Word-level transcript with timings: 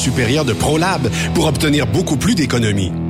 supérieure 0.00 0.44
de 0.44 0.52
ProLab 0.52 1.08
pour 1.34 1.46
obtenir 1.46 1.86
beaucoup 1.86 2.16
plus 2.16 2.34
d'économies. 2.34 2.92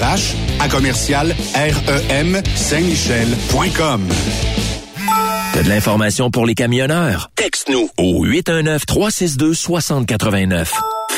RH 0.00 0.34
à 0.60 0.68
commercial 0.68 1.34
REM 1.54 2.40
Saint-Michel.com. 2.54 4.08
T'as 5.52 5.62
de 5.62 5.68
l'information 5.68 6.30
pour 6.30 6.46
les 6.46 6.54
camionneurs? 6.54 7.30
Texte-nous 7.36 7.90
au 7.98 8.24
819-362-6089. 8.26 10.68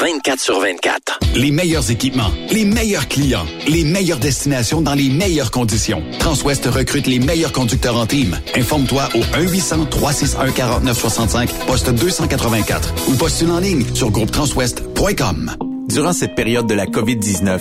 24 0.00 0.40
sur 0.40 0.58
24. 0.58 1.20
Les 1.36 1.52
meilleurs 1.52 1.90
équipements, 1.90 2.32
les 2.50 2.64
meilleurs 2.64 3.06
clients, 3.06 3.46
les 3.68 3.84
meilleures 3.84 4.18
destinations 4.18 4.80
dans 4.80 4.94
les 4.94 5.10
meilleures 5.10 5.52
conditions. 5.52 6.02
Transwest 6.18 6.66
recrute 6.66 7.06
les 7.06 7.20
meilleurs 7.20 7.52
conducteurs 7.52 7.96
en 7.96 8.06
team. 8.06 8.36
Informe-toi 8.56 9.08
au 9.14 9.20
1-800-361-4965, 9.20 11.66
poste 11.66 11.90
284 11.90 12.94
ou 13.08 13.14
postule 13.14 13.52
en 13.52 13.60
ligne 13.60 13.84
sur 13.94 14.10
groupetranswest.com. 14.10 15.52
Durant 15.88 16.12
cette 16.12 16.34
période 16.34 16.66
de 16.66 16.74
la 16.74 16.86
COVID-19, 16.86 17.60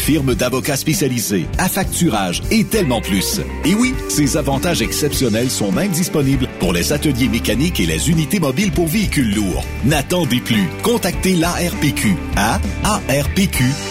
firme 0.00 0.34
d'avocats 0.34 0.76
spécialisés, 0.76 1.46
à 1.58 1.68
facturage 1.68 2.42
et 2.50 2.64
tellement 2.64 3.00
plus. 3.00 3.40
Et 3.64 3.74
oui, 3.74 3.94
ces 4.08 4.36
avantages 4.36 4.82
exceptionnels 4.82 5.50
sont 5.50 5.70
même 5.70 5.92
disponibles 5.92 6.48
pour 6.58 6.72
les 6.72 6.92
ateliers 6.92 7.28
mécaniques 7.28 7.78
et 7.80 7.86
les 7.86 8.10
unités 8.10 8.40
mobiles 8.40 8.72
pour 8.72 8.86
véhicules 8.86 9.34
lourds. 9.34 9.64
N'attendez 9.84 10.40
plus. 10.40 10.68
Contactez 10.82 11.36
l'ARPQ 11.36 12.16
à 12.36 12.58
arpq.org. 12.84 13.90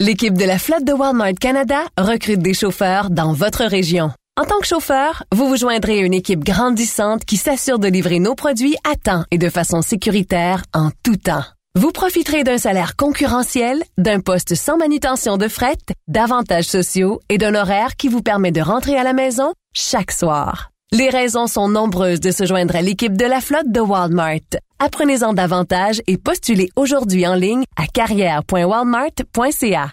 L'équipe 0.00 0.36
de 0.36 0.44
la 0.44 0.58
flotte 0.58 0.84
de 0.84 0.92
Walmart 0.92 1.34
Canada 1.40 1.80
recrute 1.96 2.40
des 2.40 2.54
chauffeurs 2.54 3.10
dans 3.10 3.32
votre 3.32 3.64
région. 3.64 4.10
En 4.40 4.44
tant 4.44 4.58
que 4.60 4.66
chauffeur, 4.66 5.24
vous 5.30 5.46
vous 5.46 5.56
joindrez 5.56 5.98
à 5.98 6.02
une 6.02 6.14
équipe 6.14 6.42
grandissante 6.42 7.24
qui 7.26 7.36
s'assure 7.36 7.78
de 7.78 7.88
livrer 7.88 8.18
nos 8.18 8.34
produits 8.34 8.76
à 8.90 8.96
temps 8.96 9.24
et 9.30 9.36
de 9.36 9.50
façon 9.50 9.82
sécuritaire 9.82 10.62
en 10.72 10.90
tout 11.02 11.16
temps. 11.16 11.44
Vous 11.74 11.90
profiterez 11.90 12.44
d'un 12.44 12.58
salaire 12.58 12.96
concurrentiel, 12.96 13.82
d'un 13.96 14.20
poste 14.20 14.54
sans 14.54 14.76
manutention 14.76 15.38
de 15.38 15.48
fret, 15.48 15.78
d'avantages 16.06 16.66
sociaux 16.66 17.22
et 17.30 17.38
d'un 17.38 17.54
horaire 17.54 17.96
qui 17.96 18.08
vous 18.08 18.20
permet 18.20 18.52
de 18.52 18.60
rentrer 18.60 18.98
à 18.98 19.04
la 19.04 19.14
maison 19.14 19.54
chaque 19.72 20.12
soir. 20.12 20.68
Les 20.92 21.08
raisons 21.08 21.46
sont 21.46 21.68
nombreuses 21.68 22.20
de 22.20 22.30
se 22.30 22.44
joindre 22.44 22.76
à 22.76 22.82
l'équipe 22.82 23.16
de 23.16 23.24
la 23.24 23.40
flotte 23.40 23.72
de 23.72 23.80
Walmart. 23.80 24.60
Apprenez-en 24.80 25.32
davantage 25.32 26.02
et 26.06 26.18
postulez 26.18 26.68
aujourd'hui 26.76 27.26
en 27.26 27.34
ligne 27.34 27.64
à 27.76 27.86
carrière.walmart.ca. 27.86 29.92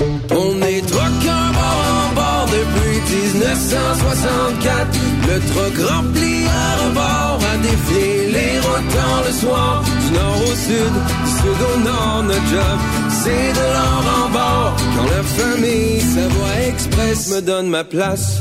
On 0.00 0.62
est 0.62 0.80
truckers 0.86 1.52
bord 1.52 1.84
en 1.92 2.14
bord 2.14 2.46
depuis 2.46 3.00
1964. 3.34 4.98
Le 5.28 5.38
truck 5.52 5.90
rempli 5.90 6.46
à 6.46 6.86
rebord 6.86 7.40
a 7.52 7.56
défié 7.58 8.30
les 8.32 8.58
routes 8.60 9.26
le 9.26 9.32
soir. 9.32 9.82
Du 9.84 10.14
nord 10.14 10.36
au 10.36 10.54
sud, 10.54 10.94
du 11.24 11.30
sud 11.30 11.60
au 11.74 11.78
nord, 11.80 12.22
notre 12.24 12.46
job, 12.46 12.78
c'est 13.10 13.52
de 13.52 13.66
l'or 13.74 14.04
en 14.24 14.28
bord. 14.30 14.76
Quand 14.96 15.04
la 15.04 15.22
famille 15.22 16.00
Savoie 16.00 16.68
Express 16.68 17.30
me 17.34 17.42
donne 17.42 17.68
ma 17.68 17.84
place. 17.84 18.40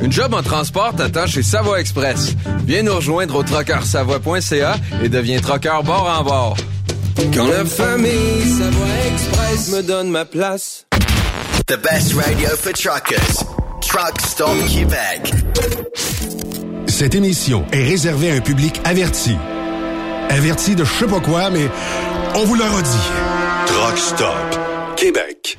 Une 0.00 0.10
job 0.12 0.32
en 0.34 0.42
transport 0.42 0.94
t'attend 0.96 1.26
chez 1.26 1.42
Savoie 1.42 1.80
Express. 1.80 2.34
Viens 2.64 2.82
nous 2.82 2.96
rejoindre 2.96 3.36
au 3.36 3.42
trockeursavoie.ca 3.42 4.76
et 5.02 5.08
deviens 5.08 5.40
trockeur 5.40 5.82
bord 5.82 6.10
en 6.18 6.24
bord. 6.24 6.56
Quand 7.16 7.46
la 7.46 7.64
famille 7.64 8.42
Savoie 8.58 8.86
Express 9.12 9.72
me 9.72 9.82
donne 9.82 10.10
ma 10.10 10.24
place. 10.24 10.86
The 11.66 11.76
best 11.76 12.14
radio 12.14 12.48
for 12.56 12.72
truckers. 12.72 13.44
Truck 13.80 14.20
Stop 14.20 14.56
Québec. 14.68 15.32
Cette 16.86 17.14
émission 17.14 17.64
est 17.72 17.84
réservée 17.84 18.30
à 18.30 18.34
un 18.34 18.40
public 18.40 18.80
averti. 18.84 19.36
Averti 20.30 20.74
de 20.74 20.84
je 20.84 20.92
sais 20.92 21.06
pas 21.06 21.20
quoi, 21.20 21.50
mais 21.50 21.68
on 22.34 22.44
vous 22.44 22.54
le 22.54 22.64
redit. 22.64 23.10
Truck 23.66 23.98
Stop 23.98 24.58
Québec. 24.96 25.58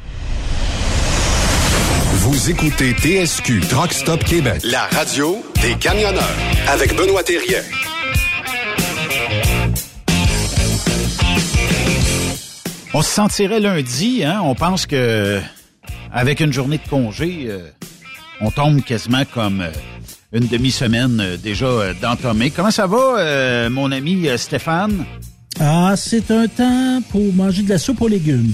Vous 2.16 2.50
écoutez 2.50 2.94
TSQ 2.94 3.62
Truck 3.70 3.94
Stop 3.94 4.24
Québec, 4.24 4.62
la 4.64 4.86
radio 4.88 5.44
des 5.62 5.76
camionneurs 5.76 6.24
avec 6.68 6.96
Benoît 6.96 7.24
Thérien. 7.24 7.62
On 12.94 13.02
se 13.02 13.10
sentirait 13.10 13.60
lundi, 13.60 14.24
hein? 14.24 14.42
On 14.44 14.56
pense 14.56 14.86
que 14.86 15.40
avec 16.12 16.40
une 16.40 16.54
journée 16.54 16.78
de 16.78 16.88
congé, 16.90 17.46
euh, 17.48 17.70
on 18.40 18.52
tombe 18.52 18.82
quasiment 18.84 19.24
comme 19.34 19.62
euh, 19.62 19.72
une 20.32 20.48
demi-semaine 20.48 21.20
euh, 21.20 21.38
déjà 21.38 21.94
d'entomée. 22.02 22.52
Comment 22.52 22.70
ça 22.72 22.86
va, 22.86 23.70
mon 23.70 23.92
ami 23.92 24.28
Stéphane? 24.38 25.06
Ah, 25.60 25.94
c'est 25.98 26.30
un 26.32 26.48
temps 26.48 27.02
pour 27.10 27.34
manger 27.34 27.64
de 27.64 27.70
la 27.70 27.78
soupe 27.80 28.02
aux 28.02 28.08
légumes. 28.08 28.54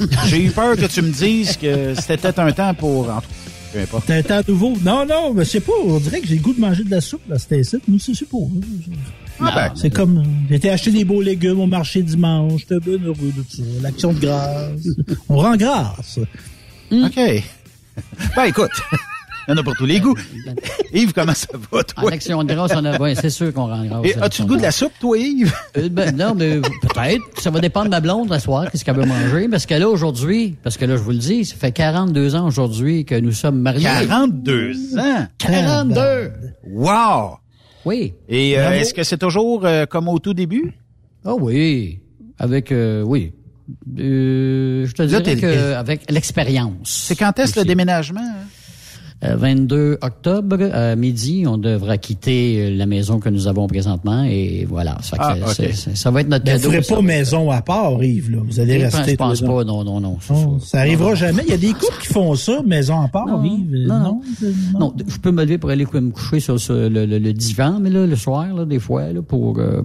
J'ai 0.26 0.44
eu 0.44 0.50
peur 0.50 0.76
que 0.76 0.86
tu 0.86 1.02
me 1.02 1.10
dises 1.10 1.56
que 1.56 1.94
c'était 1.94 2.16
peut-être 2.16 2.38
un 2.38 2.52
temps 2.52 2.74
pour... 2.74 3.10
en 3.10 3.20
tout- 3.20 3.26
Peu 3.72 3.80
importe. 3.80 4.04
C'est 4.06 4.18
un 4.18 4.22
temps 4.22 4.40
nouveau. 4.52 4.76
Non, 4.84 5.04
non, 5.04 5.34
mais 5.34 5.44
c'est 5.44 5.60
pas. 5.60 5.72
On 5.84 5.98
dirait 5.98 6.20
que 6.20 6.26
j'ai 6.28 6.36
le 6.36 6.40
goût 6.42 6.54
de 6.54 6.60
manger 6.60 6.84
de 6.84 6.90
la 6.90 7.00
soupe, 7.00 7.22
là, 7.28 7.38
c'était 7.38 7.62
ça. 7.64 7.76
Nous, 7.86 7.98
c'est 7.98 8.12
pas. 8.28 8.38
Ah 9.42 9.52
ben, 9.54 9.72
C'est 9.74 9.90
comme. 9.90 10.22
J'ai 10.48 10.56
été 10.56 10.70
acheter 10.70 10.90
des 10.90 11.04
beaux 11.04 11.22
légumes 11.22 11.60
au 11.60 11.66
marché 11.66 12.02
dimanche. 12.02 12.60
J'étais 12.60 12.80
bien 12.80 12.98
heureux 13.04 13.32
de 13.36 13.44
ça. 13.48 13.62
L'action 13.82 14.12
de 14.12 14.20
grâce. 14.20 14.88
On 15.28 15.36
rend 15.38 15.56
grâce. 15.56 16.18
OK. 16.92 17.18
Ben 18.34 18.44
écoute, 18.44 18.70
il 19.48 19.50
y 19.50 19.52
en 19.52 19.56
a 19.58 19.62
pour 19.62 19.74
tous 19.74 19.84
les 19.84 20.00
goûts. 20.00 20.16
Yves, 20.94 21.12
comment 21.12 21.34
ça 21.34 21.48
va, 21.70 21.82
toi? 21.84 22.04
En 22.04 22.06
action 22.06 22.42
de 22.42 22.54
grâce, 22.54 22.72
on 22.74 22.84
a, 22.84 22.98
ouais, 22.98 23.14
c'est 23.14 23.28
sûr 23.28 23.52
qu'on 23.52 23.66
rend 23.66 23.84
grâce. 23.84 24.06
Et 24.06 24.14
As-tu 24.22 24.42
le 24.42 24.48
goût 24.48 24.56
de 24.56 24.62
la 24.62 24.70
soupe, 24.70 24.92
toi, 25.00 25.18
Yves? 25.18 25.52
Euh, 25.76 25.88
ben, 25.90 26.16
non, 26.16 26.34
mais 26.34 26.60
peut-être. 26.60 27.22
Ça 27.38 27.50
va 27.50 27.60
dépendre 27.60 27.86
de 27.86 27.90
ma 27.90 28.00
blonde, 28.00 28.30
la 28.30 28.38
soir, 28.38 28.70
qu'est-ce 28.70 28.84
qu'elle 28.86 28.96
veut 28.96 29.04
manger. 29.04 29.48
Parce 29.48 29.66
que 29.66 29.74
là, 29.74 29.88
aujourd'hui, 29.88 30.56
parce 30.62 30.78
que 30.78 30.86
là, 30.86 30.96
je 30.96 31.02
vous 31.02 31.10
le 31.10 31.18
dis, 31.18 31.44
ça 31.44 31.56
fait 31.56 31.72
42 31.72 32.36
ans 32.36 32.46
aujourd'hui 32.46 33.04
que 33.04 33.16
nous 33.16 33.32
sommes 33.32 33.60
mariés. 33.60 33.84
42 33.84 34.98
ans! 34.98 35.26
42! 35.36 36.32
Wow! 36.68 37.39
Oui. 37.84 38.14
Et 38.28 38.58
euh, 38.58 38.72
est-ce 38.72 38.92
que 38.94 39.02
c'est 39.02 39.18
toujours 39.18 39.64
euh, 39.64 39.86
comme 39.86 40.08
au 40.08 40.18
tout 40.18 40.34
début? 40.34 40.72
Ah 41.24 41.34
oui. 41.34 42.00
Avec, 42.38 42.72
euh, 42.72 43.02
oui. 43.02 43.32
Euh, 43.98 44.86
je 44.86 44.92
te 44.92 45.02
dirais 45.02 45.22
t'es- 45.22 45.36
que 45.36 45.72
avec 45.74 46.10
l'expérience. 46.10 47.04
C'est 47.08 47.16
quand 47.16 47.38
est-ce 47.38 47.58
le 47.58 47.64
déménagement? 47.64 48.20
hein? 48.20 48.46
Euh, 49.22 49.36
22 49.36 49.98
octobre, 50.00 50.56
à 50.72 50.96
midi, 50.96 51.44
on 51.46 51.58
devra 51.58 51.98
quitter 51.98 52.56
euh, 52.72 52.74
la 52.74 52.86
maison 52.86 53.20
que 53.20 53.28
nous 53.28 53.48
avons 53.48 53.66
présentement 53.66 54.24
et 54.24 54.64
voilà. 54.66 54.96
Ça, 55.02 55.16
Ah, 55.20 55.34
ça 55.94 56.10
va 56.10 56.22
être 56.22 56.28
notre 56.28 56.46
Mais 56.46 56.56
vous 56.56 56.70
ferez 56.70 56.82
ça 56.82 56.94
pas 56.96 57.02
maison 57.02 57.50
à 57.50 57.60
part, 57.60 58.02
Yves, 58.02 58.30
là. 58.30 58.38
Vous 58.42 58.60
allez 58.60 58.78
Je 58.80 58.84
rester. 58.86 59.16
pense 59.18 59.40
tous 59.40 59.44
les 59.44 59.50
pas, 59.50 59.64
non, 59.64 59.84
non, 59.84 60.00
non. 60.00 60.16
ça. 60.20 60.34
ça 60.64 60.78
arrivera 60.80 61.10
Non, 61.10 61.14
jamais. 61.16 61.42
Il 61.46 61.50
y 61.50 61.54
a 61.54 61.58
des 61.58 61.72
couples 61.74 62.00
qui 62.00 62.06
font 62.06 62.34
ça, 62.34 62.62
maison 62.64 62.98
à 63.02 63.08
part, 63.08 63.26
Non, 63.26 63.44
Yves. 63.44 63.86
non, 63.86 63.98
Non, 63.98 64.20
Non, 64.78 64.94
je 65.06 65.18
peux 65.18 65.32
me 65.32 65.42
lever 65.44 65.58
pour 65.58 65.68
aller 65.68 65.84
me 65.84 66.10
coucher 66.12 66.40
sur, 66.40 66.58
sur 66.58 66.72
le, 66.74 66.88
le- 66.88 67.18
le 67.18 67.32
divan, 67.34 67.78
mais 67.78 67.90
là, 67.90 68.06
le 68.06 68.16
soir, 68.16 68.46
là, 68.54 68.64
des 68.64 68.78
fois, 68.78 69.12
là, 69.12 69.20
pour 69.20 69.58
euh, 69.58 69.82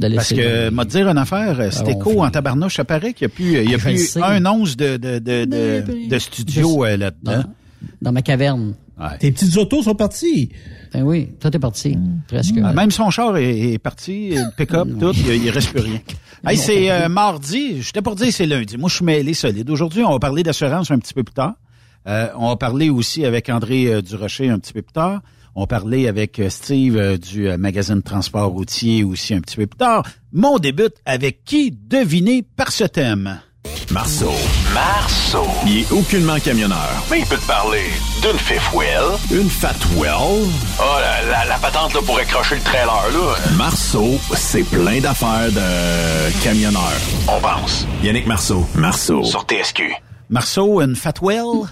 Parce 0.00 0.32
que, 0.32 0.70
m'a 0.70 0.84
dire 0.84 1.06
une 1.08 1.18
affaire, 1.18 1.60
euh, 1.60 1.70
c'était 1.70 1.94
fait- 1.94 2.18
en 2.18 2.30
tabarnouche, 2.30 2.74
ça 2.74 2.84
paraît 2.84 3.12
qu'il 3.12 3.28
n'y 3.28 3.32
a 3.32 3.36
plus, 3.36 3.62
il 3.64 3.70
y 3.70 3.74
a 3.74 3.76
Ah, 3.76 3.78
je 3.78 3.84
plus 3.94 4.16
un 4.20 4.44
once 4.46 4.76
de, 4.76 4.96
de, 4.96 5.20
de, 5.20 5.44
de, 5.44 6.08
de 6.08 6.18
studio 6.18 6.84
je- 6.84 6.90
euh, 6.90 6.96
là-dedans. 6.96 7.44
Dans 8.00 8.12
ma 8.12 8.22
caverne. 8.22 8.74
Tes 9.18 9.32
petites 9.32 9.56
autos 9.56 9.82
sont 9.82 9.94
parties. 9.94 10.50
Ben 10.92 11.02
oui, 11.02 11.30
tout 11.40 11.54
est 11.54 11.58
parti, 11.58 11.98
presque. 12.28 12.54
Ah, 12.62 12.72
Même 12.72 12.90
son 12.90 13.10
char 13.10 13.36
est, 13.36 13.72
est 13.72 13.78
parti, 13.78 14.30
le 14.30 14.54
pick-up, 14.56 14.86
tout, 15.00 15.12
il, 15.12 15.44
il 15.44 15.50
reste 15.50 15.70
plus 15.70 15.80
rien. 15.80 16.00
Hey, 16.44 16.56
c'est 16.56 16.90
euh, 16.90 17.08
mardi, 17.08 17.82
j'étais 17.82 18.02
pour 18.02 18.16
dire 18.16 18.32
c'est 18.32 18.46
lundi. 18.46 18.76
Moi, 18.76 18.88
je 18.88 18.96
suis 18.96 19.04
mêlé 19.04 19.32
solide. 19.32 19.70
Aujourd'hui, 19.70 20.02
on 20.02 20.10
va 20.10 20.18
parler 20.18 20.42
d'assurance 20.42 20.90
un 20.90 20.98
petit 20.98 21.14
peu 21.14 21.22
plus 21.22 21.34
tard. 21.34 21.54
Euh, 22.08 22.30
on 22.36 22.48
va 22.48 22.56
parler 22.56 22.90
aussi 22.90 23.24
avec 23.24 23.48
André 23.48 23.86
euh, 23.86 24.02
Durocher 24.02 24.50
un 24.50 24.58
petit 24.58 24.72
peu 24.72 24.82
plus 24.82 24.92
tard. 24.92 25.20
On 25.54 25.60
va 25.62 25.66
parler 25.66 26.08
avec 26.08 26.38
euh, 26.38 26.48
Steve 26.48 26.96
euh, 26.96 27.18
du 27.18 27.46
euh, 27.46 27.58
magazine 27.58 28.02
Transport 28.02 28.50
routier 28.50 29.04
aussi 29.04 29.34
un 29.34 29.40
petit 29.40 29.56
peu 29.56 29.66
plus 29.66 29.76
tard. 29.76 30.02
Mon 30.32 30.58
débute 30.58 30.96
avec 31.04 31.44
qui 31.44 31.70
devinez 31.70 32.42
par 32.42 32.72
ce 32.72 32.84
thème? 32.84 33.38
Marceau. 33.90 34.32
Marceau. 34.74 35.46
Il 35.66 35.80
est 35.80 35.92
aucunement 35.92 36.38
camionneur. 36.40 36.88
Mais 37.10 37.20
il 37.20 37.26
peut 37.26 37.36
te 37.36 37.46
parler 37.46 37.84
d'une 38.22 38.38
fifth 38.38 38.72
wheel. 38.72 39.18
Une 39.30 39.48
fat 39.50 39.74
well. 39.96 40.12
Oh, 40.80 40.82
la, 41.00 41.22
la, 41.30 41.44
la 41.44 41.56
patente 41.58 41.94
là, 41.94 42.00
pour 42.04 42.18
accrocher 42.18 42.56
le 42.56 42.60
trailer, 42.62 42.86
là. 43.12 43.34
Marceau, 43.56 44.18
c'est 44.34 44.62
plein 44.64 45.00
d'affaires 45.00 45.50
de 45.52 46.42
camionneur. 46.42 46.92
On 47.28 47.40
pense. 47.40 47.86
Yannick 48.02 48.26
Marceau. 48.26 48.66
Marceau. 48.74 49.24
Sur 49.24 49.42
TSQ. 49.42 49.92
Marceau, 50.30 50.80
une 50.80 50.96
Fatwell? 50.96 51.68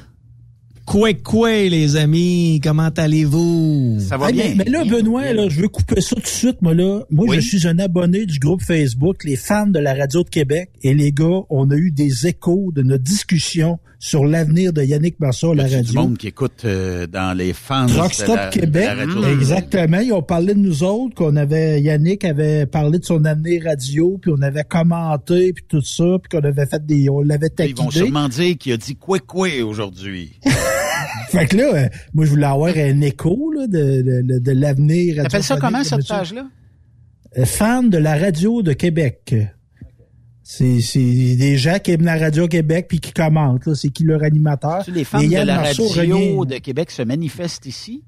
Quoi, 0.86 1.14
quoi, 1.14 1.50
les 1.52 1.96
amis? 1.96 2.60
Comment 2.62 2.90
allez-vous? 2.96 3.98
Ça 4.00 4.16
va 4.16 4.32
bien. 4.32 4.54
mais, 4.56 4.64
mais 4.64 4.70
là, 4.70 4.84
Benoît, 4.84 5.32
là, 5.32 5.48
je 5.48 5.60
veux 5.60 5.68
couper 5.68 6.00
ça 6.00 6.16
tout 6.16 6.22
de 6.22 6.26
suite, 6.26 6.60
moi, 6.62 6.74
là. 6.74 7.02
Moi, 7.10 7.26
Oui. 7.28 7.36
je 7.40 7.40
suis 7.58 7.68
un 7.68 7.78
abonné 7.78 8.26
du 8.26 8.38
groupe 8.40 8.62
Facebook, 8.62 9.22
les 9.24 9.36
fans 9.36 9.68
de 9.68 9.78
la 9.78 9.94
radio 9.94 10.24
de 10.24 10.28
Québec. 10.28 10.70
Et 10.82 10.94
les 10.94 11.12
gars, 11.12 11.42
on 11.48 11.70
a 11.70 11.76
eu 11.76 11.92
des 11.92 12.26
échos 12.26 12.72
de 12.74 12.82
notre 12.82 13.04
discussion 13.04 13.78
sur 14.02 14.24
l'avenir 14.24 14.72
de 14.72 14.82
Yannick 14.82 15.20
Marceau 15.20 15.52
à 15.52 15.56
la 15.56 15.66
Il 15.68 15.72
y 15.72 15.74
a 15.74 15.80
du 15.82 15.86
radio. 15.88 16.00
monde 16.00 16.16
qui 16.16 16.28
écoute 16.28 16.62
euh, 16.64 17.06
dans 17.06 17.36
les 17.36 17.52
fans 17.52 17.84
de 17.84 17.94
la, 18.34 18.48
Québec. 18.48 18.72
de 18.72 18.78
la 18.80 18.94
radio? 18.94 19.24
Exactement. 19.38 19.98
Ils 20.00 20.12
ont 20.14 20.22
parlé 20.22 20.54
de 20.54 20.58
nous 20.58 20.82
autres, 20.82 21.14
qu'on 21.14 21.36
avait, 21.36 21.82
Yannick 21.82 22.24
avait 22.24 22.64
parlé 22.64 22.98
de 22.98 23.04
son 23.04 23.24
année 23.26 23.60
radio, 23.62 24.16
puis 24.20 24.32
on 24.34 24.40
avait 24.40 24.64
commenté, 24.64 25.52
puis 25.52 25.64
tout 25.68 25.82
ça, 25.82 26.16
puis 26.22 26.30
qu'on 26.40 26.46
avait 26.48 26.64
fait 26.64 26.84
des, 26.86 27.10
on 27.10 27.20
l'avait 27.20 27.50
Ils 27.58 27.74
vont 27.76 27.84
taquiné. 27.84 27.90
sûrement 28.06 28.28
dire 28.30 28.56
qu'il 28.56 28.72
a 28.72 28.78
dit 28.78 28.96
quoi 28.96 29.18
quoi 29.18 29.48
aujourd'hui. 29.64 30.40
Fait 31.28 31.46
que 31.46 31.56
là, 31.58 31.74
euh, 31.74 31.88
moi, 32.14 32.24
je 32.24 32.30
voulais 32.30 32.46
avoir 32.46 32.74
un 32.74 33.00
écho, 33.02 33.52
là, 33.52 33.66
de, 33.66 34.00
de, 34.02 34.22
de, 34.22 34.38
de 34.38 34.50
l'avenir 34.52 35.16
radio. 35.16 35.22
T'appelles 35.24 35.42
ça 35.44 35.56
comment, 35.60 35.84
cette 35.84 36.08
page-là? 36.08 36.46
euh, 37.38 37.44
fans 37.44 37.82
de 37.82 37.98
la 37.98 38.16
radio 38.16 38.62
de 38.62 38.72
Québec. 38.72 39.34
C'est 40.52 40.80
c'est 40.80 41.36
des 41.36 41.56
gens 41.56 41.78
qui 41.78 41.92
aiment 41.92 42.04
la 42.04 42.18
radio 42.18 42.48
Québec 42.48 42.86
puis 42.88 42.98
qui 42.98 43.12
commentent. 43.12 43.66
là. 43.66 43.74
C'est 43.76 43.90
qui 43.90 44.02
leur 44.02 44.24
animateur. 44.24 44.82
Les 44.92 45.04
fans 45.04 45.20
Et 45.20 45.28
de 45.28 45.34
la 45.34 45.44
Marceau 45.60 45.86
radio 45.86 46.16
revient- 46.16 46.54
de 46.56 46.58
Québec 46.58 46.90
se 46.90 47.02
manifestent 47.02 47.66
ici? 47.66 48.02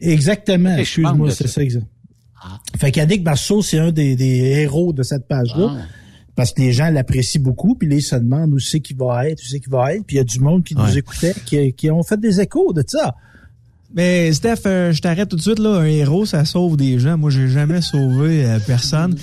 Exactement. 0.00 0.74
Excuse-moi, 0.74 1.30
c'est 1.32 1.48
ça? 1.48 1.60
exact. 1.62 1.84
Fait 2.78 2.90
qu'Yannick 2.92 3.22
Marceau, 3.22 3.60
c'est 3.60 3.78
un 3.78 3.92
des, 3.92 4.16
des 4.16 4.38
héros 4.62 4.94
de 4.94 5.02
cette 5.02 5.28
page-là. 5.28 5.68
Ah. 5.70 5.84
Parce 6.34 6.52
que 6.54 6.62
les 6.62 6.72
gens 6.72 6.88
l'apprécient 6.88 7.42
beaucoup, 7.42 7.74
puis 7.74 7.86
là, 7.86 7.96
ils 7.96 8.02
se 8.02 8.16
demandent 8.16 8.54
où 8.54 8.58
c'est 8.58 8.80
qu'il 8.80 8.96
va 8.96 9.28
être, 9.28 9.38
où 9.38 9.46
c'est 9.46 9.60
qu'il 9.60 9.70
va 9.70 9.94
être. 9.94 10.04
Puis 10.06 10.16
il 10.16 10.18
y 10.18 10.22
a 10.22 10.24
du 10.24 10.40
monde 10.40 10.64
qui 10.64 10.74
nous 10.74 10.96
écoutait, 10.96 11.34
qui, 11.44 11.74
qui 11.74 11.90
ont 11.90 12.02
fait 12.02 12.18
des 12.18 12.40
échos 12.40 12.72
de 12.72 12.82
ça. 12.86 13.14
Mais 13.94 14.32
Steph, 14.32 14.60
euh, 14.66 14.92
je 14.92 15.00
t'arrête 15.02 15.28
tout 15.28 15.36
de 15.36 15.42
suite 15.42 15.58
là. 15.58 15.80
Un 15.80 15.84
héros, 15.84 16.24
ça 16.26 16.44
sauve 16.44 16.76
des 16.76 16.98
gens. 16.98 17.18
Moi, 17.18 17.30
j'ai 17.30 17.48
jamais 17.48 17.80
sauvé 17.82 18.44
euh, 18.44 18.58
personne. 18.66 19.14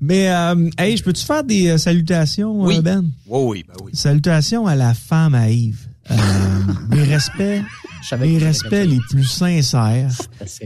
Mais 0.00 0.30
euh, 0.30 0.68
hey, 0.78 0.96
je 0.96 1.02
peux-tu 1.02 1.24
faire 1.24 1.44
des 1.44 1.68
euh, 1.68 1.78
salutations, 1.78 2.60
Oui. 2.62 2.80
Ben? 2.80 3.04
Oui, 3.26 3.40
oui, 3.44 3.64
ben 3.66 3.74
oui. 3.84 3.90
Salutations 3.94 4.66
à 4.66 4.74
la 4.74 4.92
femme 4.94 5.34
à 5.34 5.48
Yves. 5.50 5.86
Mes 6.90 7.02
respects, 7.04 7.62
mes 8.18 8.38
respects 8.38 8.86
les 8.86 8.98
plus 9.10 9.24
sincères. 9.24 10.10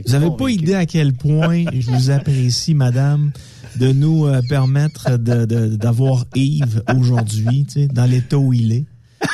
Vous 0.05 0.13
avez 0.15 0.29
pas 0.37 0.47
idée 0.49 0.73
à 0.75 0.85
quel 0.85 1.11
point 1.13 1.65
je 1.77 1.91
vous 1.91 2.09
apprécie, 2.11 2.73
madame, 2.73 3.31
de 3.77 3.91
nous 3.91 4.25
permettre 4.47 5.17
de- 5.17 5.43
de- 5.45 5.75
d'avoir 5.75 6.23
Yves 6.35 6.81
aujourd'hui, 6.97 7.65
tu 7.65 7.81
sais, 7.81 7.87
dans 7.87 8.05
l'état 8.05 8.37
où 8.37 8.53
il 8.53 8.71
est. 8.71 8.85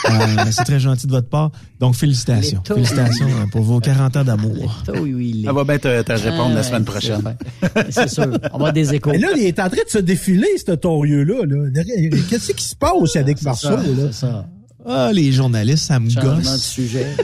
Euh, 0.10 0.46
c'est 0.52 0.64
très 0.64 0.80
gentil 0.80 1.08
de 1.08 1.12
votre 1.12 1.30
part. 1.30 1.52
Donc, 1.80 1.96
félicitations. 1.96 2.62
Félicitations 2.66 3.28
euh, 3.28 3.46
pour 3.52 3.62
vos 3.64 3.80
40 3.80 4.18
ans 4.18 4.24
d'amour. 4.24 4.84
Oui, 4.96 5.14
oui, 5.14 5.32
il 5.36 5.46
est. 5.46 5.50
Elle 5.50 5.56
va 5.56 5.64
bien 5.64 5.78
te, 5.78 6.02
te 6.02 6.12
répondre 6.12 6.54
la 6.54 6.60
Ah, 6.60 6.64
semaine 6.64 6.86
prochaine. 6.86 7.36
C'est 7.90 8.10
sûr. 8.10 8.26
On 8.26 8.30
va 8.30 8.48
avoir 8.54 8.74
des 8.74 8.94
échos. 8.94 9.12
Mais 9.12 9.18
là, 9.18 9.30
il 9.36 9.44
est 9.44 9.60
en 9.60 9.68
train 9.70 9.84
de 9.86 9.90
se 9.90 9.98
défiler, 10.00 10.48
ce 10.66 10.72
torieux-là. 10.74 11.46
Là. 11.46 11.84
Qu'est-ce 12.30 12.52
qui 12.54 12.64
se 12.64 12.76
passe 12.76 13.16
avec 13.16 13.42
Marceau? 13.42 13.70
ça, 13.70 13.76
là? 13.78 13.84
c'est 14.12 14.14
ça. 14.14 14.46
Ah, 14.86 15.12
les 15.14 15.32
journalistes, 15.34 15.86
ça 15.86 16.00
me 16.00 16.10
Changement 16.10 16.36
de 16.38 16.42
gosse. 16.44 16.64
sujet. 16.64 17.08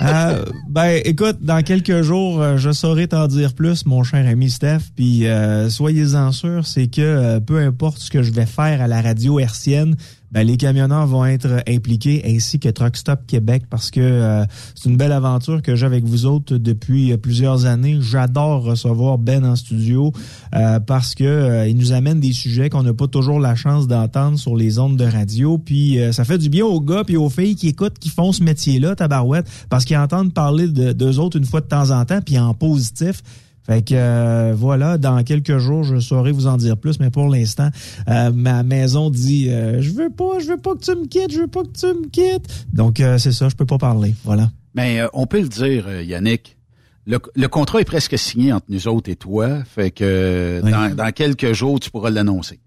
Euh, 0.00 0.44
ben, 0.68 1.00
écoute, 1.04 1.36
dans 1.42 1.62
quelques 1.62 2.02
jours, 2.02 2.42
euh, 2.42 2.56
je 2.56 2.72
saurai 2.72 3.06
t'en 3.06 3.28
dire 3.28 3.54
plus, 3.54 3.86
mon 3.86 4.02
cher 4.02 4.26
ami 4.26 4.50
Steph. 4.50 4.80
Puis 4.96 5.26
euh, 5.28 5.70
soyez-en 5.70 6.32
sûrs, 6.32 6.66
c'est 6.66 6.88
que 6.88 7.38
peu 7.38 7.58
importe 7.58 7.98
ce 7.98 8.10
que 8.10 8.20
je 8.20 8.32
vais 8.32 8.46
faire 8.46 8.80
à 8.82 8.88
la 8.88 9.00
radio 9.00 9.38
hertzienne, 9.38 9.94
ben, 10.32 10.46
les 10.46 10.56
camionneurs 10.56 11.06
vont 11.06 11.24
être 11.26 11.62
impliqués, 11.68 12.22
ainsi 12.26 12.58
que 12.58 12.68
Truck 12.70 12.96
Stop 12.96 13.20
Québec, 13.26 13.64
parce 13.68 13.90
que 13.90 14.00
euh, 14.00 14.44
c'est 14.74 14.88
une 14.88 14.96
belle 14.96 15.12
aventure 15.12 15.60
que 15.60 15.76
j'ai 15.76 15.86
avec 15.86 16.04
vous 16.04 16.24
autres 16.24 16.56
depuis 16.56 17.12
euh, 17.12 17.18
plusieurs 17.18 17.66
années. 17.66 17.98
J'adore 18.00 18.64
recevoir 18.64 19.18
Ben 19.18 19.44
en 19.44 19.56
studio 19.56 20.12
euh, 20.54 20.80
parce 20.80 21.14
que 21.14 21.24
euh, 21.24 21.68
il 21.68 21.76
nous 21.76 21.92
amène 21.92 22.18
des 22.18 22.32
sujets 22.32 22.70
qu'on 22.70 22.82
n'a 22.82 22.94
pas 22.94 23.08
toujours 23.08 23.40
la 23.40 23.54
chance 23.54 23.86
d'entendre 23.86 24.38
sur 24.38 24.56
les 24.56 24.78
ondes 24.78 24.96
de 24.96 25.04
radio. 25.04 25.58
Puis 25.58 26.00
euh, 26.00 26.12
ça 26.12 26.24
fait 26.24 26.38
du 26.38 26.48
bien 26.48 26.64
aux 26.64 26.80
gars 26.80 27.04
puis 27.04 27.16
aux 27.16 27.28
filles 27.28 27.54
qui 27.54 27.68
écoutent, 27.68 27.98
qui 27.98 28.08
font 28.08 28.32
ce 28.32 28.42
métier-là, 28.42 28.96
tabarouette, 28.96 29.46
parce 29.68 29.84
qu'ils 29.84 29.98
entendent 29.98 30.32
parler 30.32 30.68
de 30.68 30.92
d'eux 30.92 31.18
autres 31.18 31.36
une 31.36 31.44
fois 31.44 31.60
de 31.60 31.66
temps 31.66 31.90
en 31.90 32.04
temps, 32.04 32.20
puis 32.24 32.38
en 32.38 32.54
positif. 32.54 33.22
Fait 33.64 33.82
que 33.82 33.94
euh, 33.94 34.54
voilà, 34.56 34.98
dans 34.98 35.22
quelques 35.22 35.58
jours, 35.58 35.84
je 35.84 36.00
saurai 36.00 36.32
vous 36.32 36.46
en 36.48 36.56
dire 36.56 36.76
plus, 36.76 36.98
mais 36.98 37.10
pour 37.10 37.28
l'instant, 37.28 37.68
euh, 38.08 38.30
ma 38.32 38.62
maison 38.64 39.08
dit 39.10 39.50
euh, 39.50 39.80
je 39.80 39.90
veux 39.92 40.10
pas, 40.10 40.40
je 40.40 40.48
veux 40.48 40.56
pas 40.56 40.74
que 40.74 40.80
tu 40.84 40.90
me 40.96 41.06
quittes, 41.06 41.32
je 41.32 41.40
veux 41.42 41.46
pas 41.46 41.62
que 41.62 41.78
tu 41.78 41.86
me 41.86 42.08
quittes. 42.08 42.66
Donc 42.72 42.98
euh, 43.00 43.18
c'est 43.18 43.32
ça, 43.32 43.48
je 43.48 43.54
peux 43.54 43.66
pas 43.66 43.78
parler. 43.78 44.14
Voilà. 44.24 44.50
Mais 44.74 45.00
euh, 45.00 45.06
on 45.12 45.26
peut 45.26 45.40
le 45.40 45.48
dire, 45.48 46.00
Yannick. 46.02 46.56
Le, 47.04 47.18
le 47.34 47.48
contrat 47.48 47.80
est 47.80 47.84
presque 47.84 48.16
signé 48.16 48.52
entre 48.52 48.66
nous 48.68 48.86
autres 48.86 49.10
et 49.10 49.16
toi. 49.16 49.64
Fait 49.64 49.90
que 49.90 50.60
Oui. 50.62 50.70
dans, 50.70 50.94
dans 50.94 51.10
quelques 51.12 51.52
jours, 51.52 51.80
tu 51.80 51.90
pourras 51.90 52.10
l'annoncer. 52.10 52.60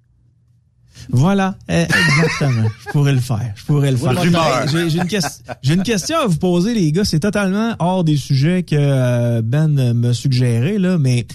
Voilà, 1.09 1.55
eh, 1.69 1.83
exactement. 1.83 2.67
je 2.85 2.91
pourrais 2.91 3.13
le 3.13 3.19
faire. 3.19 3.53
Je 3.55 3.63
pourrais 3.65 3.91
le 3.91 3.97
faire. 3.97 4.67
J'ai 4.71 4.89
j'ai 4.89 4.97
une, 4.99 5.07
ques- 5.07 5.41
j'ai 5.61 5.73
une 5.73 5.83
question 5.83 6.17
à 6.17 6.25
vous 6.27 6.37
poser, 6.37 6.73
les 6.73 6.91
gars. 6.91 7.05
C'est 7.05 7.19
totalement 7.19 7.75
hors 7.79 8.03
des 8.03 8.17
sujets 8.17 8.63
que 8.63 8.75
euh, 8.77 9.41
Ben 9.43 9.93
me 9.93 10.13
suggérait, 10.13 10.77
là, 10.79 10.97
mais 10.97 11.27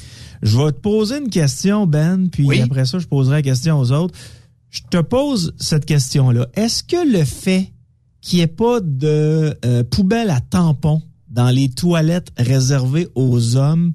je 0.42 0.56
vais 0.58 0.72
te 0.72 0.78
poser 0.80 1.18
une 1.18 1.28
question, 1.30 1.86
Ben, 1.86 2.28
puis 2.30 2.44
Oui. 2.44 2.60
après 2.62 2.84
ça, 2.86 2.98
je 2.98 3.06
poserai 3.06 3.36
la 3.36 3.42
question 3.42 3.78
aux 3.78 3.92
autres. 3.92 4.14
Je 4.70 4.80
te 4.88 4.98
pose 4.98 5.52
cette 5.58 5.84
question-là. 5.84 6.46
Est-ce 6.54 6.82
que 6.82 7.10
le 7.18 7.24
fait 7.24 7.70
qu'il 8.20 8.38
n'y 8.38 8.42
ait 8.44 8.46
pas 8.48 8.80
de 8.80 9.56
euh, 9.64 9.82
poubelle 9.84 10.30
à 10.30 10.40
tampons 10.40 11.02
dans 11.28 11.50
les 11.50 11.68
toilettes 11.70 12.32
réservées 12.36 13.08
aux 13.14 13.56
hommes, 13.56 13.92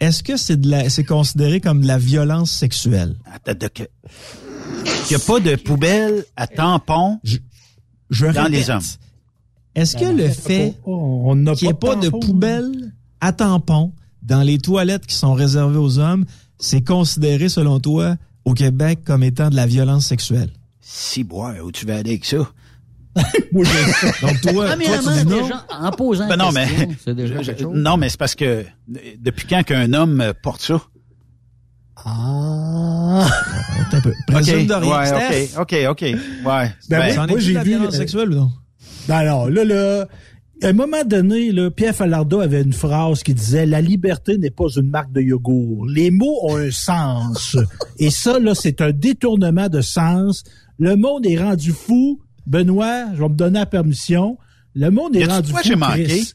est-ce 0.00 0.22
que 0.22 0.36
c'est 0.36 0.60
de 0.60 0.68
la, 0.68 0.90
c'est 0.90 1.04
considéré 1.04 1.60
comme 1.60 1.80
de 1.80 1.86
la 1.86 1.96
violence 1.98 2.50
sexuelle? 2.50 3.16
Attends, 3.32 3.58
de 3.58 3.68
que- 3.68 3.88
qu'il 4.84 5.16
n'y 5.16 5.22
a 5.22 5.26
pas 5.26 5.40
de 5.40 5.56
poubelle 5.56 6.24
à 6.36 6.46
tampon 6.46 7.20
je 8.10 8.26
dans 8.26 8.44
répète. 8.44 8.48
les 8.50 8.70
hommes. 8.70 8.80
Est-ce 9.74 9.96
que 9.96 10.04
le 10.04 10.28
fait 10.28 10.74
on 10.84 11.34
n'a 11.36 11.54
qu'il 11.54 11.68
n'y 11.68 11.72
ait 11.72 11.74
pas 11.74 11.96
de 11.96 12.06
tampon. 12.08 12.20
poubelle 12.20 12.92
à 13.20 13.32
tampons 13.32 13.92
dans 14.22 14.42
les 14.42 14.58
toilettes 14.58 15.06
qui 15.06 15.14
sont 15.16 15.32
réservées 15.34 15.78
aux 15.78 15.98
hommes, 15.98 16.24
c'est 16.58 16.82
considéré, 16.82 17.48
selon 17.48 17.80
toi, 17.80 18.16
au 18.44 18.54
Québec 18.54 19.00
comme 19.04 19.22
étant 19.22 19.50
de 19.50 19.56
la 19.56 19.66
violence 19.66 20.06
sexuelle? 20.06 20.50
Si, 20.80 21.24
boire, 21.24 21.54
où 21.64 21.72
tu 21.72 21.86
vas 21.86 21.96
aller 21.96 22.10
avec 22.10 22.24
ça? 22.24 22.36
Moi, 23.52 23.64
je- 23.64 24.20
Donc, 24.26 24.40
toi, 24.40 24.52
toi 24.52 24.66
Premièrement, 24.68 25.12
tu 25.12 25.24
dis 25.24 25.30
non? 25.30 25.42
déjà, 25.42 25.66
en 25.70 25.90
posant 25.90 26.28
Ben 26.28 26.36
non, 26.36 26.50
question, 26.50 26.86
mais- 27.06 27.14
déjà 27.14 27.42
Je- 27.42 27.64
non, 27.66 27.96
mais 27.96 28.08
c'est 28.08 28.18
parce 28.18 28.34
que 28.34 28.64
depuis 29.18 29.46
quand 29.46 29.62
qu'un 29.64 29.92
homme 29.92 30.32
porte 30.42 30.62
ça? 30.62 30.80
Ah. 31.96 33.28
Attends 33.80 33.96
un 33.96 34.00
peu. 34.00 34.12
Présume 34.26 34.66
de 34.66 34.74
rien. 34.74 34.98
ouais, 34.98 35.06
Steph, 35.06 35.60
OK, 35.60 35.74
OK, 35.88 35.90
OK. 35.90 36.00
Ouais. 36.02 36.16
Ben, 36.44 36.72
Ben, 36.88 37.26
moi, 37.28 37.38
j'ai 37.38 37.58
vu, 37.58 37.62
violence 37.64 37.94
euh, 37.94 37.98
sexuelle 37.98 38.30
ou 38.30 38.34
non? 38.34 38.50
Ben 39.08 39.24
non, 39.24 39.46
là, 39.46 39.64
là, 39.64 40.06
à 40.62 40.68
un 40.68 40.72
moment 40.72 41.04
donné, 41.04 41.50
là, 41.52 41.70
Pierre 41.70 41.94
Falardeau 41.94 42.40
avait 42.40 42.62
une 42.62 42.72
phrase 42.72 43.22
qui 43.22 43.34
disait 43.34 43.66
«La 43.66 43.80
liberté 43.80 44.38
n'est 44.38 44.50
pas 44.50 44.68
une 44.76 44.88
marque 44.90 45.12
de 45.12 45.20
yogourt. 45.20 45.86
Les 45.86 46.10
mots 46.10 46.38
ont 46.42 46.56
un 46.56 46.70
sens.» 46.70 47.56
Et 47.98 48.10
ça, 48.10 48.38
là, 48.38 48.54
c'est 48.54 48.80
un 48.80 48.92
détournement 48.92 49.68
de 49.68 49.80
sens. 49.80 50.44
Le 50.78 50.96
monde 50.96 51.26
est 51.26 51.38
rendu 51.38 51.72
fou. 51.72 52.20
Benoît, 52.46 53.06
je 53.14 53.22
vais 53.22 53.28
me 53.28 53.34
donner 53.34 53.58
la 53.60 53.66
permission. 53.66 54.38
Le 54.74 54.90
monde 54.90 55.14
est 55.16 55.24
rendu 55.24 55.52
fou, 55.52 55.58
j'ai 55.64 55.76
manqué? 55.76 56.04
Chris. 56.04 56.32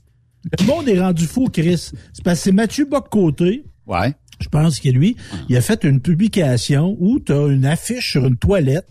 Le 0.59 0.65
monde 0.65 0.87
est 0.87 0.99
rendu 0.99 1.25
fou, 1.25 1.47
Chris. 1.51 1.77
C'est 2.13 2.23
parce 2.23 2.39
que 2.39 2.43
c'est 2.45 2.51
Mathieu 2.53 2.85
Boccoté, 2.85 3.65
ouais. 3.87 4.13
Je 4.39 4.49
pense 4.49 4.79
que 4.79 4.89
lui, 4.89 5.15
il 5.49 5.57
a 5.57 5.61
fait 5.61 5.83
une 5.83 5.99
publication 6.01 6.95
où 6.99 7.19
tu 7.19 7.31
as 7.31 7.47
une 7.47 7.65
affiche 7.65 8.11
sur 8.11 8.25
une 8.25 8.37
toilette 8.37 8.87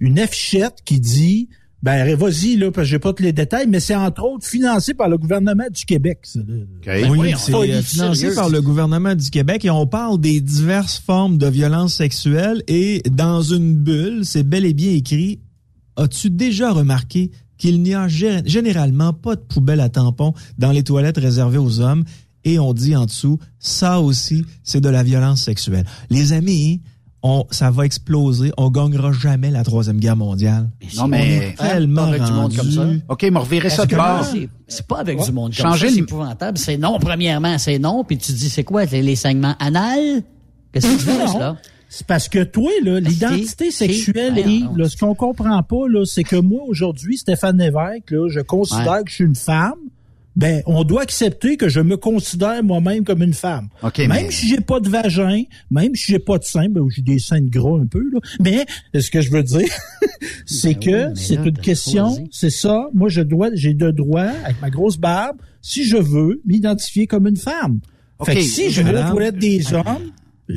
une 0.00 0.18
affichette 0.18 0.76
qui 0.84 0.98
dit 1.00 1.48
ben 1.82 2.16
vas-y 2.16 2.56
là 2.56 2.72
parce 2.72 2.86
que 2.86 2.90
j'ai 2.90 2.98
pas 2.98 3.12
tous 3.12 3.22
les 3.22 3.32
détails 3.32 3.66
mais 3.68 3.78
c'est 3.80 3.94
entre 3.94 4.24
autres 4.24 4.46
financé 4.46 4.94
par 4.94 5.08
le 5.08 5.16
gouvernement 5.18 5.66
du 5.70 5.84
Québec 5.84 6.18
ça. 6.24 6.40
OK. 6.40 6.90
Oui, 7.18 7.34
c'est 7.38 7.54
euh, 7.54 7.62
est 7.62 7.82
financé 7.82 8.20
sérieux. 8.20 8.34
par 8.34 8.48
le 8.48 8.60
gouvernement 8.62 9.14
du 9.14 9.30
Québec 9.30 9.64
et 9.64 9.70
on 9.70 9.86
parle 9.86 10.20
des 10.20 10.40
diverses 10.40 10.98
formes 10.98 11.38
de 11.38 11.46
violence 11.46 11.94
sexuelle 11.94 12.62
et 12.66 13.02
dans 13.10 13.42
une 13.42 13.76
bulle, 13.76 14.24
c'est 14.24 14.42
bel 14.42 14.64
et 14.64 14.74
bien 14.74 14.90
écrit 14.92 15.40
As-tu 15.96 16.30
déjà 16.30 16.72
remarqué 16.72 17.30
qu'il 17.58 17.82
n'y 17.82 17.92
a 17.94 18.06
gé- 18.06 18.46
généralement 18.48 19.12
pas 19.12 19.34
de 19.36 19.40
poubelle 19.40 19.80
à 19.80 19.88
tampons 19.88 20.32
dans 20.58 20.70
les 20.72 20.82
toilettes 20.84 21.18
réservées 21.18 21.58
aux 21.58 21.80
hommes? 21.80 22.04
Et 22.48 22.58
on 22.58 22.72
dit 22.74 22.96
en 22.96 23.06
dessous 23.06 23.38
ça 23.58 24.00
aussi 24.00 24.44
c'est 24.62 24.80
de 24.80 24.88
la 24.88 25.02
violence 25.02 25.42
sexuelle. 25.42 25.84
Les 26.10 26.32
amis, 26.32 26.80
on, 27.22 27.44
ça 27.50 27.70
va 27.72 27.84
exploser, 27.84 28.52
on 28.56 28.70
gagnera 28.70 29.10
jamais 29.12 29.50
la 29.50 29.64
troisième 29.64 29.98
guerre 29.98 30.16
mondiale. 30.16 30.70
Non, 30.96 31.04
On 31.04 31.08
mais... 31.08 31.36
est 31.48 31.56
tellement 31.58 32.04
Avec 32.04 32.22
du 32.22 32.32
monde 32.32 32.54
comme 32.56 32.70
ça. 32.70 32.86
OK, 33.08 33.22
mais 33.30 33.38
revirez 33.40 33.70
ça 33.70 33.86
de 33.86 33.96
bord. 33.96 34.24
C'est- 34.68 34.86
pas 34.86 34.98
avec 35.00 35.20
du 35.20 35.32
monde 35.32 35.52
comme 35.54 35.66
Changer 35.72 35.88
ça, 35.88 35.92
c'est 35.94 35.98
le- 36.00 36.04
épouvantable. 36.06 36.58
C'est 36.58 36.76
non, 36.76 36.98
premièrement, 37.00 37.58
c'est 37.58 37.78
non, 37.80 38.04
puis 38.04 38.18
tu 38.18 38.32
dis, 38.32 38.48
c'est 38.50 38.62
quoi, 38.64 38.84
les 38.84 39.16
saignements 39.16 39.56
anal? 39.58 40.22
Qu'est-ce 40.72 40.86
que 40.86 40.92
tu 40.98 41.04
fais, 41.06 41.18
Non. 41.26 41.38
là? 41.38 41.56
c'est 41.90 42.06
parce 42.06 42.28
que 42.28 42.44
toi 42.44 42.70
l'identité 42.82 43.70
sexuelle 43.70 44.34
là, 44.76 44.88
ce 44.90 44.96
qu'on 44.98 45.14
comprend 45.14 45.62
pas 45.62 45.88
là 45.88 46.04
c'est 46.04 46.22
que 46.22 46.36
moi 46.36 46.60
aujourd'hui 46.68 47.16
Stéphane 47.16 47.56
Lévesque 47.56 48.10
là 48.10 48.28
je 48.28 48.40
considère 48.40 48.92
Ouais. 48.92 49.04
que 49.04 49.10
je 49.10 49.14
suis 49.14 49.24
une 49.24 49.34
femme 49.34 49.72
ben 50.38 50.62
on 50.66 50.84
doit 50.84 51.02
accepter 51.02 51.56
que 51.58 51.68
je 51.68 51.80
me 51.80 51.96
considère 51.98 52.62
moi-même 52.62 53.04
comme 53.04 53.22
une 53.22 53.34
femme. 53.34 53.68
OK, 53.82 53.98
même 53.98 54.08
mais- 54.08 54.30
si 54.30 54.48
j'ai 54.48 54.60
pas 54.60 54.78
de 54.80 54.88
vagin, 54.88 55.42
même 55.70 55.94
si 55.94 56.12
j'ai 56.12 56.18
pas 56.20 56.38
de 56.38 56.44
sein, 56.44 56.68
ben 56.70 56.86
j'ai 56.88 57.02
des 57.02 57.18
seins 57.18 57.40
de 57.42 57.50
gras 57.50 57.78
un 57.78 57.86
peu 57.86 58.02
là, 58.12 58.20
mais 58.40 58.64
ce 58.98 59.10
que 59.10 59.20
je 59.20 59.30
veux 59.30 59.42
dire 59.42 59.68
c'est 60.46 60.74
Ben 60.74 60.80
que 60.80 61.08
oui, 61.08 61.12
c'est 61.16 61.34
une 61.34 61.52
question, 61.58 62.26
c'est 62.30 62.50
ça, 62.50 62.88
moi 62.94 63.08
je 63.08 63.20
dois 63.20 63.50
j'ai 63.54 63.74
de 63.74 63.90
droit 63.90 64.22
avec 64.44 64.62
ma 64.62 64.70
grosse 64.70 64.96
barbe 64.96 65.36
si 65.60 65.84
je 65.84 65.96
veux 65.96 66.40
m'identifier 66.46 67.06
comme 67.06 67.26
une 67.26 67.36
femme. 67.36 67.80
Fait 68.24 68.32
OK, 68.32 68.38
que 68.38 68.42
si 68.44 68.70
je 68.70 68.82
madame. 68.82 69.10
toilettes 69.12 69.38
des 69.38 69.74
hommes, 69.74 70.12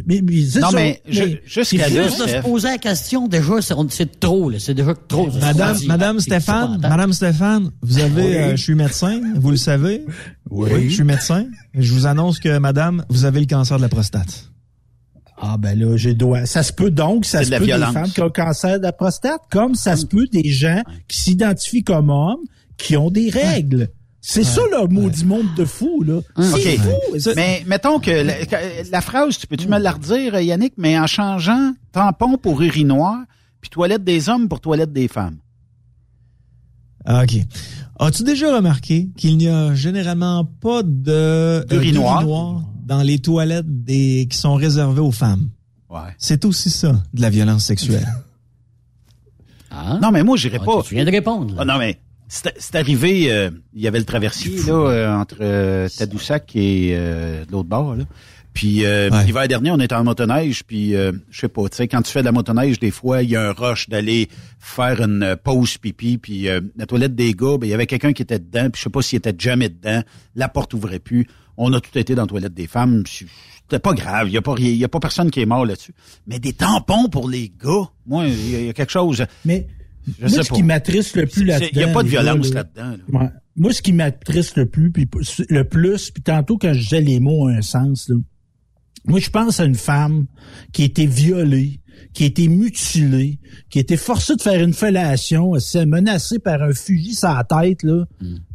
mais, 0.08 0.22
mais 0.24 0.46
c'est 0.46 0.60
Non, 0.62 0.70
ça. 0.70 0.76
mais 0.76 1.02
je- 1.08 1.24
jusqu'à 1.46 1.64
c'est 1.90 1.94
là, 1.96 2.04
juste 2.08 2.22
de 2.22 2.28
se 2.28 2.42
poser 2.42 2.68
la 2.70 2.78
question, 2.78 3.28
déjà, 3.28 3.54
c'est 3.90 4.20
trop, 4.20 4.50
là. 4.50 4.58
C'est 4.60 4.74
déjà 4.74 4.94
trop. 5.08 5.30
Madame, 5.40 5.78
Madame 5.86 6.20
Stéphane. 6.20 6.80
Madame 6.82 7.14
Stéphane, 7.14 7.72
vous 7.82 8.00
avez, 8.00 8.22
Oui. 8.24 8.36
euh, 8.36 8.52
je 8.56 8.62
suis 8.64 8.76
médecin, 8.76 9.20
vous 9.36 9.52
le 9.52 9.58
savez. 9.58 10.06
Oui. 10.50 10.70
Je 10.90 10.96
suis 10.96 11.04
médecin. 11.04 11.46
Je 11.74 11.94
vous 11.94 12.06
annonce 12.06 12.40
que 12.40 12.58
Madame, 12.58 13.04
vous 13.10 13.26
avez 13.26 13.40
le 13.42 13.46
cancer 13.46 13.78
de 13.78 13.82
la 13.82 13.90
prostate. 13.90 14.50
Ah 15.44 15.58
ben 15.58 15.78
là, 15.78 15.98
j'ai 15.98 16.14
doigt. 16.14 16.46
Ça 16.46 16.62
se 16.62 16.72
peut 16.72 16.92
donc, 16.92 17.26
ça 17.26 17.44
se 17.44 17.50
de 17.50 17.58
peut 17.58 17.66
des 17.66 17.72
femmes 17.72 18.10
qui 18.14 18.22
ont 18.22 18.26
le 18.26 18.30
cancer 18.30 18.78
de 18.78 18.84
la 18.84 18.92
prostate, 18.94 19.42
comme 19.50 19.74
ça 19.76 19.96
se 19.96 20.06
peut 20.06 20.28
des 20.32 20.50
gens 20.50 20.84
qui 21.08 21.20
s'identifient 21.20 21.84
comme 21.84 22.12
hommes, 22.12 22.42
qui 22.78 22.96
ont 22.96 23.10
des 23.10 23.30
règles. 23.30 23.90
C'est 24.24 24.44
ça 24.44 24.62
le 24.72 24.88
maudit 24.88 25.26
monde 25.26 25.48
de 25.58 25.66
fou, 25.66 26.04
là. 26.04 26.20
C'est 26.38 26.78
OK. 26.78 26.82
fou. 26.84 27.30
Mais 27.36 27.64
mettons 27.66 28.00
que 28.00 28.12
la, 28.92 29.02
phrase, 29.02 29.38
tu 29.38 29.48
peux-tu 29.48 29.68
me 29.68 29.80
la 29.80 29.92
redire, 29.94 30.40
Yannick, 30.40 30.74
mais 30.78 30.98
en 31.00 31.08
changeant 31.08 31.74
tampon 31.92 32.38
pour 32.38 32.62
urinoir, 32.62 33.18
puis 33.62 33.70
toilette 33.72 34.04
des 34.04 34.30
hommes 34.30 34.48
pour 34.48 34.60
toilette 34.62 34.94
des 34.94 35.08
femmes? 35.08 35.38
Ah, 37.04 37.24
OK. 37.24 37.34
As-tu 38.00 38.24
déjà 38.24 38.56
remarqué 38.56 39.10
qu'il 39.18 39.38
n'y 39.38 39.48
a 39.48 39.74
généralement 39.74 40.46
pas 40.46 40.84
de 40.84 41.12
euh, 41.12 41.64
D'urinoir? 41.66 42.20
d'urinoir 42.20 42.62
dans 42.86 43.02
les 43.02 43.18
toilettes 43.20 43.84
des 43.84 44.28
qui 44.30 44.38
sont 44.38 44.54
réservées 44.54 45.02
aux 45.02 45.12
femmes? 45.12 45.50
Ouais. 45.90 46.00
C'est 46.20 46.46
aussi 46.46 46.70
ça, 46.70 46.92
de 47.14 47.22
la 47.22 47.30
violence 47.32 47.66
sexuelle. 47.66 48.08
Non, 50.02 50.12
mais 50.12 50.24
moi, 50.24 50.36
j'irais 50.38 50.60
Ah, 50.62 50.66
pas. 50.66 50.84
tu 50.84 50.96
viens 50.96 51.06
de 51.06 51.12
répondre. 51.12 51.56
là. 51.56 51.62
Ah, 51.62 51.66
non, 51.66 51.78
mais 51.80 51.98
c'est 52.32 52.76
arrivé, 52.76 53.32
euh, 53.32 53.50
il 53.74 53.82
y 53.82 53.88
avait 53.88 54.00
le 54.00 54.06
traversier 54.06 54.64
là 54.64 54.74
euh, 54.74 55.14
entre 55.14 55.38
euh, 55.42 55.90
Tadoussac 55.90 56.56
et 56.56 56.92
euh, 56.94 57.44
l'autre 57.52 57.68
bord. 57.68 57.96
Là. 57.96 58.06
Puis 58.54 58.86
euh, 58.86 59.10
l'hiver 59.26 59.48
dernier, 59.48 59.72
on 59.72 59.80
était 59.80 59.96
en 59.96 60.04
motoneige, 60.04 60.64
puis 60.64 60.96
euh, 60.96 61.12
je 61.30 61.42
sais 61.42 61.48
pas, 61.50 61.68
tu 61.70 61.78
sais, 61.78 61.88
quand 61.88 62.02
tu 62.02 62.12
fais 62.12 62.20
de 62.20 62.26
la 62.26 62.32
motoneige, 62.32 62.80
des 62.80 62.92
fois, 62.92 63.22
il 63.22 63.30
y 63.30 63.36
a 63.36 63.50
un 63.50 63.52
rush 63.52 63.90
d'aller 63.90 64.30
faire 64.60 65.02
une 65.02 65.36
pause 65.42 65.78
pipi, 65.78 66.18
puis 66.18 66.48
euh, 66.48 66.62
la 66.78 66.86
toilette 66.86 67.16
des 67.16 67.34
gars, 67.34 67.58
ben, 67.58 67.68
il 67.68 67.70
y 67.70 67.74
avait 67.74 67.86
quelqu'un 67.86 68.14
qui 68.14 68.22
était 68.22 68.40
dedans, 68.40 68.70
puis 68.70 68.80
je 68.80 68.84
sais 68.84 68.90
pas 68.90 69.02
s'il 69.02 69.18
était 69.18 69.36
jamais 69.38 69.70
dedans, 69.70 70.02
la 70.36 70.50
porte 70.50 70.74
ouvrait 70.74 71.00
plus. 71.00 71.28
On 71.58 71.72
a 71.74 71.82
tout 71.82 71.98
été 71.98 72.16
dans 72.16 72.24
la 72.24 72.28
toilette 72.28 72.54
des 72.54 72.68
femmes. 72.68 73.04
C'était 73.08 73.80
pas 73.80 73.94
grave, 73.94 74.28
il 74.28 74.34
y 74.34 74.38
a 74.38 74.42
pas 74.42 74.56
y 74.58 74.84
a 74.84 74.88
pas 74.90 75.00
personne 75.00 75.32
qui 75.32 75.42
est 75.42 75.46
mort 75.46 75.66
là-dessus. 75.66 75.94
Mais 76.28 76.40
des 76.40 76.54
tampons 76.54 77.08
pour 77.10 77.30
les 77.30 77.52
gars, 77.62 77.90
moi, 78.06 78.28
il 78.28 78.50
y, 78.50 78.66
y 78.66 78.70
a 78.70 78.74
quelque 78.74 78.92
chose. 78.92 79.26
Mais 79.46 79.68
je 80.08 80.22
moi, 80.22 80.30
sais 80.30 80.44
ce 80.44 80.50
pas. 80.50 80.56
qui 80.56 80.64
m'attriste 80.64 81.16
le 81.16 81.26
plus 81.28 81.44
là-dedans. 81.46 81.70
Il 81.74 81.80
y 81.80 81.84
a 81.84 81.88
pas 81.90 82.04
de 82.04 82.08
violence 82.10 82.50
là, 82.54 82.64
là-dedans. 82.76 82.98
là. 83.14 83.20
Ouais. 83.22 83.30
Moi, 83.56 83.74
ce 83.74 83.82
qui 83.82 83.94
m'attriste 83.94 84.56
le 84.58 84.66
plus, 84.66 84.92
puis 84.92 85.08
le 85.50 85.64
plus, 85.64 86.10
puis 86.12 86.24
tantôt 86.24 86.58
quand 86.58 86.74
je 86.74 86.80
disais 86.80 87.02
les 87.02 87.20
mots 87.20 87.44
ont 87.46 87.48
un 87.50 87.62
sens, 87.62 88.08
là, 88.10 88.16
moi, 89.06 89.20
je 89.20 89.30
pense 89.30 89.60
à 89.60 89.66
une 89.66 89.76
femme 89.76 90.28
qui 90.72 90.84
a 90.84 90.86
été 90.86 91.06
violée, 91.08 91.80
qui 92.14 92.24
a 92.24 92.28
été 92.28 92.48
mutilée, 92.48 93.40
qui 93.70 93.80
a 93.80 93.82
été 93.82 93.98
forcée 93.98 94.36
de 94.36 94.42
faire 94.42 94.64
une 94.64 94.74
fellation, 94.74 95.56
elle 95.56 95.62
s'est 95.62 95.86
menacée 95.86 96.40
par 96.40 96.62
un 96.62 96.74
fusil 96.74 97.16
sur 97.16 97.30
la 97.30 97.44
tête, 97.44 97.84
là. 97.84 98.06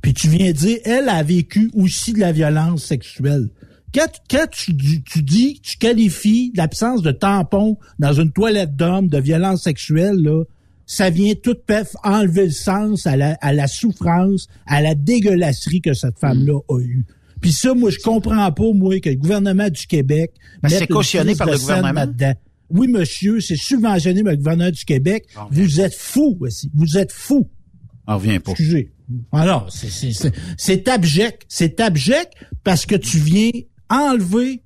Puis 0.02 0.14
tu 0.14 0.28
viens 0.28 0.52
dire, 0.52 0.78
elle 0.84 1.08
a 1.08 1.22
vécu 1.22 1.70
aussi 1.74 2.12
de 2.12 2.20
la 2.20 2.32
violence 2.32 2.84
sexuelle. 2.84 3.48
Quand, 3.94 4.06
quand 4.30 4.46
tu, 4.50 4.72
dis- 4.72 5.02
tu 5.02 5.22
dis, 5.22 5.60
tu 5.62 5.78
qualifies 5.78 6.52
l'absence 6.54 7.02
de 7.02 7.12
tampon 7.12 7.76
dans 7.98 8.12
une 8.12 8.30
toilette 8.32 8.76
d'homme 8.76 9.08
de 9.08 9.18
violence 9.18 9.62
sexuelle, 9.62 10.16
là, 10.16 10.44
ça 10.86 11.10
vient 11.10 11.34
tout 11.34 11.56
pef 11.66 11.94
enlever 12.04 12.46
le 12.46 12.52
sens 12.52 13.06
à 13.06 13.16
la, 13.16 13.34
à 13.40 13.52
la 13.52 13.66
souffrance, 13.66 14.46
à 14.66 14.80
la 14.80 14.94
dégueulasserie 14.94 15.80
que 15.80 15.92
cette 15.94 16.18
femme-là 16.18 16.58
a 16.68 16.80
eue. 16.80 17.04
Puis 17.40 17.52
ça, 17.52 17.74
moi, 17.74 17.90
je 17.90 17.98
comprends 17.98 18.50
pas, 18.52 18.72
moi, 18.72 18.98
que 19.00 19.10
le 19.10 19.16
gouvernement 19.16 19.68
du 19.68 19.86
Québec... 19.86 20.32
Ben, 20.62 20.68
c'est 20.68 20.86
cautionné 20.86 21.34
par 21.34 21.48
le 21.48 21.58
gouvernement. 21.58 22.06
Oui, 22.70 22.88
monsieur, 22.88 23.40
c'est 23.40 23.56
subventionné 23.56 24.22
par 24.22 24.32
le 24.32 24.38
gouvernement 24.38 24.70
du 24.70 24.84
Québec. 24.84 25.26
Ah, 25.36 25.46
Vous 25.50 25.80
êtes 25.80 25.94
fous 25.94 26.36
aussi. 26.40 26.70
Vous 26.74 26.96
êtes 26.98 27.12
fous. 27.12 27.48
On 28.08 28.14
revient 28.16 28.38
pas. 28.38 28.52
Excusez. 28.52 28.92
Alors, 29.32 29.70
c'est- 29.72 29.90
c'est- 29.90 30.12
c'est 30.12 30.32
c'est 30.56 30.88
abject. 30.88 31.42
C'est 31.48 31.78
abject 31.80 32.32
parce 32.64 32.86
que 32.86 32.96
tu 32.96 33.18
viens 33.18 33.50
enlever 33.88 34.62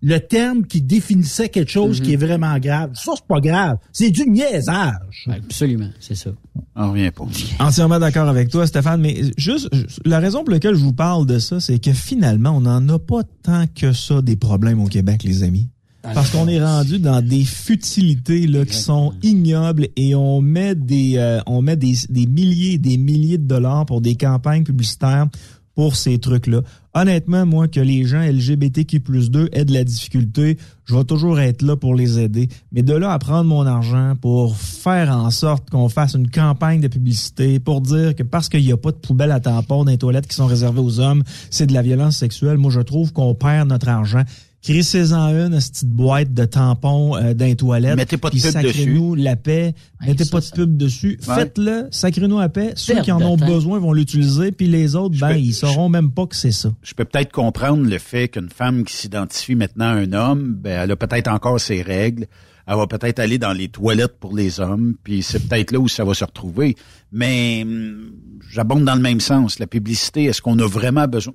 le 0.00 0.18
terme 0.18 0.64
qui 0.64 0.80
définissait 0.80 1.48
quelque 1.48 1.70
chose 1.70 2.00
qui 2.00 2.12
est 2.12 2.16
vraiment 2.16 2.58
grave. 2.58 2.90
Ça, 2.94 3.12
c'est 3.16 3.26
pas 3.26 3.40
grave. 3.40 3.78
C'est 3.92 4.10
du 4.10 4.28
niaisage. 4.28 5.28
Absolument, 5.28 5.90
c'est 5.98 6.14
ça. 6.14 6.30
On 6.76 6.92
revient 6.92 7.10
pas. 7.10 7.24
Entièrement 7.58 7.98
d'accord 7.98 8.28
avec 8.28 8.48
toi, 8.48 8.66
Stéphane, 8.66 9.00
mais 9.00 9.22
juste 9.36 9.68
la 10.04 10.20
raison 10.20 10.44
pour 10.44 10.50
laquelle 10.50 10.74
je 10.74 10.84
vous 10.84 10.92
parle 10.92 11.26
de 11.26 11.38
ça, 11.38 11.60
c'est 11.60 11.78
que 11.78 11.92
finalement, 11.92 12.50
on 12.50 12.60
n'en 12.60 12.88
a 12.88 12.98
pas 12.98 13.22
tant 13.42 13.64
que 13.74 13.92
ça 13.92 14.22
des 14.22 14.36
problèmes 14.36 14.80
au 14.80 14.86
Québec, 14.86 15.22
les 15.24 15.42
amis. 15.42 15.68
Parce 16.02 16.30
qu'on 16.30 16.48
est 16.48 16.62
rendu 16.62 17.00
dans 17.00 17.20
des 17.20 17.44
futilités 17.44 18.46
là, 18.46 18.64
qui 18.64 18.76
sont 18.76 19.12
ignobles 19.22 19.88
et 19.96 20.14
on 20.14 20.40
met 20.40 20.74
des 20.74 21.14
euh, 21.16 21.40
on 21.46 21.60
met 21.60 21.76
des, 21.76 21.94
des 22.08 22.26
milliers 22.26 22.74
et 22.74 22.78
des 22.78 22.96
milliers 22.96 23.36
de 23.36 23.46
dollars 23.46 23.84
pour 23.84 24.00
des 24.00 24.14
campagnes 24.14 24.62
publicitaires 24.62 25.26
pour 25.74 25.96
ces 25.96 26.18
trucs-là. 26.18 26.62
Honnêtement, 27.00 27.46
moi, 27.46 27.68
que 27.68 27.78
les 27.78 28.04
gens 28.06 28.20
LGBTQ 28.20 28.98
plus 28.98 29.30
2 29.30 29.50
aient 29.52 29.64
de 29.64 29.72
la 29.72 29.84
difficulté, 29.84 30.58
je 30.84 30.96
vais 30.96 31.04
toujours 31.04 31.38
être 31.38 31.62
là 31.62 31.76
pour 31.76 31.94
les 31.94 32.18
aider. 32.18 32.48
Mais 32.72 32.82
de 32.82 32.92
là 32.92 33.12
à 33.12 33.20
prendre 33.20 33.44
mon 33.44 33.64
argent 33.66 34.16
pour 34.20 34.56
faire 34.56 35.16
en 35.16 35.30
sorte 35.30 35.70
qu'on 35.70 35.88
fasse 35.88 36.14
une 36.14 36.28
campagne 36.28 36.80
de 36.80 36.88
publicité 36.88 37.60
pour 37.60 37.82
dire 37.82 38.16
que 38.16 38.24
parce 38.24 38.48
qu'il 38.48 38.64
n'y 38.64 38.72
a 38.72 38.76
pas 38.76 38.90
de 38.90 38.96
poubelle 38.96 39.30
à 39.30 39.38
tampons 39.38 39.84
dans 39.84 39.92
les 39.92 39.96
toilettes 39.96 40.26
qui 40.26 40.34
sont 40.34 40.46
réservées 40.46 40.80
aux 40.80 40.98
hommes, 40.98 41.22
c'est 41.50 41.68
de 41.68 41.72
la 41.72 41.82
violence 41.82 42.16
sexuelle, 42.16 42.58
moi, 42.58 42.72
je 42.72 42.80
trouve 42.80 43.12
qu'on 43.12 43.32
perd 43.32 43.68
notre 43.68 43.88
argent. 43.88 44.24
Crissez-en 44.68 45.28
une, 45.30 45.60
cette 45.60 45.72
petite 45.72 45.88
boîte 45.88 46.34
de 46.34 46.44
tampons 46.44 47.16
euh, 47.16 47.32
dans 47.32 47.46
les 47.46 47.56
toilettes. 47.56 47.96
Mettez 47.96 48.18
pas 48.18 48.28
de 48.28 48.34
pub 48.34 48.50
sacrez-nous 48.50 49.14
la 49.14 49.34
paix. 49.34 49.74
Mettez 50.06 50.26
pas 50.26 50.40
de 50.40 50.50
pub 50.54 50.76
dessus. 50.76 51.18
Ouais. 51.26 51.36
Faites-le, 51.36 51.88
sacrez-nous 51.90 52.38
la 52.38 52.50
paix. 52.50 52.72
Ceux 52.76 52.92
Perte 52.92 53.06
qui 53.06 53.12
en 53.12 53.22
ont 53.22 53.38
temps. 53.38 53.46
besoin 53.46 53.78
vont 53.78 53.94
l'utiliser, 53.94 54.52
puis 54.52 54.66
les 54.66 54.94
autres, 54.94 55.18
ben, 55.18 55.32
ils 55.36 55.54
sauront 55.54 55.88
même 55.88 56.10
pas 56.10 56.26
que 56.26 56.36
c'est 56.36 56.52
ça. 56.52 56.70
Je 56.82 56.92
peux 56.92 57.06
peut-être 57.06 57.32
comprendre 57.32 57.88
le 57.88 57.96
fait 57.96 58.28
qu'une 58.28 58.50
femme 58.50 58.84
qui 58.84 58.92
s'identifie 58.92 59.54
maintenant 59.54 59.86
à 59.86 59.92
un 59.92 60.12
homme, 60.12 60.52
ben, 60.52 60.82
elle 60.82 60.90
a 60.90 60.96
peut-être 60.96 61.28
encore 61.28 61.58
ses 61.58 61.80
règles. 61.80 62.26
Elle 62.66 62.76
va 62.76 62.86
peut-être 62.86 63.20
aller 63.20 63.38
dans 63.38 63.54
les 63.54 63.68
toilettes 63.68 64.18
pour 64.20 64.36
les 64.36 64.60
hommes, 64.60 64.96
puis 65.02 65.22
c'est 65.22 65.48
peut-être 65.48 65.72
là 65.72 65.78
où 65.78 65.88
ça 65.88 66.04
va 66.04 66.12
se 66.12 66.26
retrouver. 66.26 66.76
Mais 67.10 67.62
hum, 67.62 68.12
j'abonde 68.50 68.84
dans 68.84 68.96
le 68.96 69.00
même 69.00 69.20
sens. 69.20 69.60
La 69.60 69.66
publicité, 69.66 70.24
est-ce 70.24 70.42
qu'on 70.42 70.58
a 70.58 70.66
vraiment 70.66 71.08
besoin? 71.08 71.32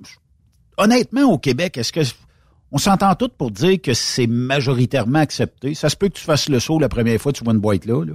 Honnêtement, 0.76 1.32
au 1.32 1.38
Québec, 1.38 1.78
est-ce 1.78 1.92
que 1.92 2.02
on 2.74 2.78
s'entend 2.78 3.14
tous 3.14 3.28
pour 3.28 3.52
dire 3.52 3.80
que 3.80 3.94
c'est 3.94 4.26
majoritairement 4.26 5.20
accepté? 5.20 5.74
Ça 5.74 5.88
se 5.88 5.94
peut 5.96 6.08
que 6.08 6.14
tu 6.14 6.24
fasses 6.24 6.48
le 6.48 6.58
saut 6.58 6.80
la 6.80 6.88
première 6.88 7.20
fois, 7.20 7.32
tu 7.32 7.44
vois 7.44 7.54
une 7.54 7.60
boîte 7.60 7.86
là, 7.86 8.04
là. 8.04 8.14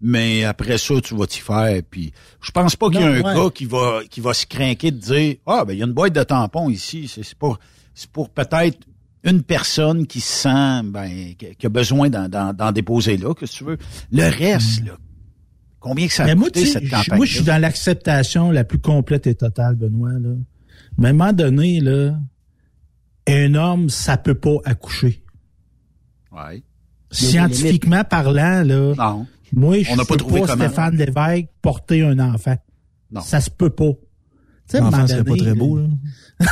Mais 0.00 0.44
après 0.44 0.78
ça, 0.78 0.94
tu 1.02 1.16
vas 1.16 1.26
t'y 1.26 1.40
faire. 1.40 1.82
Puis 1.90 2.12
je 2.40 2.52
pense 2.52 2.76
pas 2.76 2.88
qu'il 2.88 3.00
y 3.00 3.02
a 3.02 3.08
un 3.08 3.22
ouais. 3.22 3.34
gars 3.34 3.50
qui 3.52 3.64
va 3.64 4.02
qui 4.08 4.20
va 4.20 4.32
se 4.32 4.46
craquer 4.46 4.92
de 4.92 4.98
dire 4.98 5.36
Ah 5.44 5.64
ben 5.64 5.72
il 5.72 5.80
y 5.80 5.82
a 5.82 5.86
une 5.86 5.92
boîte 5.92 6.12
de 6.12 6.22
tampons 6.22 6.70
ici. 6.70 7.10
C'est 7.12 7.34
pour 7.34 7.58
c'est 7.94 8.08
pour 8.08 8.30
peut-être 8.30 8.78
une 9.24 9.42
personne 9.42 10.06
qui 10.06 10.20
se 10.20 10.42
sent 10.42 10.82
ben 10.84 11.34
qui 11.34 11.66
a 11.66 11.68
besoin 11.68 12.08
d'en, 12.08 12.72
déposer 12.72 13.16
là, 13.16 13.34
que 13.34 13.46
tu 13.46 13.64
veux. 13.64 13.78
Le 14.12 14.22
reste, 14.22 14.84
là, 14.84 14.92
combien 15.80 16.06
que 16.06 16.12
ça 16.12 16.24
a 16.24 16.26
Mais 16.26 16.36
coûté 16.36 16.64
cette 16.64 16.88
campagne? 16.88 17.16
moi, 17.16 17.26
je 17.26 17.34
suis 17.36 17.44
dans 17.44 17.60
l'acceptation 17.60 18.52
la 18.52 18.62
plus 18.62 18.78
complète 18.78 19.26
et 19.26 19.34
totale, 19.34 19.74
Benoît. 19.74 20.12
Là. 20.12 20.34
Mais 20.96 21.08
à 21.08 21.10
un 21.10 21.14
moment 21.14 21.32
donné, 21.32 21.80
là, 21.80 22.14
un 23.28 23.54
homme, 23.54 23.88
ça 23.88 24.16
peut 24.16 24.34
pas 24.34 24.56
accoucher. 24.64 25.22
Ouais. 26.32 26.62
Scientifiquement 27.10 28.04
parlant, 28.04 28.62
là, 28.62 28.94
Non. 28.96 29.26
moi, 29.52 29.82
je 29.82 29.90
n'a 29.90 29.96
peux 29.98 30.04
pas 30.04 30.16
trouvé 30.16 30.40
pas. 30.42 30.54
Stéphane 30.56 30.96
Lévesque, 30.96 31.48
porter 31.62 32.02
un 32.02 32.18
enfant. 32.18 32.56
Non. 33.10 33.20
Ça 33.20 33.40
se 33.40 33.50
peut 33.50 33.70
pas. 33.70 33.92
Tu 34.68 34.78
sais, 34.78 34.78
serait 34.78 35.24
pas 35.24 35.36
très 35.36 35.54
beau, 35.54 35.78
là. 35.78 35.86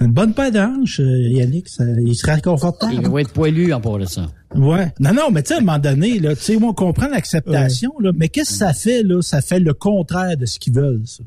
Une 0.00 0.10
bonne 0.12 0.34
paire 0.34 0.50
d'ange, 0.50 0.98
euh, 1.00 1.28
Yannick, 1.28 1.68
ça, 1.68 1.84
il 2.04 2.14
serait 2.16 2.40
confortable. 2.40 2.94
Il 2.94 3.08
va 3.08 3.20
être 3.20 3.32
poilu 3.32 3.72
en 3.72 3.80
part 3.80 3.98
de 3.98 4.06
ça. 4.06 4.26
Ouais. 4.54 4.92
Non, 4.98 5.14
non, 5.14 5.30
mais 5.30 5.42
tu 5.42 5.48
sais, 5.48 5.54
à 5.54 5.58
un 5.58 5.60
moment 5.60 5.78
donné, 5.78 6.18
là, 6.18 6.34
tu 6.34 6.42
sais, 6.42 6.56
on 6.60 6.72
comprend 6.74 7.06
l'acceptation, 7.08 7.92
là, 8.00 8.10
mais 8.16 8.28
qu'est-ce 8.28 8.50
que 8.50 8.56
ça 8.56 8.72
fait, 8.74 9.02
là? 9.04 9.22
Ça 9.22 9.40
fait 9.40 9.60
le 9.60 9.72
contraire 9.72 10.36
de 10.36 10.46
ce 10.46 10.58
qu'ils 10.58 10.74
veulent, 10.74 11.06
ça. 11.06 11.22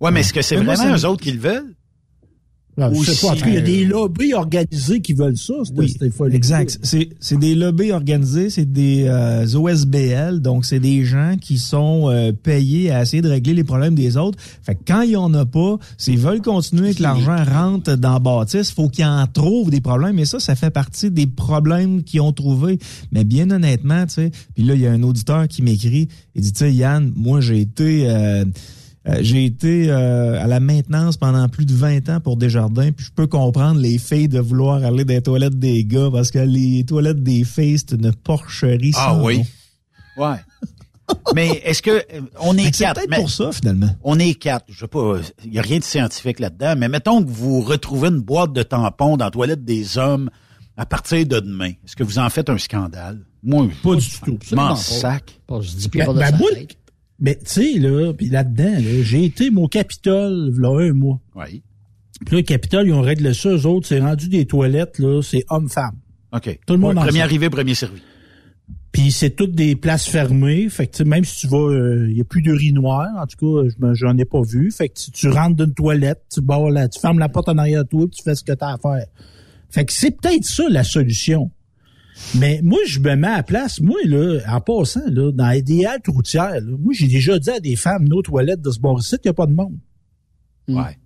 Ouais, 0.00 0.10
mais 0.10 0.20
est-ce 0.20 0.32
que 0.34 0.42
c'est 0.42 0.56
vraiment 0.56 0.94
eux 0.96 1.04
autres 1.06 1.22
qui 1.22 1.32
le 1.32 1.40
veulent? 1.40 1.74
Non, 2.78 2.94
je 2.94 2.98
Ou 3.00 3.04
sais 3.04 3.26
pas. 3.26 3.32
En 3.32 3.34
si- 3.34 3.38
tout 3.40 3.44
cas, 3.46 3.50
il 3.50 3.54
y 3.54 3.58
a 3.58 3.60
des 3.60 3.84
lobbies 3.84 4.34
organisés 4.34 5.00
qui 5.00 5.12
veulent 5.12 5.36
ça, 5.36 5.54
cette, 5.64 5.76
Oui, 5.76 5.94
cette 5.98 6.14
folie. 6.14 6.36
exact. 6.36 6.78
C'est 6.82 7.08
c'est 7.18 7.36
des 7.38 7.54
lobbies 7.56 7.90
organisés, 7.90 8.50
c'est 8.50 8.70
des 8.70 9.04
euh, 9.08 9.44
OSBL, 9.52 10.40
donc 10.40 10.64
c'est 10.64 10.78
des 10.80 11.04
gens 11.04 11.34
qui 11.40 11.58
sont 11.58 12.08
euh, 12.08 12.32
payés 12.32 12.90
à 12.90 13.02
essayer 13.02 13.20
de 13.20 13.28
régler 13.28 13.54
les 13.54 13.64
problèmes 13.64 13.94
des 13.96 14.16
autres. 14.16 14.38
Fait 14.62 14.74
que 14.76 14.80
quand 14.86 15.02
il 15.02 15.10
y 15.10 15.16
en 15.16 15.34
a 15.34 15.44
pas, 15.44 15.76
s'ils 15.96 16.18
veulent 16.18 16.40
continuer 16.40 16.94
que 16.94 17.02
l'argent 17.02 17.36
rentre 17.44 17.96
dans 17.96 18.12
la 18.14 18.18
bâtisse, 18.20 18.70
faut 18.70 18.88
qu'ils 18.88 19.04
en 19.06 19.26
trouvent 19.26 19.70
des 19.70 19.80
problèmes. 19.80 20.18
Et 20.18 20.24
ça, 20.24 20.38
ça 20.38 20.54
fait 20.54 20.70
partie 20.70 21.10
des 21.10 21.26
problèmes 21.26 22.04
qu'ils 22.04 22.20
ont 22.20 22.32
trouvés. 22.32 22.78
Mais 23.12 23.24
bien 23.24 23.50
honnêtement, 23.50 24.06
tu 24.06 24.14
sais, 24.14 24.30
puis 24.54 24.62
là 24.64 24.74
il 24.74 24.80
y 24.80 24.86
a 24.86 24.92
un 24.92 25.02
auditeur 25.02 25.48
qui 25.48 25.62
m'écrit, 25.62 26.08
il 26.36 26.42
dit, 26.42 26.52
tu 26.52 26.58
sais, 26.60 26.72
Yann, 26.72 27.12
moi 27.16 27.40
j'ai 27.40 27.60
été 27.60 28.08
euh, 28.08 28.18
euh, 28.18 28.44
j'ai 29.20 29.44
été 29.44 29.90
euh, 29.90 30.42
à 30.42 30.46
la 30.46 30.60
maintenance 30.60 31.16
pendant 31.16 31.48
plus 31.48 31.64
de 31.66 31.72
20 31.74 32.08
ans 32.08 32.20
pour 32.20 32.36
Desjardins, 32.36 32.92
puis 32.92 33.06
je 33.06 33.12
peux 33.12 33.26
comprendre 33.26 33.80
les 33.80 33.98
filles 33.98 34.28
de 34.28 34.38
vouloir 34.40 34.84
aller 34.84 35.04
dans 35.04 35.14
les 35.14 35.22
toilettes 35.22 35.58
des 35.58 35.84
gars 35.84 36.08
parce 36.12 36.30
que 36.30 36.38
les 36.38 36.84
toilettes 36.84 37.22
des 37.22 37.44
filles, 37.44 37.78
c'est 37.78 37.92
une 37.92 38.12
porcherie. 38.12 38.92
Ah 38.96 39.10
sans 39.10 39.24
oui. 39.24 39.38
nom. 40.18 40.24
Ouais. 40.24 40.36
mais 41.34 41.48
est-ce 41.64 41.80
que 41.80 41.90
euh, 41.90 42.20
on 42.40 42.56
est 42.58 42.64
c'est 42.64 42.84
quatre? 42.84 42.96
peut-être 42.96 43.10
mais- 43.10 43.16
pour 43.18 43.30
ça, 43.30 43.50
finalement. 43.52 43.90
On 44.02 44.18
est 44.18 44.34
quatre. 44.34 44.66
Je 44.68 44.80
sais 44.80 44.88
pas, 44.88 45.16
il 45.44 45.54
y 45.54 45.58
a 45.58 45.62
rien 45.62 45.78
de 45.78 45.84
scientifique 45.84 46.38
là-dedans, 46.40 46.74
mais 46.76 46.88
mettons 46.88 47.22
que 47.24 47.30
vous 47.30 47.60
retrouvez 47.60 48.08
une 48.08 48.20
boîte 48.20 48.52
de 48.52 48.62
tampons 48.62 49.16
dans 49.16 49.24
la 49.26 49.30
toilette 49.30 49.64
des 49.64 49.96
hommes 49.96 50.28
à 50.76 50.86
partir 50.86 51.26
de 51.26 51.40
demain, 51.40 51.70
est-ce 51.84 51.96
que 51.96 52.04
vous 52.04 52.18
en 52.20 52.30
faites 52.30 52.48
un 52.50 52.58
scandale? 52.58 53.18
Moi, 53.42 53.68
pas 53.82 53.96
du 53.96 54.06
tout. 54.24 54.38
M'en 54.54 54.76
sac. 54.76 55.40
Pas, 55.46 55.60
je 55.60 55.70
dis 55.72 55.88
Ben, 55.88 56.06
pas 56.06 56.12
de 56.12 56.18
ben, 56.18 56.36
moi. 56.38 56.50
Mais 57.18 57.36
tu 57.36 57.46
sais, 57.46 57.78
là, 57.78 58.12
puis 58.12 58.28
là-dedans, 58.28 58.72
là, 58.72 59.02
j'ai 59.02 59.24
été 59.24 59.50
au 59.54 59.68
Capitole, 59.68 60.54
là, 60.58 60.80
un 60.80 60.92
mois. 60.92 61.20
Oui. 61.34 61.62
Puis 62.24 62.34
là, 62.34 62.40
le 62.40 62.42
Capitole, 62.42 62.86
ils 62.86 62.92
ont 62.92 63.00
réglé 63.00 63.34
ça, 63.34 63.50
eux 63.50 63.66
autres, 63.66 63.86
c'est 63.86 64.00
rendu 64.00 64.28
des 64.28 64.46
toilettes, 64.46 64.98
là, 64.98 65.20
c'est 65.22 65.44
homme-femme. 65.48 65.96
OK. 66.32 66.58
Tout 66.66 66.74
le 66.74 66.80
monde 66.80 66.96
Ouais, 66.96 67.04
Premier 67.04 67.22
arrivé, 67.22 67.50
premier 67.50 67.74
servi. 67.74 68.00
Puis 68.92 69.12
c'est 69.12 69.30
toutes 69.30 69.52
des 69.52 69.76
places 69.76 70.06
fermées. 70.06 70.68
Fait 70.68 70.86
que 70.86 70.96
tu 70.96 71.04
même 71.04 71.24
si 71.24 71.40
tu 71.40 71.46
vas, 71.46 72.06
il 72.08 72.16
y 72.16 72.20
a 72.20 72.24
plus 72.24 72.42
d'urinoir. 72.42 73.06
En 73.16 73.26
tout 73.26 73.62
cas, 73.62 73.68
j'en 73.92 74.16
ai 74.16 74.24
pas 74.24 74.42
vu. 74.42 74.70
Fait 74.70 74.88
que 74.88 74.94
tu, 74.94 75.10
tu 75.10 75.28
rentres 75.28 75.56
d'une 75.56 75.74
toilette, 75.74 76.22
tu 76.32 76.40
la, 76.72 76.88
tu 76.88 76.98
fermes 76.98 77.18
la 77.18 77.28
porte 77.28 77.48
en 77.48 77.58
arrière 77.58 77.84
de 77.84 77.88
toi, 77.88 78.06
puis 78.08 78.16
tu 78.16 78.22
fais 78.22 78.34
ce 78.34 78.42
que 78.42 78.52
t'as 78.52 78.72
à 78.74 78.78
faire. 78.78 79.06
Fait 79.70 79.84
que 79.84 79.92
c'est 79.92 80.10
peut-être 80.10 80.44
ça 80.44 80.64
la 80.68 80.84
solution. 80.84 81.50
Mais 82.34 82.60
moi, 82.62 82.78
je 82.86 82.98
me 83.00 83.14
mets 83.16 83.26
à 83.28 83.36
la 83.38 83.42
place. 83.42 83.80
Moi, 83.80 83.98
là, 84.04 84.40
en 84.48 84.60
passant, 84.60 85.06
là, 85.06 85.32
dans 85.32 85.62
des 85.64 85.84
haltes 85.84 86.08
routières, 86.08 86.60
là, 86.60 86.76
moi, 86.78 86.92
j'ai 86.92 87.08
déjà 87.08 87.38
dit 87.38 87.50
à 87.50 87.60
des 87.60 87.76
femmes, 87.76 88.06
nos 88.08 88.22
toilettes 88.22 88.60
de 88.60 88.70
ce 88.70 88.80
bord-ci, 88.80 89.16
qu'il 89.18 89.28
n'y 89.28 89.30
a 89.30 89.34
pas 89.34 89.46
de 89.46 89.54
monde. 89.54 89.78
Ouais. 90.68 90.98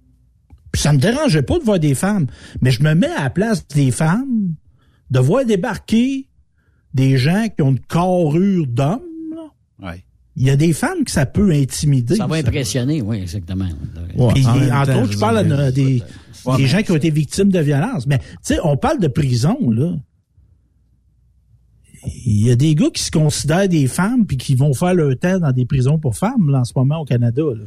Puis 0.72 0.82
ça 0.82 0.92
me 0.92 0.98
dérangeait 0.98 1.42
pas 1.42 1.58
de 1.58 1.64
voir 1.64 1.78
des 1.78 1.94
femmes. 1.94 2.26
Mais 2.60 2.70
je 2.70 2.82
me 2.82 2.94
mets 2.94 3.10
à 3.10 3.24
la 3.24 3.30
place 3.30 3.66
des 3.68 3.90
femmes, 3.90 4.54
de 5.10 5.20
voir 5.20 5.44
débarquer 5.44 6.28
des 6.94 7.18
gens 7.18 7.46
qui 7.54 7.62
ont 7.62 7.70
une 7.70 7.80
carrure 7.80 8.66
d'homme. 8.66 9.02
là. 9.30 9.86
Ouais. 9.90 10.04
Il 10.34 10.46
y 10.46 10.50
a 10.50 10.56
des 10.56 10.72
femmes 10.72 11.04
que 11.04 11.10
ça 11.10 11.26
peut 11.26 11.50
intimider. 11.52 12.16
Ça 12.16 12.26
va 12.26 12.36
impressionner, 12.36 13.02
oui, 13.02 13.18
exactement. 13.18 13.68
Puis, 14.34 14.46
en 14.46 14.70
entre 14.70 14.92
temps, 14.92 15.02
autres, 15.02 15.12
je 15.12 15.18
parle 15.18 15.38
à 15.38 15.70
des, 15.70 16.02
Ouais, 16.44 16.56
des 16.56 16.66
gens 16.66 16.82
qui 16.82 16.90
ont 16.90 16.96
été 16.96 17.10
victimes 17.10 17.50
de 17.50 17.60
violence. 17.60 18.06
Mais, 18.06 18.18
tu 18.18 18.24
sais, 18.42 18.58
on 18.64 18.76
parle 18.76 18.98
de 18.98 19.08
prison, 19.08 19.58
là. 19.70 19.94
Il 22.04 22.46
y 22.46 22.50
a 22.50 22.56
des 22.56 22.74
gars 22.74 22.90
qui 22.90 23.02
se 23.02 23.10
considèrent 23.10 23.68
des 23.68 23.86
femmes 23.86 24.26
puis 24.26 24.36
qui 24.36 24.54
vont 24.54 24.74
faire 24.74 24.94
leur 24.94 25.16
temps 25.16 25.38
dans 25.38 25.52
des 25.52 25.66
prisons 25.66 25.98
pour 25.98 26.16
femmes, 26.16 26.50
là, 26.50 26.60
en 26.60 26.64
ce 26.64 26.72
moment, 26.74 27.00
au 27.00 27.04
Canada, 27.04 27.42
là. 27.42 27.64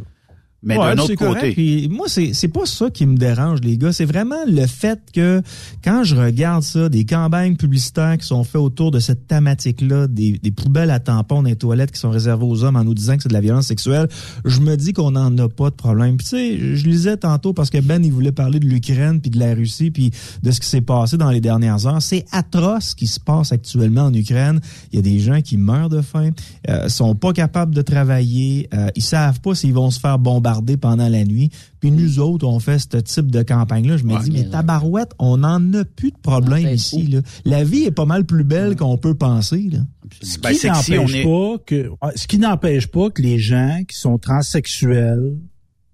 Mais 0.65 0.77
Ouais, 0.77 0.95
d'un 0.95 1.01
autre 1.03 1.13
correct. 1.13 1.35
côté, 1.41 1.51
Puis 1.53 1.87
moi, 1.89 2.07
c'est 2.09 2.33
c'est 2.33 2.47
pas 2.47 2.65
ça 2.65 2.89
qui 2.89 3.05
me 3.05 3.15
dérange, 3.17 3.61
les 3.61 3.77
gars. 3.77 3.93
C'est 3.93 4.05
vraiment 4.05 4.43
le 4.47 4.65
fait 4.65 4.99
que 5.13 5.41
quand 5.83 6.03
je 6.03 6.15
regarde 6.15 6.63
ça, 6.63 6.89
des 6.89 7.05
campagnes 7.05 7.55
publicitaires 7.55 8.17
qui 8.17 8.25
sont 8.25 8.43
faites 8.43 8.55
autour 8.55 8.89
de 8.91 8.99
cette 8.99 9.27
thématique-là, 9.27 10.07
des, 10.07 10.39
des 10.41 10.51
poubelles 10.51 10.89
à 10.89 10.99
tampons 10.99 11.43
dans 11.43 11.49
les 11.49 11.55
toilettes 11.55 11.91
qui 11.91 11.99
sont 11.99 12.09
réservées 12.09 12.45
aux 12.45 12.63
hommes 12.63 12.75
en 12.75 12.83
nous 12.83 12.95
disant 12.95 13.15
que 13.15 13.23
c'est 13.23 13.29
de 13.29 13.33
la 13.33 13.41
violence 13.41 13.67
sexuelle, 13.67 14.07
je 14.43 14.59
me 14.59 14.75
dis 14.75 14.91
qu'on 14.93 15.11
n'en 15.11 15.37
a 15.37 15.47
pas 15.49 15.69
de 15.69 15.75
problème. 15.75 16.17
Puis 16.17 16.25
tu 16.25 16.35
sais, 16.35 16.75
je 16.75 16.85
lisais 16.87 17.17
tantôt 17.17 17.53
parce 17.53 17.69
que 17.69 17.77
Ben, 17.79 18.03
il 18.03 18.11
voulait 18.11 18.31
parler 18.31 18.59
de 18.59 18.65
l'Ukraine 18.65 19.21
puis 19.21 19.29
de 19.29 19.37
la 19.37 19.53
Russie 19.53 19.91
puis 19.91 20.09
de 20.41 20.49
ce 20.49 20.59
qui 20.59 20.67
s'est 20.67 20.81
passé 20.81 21.17
dans 21.17 21.29
les 21.29 21.41
dernières 21.41 21.85
heures. 21.85 22.01
C'est 22.01 22.25
atroce 22.31 22.85
ce 22.89 22.95
qui 22.95 23.05
se 23.05 23.19
passe 23.19 23.51
actuellement 23.51 24.05
en 24.05 24.13
Ukraine. 24.13 24.59
Il 24.91 24.95
y 24.95 24.99
a 24.99 25.01
des 25.03 25.19
gens 25.19 25.41
qui 25.41 25.57
meurent 25.57 25.89
de 25.89 26.01
faim, 26.01 26.31
euh, 26.69 26.89
sont 26.89 27.13
pas 27.13 27.33
capables 27.33 27.75
de 27.75 27.83
travailler, 27.83 28.67
euh, 28.73 28.87
ils 28.95 29.03
savent 29.03 29.39
pas 29.41 29.53
s'ils 29.53 29.73
vont 29.73 29.91
se 29.91 29.99
faire 29.99 30.17
bombarder 30.17 30.54
pendant 30.77 31.07
la 31.09 31.23
nuit. 31.23 31.49
Puis 31.79 31.91
nous 31.91 32.19
autres, 32.19 32.45
on 32.47 32.59
fait 32.59 32.79
ce 32.79 32.97
type 32.97 33.31
de 33.31 33.41
campagne-là. 33.43 33.97
Je 33.97 34.03
me 34.03 34.21
dis, 34.23 34.31
mais 34.31 34.49
tabarouette, 34.49 35.11
on 35.19 35.37
n'en 35.37 35.73
a 35.73 35.85
plus 35.85 36.11
de 36.11 36.17
problème 36.21 36.67
ici. 36.73 37.07
Là. 37.07 37.21
La 37.45 37.63
vie 37.63 37.83
est 37.83 37.91
pas 37.91 38.05
mal 38.05 38.25
plus 38.25 38.43
belle 38.43 38.75
qu'on 38.75 38.97
peut 38.97 39.15
penser. 39.15 39.69
Là. 39.71 39.79
Ce 40.21 40.39
Ben, 40.39 40.51
qui 40.51 40.57
c'est 40.59 40.69
que 40.69 40.75
si 40.77 40.91
n'empêche 40.91 41.11
on 41.11 41.15
est- 41.15 41.23
pas 41.57 41.63
que, 41.65 41.89
ah, 42.01 42.11
ce 42.15 42.27
qui 42.27 42.37
n'empêche 42.39 42.87
pas 42.87 43.09
que 43.09 43.21
les 43.21 43.39
gens 43.39 43.81
qui 43.87 43.97
sont 43.97 44.17
transsexuels, 44.17 45.37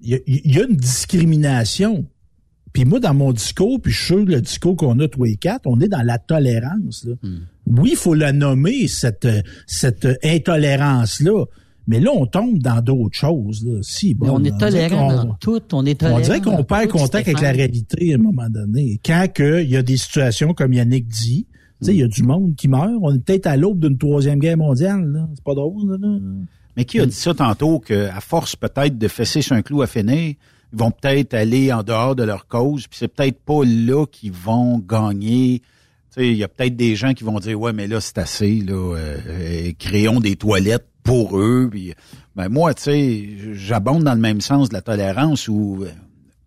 il 0.02 0.10
y 0.10 0.14
a, 0.16 0.20
il 0.28 0.56
y 0.56 0.60
a 0.60 0.66
une 0.68 0.76
discrimination. 0.76 2.06
Puis 2.74 2.86
moi, 2.86 3.00
dans 3.02 3.14
mon 3.14 3.34
discours, 3.34 3.82
puis 3.82 3.92
je 3.92 3.98
suis 3.98 4.06
sûr 4.08 4.26
que 4.26 4.32
le 4.32 4.42
discours 4.42 4.76
qu'on 4.78 4.98
a 5.00 5.08
tous 5.08 5.24
les 5.26 5.36
quatre, 5.36 5.64
on 5.66 5.80
est 5.82 5.90
dans 5.90 6.04
la 6.04 6.18
tolérance. 6.20 7.06
là. 7.06 7.14
Oui, 7.68 7.90
il 7.92 7.98
faut 7.98 8.14
la 8.14 8.32
nommer, 8.34 8.88
cette, 8.88 9.28
cette 9.68 10.08
intolérance-là. 10.24 11.46
Mais 11.92 12.00
là, 12.00 12.12
on 12.14 12.26
tombe 12.26 12.58
dans 12.60 12.82
d'autres 12.82 13.16
choses. 13.18 13.66
Là. 13.66 13.80
Si, 13.84 14.14
bon, 14.14 14.26
Mais 14.26 14.32
on 14.32 14.40
est 14.40 14.58
dirait 14.58 14.58
tolérant 14.90 15.08
qu'on- 15.10 15.24
dans 15.26 15.34
tout, 15.40 15.62
on 15.74 15.86
est 15.86 16.00
tolérant 16.00 16.18
on 16.20 16.22
dirait 16.22 16.42
qu'on 16.42 16.64
perd 16.64 16.90
tout, 16.90 16.98
contact 16.98 17.28
avec 17.28 17.42
la 17.42 17.52
réalité 17.52 18.14
à 18.14 18.16
un 18.16 18.22
moment 18.22 18.50
donné. 18.50 19.00
Quand 19.06 19.28
que 19.34 19.62
il 19.62 19.70
y 19.70 19.76
a 19.78 19.84
des 19.84 19.98
situations 19.98 20.54
comme 20.54 20.74
Yannick 20.74 21.08
dit, 21.08 21.46
tu 21.82 21.86
sais, 21.88 21.94
il 21.94 22.00
y 22.00 22.04
a 22.04 22.08
du 22.08 22.24
monde 22.24 22.56
qui 22.56 22.68
meurt. 22.68 22.92
On 23.02 23.14
est 23.14 23.20
peut-être 23.20 23.48
à 23.48 23.58
l'aube 23.58 23.80
d'une 23.80 23.98
troisième 23.98 24.40
guerre 24.40 24.58
mondiale. 24.58 25.04
là. 25.12 25.28
C'est 25.36 25.44
pas 25.44 25.54
drôle. 25.56 25.98
Là. 26.00 26.18
Mais 26.78 26.86
qui 26.86 27.00
a 27.02 27.06
dit 27.06 27.12
ça 27.12 27.34
tantôt 27.34 27.80
qu'à 27.80 28.20
force 28.22 28.56
peut-être 28.56 28.98
de 28.98 29.08
fesser 29.10 29.42
sur 29.42 29.56
un 29.56 29.62
clou 29.62 29.82
à 29.82 29.88
finir, 29.88 30.36
ils 30.74 30.80
vont 30.80 30.92
peut-être 30.92 31.34
aller 31.34 31.74
en 31.74 31.84
dehors 31.84 32.16
de 32.16 32.24
leur 32.24 32.48
cause, 32.48 32.88
puis 32.88 32.98
c'est 32.98 33.10
peut-être 33.10 33.40
pas 33.42 33.66
là 33.66 34.06
qu'ils 34.06 34.32
vont 34.32 34.80
gagner. 34.80 35.60
Tu 36.16 36.22
sais, 36.22 36.28
il 36.30 36.38
y 36.38 36.44
a 36.44 36.48
peut-être 36.48 36.76
des 36.78 36.96
gens 36.96 37.14
qui 37.14 37.24
vont 37.26 37.40
dire 37.40 37.60
ouais, 37.60 37.74
mais 37.74 37.88
là 37.88 38.00
c'est 38.00 38.18
assez 38.18 38.62
là, 38.62 38.74
euh, 38.96 39.18
euh, 39.28 39.72
créons 39.80 40.20
des 40.22 40.36
toilettes 40.38 40.88
pour 41.04 41.38
eux. 41.40 41.68
Puis, 41.72 41.94
ben 42.36 42.50
moi, 42.50 42.74
tu 42.74 42.84
sais, 42.84 43.30
j'abonde 43.54 44.04
dans 44.04 44.14
le 44.14 44.20
même 44.20 44.42
sens 44.42 44.70
de 44.70 44.74
la 44.74 44.82
tolérance 44.82 45.48
où 45.48 45.80
euh, 45.84 45.88
tu 45.88 45.94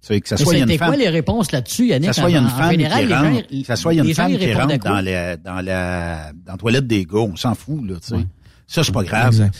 sais, 0.00 0.20
que 0.20 0.28
ça 0.28 0.36
soit 0.36 0.54
une 0.54 0.60
C'était 0.60 0.78
femme, 0.78 0.88
quoi 0.88 0.96
les 0.96 1.08
réponses 1.08 1.50
là-dessus, 1.52 1.86
Yannick? 1.86 2.10
que 2.10 2.14
ça 2.16 2.22
soit 2.22 2.30
une 2.30 2.48
femme 2.48 2.70
général, 2.70 3.06
qui 3.06 3.14
rentre, 3.14 3.26
gens- 3.50 3.64
ça 3.64 3.76
soit 3.76 3.94
une 3.94 4.14
femme 4.14 4.36
qui 4.36 4.52
rentre 4.52 4.78
dans 4.78 5.00
la 5.00 5.36
dans 5.36 5.60
la 5.64 6.32
dans 6.44 6.52
la 6.52 6.58
toilette 6.58 6.86
des 6.86 7.04
gars, 7.04 7.18
on 7.20 7.36
s'en 7.36 7.54
fout 7.54 7.82
là, 7.88 7.94
tu 8.00 8.08
sais. 8.16 8.26
Ça 8.66 8.82
c'est 8.84 8.92
pas 8.92 9.02
grave. 9.04 9.28
Exact. 9.28 9.54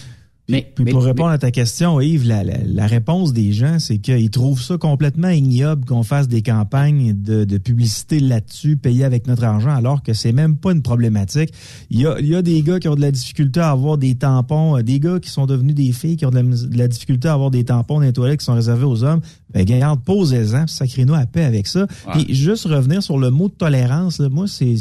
Mais, 0.46 0.70
Puis 0.74 0.84
mais- 0.84 0.90
pour 0.90 1.02
répondre 1.04 1.30
à 1.30 1.38
ta 1.38 1.50
question, 1.50 2.02
Yves, 2.02 2.26
la, 2.28 2.44
la- 2.44 2.58
la 2.66 2.86
réponse 2.86 3.32
des 3.32 3.52
gens, 3.54 3.78
c'est 3.78 3.96
qu'ils 3.96 4.28
trouvent 4.28 4.60
ça 4.60 4.76
complètement 4.76 5.30
ignoble 5.30 5.86
qu'on 5.86 6.02
fasse 6.02 6.28
des 6.28 6.42
campagnes 6.42 7.14
de, 7.14 7.44
de 7.44 7.56
publicité 7.58 8.20
là-dessus, 8.20 8.76
payées 8.76 9.04
avec 9.04 9.26
notre 9.26 9.44
argent, 9.44 9.74
alors 9.74 10.02
que 10.02 10.12
c'est 10.12 10.32
même 10.32 10.56
pas 10.56 10.72
une 10.72 10.82
problématique. 10.82 11.48
Il 11.88 11.98
y 12.00 12.06
a, 12.06 12.20
il 12.20 12.26
y 12.26 12.34
a 12.34 12.42
des 12.42 12.60
gars 12.60 12.78
qui 12.78 12.88
ont 12.88 12.94
de 12.94 13.00
la 13.00 13.10
difficulté 13.10 13.60
à 13.60 13.70
avoir 13.70 13.96
des 13.96 14.16
tampons, 14.16 14.76
euh, 14.76 14.82
des 14.82 15.00
gars 15.00 15.18
qui 15.18 15.30
sont 15.30 15.46
devenus 15.46 15.74
des 15.74 15.92
filles 15.92 16.18
qui 16.18 16.26
ont 16.26 16.30
de 16.30 16.36
la, 16.36 16.42
de 16.42 16.76
la 16.78 16.88
difficulté 16.88 17.26
à 17.28 17.32
avoir 17.32 17.50
des 17.50 17.64
tampons 17.64 17.94
dans 17.94 18.00
les 18.00 18.12
toilettes 18.12 18.40
qui 18.40 18.44
sont 18.46 18.54
réservés 18.54 18.84
aux 18.84 19.02
hommes. 19.02 19.20
Ben, 19.54 19.60
regarde, 19.60 20.00
posez-en, 20.04 20.66
sacrez-nous 20.66 21.14
à 21.14 21.24
paix 21.24 21.44
avec 21.44 21.66
ça. 21.66 21.86
Puis 22.12 22.34
juste 22.34 22.64
revenir 22.66 23.02
sur 23.02 23.16
le 23.18 23.30
mot 23.30 23.48
de 23.48 23.54
tolérance, 23.54 24.18
là, 24.18 24.28
moi, 24.28 24.44
c'est... 24.46 24.74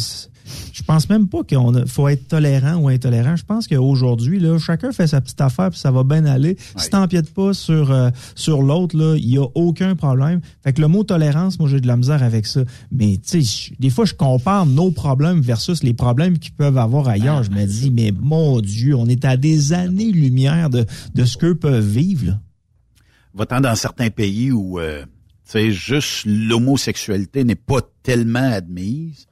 Je 0.74 0.84
pense 0.84 1.10
même 1.10 1.28
pas 1.28 1.44
qu'on 1.44 1.74
a- 1.76 1.86
faut 1.86 2.08
être 2.08 2.28
tolérant 2.28 2.76
ou 2.76 2.88
intolérant. 2.90 3.36
Je 3.36 3.44
pense 3.46 3.68
qu'aujourd'hui, 3.68 4.40
là, 4.40 4.58
chacun 4.60 4.92
fait 4.92 5.08
sa 5.08 5.22
petite 5.22 5.40
affaire 5.42 5.70
puis 5.70 5.80
ça 5.80 5.92
va 5.92 6.04
bien 6.04 6.26
aller. 6.26 6.58
Si 6.78 6.90
t'empiètes 6.90 7.34
pas 7.34 7.54
sur 7.54 7.92
euh, 7.92 8.10
sur 8.36 8.62
l'autre, 8.62 8.98
là, 8.98 9.16
il 9.18 9.30
y 9.30 9.38
a 9.38 9.46
aucun 9.56 9.96
problème. 9.96 10.42
Fait 10.64 10.74
que 10.74 10.82
le 10.82 10.88
mot 10.88 11.04
tolérance, 11.04 11.60
moi 11.60 11.70
j'ai 11.70 11.80
de 11.80 11.88
la 11.88 11.96
misère 11.98 12.22
avec 12.24 12.46
ça. 12.46 12.62
Mais 12.92 13.18
tu 13.26 13.42
sais, 13.44 13.74
des 13.80 13.90
fois 13.90 14.06
je 14.06 14.14
compare 14.14 14.66
nos 14.66 14.92
problèmes 14.92 15.42
versus 15.42 15.84
les 15.84 15.94
problèmes 15.94 16.38
qu'ils 16.40 16.54
peuvent 16.54 16.78
avoir 16.78 17.08
ailleurs. 17.08 17.44
Je 17.44 17.52
me 17.52 17.66
dis, 17.66 17.92
mais 17.92 18.12
mon 18.20 18.60
Dieu, 18.60 18.96
on 18.96 19.08
est 19.08 19.24
à 19.26 19.38
des 19.38 19.74
années-lumière 19.74 20.70
de 20.70 20.86
de 21.16 21.26
ce 21.26 21.38
qu'eux 21.38 21.56
peuvent 21.56 21.86
vivre. 21.88 22.26
Là. 22.28 22.40
va-t'en 23.34 23.62
dans 23.62 23.76
certains 23.76 24.10
pays 24.10 24.52
où 24.52 24.80
euh, 24.80 25.04
tu 25.04 25.52
sais 25.52 25.72
juste 25.72 26.24
l'homosexualité 26.26 27.44
n'est 27.44 27.56
pas 27.56 27.80
tellement 28.04 28.40
admise, 28.52 29.28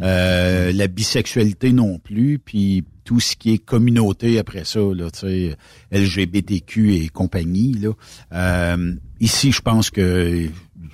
euh, 0.00 0.72
la 0.72 0.86
bisexualité 0.86 1.72
non 1.72 1.98
plus, 1.98 2.38
puis 2.38 2.84
tout 3.04 3.20
ce 3.20 3.36
qui 3.36 3.52
est 3.54 3.58
communauté 3.58 4.38
après 4.38 4.64
ça, 4.64 4.78
là, 4.80 5.10
tu 5.10 5.20
sais, 5.20 5.56
LGBTQ 5.90 6.94
et 6.94 7.08
compagnie, 7.08 7.74
là. 7.74 7.90
Euh, 8.32 8.94
ici, 9.20 9.52
je 9.52 9.60
pense 9.60 9.90
que 9.90 10.46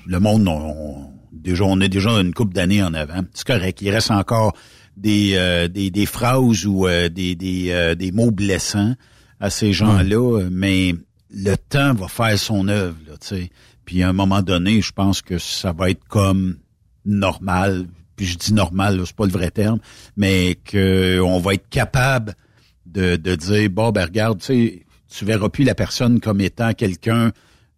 le 0.06 0.20
monde, 0.20 0.48
on, 0.48 0.52
on- 0.52 1.11
déjà, 1.32 1.64
on 1.64 1.80
est 1.80 1.88
déjà 1.88 2.11
une 2.20 2.32
couple 2.34 2.54
d'années 2.54 2.82
en 2.82 2.94
avant. 2.94 3.22
C'est 3.34 3.46
correct. 3.46 3.80
Il 3.82 3.90
reste 3.90 4.11
encore 4.11 4.54
des 4.96 5.32
euh, 5.34 5.68
des, 5.68 5.90
des 5.90 6.06
phrases 6.06 6.66
ou 6.66 6.87
euh, 6.88 7.08
des 7.08 7.34
des, 7.37 7.70
euh, 7.70 7.94
des 7.94 8.11
mots 8.11 8.30
blessants 8.32 8.94
à 9.38 9.50
ces 9.50 9.72
gens-là, 9.72 10.48
mais 10.50 10.94
le 11.30 11.54
temps 11.56 11.94
va 11.94 12.08
faire 12.08 12.37
son 12.38 12.66
œuvre, 12.68 12.96
là, 13.06 13.12
tu 13.20 13.26
sais. 13.28 13.50
Puis 13.84 14.02
à 14.02 14.08
un 14.08 14.12
moment 14.12 14.42
donné, 14.42 14.80
je 14.82 14.92
pense 14.92 15.22
que 15.22 15.38
ça 15.38 15.72
va 15.72 15.90
être 15.90 16.04
comme 16.08 16.56
normal. 17.04 17.87
Puis 18.18 18.26
je 18.26 18.37
dis 18.37 18.52
normal, 18.52 19.00
c'est 19.07 19.16
pas 19.16 19.24
le 19.24 19.33
vrai 19.33 19.50
terme, 19.50 19.78
mais 20.16 20.57
que 20.57 21.20
on 21.20 21.38
va 21.38 21.54
être 21.54 21.68
capable 21.70 22.35
de, 22.85 23.16
de 23.16 23.35
dire 23.37 23.70
bon 23.70 23.92
ben 23.92 24.04
regarde, 24.04 24.40
tu 24.40 24.46
sais, 24.46 24.87
tu 25.09 25.24
verras 25.24 25.48
plus 25.48 25.64
la 25.64 25.74
personne 25.74 26.20
comme 26.20 26.40
étant 26.40 26.74
quelqu'un, 26.74 27.31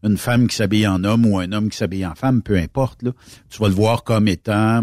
une 0.02 0.16
femme 0.16 0.48
qui 0.48 0.56
s'habille 0.56 0.86
en 0.86 1.04
homme 1.04 1.26
ou 1.26 1.38
un 1.38 1.52
homme 1.52 1.68
qui 1.68 1.76
s'habille 1.76 2.06
en 2.06 2.14
femme, 2.14 2.42
peu 2.42 2.56
importe. 2.56 3.02
Là, 3.02 3.12
tu 3.50 3.58
vas 3.60 3.68
le 3.68 3.74
voir 3.74 4.02
comme 4.02 4.28
étant 4.28 4.82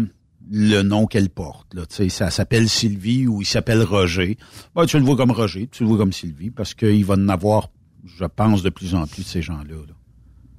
le 0.50 0.82
nom 0.82 1.06
qu'elle 1.06 1.28
porte. 1.28 1.74
Là, 1.74 1.82
ça 1.88 2.30
s'appelle 2.30 2.68
Sylvie 2.68 3.26
ou 3.26 3.42
il 3.42 3.46
s'appelle 3.46 3.82
Roger. 3.82 4.38
Tu 4.86 4.98
le 4.98 5.04
vois 5.04 5.16
comme 5.16 5.32
Roger, 5.32 5.68
tu 5.70 5.82
le 5.82 5.88
vois 5.88 5.98
comme 5.98 6.12
Sylvie, 6.12 6.50
parce 6.50 6.72
qu'il 6.72 7.04
va 7.04 7.14
en 7.14 7.28
avoir, 7.28 7.68
je 8.06 8.24
pense, 8.24 8.62
de 8.62 8.70
plus 8.70 8.94
en 8.94 9.06
plus 9.06 9.24
de 9.24 9.28
ces 9.28 9.42
gens-là. 9.42 9.74
là. 9.74 9.94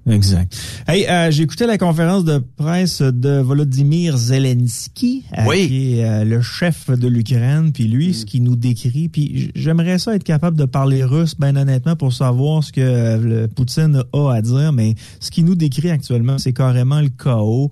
Exact. 0.07 0.55
Hey, 0.87 1.05
euh, 1.07 1.29
j'ai 1.29 1.43
écouté 1.43 1.67
la 1.67 1.77
conférence 1.77 2.23
de 2.23 2.39
presse 2.57 3.01
de 3.01 3.41
Volodymyr 3.41 4.17
Zelensky, 4.17 5.23
euh, 5.37 5.43
Oui. 5.47 5.67
qui 5.67 5.99
est 5.99 6.05
euh, 6.05 6.23
le 6.23 6.41
chef 6.41 6.89
de 6.89 7.07
l'Ukraine, 7.07 7.71
puis 7.71 7.83
lui, 7.83 8.13
ce 8.13 8.25
qu'il 8.25 8.41
nous 8.43 8.55
décrit, 8.55 9.09
puis 9.09 9.51
j'aimerais 9.55 9.99
ça 9.99 10.15
être 10.15 10.23
capable 10.23 10.57
de 10.57 10.65
parler 10.65 11.03
russe, 11.03 11.35
ben 11.37 11.55
honnêtement, 11.55 11.95
pour 11.95 12.13
savoir 12.13 12.63
ce 12.63 12.71
que 12.71 12.81
euh, 12.81 13.17
le 13.43 13.47
Poutine 13.49 14.01
a 14.13 14.31
à 14.31 14.41
dire, 14.41 14.73
mais 14.73 14.95
ce 15.19 15.29
qu'il 15.29 15.45
nous 15.45 15.55
décrit 15.55 15.91
actuellement, 15.91 16.37
c'est 16.39 16.53
carrément 16.53 17.01
le 17.01 17.09
chaos. 17.09 17.69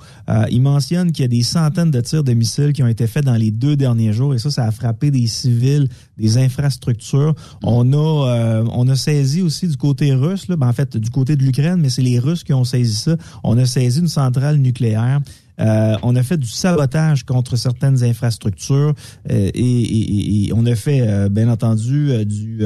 Il 0.51 0.61
mentionne 0.61 1.11
qu'il 1.11 1.23
y 1.23 1.25
a 1.25 1.29
des 1.29 1.43
centaines 1.43 1.91
de 1.91 2.01
tirs 2.01 2.23
de 2.23 2.33
missiles 2.33 2.73
qui 2.73 2.83
ont 2.83 2.87
été 2.87 3.07
faits 3.07 3.25
dans 3.25 3.35
les 3.35 3.51
deux 3.51 3.75
derniers 3.75 4.13
jours, 4.13 4.35
et 4.35 4.37
ça, 4.39 4.51
ça 4.51 4.65
a 4.65 4.71
frappé 4.71 5.09
des 5.11 5.25
civils, 5.27 5.87
des 6.17 6.37
infrastructures. 6.37 7.33
On 7.63 7.93
a, 7.93 8.63
on 8.71 8.87
a 8.89 8.95
saisi 8.95 9.41
aussi 9.41 9.67
du 9.67 9.77
côté 9.77 10.13
russe, 10.13 10.47
là, 10.49 10.55
ben, 10.55 10.67
en 10.67 10.73
fait, 10.73 10.97
du 10.97 11.09
côté 11.09 11.35
de 11.35 11.43
l'Ukraine, 11.43 11.79
mais 11.79 11.89
c'est 11.89 12.01
les 12.01 12.16
Russes 12.19 12.43
qui 12.43 12.53
ont 12.53 12.63
saisi 12.63 12.95
ça. 12.95 13.15
On 13.43 13.57
a 13.57 13.65
saisi 13.65 13.99
une 13.99 14.07
centrale 14.07 14.57
nucléaire. 14.57 15.19
Euh, 15.59 15.95
on 16.03 16.15
a 16.15 16.21
fait 16.21 16.37
du 16.37 16.47
sabotage 16.47 17.23
contre 17.23 17.55
certaines 17.55 18.03
infrastructures 18.03 18.93
euh, 19.31 19.49
et, 19.55 19.81
et- 19.81 20.45
et 20.49 20.53
on 20.53 20.63
a 20.67 20.75
fait, 20.75 21.01
euh, 21.01 21.29
bien 21.29 21.49
entendu, 21.49 22.25
du, 22.25 22.59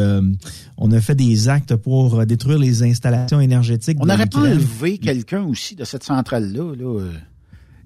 on 0.78 0.92
a 0.92 1.00
fait 1.00 1.16
des 1.16 1.48
actes 1.48 1.76
pour 1.78 2.26
détruire 2.26 2.60
les 2.60 2.84
installations 2.84 3.40
énergétiques. 3.40 3.98
On 4.02 4.06
de 4.06 4.12
aurait 4.12 4.26
pas 4.26 4.40
enlevé 4.40 4.98
quelqu'un 4.98 5.44
aussi 5.44 5.76
de 5.76 5.86
cette 5.86 6.04
centrale-là, 6.04 6.74
là, 6.78 7.00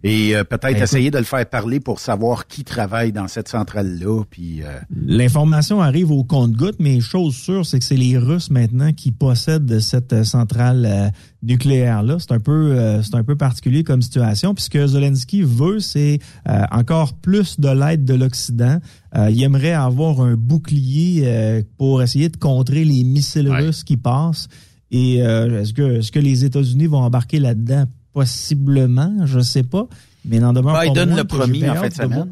et 0.08 0.36
euh, 0.36 0.44
peut-être 0.44 0.62
Ben, 0.64 0.70
écoute- 0.70 0.84
essayer 0.84 1.12
de 1.12 1.18
le 1.18 1.24
faire 1.24 1.46
parler 1.50 1.80
pour 1.80 2.00
savoir 2.00 2.48
qui 2.48 2.64
travaille 2.64 3.12
dans 3.12 3.28
cette 3.28 3.48
centrale-là, 3.50 4.24
puis... 4.30 4.62
euh, 4.64 4.68
L'information 5.06 5.82
arrive 5.82 6.12
au 6.12 6.24
compte-goutte, 6.24 6.76
mais 6.80 7.00
chose 7.00 7.36
sûre, 7.36 7.66
c'est 7.66 7.80
que 7.80 7.86
c'est 7.86 7.96
les 7.98 8.18
Russes 8.18 8.50
maintenant 8.52 8.92
qui 8.94 9.12
possèdent 9.12 9.80
cette 9.80 10.14
euh, 10.14 10.24
centrale 10.24 10.86
euh, 10.86 11.10
nucléaire-là. 11.44 12.18
C'est 12.20 12.32
un 12.34 12.40
peu, 12.40 12.72
euh, 12.72 13.02
c'est 13.02 13.16
un 13.16 13.24
peu 13.24 13.36
particulier 13.36 13.84
comme 13.84 14.02
situation. 14.02 14.54
Puis 14.54 14.66
ce 14.66 14.70
que 14.70 14.86
Zelensky 14.88 15.42
veut, 15.42 15.80
c'est 15.80 16.20
euh, 16.50 16.62
encore 16.72 17.14
plus 17.14 17.60
de 17.60 17.70
l'aide 17.70 18.06
de 18.06 18.14
l'Occident. 18.14 18.80
Euh, 19.16 19.30
il 19.30 19.42
aimerait 19.44 19.72
avoir 19.74 20.22
un 20.22 20.36
bouclier 20.36 21.24
euh, 21.26 21.62
pour 21.78 22.02
essayer 22.04 22.30
de 22.30 22.38
contrer 22.38 22.84
les 22.86 23.04
missiles 23.04 23.50
russes 23.52 23.84
qui 23.84 23.98
passent. 23.98 24.48
Et 24.92 25.22
euh, 25.24 25.62
est-ce 25.62 25.74
que, 25.74 26.00
est-ce 26.00 26.12
que 26.12 26.20
les 26.20 26.46
États-Unis 26.46 26.86
vont 26.88 27.00
embarquer 27.00 27.40
là-dedans? 27.40 27.86
Possiblement, 28.16 29.26
je 29.26 29.42
sais 29.42 29.64
pas. 29.64 29.88
Mais 30.24 30.40
n'en 30.40 30.54
demeure 30.54 30.74
pas 30.74 30.86
Biden 30.86 31.14
j'ai 31.18 31.24
promis 31.26 31.60
bien 31.60 31.74
en 31.74 31.76
fin 31.76 31.90
de 31.90 31.94
semaine. 31.94 32.30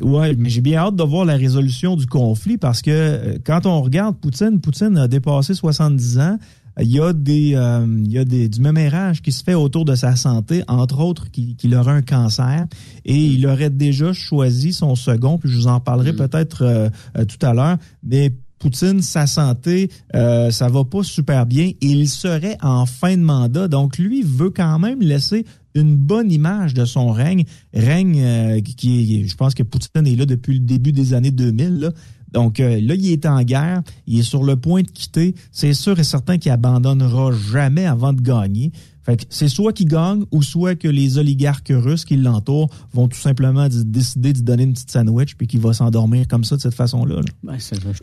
Ouais, 0.00 0.34
mais 0.34 0.48
j'ai 0.48 0.62
bien 0.62 0.78
hâte 0.78 0.96
de 0.96 1.02
voir 1.02 1.26
la 1.26 1.36
résolution 1.36 1.94
du 1.94 2.06
conflit 2.06 2.56
parce 2.56 2.80
que 2.80 2.90
euh, 2.90 3.38
quand 3.44 3.66
on 3.66 3.82
regarde 3.82 4.16
Poutine, 4.16 4.58
Poutine 4.60 4.96
a 4.96 5.08
dépassé 5.08 5.52
70 5.52 6.18
ans. 6.20 6.38
Il 6.80 6.90
y 6.90 7.00
a 7.00 7.12
des, 7.12 7.54
euh, 7.54 7.86
il 8.04 8.10
y 8.10 8.18
a 8.18 8.24
des, 8.24 8.48
du 8.48 8.60
mémérage 8.60 9.22
qui 9.22 9.32
se 9.32 9.44
fait 9.44 9.54
autour 9.54 9.84
de 9.84 9.94
sa 9.94 10.16
santé, 10.16 10.62
entre 10.68 11.00
autres 11.00 11.30
qu'il 11.30 11.56
qu'il 11.56 11.74
aurait 11.74 11.92
un 11.92 12.02
cancer 12.02 12.66
et 13.04 13.16
il 13.16 13.46
aurait 13.46 13.70
déjà 13.70 14.12
choisi 14.12 14.72
son 14.72 14.94
second, 14.94 15.38
puis 15.38 15.50
je 15.50 15.56
vous 15.56 15.68
en 15.68 15.80
parlerai 15.80 16.12
peut-être 16.14 16.62
euh, 16.62 16.88
euh, 17.16 17.24
tout 17.24 17.44
à 17.46 17.54
l'heure, 17.54 17.76
mais 18.02 18.32
Poutine, 18.66 19.00
sa 19.00 19.28
santé, 19.28 19.92
euh, 20.16 20.50
ça 20.50 20.68
va 20.68 20.82
pas 20.82 21.04
super 21.04 21.46
bien. 21.46 21.70
Il 21.80 22.08
serait 22.08 22.58
en 22.60 22.84
fin 22.84 23.16
de 23.16 23.22
mandat, 23.22 23.68
donc 23.68 23.96
lui 23.96 24.22
veut 24.24 24.50
quand 24.50 24.80
même 24.80 25.00
laisser 25.00 25.46
une 25.76 25.94
bonne 25.94 26.32
image 26.32 26.74
de 26.74 26.84
son 26.84 27.12
règne, 27.12 27.44
règne 27.72 28.20
euh, 28.20 28.60
qui 28.60 29.20
est, 29.20 29.28
je 29.28 29.36
pense 29.36 29.54
que 29.54 29.62
Poutine 29.62 30.04
est 30.04 30.16
là 30.16 30.26
depuis 30.26 30.54
le 30.54 30.64
début 30.64 30.90
des 30.90 31.14
années 31.14 31.30
2000. 31.30 31.78
Là. 31.78 31.92
Donc 32.32 32.58
euh, 32.58 32.80
là, 32.80 32.96
il 32.96 33.12
est 33.12 33.24
en 33.24 33.40
guerre, 33.44 33.82
il 34.08 34.18
est 34.18 34.24
sur 34.24 34.42
le 34.42 34.56
point 34.56 34.82
de 34.82 34.90
quitter. 34.90 35.36
C'est 35.52 35.72
sûr 35.72 35.96
et 36.00 36.04
certain 36.04 36.36
qu'il 36.36 36.50
abandonnera 36.50 37.30
jamais 37.30 37.86
avant 37.86 38.12
de 38.12 38.20
gagner. 38.20 38.72
Fait 39.06 39.16
que 39.16 39.22
c'est 39.30 39.46
soit 39.48 39.72
qu'il 39.72 39.86
gagne 39.86 40.24
ou 40.32 40.42
soit 40.42 40.74
que 40.74 40.88
les 40.88 41.16
oligarques 41.16 41.72
russes 41.72 42.04
qui 42.04 42.16
l'entourent 42.16 42.68
vont 42.92 43.06
tout 43.06 43.18
simplement 43.18 43.68
décider 43.70 44.32
de 44.32 44.40
donner 44.40 44.64
une 44.64 44.72
petite 44.72 44.90
sandwich 44.90 45.36
puis 45.36 45.46
qu'il 45.46 45.60
va 45.60 45.72
s'endormir 45.72 46.26
comme 46.26 46.42
ça 46.42 46.56
de 46.56 46.60
cette 46.60 46.74
façon-là. 46.74 47.14
là. 47.14 47.22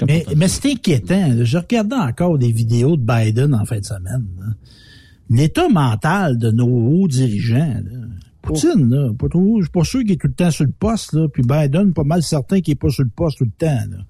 Mais, 0.08 0.26
mais 0.38 0.48
c'est 0.48 0.72
inquiétant. 0.72 1.44
Je 1.44 1.58
regardais 1.58 1.98
encore 1.98 2.38
des 2.38 2.54
vidéos 2.54 2.96
de 2.96 3.02
Biden 3.02 3.54
en 3.54 3.66
fin 3.66 3.80
de 3.80 3.86
semaine. 3.86 4.26
là. 4.40 4.46
L'état 5.30 5.68
mental 5.68 6.38
de 6.38 6.52
nos 6.52 6.68
hauts 6.70 7.08
dirigeants. 7.10 7.58
là. 7.84 8.08
Poutine, 8.42 8.90
là, 8.90 9.14
pas 9.14 9.28
trop, 9.30 9.60
je 9.60 9.66
suis 9.66 9.72
pas 9.72 9.84
sûr 9.84 10.02
qu'il 10.02 10.12
est 10.12 10.22
tout 10.22 10.28
le 10.28 10.34
temps 10.34 10.52
sur 10.52 10.66
le 10.66 10.72
poste, 10.72 11.14
là, 11.14 11.28
puis 11.28 11.44
Biden, 11.44 11.94
pas 11.94 12.04
mal 12.04 12.22
certain 12.24 12.60
qu'il 12.62 12.74
est 12.74 12.76
pas 12.76 12.90
sur 12.90 13.04
le 13.04 13.10
poste 13.10 13.38
tout 13.40 13.46
le 13.46 13.52
temps. 13.58 13.68
là. 13.90 14.06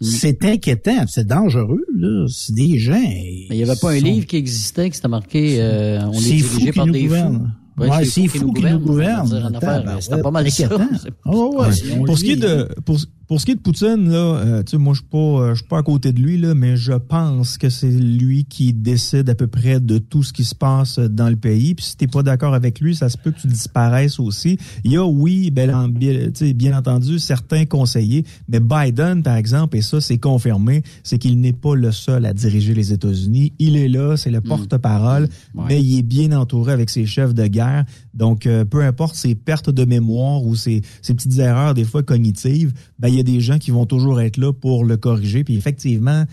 C'est 0.00 0.44
inquiétant, 0.44 1.04
c'est 1.08 1.26
dangereux. 1.26 1.84
là. 1.96 2.26
C'est 2.28 2.54
des 2.54 2.78
gens. 2.78 2.92
Mais 2.92 3.46
il 3.50 3.56
n'y 3.56 3.62
avait 3.62 3.78
pas 3.80 3.92
un 3.92 3.98
livre 4.00 4.26
qui 4.26 4.36
existait 4.36 4.90
qui 4.90 4.96
s'était 4.96 5.08
marqué 5.08 5.56
euh, 5.60 6.00
On 6.06 6.12
est, 6.12 6.38
fou 6.38 6.58
dirigé 6.58 6.72
par 6.72 6.86
des 6.86 6.92
fous. 7.00 7.04
gouverne. 7.06 7.54
Ouais, 7.78 8.04
c'est 8.04 8.26
fou 8.26 8.52
qui 8.52 8.62
nous 8.64 8.78
gouverne. 8.80 9.26
Dire 9.28 9.44
en 9.44 9.54
affaires, 9.54 9.60
Tabarouette, 9.82 10.02
C'était 10.02 10.22
pas 10.22 10.30
mal 10.30 10.50
ça. 10.50 10.64
inquiétant. 10.64 10.88
Oh, 11.26 11.56
ouais, 11.60 12.04
pour 12.04 12.18
ce 12.18 12.24
qui 12.24 12.32
est 12.32 12.36
de 12.36 12.68
pour, 12.84 12.98
pour 13.28 13.40
ce 13.40 13.46
qui 13.46 13.52
est 13.52 13.54
de 13.56 13.60
Poutine 13.60 14.08
là, 14.10 14.16
euh, 14.36 14.62
tu 14.62 14.72
sais 14.72 14.78
moi 14.78 14.94
je 14.94 15.00
suis 15.00 15.08
pas 15.08 15.18
euh, 15.18 15.50
je 15.50 15.60
suis 15.60 15.66
pas 15.68 15.78
à 15.78 15.82
côté 15.82 16.12
de 16.12 16.20
lui 16.20 16.38
là, 16.38 16.54
mais 16.54 16.76
je 16.76 16.92
pense 16.92 17.58
que 17.58 17.68
c'est 17.70 17.90
lui 17.90 18.44
qui 18.44 18.72
décide 18.72 19.28
à 19.28 19.34
peu 19.34 19.46
près 19.48 19.80
de 19.80 19.98
tout 19.98 20.22
ce 20.22 20.32
qui 20.32 20.44
se 20.44 20.54
passe 20.54 20.98
dans 20.98 21.28
le 21.28 21.36
pays. 21.36 21.74
Puis 21.74 21.84
si 21.86 21.96
t'es 21.96 22.06
pas 22.06 22.22
d'accord 22.22 22.54
avec 22.54 22.80
lui, 22.80 22.94
ça 22.94 23.08
se 23.08 23.16
peut 23.18 23.32
que 23.32 23.40
tu 23.40 23.48
disparaisses 23.48 24.20
aussi. 24.20 24.58
Il 24.84 24.92
y 24.92 24.96
a 24.96 25.04
oui, 25.04 25.52
en- 25.72 25.88
bien, 25.88 26.28
bien 26.54 26.78
entendu 26.78 27.18
certains 27.18 27.64
conseillers, 27.64 28.24
mais 28.48 28.60
Biden 28.60 29.22
par 29.22 29.36
exemple 29.36 29.76
et 29.76 29.82
ça 29.82 30.00
c'est 30.00 30.18
confirmé, 30.18 30.82
c'est 31.02 31.18
qu'il 31.18 31.40
n'est 31.40 31.52
pas 31.52 31.74
le 31.74 31.90
seul 31.90 32.26
à 32.26 32.32
diriger 32.32 32.74
les 32.74 32.92
États-Unis. 32.92 33.52
Il 33.58 33.76
est 33.76 33.88
là, 33.88 34.16
c'est 34.16 34.30
le 34.30 34.40
porte-parole, 34.40 35.28
mais 35.68 35.82
il 35.82 35.98
est 35.98 36.02
bien 36.02 36.30
entouré 36.32 36.72
avec 36.72 36.90
ses 36.90 37.06
chefs 37.06 37.34
de 37.34 37.46
guerre. 37.46 37.84
Donc 38.14 38.46
euh, 38.46 38.64
peu 38.64 38.82
importe 38.84 39.14
ses 39.16 39.34
pertes 39.34 39.70
de 39.70 39.84
mémoire 39.84 40.42
ou 40.44 40.54
ses, 40.54 40.82
ses 41.02 41.14
petites 41.14 41.38
erreurs 41.38 41.74
des 41.74 41.84
fois 41.84 42.02
cognitives, 42.02 42.72
ben 42.98 43.15
il 43.16 43.18
y 43.18 43.20
a 43.20 43.34
des 43.34 43.40
gens 43.40 43.58
qui 43.58 43.70
vont 43.70 43.86
toujours 43.86 44.20
être 44.20 44.36
là 44.36 44.52
pour 44.52 44.84
le 44.84 44.98
corriger. 44.98 45.42
Puis 45.42 45.56
effectivement, 45.56 46.24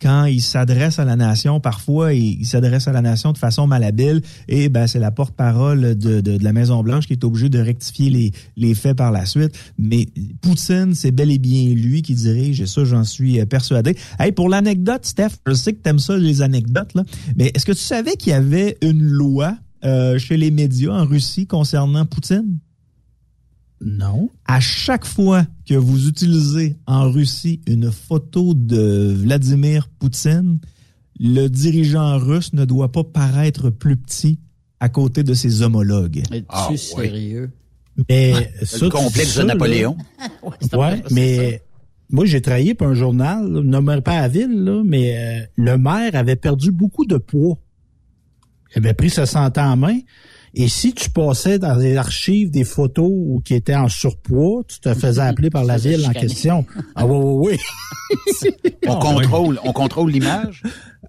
quand 0.00 0.24
il 0.24 0.40
s'adresse 0.40 0.98
à 0.98 1.04
la 1.04 1.16
nation, 1.16 1.60
parfois 1.60 2.14
il, 2.14 2.46
s'adresse 2.46 2.88
à 2.88 2.92
la 2.92 3.02
nation 3.02 3.32
de 3.32 3.38
façon 3.38 3.66
malhabile 3.66 4.22
et 4.48 4.70
ben 4.70 4.86
c'est 4.86 4.98
la 4.98 5.10
porte-parole 5.10 5.94
de, 5.98 6.42
la 6.42 6.52
Maison 6.54 6.82
Blanche 6.82 7.06
qui 7.06 7.12
est 7.12 7.24
obligée 7.24 7.50
de 7.50 7.58
rectifier 7.58 8.32
les, 8.56 8.74
faits 8.74 8.96
par 8.96 9.12
la 9.12 9.26
suite. 9.26 9.52
Mais 9.78 10.06
Poutine, 10.40 10.94
c'est 10.94 11.10
bel 11.10 11.30
et 11.30 11.38
bien 11.38 11.74
lui 11.74 12.00
qui 12.00 12.14
dirige 12.14 12.62
et 12.62 12.66
ça 12.66 12.84
j'en 12.84 13.04
suis 13.04 13.38
euh, 13.38 13.44
persuadé. 13.44 13.94
Hey, 14.18 14.32
pour 14.32 14.48
l'anecdote, 14.48 15.04
Steph, 15.04 15.36
je 15.46 15.52
sais 15.52 15.74
que 15.74 15.82
t'aimes 15.82 15.98
ça 15.98 16.16
les 16.16 16.40
anecdotes 16.40 16.94
mais 17.36 17.50
est-ce 17.54 17.66
que 17.66 17.72
tu 17.72 17.78
savais 17.78 18.16
qu'il 18.16 18.30
y 18.30 18.34
avait 18.34 18.78
une 18.80 19.02
loi 19.02 19.54
euh, 19.84 20.18
chez 20.18 20.38
les 20.38 20.50
médias 20.50 20.92
en 20.92 21.04
Russie 21.04 21.46
concernant 21.46 22.06
Poutine? 22.06 22.58
Non. 23.82 24.28
À 24.46 24.60
chaque 24.60 25.06
fois 25.06 25.46
que 25.66 25.74
vous 25.74 26.08
utilisez 26.08 26.76
en 26.86 27.10
Russie 27.10 27.60
une 27.66 27.90
photo 27.90 28.52
de 28.54 29.14
Vladimir 29.16 29.88
Poutine, 29.98 30.58
le 31.18 31.48
dirigeant 31.48 32.18
russe 32.18 32.52
ne 32.52 32.64
doit 32.64 32.92
pas 32.92 33.04
paraître 33.04 33.70
plus 33.70 33.96
petit 33.96 34.38
à 34.80 34.88
côté 34.88 35.22
de 35.22 35.34
ses 35.34 35.62
homologues. 35.62 36.22
Es-tu 36.30 36.44
Ah, 36.48 36.68
sérieux? 36.76 37.50
Mais 38.08 38.52
Le 38.60 38.66
ça, 38.66 38.88
complexe 38.88 39.34
de 39.36 39.40
là. 39.42 39.46
Napoléon. 39.54 39.96
Ouais, 40.72 41.02
mais 41.10 41.62
moi, 42.10 42.24
j'ai 42.24 42.40
travaillé 42.40 42.74
pour 42.74 42.86
un 42.86 42.94
journal, 42.94 43.46
là, 43.50 43.60
nommerai 43.62 44.00
pas 44.00 44.12
à 44.12 44.20
la 44.22 44.28
ville, 44.28 44.64
là, 44.64 44.82
mais 44.84 45.16
euh, 45.16 45.46
le 45.56 45.76
maire 45.78 46.14
avait 46.14 46.36
perdu 46.36 46.70
beaucoup 46.70 47.04
de 47.04 47.16
poids. 47.16 47.58
Il 48.74 48.78
avait 48.78 48.94
pris 48.94 49.10
sa 49.10 49.26
santé 49.26 49.60
en 49.60 49.76
main. 49.76 49.98
Et 50.54 50.68
si 50.68 50.92
tu 50.94 51.10
passais 51.10 51.58
dans 51.58 51.74
les 51.76 51.96
archives 51.96 52.50
des 52.50 52.64
photos 52.64 53.08
où 53.10 53.40
qui 53.44 53.54
étaient 53.54 53.76
en 53.76 53.88
surpoids, 53.88 54.62
tu 54.66 54.80
te 54.80 54.92
faisais 54.94 55.20
appeler 55.22 55.48
par 55.50 55.64
la 55.64 55.76
ville 55.76 56.04
en 56.06 56.10
question. 56.12 56.64
Ah 56.96 57.06
oui, 57.06 57.16
oui, 57.22 57.52
oui. 57.52 58.62
On 58.88 58.96
contrôle, 58.98 59.60
on 59.64 59.72
contrôle 59.72 60.10
l'image. 60.10 60.62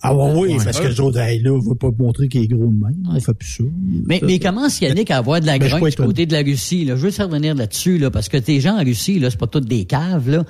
Ah 0.03 0.15
oui, 0.15 0.31
oui, 0.35 0.49
Ouais. 0.57 0.63
parce 0.63 0.79
que 0.79 0.87
les 0.87 0.99
autres, 0.99 1.17
hey, 1.19 1.41
là, 1.41 1.51
on 1.51 1.59
veut 1.59 1.73
pas 1.75 1.89
montrer 1.97 2.27
qu'il 2.27 2.43
est 2.43 2.47
gros 2.47 2.67
de 2.67 2.73
même. 2.79 3.03
On 3.09 3.19
fait 3.19 3.33
plus 3.33 3.47
ça. 3.49 3.63
Mais, 4.05 4.19
Ça, 4.19 4.25
mais 4.27 4.33
ça. 4.33 4.39
comment 4.49 4.67
Yannick 4.81 5.09
à 5.09 5.17
avoir 5.17 5.41
de 5.41 5.45
la 5.47 5.57
Ben, 5.57 5.67
grogne 5.67 5.89
du 5.89 5.95
côté 5.95 6.25
de 6.27 6.33
la 6.33 6.41
Russie? 6.43 6.85
Là? 6.85 6.95
Je 6.95 7.07
veux 7.07 7.23
revenir 7.25 7.55
là-dessus, 7.55 7.97
là, 7.97 8.11
parce 8.11 8.29
que 8.29 8.37
tes 8.37 8.59
gens 8.59 8.77
en 8.79 8.83
Russie, 8.83 9.19
là, 9.19 9.31
c'est 9.31 9.39
pas 9.39 9.47
toutes 9.47 9.67
des 9.67 9.85
caves. 9.85 10.29
Là. 10.29 10.43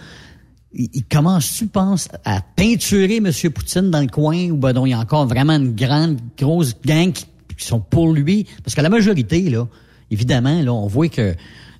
Ils, 0.73 0.89
ils 0.93 1.03
commencent, 1.05 1.53
tu 1.53 1.67
penses, 1.67 2.09
à 2.25 2.41
peinturer 2.41 3.17
M. 3.17 3.31
Poutine 3.53 3.91
dans 3.91 4.01
le 4.01 4.07
coin 4.07 4.49
ou 4.49 4.57
ben 4.57 4.73
non, 4.73 4.85
il 4.85 4.91
y 4.91 4.93
a 4.93 4.99
encore 4.99 5.25
vraiment 5.27 5.53
une 5.55 5.73
grande, 5.75 6.17
grosse 6.37 6.75
gang 6.85 7.11
qui, 7.11 7.25
qui 7.61 7.67
sont 7.67 7.79
pour 7.79 8.11
lui? 8.13 8.45
Parce 8.63 8.75
que 8.75 8.81
la 8.81 8.89
majorité, 8.89 9.49
là, 9.49 9.67
évidemment, 10.09 10.61
là, 10.61 10.73
on 10.73 10.87
voit 10.87 11.07
que 11.09 11.33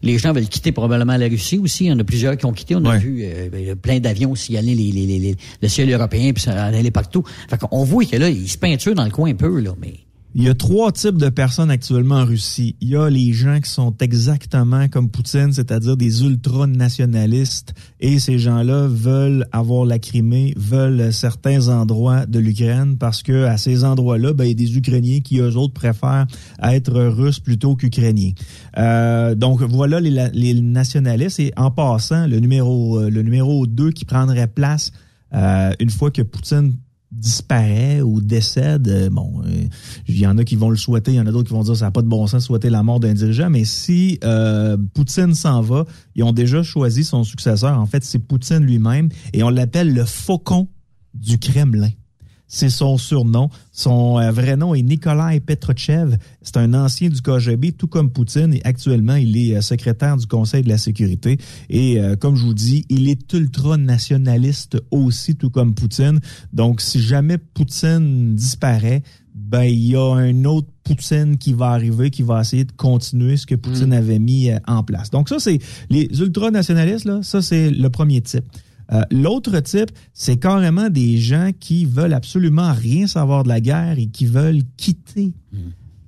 les 0.03 0.17
gens 0.17 0.33
veulent 0.33 0.47
quitter 0.47 0.71
probablement 0.71 1.15
la 1.17 1.27
Russie 1.27 1.59
aussi. 1.59 1.85
Il 1.85 1.87
y 1.87 1.91
en 1.91 1.99
a 1.99 2.03
plusieurs 2.03 2.35
qui 2.37 2.45
ont 2.45 2.53
quitté. 2.53 2.75
On 2.75 2.83
a 2.85 2.91
Ouais. 2.91 2.97
vu 2.99 3.21
euh, 3.23 3.49
ben, 3.51 3.75
plein 3.75 3.99
d'avions 3.99 4.31
aller 4.57 4.73
les, 4.73 4.91
les, 4.91 5.05
les, 5.05 5.19
les- 5.19 5.35
le 5.61 5.67
ciel 5.67 5.91
européen 5.93 6.31
puis 6.33 6.41
ça 6.41 6.65
aller 6.65 6.89
partout. 6.91 7.23
Fait 7.49 7.57
qu'on 7.59 7.83
voit 7.83 8.05
que 8.05 8.15
là, 8.15 8.29
ils 8.29 8.49
se 8.49 8.57
peinturent 8.57 8.95
dans 8.95 9.03
le 9.05 9.11
coin 9.11 9.29
un 9.31 9.35
peu, 9.35 9.59
là, 9.59 9.73
mais 9.79 9.93
Il 10.33 10.43
y 10.43 10.47
a 10.47 10.53
trois 10.53 10.93
types 10.93 11.17
de 11.17 11.27
personnes 11.27 11.69
actuellement 11.69 12.15
en 12.15 12.25
Russie. 12.25 12.77
Il 12.79 12.87
y 12.87 12.95
a 12.95 13.09
les 13.09 13.33
gens 13.33 13.59
qui 13.59 13.69
sont 13.69 13.93
exactement 13.99 14.87
comme 14.87 15.09
Poutine, 15.09 15.51
c'est-à-dire 15.51 15.97
des 15.97 16.23
ultra-nationalistes, 16.23 17.73
et 17.99 18.17
ces 18.17 18.39
gens-là 18.39 18.87
veulent 18.87 19.45
avoir 19.51 19.83
la 19.83 19.99
Crimée, 19.99 20.53
veulent 20.55 21.11
certains 21.11 21.67
endroits 21.67 22.25
de 22.25 22.39
l'Ukraine, 22.39 22.97
parce 22.97 23.23
que 23.23 23.43
à 23.43 23.57
ces 23.57 23.83
endroits-là, 23.83 24.31
ben, 24.31 24.45
il 24.45 24.47
y 24.47 24.51
a 24.51 24.53
des 24.53 24.77
Ukrainiens 24.77 25.19
qui, 25.19 25.39
eux 25.39 25.57
autres, 25.57 25.73
préfèrent 25.73 26.27
être 26.63 26.93
russes 26.93 27.41
plutôt 27.41 27.75
qu'ukrainiens. 27.75 28.31
Euh, 28.77 29.35
donc, 29.35 29.61
voilà 29.61 29.99
les, 29.99 30.53
nationalistes. 30.61 31.41
Et 31.41 31.51
en 31.57 31.71
passant, 31.71 32.25
le 32.25 32.39
numéro, 32.39 33.01
le 33.01 33.21
numéro 33.21 33.67
2 33.67 33.91
qui 33.91 34.05
prendrait 34.05 34.47
place 34.47 34.93
euh, 35.33 35.71
une 35.79 35.89
fois 35.89 36.09
que 36.09 36.21
Poutine 36.21 36.77
disparaît 37.11 38.01
ou 38.01 38.21
décède, 38.21 38.87
euh, 38.87 39.09
bon, 39.09 39.41
euh, 39.45 39.65
il 40.07 40.17
y 40.17 40.25
en 40.25 40.37
a 40.37 40.43
qui 40.43 40.55
vont 40.55 40.69
le 40.69 40.77
souhaiter, 40.77 41.11
il 41.11 41.17
y 41.17 41.19
en 41.19 41.27
a 41.27 41.31
d'autres 41.31 41.49
qui 41.49 41.53
vont 41.53 41.63
dire 41.63 41.75
ça 41.75 41.85
n'a 41.85 41.91
pas 41.91 42.01
de 42.01 42.07
bon 42.07 42.25
sens 42.27 42.45
souhaiter 42.45 42.69
la 42.69 42.83
mort 42.83 42.99
d'un 42.99 43.13
dirigeant, 43.13 43.49
mais 43.49 43.65
si 43.65 44.17
euh, 44.23 44.77
Poutine 44.93 45.33
s'en 45.33 45.61
va, 45.61 45.85
ils 46.15 46.23
ont 46.23 46.31
déjà 46.31 46.63
choisi 46.63 47.03
son 47.03 47.23
successeur. 47.23 47.77
En 47.77 47.85
fait, 47.85 48.03
c'est 48.03 48.19
Poutine 48.19 48.59
lui-même 48.59 49.09
et 49.33 49.43
on 49.43 49.49
l'appelle 49.49 49.93
le 49.93 50.05
faucon 50.05 50.69
du 51.13 51.37
Kremlin. 51.37 51.89
C'est 52.53 52.69
son 52.69 52.97
surnom. 52.97 53.49
Son 53.71 54.19
euh, 54.19 54.29
vrai 54.29 54.57
nom 54.57 54.75
est 54.75 54.81
Nikolai 54.81 55.39
Petrochev. 55.39 56.17
C'est 56.41 56.57
un 56.57 56.73
ancien 56.73 57.07
du 57.07 57.21
KGB, 57.21 57.71
tout 57.71 57.87
comme 57.87 58.11
Poutine, 58.11 58.53
et 58.53 58.61
actuellement, 58.65 59.15
il 59.15 59.37
est 59.37 59.55
euh, 59.55 59.61
secrétaire 59.61 60.17
du 60.17 60.27
Conseil 60.27 60.61
de 60.61 60.67
la 60.67 60.77
sécurité. 60.77 61.37
Et 61.69 61.97
euh, 61.97 62.17
comme 62.17 62.35
je 62.35 62.43
vous 62.43 62.53
dis, 62.53 62.85
il 62.89 63.07
est 63.07 63.31
ultra-nationaliste 63.31 64.83
aussi, 64.91 65.37
tout 65.37 65.49
comme 65.49 65.73
Poutine. 65.73 66.19
Donc, 66.51 66.81
si 66.81 67.01
jamais 67.01 67.37
Poutine 67.37 68.35
disparaît, 68.35 69.01
ben 69.33 69.63
il 69.63 69.87
y 69.87 69.95
a 69.95 70.13
un 70.13 70.43
autre 70.43 70.67
Poutine 70.83 71.37
qui 71.37 71.53
va 71.53 71.69
arriver, 71.69 72.09
qui 72.09 72.21
va 72.21 72.41
essayer 72.41 72.65
de 72.65 72.73
continuer 72.73 73.37
ce 73.37 73.45
que 73.45 73.55
Poutine 73.55 73.91
mm. 73.91 73.93
avait 73.93 74.19
mis 74.19 74.49
en 74.67 74.83
place. 74.83 75.09
Donc 75.09 75.29
ça, 75.29 75.39
c'est 75.39 75.59
les 75.89 76.09
ultranationalistes, 76.19 77.05
là, 77.05 77.21
ça 77.23 77.41
c'est 77.41 77.71
le 77.71 77.89
premier 77.89 78.19
type. 78.19 78.43
Euh, 78.93 79.03
l'autre 79.11 79.59
type, 79.61 79.91
c'est 80.13 80.37
carrément 80.37 80.89
des 80.89 81.17
gens 81.17 81.51
qui 81.59 81.85
veulent 81.85 82.13
absolument 82.13 82.73
rien 82.73 83.07
savoir 83.07 83.43
de 83.43 83.49
la 83.49 83.61
guerre 83.61 83.97
et 83.97 84.07
qui 84.07 84.25
veulent 84.25 84.63
quitter, 84.77 85.33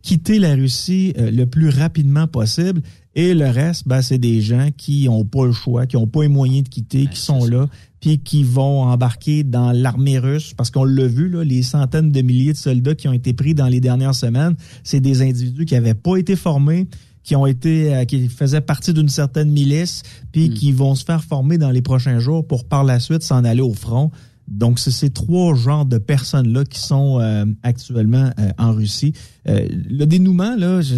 quitter 0.02 0.39
la 0.39 0.56
Russie 0.56 1.13
euh, 1.17 1.32
le 1.32 1.46
plus 1.46 1.69
rapidement 1.69 2.28
possible. 2.28 2.82
Et 3.15 3.34
le 3.34 3.48
reste, 3.48 3.88
ben, 3.88 4.02
c'est 4.02 4.17
des 4.17 4.41
gens 4.41 4.69
qui 4.76 5.06
n'ont 5.06 5.24
pas 5.24 5.46
le 5.46 5.52
choix, 5.52 5.86
qui 5.86 5.96
n'ont 5.96 6.08
pas 6.08 6.24
les 6.24 6.30
moyens 6.30 6.63
de 6.63 6.69
quitter, 6.69 7.06
qui 7.06 7.19
sont 7.19 7.46
là, 7.46 7.69
puis 8.02 8.19
qui 8.19 8.43
vont 8.43 8.82
embarquer 8.82 9.43
dans 9.43 9.72
l'armée 9.72 10.17
russe, 10.17 10.54
parce 10.58 10.72
qu'on 10.72 10.84
l'a 10.84 11.08
vu, 11.08 11.30
là, 11.30 11.43
les 11.43 11.62
centaines 11.62 12.12
de 12.12 12.22
milliers 12.22 12.54
de 12.54 12.58
soldats 12.58 12.96
qui 12.96 13.08
ont 13.08 13.13
été 13.13 13.34
pris 13.34 13.54
dans 13.54 13.67
les 13.67 13.80
dernières 13.80 14.15
semaines, 14.15 14.56
c'est 14.84 15.00
des 15.00 15.22
individus 15.22 15.65
qui 15.65 15.76
n'avaient 15.76 15.93
pas 15.93 16.17
été 16.17 16.36
formés, 16.36 16.88
qui 17.24 17.36
ont 17.36 17.46
été, 17.46 17.94
euh, 17.94 18.06
qui 18.06 18.28
faisaient 18.28 18.62
partie 18.62 18.94
d'une 18.94 19.10
certaine 19.10 19.50
milice, 19.50 20.04
puis 20.32 20.50
hmm. 20.50 20.54
qui 20.54 20.72
vont 20.72 20.96
se 20.96 21.04
faire 21.04 21.24
former 21.24 21.58
dans 21.58 21.72
les 21.72 21.82
prochains 21.82 22.20
jours 22.20 22.46
pour 22.46 22.66
par 22.66 22.84
la 22.84 23.00
suite 23.00 23.24
s'en 23.24 23.44
aller 23.44 23.62
au 23.62 23.74
front. 23.74 24.12
Donc, 24.48 24.80
c'est 24.80 24.92
ces 24.92 25.10
trois 25.10 25.56
genres 25.56 25.86
de 25.86 25.98
personnes-là 25.98 26.66
qui 26.66 26.80
sont 26.80 27.20
euh, 27.20 27.46
actuellement 27.64 28.30
euh, 28.40 28.52
en 28.58 28.74
Russie. 28.74 29.14
le 29.46 30.06
dénouement, 30.06 30.56
là, 30.58 30.82
je, 30.82 30.96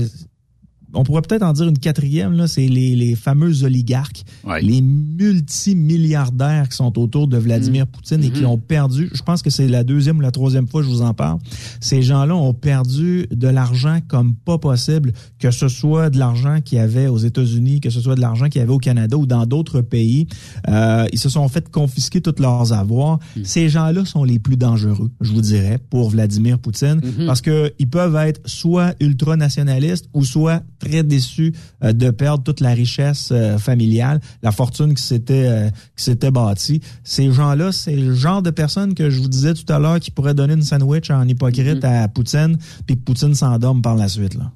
on 0.96 1.04
pourrait 1.04 1.22
peut-être 1.22 1.44
en 1.44 1.54
dire 1.54 1.68
une 1.68 1.78
quatrième, 1.78 2.34
là, 2.34 2.48
c'est 2.48 2.68
les, 2.68 2.96
les 2.96 3.16
fameux 3.16 3.64
oligarques, 3.64 4.24
les 4.62 4.82
multimilliardaires 4.82 6.70
qui 6.70 6.78
sont 6.78 6.98
autour 7.00 7.28
de 7.28 7.38
Vladimir 7.38 7.86
mm. 7.86 7.90
Poutine 7.90 8.24
et 8.24 8.30
qui 8.30 8.42
mm-hmm. 8.42 8.46
ont 8.46 8.58
perdu, 8.58 9.10
je 9.14 9.22
pense 9.22 9.42
que 9.42 9.50
c'est 9.50 9.68
la 9.68 9.84
deuxième 9.84 10.18
ou 10.18 10.22
la 10.22 10.32
troisième 10.32 10.68
fois 10.68 10.82
que 10.82 10.88
je 10.88 10.92
vous 10.92 11.02
en 11.02 11.14
parle, 11.14 11.40
ces 11.80 12.02
gens-là 12.02 12.36
ont 12.36 12.54
perdu 12.54 13.28
de 13.32 13.48
l'argent 13.48 14.00
comme 14.08 14.36
pas 14.36 14.58
possible, 14.58 15.14
que 15.40 15.52
ce 15.52 15.68
soit 15.68 16.10
de 16.10 16.18
l'argent 16.18 16.62
qu'il 16.62 16.78
y 16.78 16.82
avait 16.82 17.08
aux 17.08 17.18
États-Unis, 17.18 17.82
que 17.82 17.90
ce 17.90 18.02
soit 18.02 18.16
de 18.16 18.22
l'argent 18.22 18.50
qu'il 18.50 18.60
y 18.60 18.64
avait 18.64 18.74
au 18.74 18.80
Canada 18.80 19.18
ou 19.18 19.26
dans 19.26 19.46
d'autres 19.46 19.82
pays. 19.82 20.28
Euh, 20.68 21.06
ils 21.12 21.20
se 21.20 21.30
sont 21.30 21.48
fait 21.48 21.70
confisquer 21.70 22.22
tous 22.22 22.42
leurs 22.42 22.74
avoirs. 22.74 23.20
Mm. 23.36 23.44
Ces 23.44 23.70
gens-là 23.70 24.06
sont 24.06 24.24
les 24.24 24.40
plus 24.40 24.58
dangereux, 24.58 25.12
je 25.22 25.32
vous 25.32 25.42
dirais, 25.42 25.80
pour 25.90 26.10
Vladimir 26.10 26.60
Poutine, 26.60 27.00
mm-hmm. 27.00 27.26
parce 27.26 27.42
que 27.42 27.74
ils 27.80 27.90
peuvent 27.90 28.16
être 28.16 28.42
soit 28.46 28.96
ultranationalistes 29.00 30.10
ou 30.14 30.24
soit 30.24 30.64
très 30.86 31.04
déçu 31.04 31.54
euh, 31.84 31.94
de 31.94 32.10
perdre 32.12 32.44
toute 32.44 32.60
la 32.60 32.72
richesse 32.72 33.30
euh, 33.32 33.58
familiale, 33.58 34.20
la 34.44 34.52
fortune 34.52 34.94
qui 34.94 35.04
s'était 35.04 35.48
euh, 35.48 35.70
qui 35.96 36.04
s'était 36.04 36.32
bâtie. 36.32 36.82
Ces 37.04 37.32
gens-là, 37.32 37.72
c'est 37.72 37.96
le 37.96 38.14
genre 38.14 38.42
de 38.42 38.52
personnes 38.52 38.94
que 38.94 39.10
je 39.10 39.20
vous 39.20 39.28
disais 39.28 39.54
tout 39.54 39.72
à 39.72 39.80
l'heure 39.80 40.00
qui 40.00 40.12
pourraient 40.12 40.34
donner 40.34 40.54
une 40.54 40.62
sandwich 40.62 41.10
en 41.10 41.28
hypocrite 41.28 41.84
mm-hmm. 41.84 42.04
à 42.04 42.08
Poutine, 42.08 42.58
puis 42.86 42.98
que 42.98 43.02
Poutine 43.02 43.34
s'endorme 43.34 43.82
par 43.82 43.96
la 43.96 44.08
suite. 44.08 44.36
Là. 44.36 44.52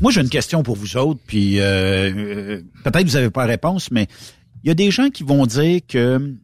Moi, 0.00 0.10
j'ai 0.10 0.20
une 0.20 0.28
question 0.28 0.62
pour 0.62 0.76
vous 0.76 0.96
autres, 0.96 1.20
puis 1.26 1.56
peut-être 1.56 3.06
vous 3.06 3.14
n'avez 3.14 3.30
pas 3.30 3.42
la 3.42 3.52
réponse, 3.52 3.90
mais 3.92 4.08
il 4.64 4.68
y 4.68 4.70
a 4.70 4.74
des 4.74 4.90
gens 4.90 5.08
qui 5.08 5.22
vont 5.22 5.46
dire 5.46 5.80
que 5.86 6.34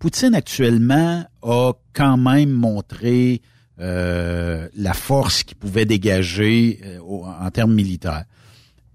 Poutine 0.00 0.34
actuellement 0.34 1.24
a 1.42 1.72
quand 1.92 2.16
même 2.16 2.50
montré 2.50 3.40
la 3.78 4.94
force 4.94 5.44
qu'il 5.44 5.56
pouvait 5.56 5.84
dégager 5.84 6.80
en 7.00 7.50
termes 7.50 7.74
militaires. 7.74 8.24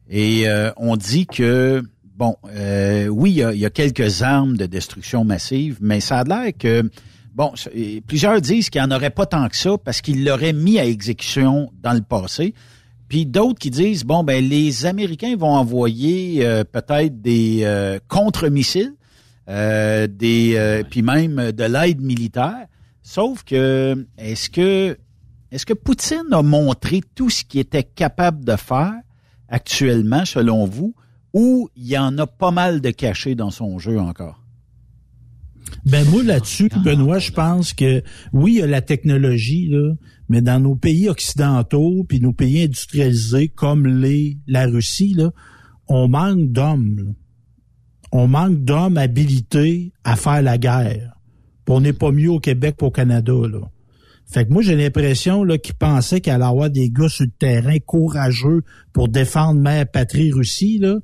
Et 0.09 0.47
euh, 0.47 0.71
on 0.77 0.95
dit 0.95 1.25
que, 1.25 1.83
bon, 2.15 2.35
euh, 2.49 3.07
oui, 3.07 3.31
il 3.31 3.57
y, 3.57 3.65
a, 3.65 3.69
quelques 3.69 4.21
armes 4.21 4.55
de 4.57 4.65
destruction 4.65 5.23
massive, 5.23 5.77
mais 5.81 5.99
ça 5.99 6.19
a 6.19 6.23
l'air 6.23 6.51
que, 6.57 6.89
bon, 7.33 7.53
plusieurs 8.07 8.39
disent 8.41 8.69
qu'il 8.69 8.81
n'y 8.81 8.87
en 8.87 8.95
aurait 8.95 9.09
pas 9.09 9.25
tant 9.25 9.47
que 9.49 9.57
ça 9.57 9.77
parce 9.77 10.01
qu'il 10.01 10.23
l'aurait 10.23 10.53
mis 10.53 10.79
à 10.79 10.85
exécution 10.85 11.71
dans 11.81 11.93
le 11.93 12.01
passé. 12.01 12.53
Puis 13.09 13.25
d'autres 13.25 13.59
qui 13.59 13.69
disent, 13.69 14.03
bon, 14.03 14.23
ben 14.23 14.43
les 14.43 14.85
Américains 14.85 15.35
vont 15.37 15.53
envoyer 15.55 16.45
euh, 16.45 16.63
peut-être 16.63 17.21
des 17.21 17.97
contre-missiles, 18.07 18.93
des, 19.47 20.83
puis 20.89 21.01
même 21.01 21.51
de 21.51 21.63
l'aide 21.63 22.01
militaire. 22.01 22.67
Sauf 23.01 23.43
que, 23.43 24.05
est-ce 24.17 24.49
que, 24.49 24.97
est-ce 25.49 25.65
que 25.65 25.73
Poutine 25.73 26.27
a 26.33 26.41
montré 26.41 27.01
tout 27.15 27.29
ce 27.29 27.45
qu'il 27.45 27.61
était 27.61 27.83
capable 27.83 28.43
de 28.43 28.57
faire 28.57 28.95
actuellement, 29.49 30.25
selon 30.25 30.65
vous, 30.65 30.95
ou 31.33 31.69
il 31.75 31.87
y 31.87 31.97
en 31.97 32.17
a 32.17 32.27
pas 32.27 32.51
mal 32.51 32.81
de 32.81 32.89
cachés 32.89 33.35
dans 33.35 33.51
son 33.51 33.79
jeu 33.79 33.99
encore? 33.99 34.43
Ben 35.85 36.07
moi 36.09 36.23
là-dessus, 36.23 36.69
Benoît, 36.83 37.19
je 37.19 37.31
pense 37.31 37.73
que 37.73 38.01
oui, 38.33 38.53
il 38.55 38.59
y 38.59 38.61
a 38.61 38.67
la 38.67 38.81
technologie 38.81 39.67
là, 39.67 39.93
mais 40.29 40.41
dans 40.41 40.59
nos 40.59 40.75
pays 40.75 41.09
occidentaux 41.09 42.05
puis 42.07 42.19
nos 42.19 42.33
pays 42.33 42.63
industrialisés 42.63 43.49
comme 43.49 43.87
les 43.87 44.37
la 44.47 44.65
Russie 44.65 45.13
là, 45.13 45.31
on 45.87 46.07
manque 46.07 46.51
d'hommes. 46.51 47.15
On 48.11 48.27
manque 48.27 48.63
d'hommes 48.63 48.97
habilités 48.97 49.91
à 50.03 50.15
faire 50.15 50.41
la 50.41 50.57
guerre. 50.57 51.13
on 51.67 51.81
n'est 51.81 51.93
pas 51.93 52.11
mieux 52.11 52.31
au 52.31 52.39
Québec 52.39 52.75
qu'au 52.79 52.91
Canada 52.91 53.33
là. 53.33 53.59
Fait 54.29 54.45
que 54.45 54.51
moi, 54.51 54.61
j'ai 54.61 54.75
l'impression 54.75 55.43
là 55.43 55.57
qu'il 55.57 55.75
pensait 55.75 56.19
qu'il 56.19 56.33
allait 56.33 56.43
avoir 56.43 56.69
des 56.69 56.89
gars 56.89 57.07
sur 57.07 57.25
le 57.25 57.31
terrain 57.31 57.77
courageux 57.79 58.61
pour 58.91 59.07
défendre 59.07 59.59
mère 59.59 59.87
patrie 59.87 60.31
Russie, 60.31 60.79
là. 60.79 60.97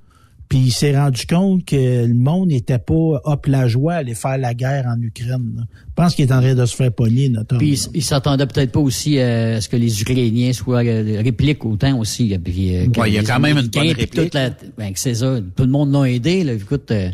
Puis 0.49 0.59
il 0.59 0.71
s'est 0.71 0.95
rendu 0.95 1.25
compte 1.25 1.65
que 1.65 2.05
le 2.05 2.13
monde 2.13 2.49
n'était 2.49 2.77
pas 2.77 2.93
hop 3.23 3.47
la 3.47 3.67
joie 3.67 3.93
à 3.93 3.97
aller 3.97 4.13
faire 4.13 4.37
la 4.37 4.53
guerre 4.53 4.85
en 4.85 5.01
Ukraine. 5.01 5.65
Je 5.67 5.93
pense 5.95 6.13
qu'il 6.13 6.29
est 6.29 6.31
en 6.31 6.41
train 6.41 6.53
de 6.53 6.65
se 6.65 6.75
faire 6.75 6.91
pogner, 6.91 7.29
notre 7.29 7.57
Puis 7.57 7.89
il, 7.93 8.03
s'attendait 8.03 8.45
peut-être 8.45 8.71
pas 8.71 8.79
aussi 8.79 9.19
à 9.19 9.59
ce 9.61 9.67
que 9.67 9.77
les 9.77 10.01
Ukrainiens 10.01 10.53
soient 10.53 10.83
euh, 10.83 11.21
répliquent 11.23 11.65
autant 11.65 11.97
aussi. 11.97 12.37
Puis, 12.37 12.75
euh, 12.75 12.85
il 13.07 13.13
y 13.13 13.17
a 13.17 13.23
quand 13.23 13.39
même 13.39 13.57
une 13.57 13.67
bonne 13.67 13.93
réplique. 13.93 14.33
ben, 14.77 14.91
c'est 14.93 15.15
ça. 15.15 15.39
Tout 15.55 15.63
le 15.63 15.71
monde 15.71 15.91
l'a 15.91 16.03
aidé. 16.11 16.43
Là. 16.43 16.53
Écoute, 16.53 16.91
euh, 16.91 17.09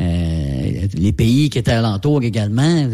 euh, 0.00 0.86
les 0.94 1.12
pays 1.12 1.50
qui 1.50 1.58
étaient 1.58 1.72
alentours 1.72 2.22
également, 2.22 2.88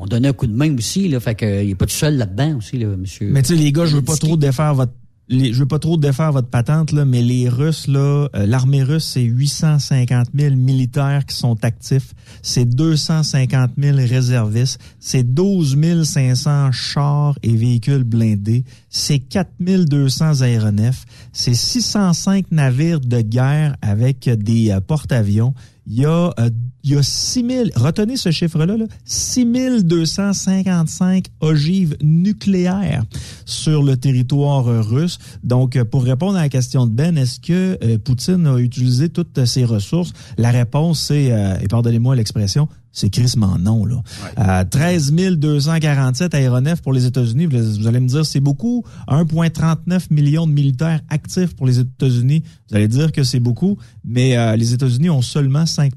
on 0.00 0.06
donnait 0.06 0.28
un 0.28 0.32
coup 0.32 0.46
de 0.46 0.54
main 0.54 0.74
aussi, 0.76 1.08
là, 1.08 1.20
fait 1.20 1.34
qu'il 1.34 1.68
n'est 1.68 1.74
pas 1.74 1.86
tout 1.86 1.92
seul 1.92 2.16
là-dedans 2.16 2.58
aussi, 2.58 2.78
là, 2.78 2.88
monsieur. 2.96 3.28
Mais 3.30 3.42
tu 3.42 3.54
sais, 3.54 3.62
les 3.62 3.72
gars, 3.72 3.86
je 3.86 3.96
veux 3.96 4.02
pas 4.02 4.16
trop 4.16 4.36
défaire 4.36 4.74
votre 4.74 4.92
je 5.30 5.58
veux 5.60 5.66
pas 5.66 5.78
trop 5.78 5.96
défaire 5.96 6.32
votre 6.32 6.48
patente, 6.48 6.90
là, 6.90 7.04
mais 7.04 7.22
les 7.22 7.48
Russes, 7.48 7.86
là, 7.86 8.28
euh, 8.34 8.46
l'armée 8.46 8.82
russe, 8.82 9.04
c'est 9.04 9.22
850 9.22 10.28
000 10.34 10.56
militaires 10.56 11.24
qui 11.24 11.36
sont 11.36 11.64
actifs, 11.64 12.14
c'est 12.42 12.64
250 12.64 13.70
000 13.78 13.96
réservistes, 13.96 14.80
c'est 14.98 15.22
12 15.22 15.78
500 16.04 16.72
chars 16.72 17.38
et 17.42 17.54
véhicules 17.54 18.02
blindés, 18.02 18.64
c'est 18.90 19.20
4 19.20 19.48
200 19.60 20.42
aéronefs, 20.42 21.06
c'est 21.32 21.54
605 21.54 22.50
navires 22.50 23.00
de 23.00 23.22
guerre 23.22 23.76
avec 23.80 24.28
des 24.28 24.70
euh, 24.70 24.80
porte-avions, 24.80 25.54
il 25.92 25.98
y 25.98 26.04
a, 26.04 26.32
euh, 26.38 26.50
il 26.84 26.90
y 26.90 26.96
a 26.96 27.02
6 27.02 27.46
000, 27.46 27.64
retenez 27.74 28.16
ce 28.16 28.30
chiffre-là, 28.30 28.76
là, 28.76 28.84
6 29.04 29.84
255 29.84 31.26
ogives 31.40 31.96
nucléaires 32.00 33.02
sur 33.44 33.82
le 33.82 33.96
territoire 33.96 34.68
euh, 34.68 34.82
russe. 34.82 35.18
Donc, 35.42 35.74
euh, 35.74 35.84
pour 35.84 36.04
répondre 36.04 36.38
à 36.38 36.42
la 36.42 36.48
question 36.48 36.86
de 36.86 36.92
Ben, 36.92 37.18
est-ce 37.18 37.40
que 37.40 37.96
Poutine 37.96 38.46
a 38.46 38.58
utilisé 38.58 39.08
toutes 39.08 39.44
ses 39.44 39.64
ressources? 39.64 40.12
La 40.38 40.50
réponse, 40.50 41.00
c'est, 41.00 41.32
et 41.60 41.68
pardonnez-moi 41.68 42.14
l'expression, 42.14 42.68
c'est 42.92 43.10
crissement 43.10 43.56
non. 43.58 43.84
Là. 43.84 44.02
Euh, 44.38 44.64
13 44.64 45.12
247 45.12 46.34
aéronefs 46.34 46.82
pour 46.82 46.92
les 46.92 47.06
États-Unis. 47.06 47.46
Vous 47.46 47.86
allez 47.86 48.00
me 48.00 48.08
dire, 48.08 48.26
c'est 48.26 48.40
beaucoup. 48.40 48.84
1,39 49.08 50.06
millions 50.10 50.46
de 50.46 50.52
militaires 50.52 51.00
actifs 51.08 51.54
pour 51.54 51.66
les 51.66 51.78
États-Unis. 51.78 52.42
Vous 52.68 52.76
allez 52.76 52.88
dire 52.88 53.12
que 53.12 53.22
c'est 53.22 53.40
beaucoup, 53.40 53.78
mais 54.04 54.36
euh, 54.36 54.56
les 54.56 54.74
États-Unis 54.74 55.10
ont 55.10 55.22
seulement 55.22 55.66
5 55.66 55.92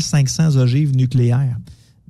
500 0.00 0.56
ogives 0.56 0.94
nucléaires. 0.94 1.56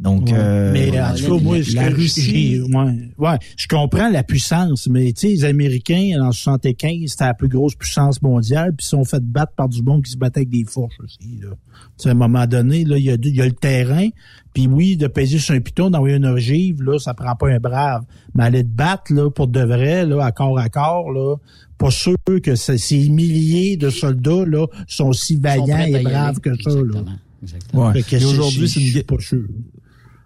Donc, 0.01 0.29
Ouais. 0.29 0.33
euh, 0.35 0.73
mais 0.73 0.99
en 0.99 1.15
tout 1.15 1.37
cas, 1.37 1.45
moi, 1.45 1.59
la, 1.75 1.89
Russie, 1.91 2.59
ouais, 2.63 3.11
ouais, 3.19 3.37
je 3.55 3.69
comprends 3.69 4.09
la 4.09 4.23
puissance, 4.23 4.89
mais 4.89 5.13
tu 5.13 5.21
sais, 5.21 5.29
les 5.29 5.45
Américains 5.45 6.13
en 6.23 6.33
75, 6.33 7.11
c'était 7.11 7.25
la 7.25 7.35
plus 7.35 7.49
grosse 7.49 7.75
puissance 7.75 8.23
mondiale, 8.23 8.71
puis 8.75 8.83
ils 8.83 8.89
se 8.89 8.91
sont 8.97 9.05
fait 9.05 9.23
battre 9.23 9.53
par 9.55 9.69
du 9.69 9.83
monde 9.83 10.03
qui 10.03 10.13
se 10.13 10.17
battait 10.17 10.39
avec 10.41 10.49
des 10.49 10.65
fourches 10.65 10.97
aussi. 11.05 11.41
Là. 11.43 11.51
Tu 11.51 12.05
sais, 12.05 12.09
à 12.09 12.13
un 12.13 12.15
moment 12.15 12.47
donné, 12.47 12.85
là, 12.85 12.97
il 12.97 13.05
y 13.05 13.11
a, 13.11 13.17
il 13.23 13.37
y 13.37 13.43
a 13.43 13.45
le 13.45 13.53
terrain, 13.53 14.09
puis 14.55 14.67
oui, 14.69 14.97
de 14.97 15.07
peser 15.07 15.39
sur 15.39 15.55
un 15.55 15.61
piton, 15.61 15.91
d'envoyer 15.91 16.17
une 16.17 16.25
ogive, 16.27 16.83
là, 16.83 16.99
ça 16.99 17.13
prend 17.13 17.37
pas 17.37 17.51
un 17.51 17.59
brave. 17.59 18.05
Mais 18.35 18.45
aller 18.45 18.63
te 18.63 18.69
battre 18.71 19.13
là 19.13 19.31
pour 19.31 19.49
de 19.49 19.61
vrai, 19.61 20.07
là, 20.07 20.25
à 20.25 20.33
corps 20.33 20.59
à 20.59 20.71
corps, 20.71 21.13
là, 21.13 21.37
pas 21.77 21.91
sûr 21.91 22.17
que 22.43 22.55
ces 22.55 22.79
ces 22.79 23.09
milliers 23.11 23.77
de 23.77 23.91
soldats 23.91 24.47
là 24.47 24.67
sont 24.89 25.09
aussi 25.09 25.37
vaillants 25.37 25.79
et 25.85 26.03
braves 26.03 26.41
que 26.41 26.51
ça. 26.63 26.71
Là. 26.71 27.03
Ouais. 27.75 28.03
C'est- 28.03 28.25
aujourd'hui, 28.25 28.69
c'est- 28.69 28.81
une 28.81 29.03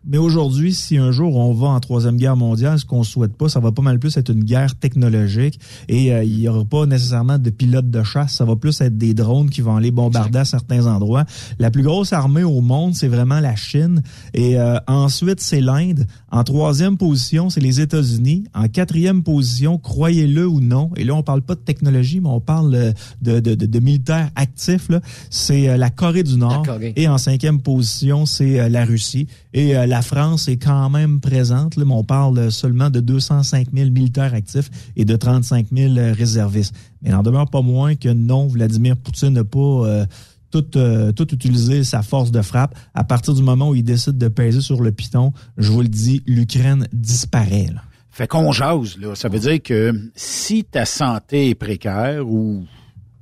Mais 0.07 0.19
aujourd'hui, 0.19 0.75
si 0.75 0.99
un 0.99 1.13
jour 1.13 1.37
on 1.37 1.53
va 1.53 1.69
en 1.69 1.81
troisième 1.81 2.17
guerre 2.17 2.37
mondiale, 2.37 2.79
ce 2.79 2.85
qu'on 2.85 3.03
souhaite 3.03 3.35
pas, 3.35 3.49
ça 3.49 3.61
va 3.61 3.73
pas 3.73 3.83
mal 3.83 3.99
plus 3.99 4.17
être 4.17 4.31
une 4.31 4.45
guerre 4.45 4.75
technologique 4.79 5.59
et 5.89 6.13
euh, 6.13 6.25
il 6.25 6.41
y 6.41 6.49
aura 6.49 6.65
pas 6.65 6.87
nécessairement 6.87 7.39
de 7.39 7.51
pilotes 7.51 7.91
de 7.91 8.03
chasse. 8.03 8.35
Ça 8.35 8.45
va 8.45 8.57
plus 8.57 8.81
être 8.81 8.99
des 8.99 9.15
drones 9.15 9.51
qui 9.51 9.61
vont 9.61 9.77
aller 9.77 9.91
bombarder 9.91 10.39
à 10.39 10.45
certains 10.45 10.87
endroits. 10.87 11.25
La 11.59 11.71
plus 11.71 11.83
grosse 11.83 12.13
armée 12.13 12.45
au 12.45 12.61
monde, 12.61 12.95
c'est 12.95 13.09
vraiment 13.09 13.41
la 13.41 13.57
Chine. 13.57 14.03
Et 14.35 14.59
euh, 14.59 14.79
ensuite, 14.87 15.41
c'est 15.41 15.61
l'Inde. 15.61 16.07
En 16.31 16.45
troisième 16.45 16.97
position, 16.97 17.51
c'est 17.51 17.61
les 17.61 17.81
États-Unis. 17.81 18.45
En 18.55 18.69
quatrième 18.69 19.23
position, 19.23 19.79
croyez-le 19.79 20.47
ou 20.47 20.61
non, 20.61 20.91
et 20.97 21.05
là 21.05 21.15
on 21.15 21.23
parle 21.23 21.43
pas 21.43 21.55
de 21.55 21.61
technologie, 21.61 22.21
mais 22.21 22.29
on 22.29 22.41
parle 22.41 22.75
euh, 22.75 22.93
de, 23.23 23.41
de, 23.41 23.55
de, 23.55 23.67
de 23.67 23.79
militaires 23.81 24.31
actifs. 24.35 24.91
C'est 25.31 25.69
euh, 25.69 25.77
la 25.77 25.91
Corée 25.91 26.23
du 26.23 26.37
Nord. 26.37 26.63
Corée. 26.63 26.93
Et 26.97 27.09
en 27.09 27.19
cinquième 27.19 27.61
position, 27.61 28.27
c'est 28.27 28.61
euh, 28.61 28.69
la 28.69 28.85
Russie. 28.85 29.27
Et 29.53 29.77
euh, 29.77 29.87
la 29.95 30.03
France 30.03 30.49
est 30.49 30.57
quand 30.57 30.91
même 30.91 31.21
présente, 31.21 31.77
mais 31.77 31.85
on 31.89 32.03
parle 32.03 32.51
seulement 32.51 32.91
de 32.91 32.99
205 32.99 33.69
000 33.73 33.91
militaires 33.91 34.35
actifs 34.35 34.69
et 34.97 35.05
de 35.05 35.15
35 35.15 35.69
000 35.73 35.97
euh, 35.97 36.13
réservistes. 36.13 36.75
Mais 37.01 37.11
il 37.11 37.13
n'en 37.13 37.23
demeure 37.23 37.49
pas 37.49 37.63
moins 37.63 37.95
que 37.95 38.09
non, 38.09 38.49
Vladimir 38.49 38.97
Poutine 38.97 39.29
n'a 39.29 39.45
pas 39.45 39.61
euh, 39.61 40.05
tout, 40.51 40.77
euh, 40.77 41.13
tout 41.13 41.33
utilisé 41.33 41.85
sa 41.85 42.03
force 42.03 42.33
de 42.33 42.43
frappe. 42.43 42.75
À 42.93 43.05
partir 43.05 43.35
du 43.35 43.43
moment 43.45 43.69
où 43.69 43.77
il 43.77 43.85
décide 43.85 44.19
de 44.19 44.27
peser 44.27 44.61
sur 44.61 44.83
le 44.83 44.91
piton, 44.91 45.33
je 45.59 45.71
vous 45.71 45.83
le 45.83 45.87
dis, 45.87 46.25
l'Ukraine 46.27 46.89
disparaît. 46.93 47.71
Fait 48.11 48.27
qu'on 48.27 48.51
jase. 48.51 48.97
Ça 49.15 49.29
veut 49.29 49.39
dire 49.39 49.63
que 49.63 49.93
si 50.17 50.65
ta 50.65 50.87
santé 50.87 51.51
est 51.51 51.55
précaire 51.55 52.29
ou 52.29 52.65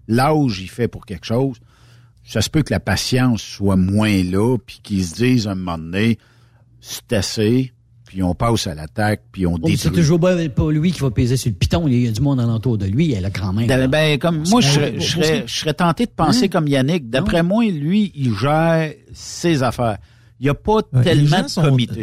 l'âge 0.09 0.59
il 0.59 0.71
fait 0.71 0.89
pour 0.89 1.05
quelque 1.05 1.27
chose, 1.27 1.59
ça 2.25 2.41
se 2.41 2.49
peut 2.49 2.63
que 2.63 2.73
la 2.73 2.81
patience 2.81 3.43
soit 3.43 3.77
moins 3.77 4.25
là, 4.25 4.57
puis 4.57 4.81
qu'ils 4.83 5.05
se 5.05 5.15
disent 5.17 5.47
un 5.47 5.55
moment 5.55 5.77
donné, 5.77 6.19
c'est 6.83 7.13
assez, 7.15 7.73
puis 8.05 8.23
on 8.23 8.35
passe 8.35 8.67
à 8.67 8.75
l'attaque, 8.75 9.23
puis 9.33 9.47
on 9.47 9.55
Oh, 9.55 9.59
mais 9.63 9.71
c'est 9.77 9.85
détruit. 9.89 10.03
toujours 10.03 10.21
pas 10.21 10.37
pas 10.51 10.71
lui 10.71 10.91
qui 10.93 11.01
va 11.01 11.11
peser 11.11 11.37
sur 11.39 11.49
le 11.51 11.55
piton. 11.57 11.87
Il 11.89 12.03
y 12.03 12.09
a 12.09 12.11
du 12.11 12.21
monde 12.21 12.41
alentour 12.41 12.77
de 12.77 12.85
lui. 12.87 13.13
Elle 13.13 13.25
a 13.25 13.31
quand 13.31 13.53
même. 13.55 13.67
Ben, 13.69 13.89
ben, 13.89 14.19
comme 14.19 14.43
moi, 14.51 14.61
je 14.61 14.69
serais, 14.69 14.95
je 14.99 15.07
serais, 15.07 15.45
je 15.47 15.55
serais 15.61 15.75
tenté 15.75 16.05
de 16.07 16.11
penser 16.11 16.45
Hein? 16.45 16.49
comme 16.49 16.67
Yannick. 16.69 17.09
D'après 17.09 17.43
moi, 17.43 17.65
lui, 17.65 18.13
il 18.15 18.35
gère 18.35 18.93
ses 19.15 19.63
affaires. 19.63 19.97
Il 20.41 20.45
n'y 20.45 20.51
a 20.51 20.55
pas 20.55 20.81
Ouais, 20.93 21.03
tellement 21.05 21.43
de 21.43 21.49
sont- 21.49 21.63
comités. 21.63 22.03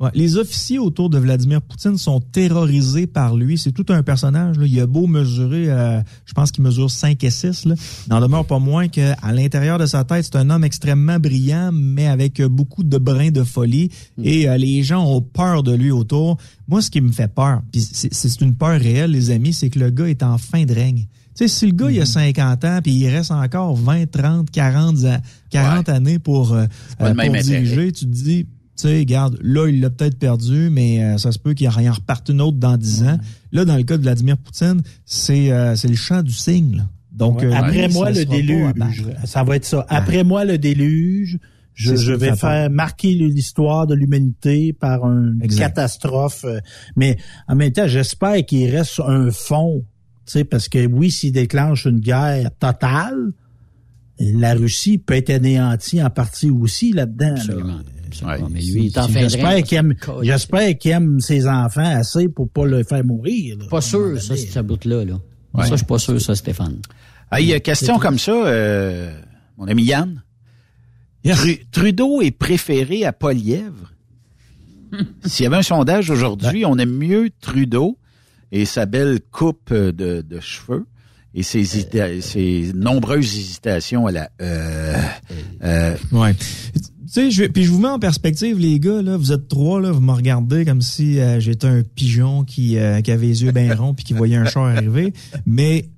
Ouais, 0.00 0.10
les 0.14 0.36
officiers 0.36 0.78
autour 0.78 1.10
de 1.10 1.18
Vladimir 1.18 1.60
Poutine 1.60 1.98
sont 1.98 2.20
terrorisés 2.20 3.08
par 3.08 3.34
lui. 3.36 3.58
C'est 3.58 3.72
tout 3.72 3.86
un 3.88 4.04
personnage. 4.04 4.56
Là. 4.56 4.64
Il 4.66 4.78
a 4.80 4.86
beau 4.86 5.08
mesurer, 5.08 5.68
euh, 5.70 6.00
je 6.24 6.32
pense 6.34 6.52
qu'il 6.52 6.62
mesure 6.62 6.88
5 6.88 7.22
et 7.24 7.30
6. 7.30 7.64
Là. 7.64 7.74
Il 8.06 8.10
n'en 8.10 8.20
demeure 8.20 8.44
pas 8.44 8.60
moins 8.60 8.86
qu'à 8.86 9.16
l'intérieur 9.32 9.76
de 9.78 9.86
sa 9.86 10.04
tête, 10.04 10.24
c'est 10.24 10.36
un 10.36 10.50
homme 10.50 10.62
extrêmement 10.62 11.18
brillant, 11.18 11.70
mais 11.72 12.06
avec 12.06 12.40
beaucoup 12.42 12.84
de 12.84 12.96
brins 12.96 13.30
de 13.32 13.42
folie. 13.42 13.90
Et 14.22 14.48
euh, 14.48 14.56
les 14.56 14.84
gens 14.84 15.04
ont 15.04 15.20
peur 15.20 15.64
de 15.64 15.74
lui 15.74 15.90
autour. 15.90 16.36
Moi, 16.68 16.80
ce 16.80 16.90
qui 16.90 17.00
me 17.00 17.10
fait 17.10 17.32
peur, 17.32 17.62
puis 17.72 17.80
c'est 17.80 18.12
c'est 18.14 18.40
une 18.40 18.54
peur 18.54 18.78
réelle, 18.80 19.10
les 19.10 19.30
amis, 19.30 19.52
c'est 19.52 19.68
que 19.70 19.80
le 19.80 19.90
gars 19.90 20.06
est 20.08 20.22
en 20.22 20.38
fin 20.38 20.64
de 20.64 20.72
règne. 20.74 21.06
Tu 21.36 21.46
sais, 21.46 21.48
si 21.48 21.66
le 21.66 21.72
gars, 21.72 21.90
il 21.90 22.00
a 22.00 22.06
50 22.06 22.64
ans, 22.64 22.80
puis 22.82 22.92
il 22.92 23.08
reste 23.08 23.30
encore 23.30 23.74
20, 23.76 24.10
30, 24.10 24.50
40, 24.50 25.04
a- 25.06 25.20
40 25.50 25.88
années 25.88 26.18
pour, 26.18 26.52
euh, 26.52 26.64
euh, 26.64 26.66
pour 26.98 27.06
intérêt. 27.36 27.62
diriger, 27.62 27.92
tu 27.92 28.04
te 28.06 28.10
dis, 28.10 28.46
tu 28.78 28.86
sais, 28.88 28.98
regarde, 28.98 29.38
là, 29.42 29.66
il 29.68 29.80
l'a 29.80 29.90
peut-être 29.90 30.18
perdu, 30.18 30.70
mais 30.70 31.02
euh, 31.02 31.18
ça 31.18 31.32
se 31.32 31.38
peut 31.38 31.52
qu'il 31.54 31.68
en 31.68 31.72
en 31.72 31.92
reparte 31.92 32.28
une 32.28 32.40
autre 32.40 32.58
dans 32.58 32.76
10 32.76 33.02
ans. 33.04 33.18
Là, 33.52 33.64
dans 33.64 33.76
le 33.76 33.82
cas 33.82 33.96
de 33.96 34.02
Vladimir 34.02 34.36
Poutine, 34.38 34.82
c'est 35.04 35.50
euh, 35.50 35.74
c'est 35.74 35.88
le 35.88 35.96
chant 35.96 36.22
du 36.22 36.32
cygne. 36.32 36.76
là. 36.76 36.88
Donc, 37.12 37.42
euh, 37.42 37.50
Après 37.52 37.88
lui, 37.88 37.94
moi, 37.94 38.10
le 38.12 38.24
déluge. 38.24 38.72
Ça 39.24 39.42
va 39.42 39.56
être 39.56 39.64
ça. 39.64 39.84
Après 39.88 40.22
moi, 40.22 40.44
le 40.44 40.56
déluge. 40.58 41.38
Je, 41.74 41.94
je 41.94 42.12
vais 42.12 42.34
faire 42.34 42.70
marquer 42.70 43.14
l'histoire 43.14 43.86
de 43.86 43.94
l'humanité 43.94 44.72
par 44.72 45.04
une 45.04 45.38
Exact. 45.42 45.60
catastrophe. 45.74 46.44
Mais 46.96 47.18
en 47.46 47.54
même 47.54 47.70
temps, 47.72 47.86
j'espère 47.86 48.44
qu'il 48.46 48.68
reste 48.68 49.00
un 49.06 49.30
fond. 49.30 49.84
Tu 50.26 50.32
sais, 50.32 50.44
parce 50.44 50.68
que 50.68 50.86
oui, 50.86 51.10
s'il 51.12 51.32
déclenche 51.32 51.84
une 51.86 52.00
guerre 52.00 52.50
totale, 52.58 53.32
la 54.18 54.54
Russie 54.54 54.98
peut 54.98 55.14
être 55.14 55.30
anéantie 55.30 56.02
en 56.02 56.10
partie 56.10 56.50
aussi 56.50 56.92
là-dedans. 56.92 57.34
là. 57.36 57.64
Mais 58.50 58.60
lui, 58.60 58.86
il 58.86 58.98
en 58.98 59.06
J'espère 60.22 60.76
qu'il 60.78 60.90
aime, 60.92 61.20
ses 61.20 61.46
enfants 61.46 61.80
assez 61.96 62.28
pour 62.28 62.48
pas 62.48 62.66
le 62.66 62.82
faire 62.84 63.04
mourir. 63.04 63.56
là. 63.58 63.64
Pas 63.70 63.80
sûr, 63.80 64.20
ça, 64.20 64.36
cette 64.36 64.66
bout-là. 64.66 65.04
Là. 65.04 65.14
Ça, 65.64 65.70
je 65.72 65.76
suis 65.76 65.86
pas 65.86 65.98
sûr, 65.98 66.20
ça, 66.20 66.34
Stéphane. 66.34 66.78
Hey, 67.32 67.52
euh, 67.52 67.58
question 67.58 67.98
comme 67.98 68.18
ça, 68.18 68.32
euh, 68.32 69.12
mon 69.56 69.66
ami 69.66 69.84
Yann. 69.84 70.22
Tru- 71.24 71.60
Trudeau 71.72 72.22
est 72.22 72.30
préféré 72.30 73.04
à 73.04 73.12
Polièvre. 73.12 73.92
S'il 75.26 75.44
y 75.44 75.46
avait 75.46 75.56
un 75.56 75.62
sondage 75.62 76.10
aujourd'hui, 76.10 76.64
on 76.64 76.76
aime 76.78 76.96
mieux 76.96 77.28
Trudeau 77.40 77.98
et 78.50 78.64
sa 78.64 78.86
belle 78.86 79.20
coupe 79.30 79.70
euh, 79.72 79.92
de, 79.92 80.22
de 80.22 80.40
cheveux 80.40 80.86
et 81.34 81.42
ses, 81.42 81.60
hésita- 81.62 82.20
ses 82.22 82.72
nombreuses 82.74 83.36
hésitations 83.36 84.06
à 84.06 84.12
la... 84.12 84.30
Euh, 84.40 84.96
euh, 85.62 85.96
Ouais. 86.12 86.34
Sais, 87.10 87.30
je, 87.30 87.44
je 87.56 87.70
vous 87.70 87.78
mets 87.78 87.88
en 87.88 87.98
perspective, 87.98 88.58
les 88.58 88.78
gars, 88.78 89.00
là, 89.00 89.16
vous 89.16 89.32
êtes 89.32 89.48
trois, 89.48 89.80
là, 89.80 89.92
vous 89.92 90.00
me 90.02 90.12
regardez 90.12 90.66
comme 90.66 90.82
si 90.82 91.18
euh, 91.18 91.40
j'étais 91.40 91.66
un 91.66 91.82
pigeon 91.82 92.44
qui, 92.44 92.76
euh, 92.76 93.00
qui 93.00 93.10
avait 93.10 93.28
les 93.28 93.44
yeux 93.44 93.50
bien 93.50 93.74
ronds 93.74 93.94
puis 93.94 94.04
qui 94.04 94.12
voyait 94.12 94.36
un 94.36 94.44
char 94.44 94.64
arriver. 94.64 95.14
Mais, 95.46 95.88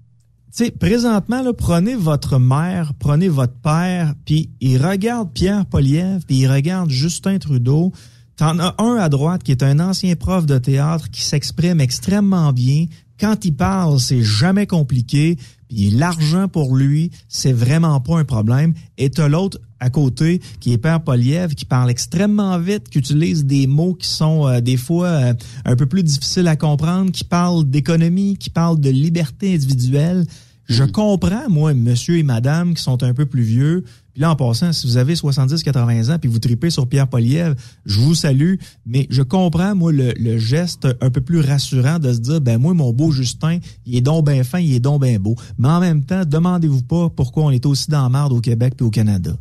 tu 0.55 0.65
sais, 0.65 0.71
présentement, 0.71 1.43
là, 1.43 1.53
prenez 1.53 1.97
votre 1.97 2.39
mère, 2.39 2.95
prenez 2.97 3.27
votre 3.27 3.55
père, 3.55 4.15
puis 4.25 4.51
il 4.61 4.79
regarde 4.79 5.33
Pierre 5.33 5.67
Poliev, 5.67 6.23
puis 6.29 6.37
il 6.37 6.47
regarde 6.47 6.91
Justin 6.91 7.39
Trudeau. 7.39 7.93
T'en 8.37 8.61
as 8.61 8.77
un 8.79 8.95
à 8.95 9.09
droite 9.09 9.43
qui 9.43 9.51
est 9.51 9.65
un 9.65 9.81
ancien 9.81 10.15
prof 10.15 10.47
de 10.47 10.59
théâtre 10.59 11.11
qui 11.11 11.23
s'exprime 11.23 11.81
extrêmement 11.81 12.53
bien. 12.53 12.87
Quand 13.19 13.45
il 13.45 13.57
parle, 13.57 13.99
c'est 13.99 14.23
jamais 14.23 14.69
compliqué. 14.69 15.37
Puis 15.69 15.91
l'argent 15.91 16.47
pour 16.47 16.77
lui, 16.77 17.11
c'est 17.29 17.53
vraiment 17.53 18.01
pas 18.01 18.17
un 18.17 18.25
problème. 18.25 18.75
Et 18.97 19.11
t'as 19.11 19.29
l'autre 19.29 19.59
à 19.81 19.91
côté 19.91 20.41
qui 20.61 20.73
est 20.73 20.79
Père 20.79 21.03
Poliev 21.03 21.55
qui 21.55 21.65
parle 21.65 21.91
extrêmement 21.91 22.59
vite, 22.59 22.89
qui 22.89 22.99
utilise 22.99 23.45
des 23.45 23.67
mots 23.67 23.95
qui 23.95 24.09
sont 24.09 24.47
euh, 24.47 24.61
des 24.61 24.77
fois 24.77 25.09
euh, 25.09 25.35
un 25.65 25.77
peu 25.77 25.87
plus 25.87 26.03
difficiles 26.03 26.49
à 26.49 26.57
comprendre, 26.57 27.11
qui 27.11 27.25
parle 27.25 27.65
d'économie, 27.65 28.37
qui 28.37 28.51
parle 28.51 28.79
de 28.79 28.91
liberté 28.91 29.55
individuelle. 29.55 30.25
Je 30.67 30.85
comprends, 30.85 31.49
moi, 31.49 31.75
monsieur 31.75 32.17
et 32.19 32.23
madame 32.23 32.75
qui 32.75 32.83
sont 32.83 33.03
un 33.03 33.13
peu 33.13 33.27
plus 33.27 33.43
vieux. 33.43 33.85
Puis 34.13 34.23
là, 34.23 34.31
en 34.31 34.37
passant, 34.37 34.73
si 34.73 34.87
vous 34.87 34.97
avez 34.97 35.15
70-80 35.15 36.13
ans 36.13 36.19
puis 36.19 36.29
vous 36.29 36.39
tripez 36.39 36.71
sur 36.71 36.89
Pierre 36.89 37.09
Poliev, 37.09 37.55
je 37.87 37.99
vous 38.01 38.15
salue. 38.15 38.55
Mais 38.87 39.07
je 39.11 39.23
comprends, 39.23 39.75
moi, 39.75 39.93
le, 39.93 40.39
geste 40.39 40.89
un 41.01 41.11
peu 41.11 41.21
plus 41.21 41.41
rassurant 41.41 41.99
de 41.99 42.13
se 42.13 42.19
dire, 42.19 42.41
ben 42.41 42.59
moi, 42.59 42.75
mon 42.75 42.93
beau 42.93 43.11
Justin, 43.11 43.59
il 43.87 43.97
est 43.97 44.01
donc 44.01 44.27
bien 44.27 44.43
fin, 44.45 44.59
il 44.59 44.75
est 44.75 44.81
donc 44.81 45.03
bien 45.03 45.19
beau. 45.19 45.37
Mais 45.59 45.69
en 45.69 45.81
même 45.81 46.05
temps, 46.05 46.25
demandez-vous 46.25 46.83
pas 46.83 47.09
pourquoi 47.11 47.45
on 47.45 47.51
est 47.51 47.67
aussi 47.67 47.91
dans 47.91 48.03
la 48.03 48.09
merde 48.09 48.33
au 48.33 48.41
Québec 48.41 48.75
puis 48.77 48.87
au 48.87 48.91
Canada. 48.91 49.33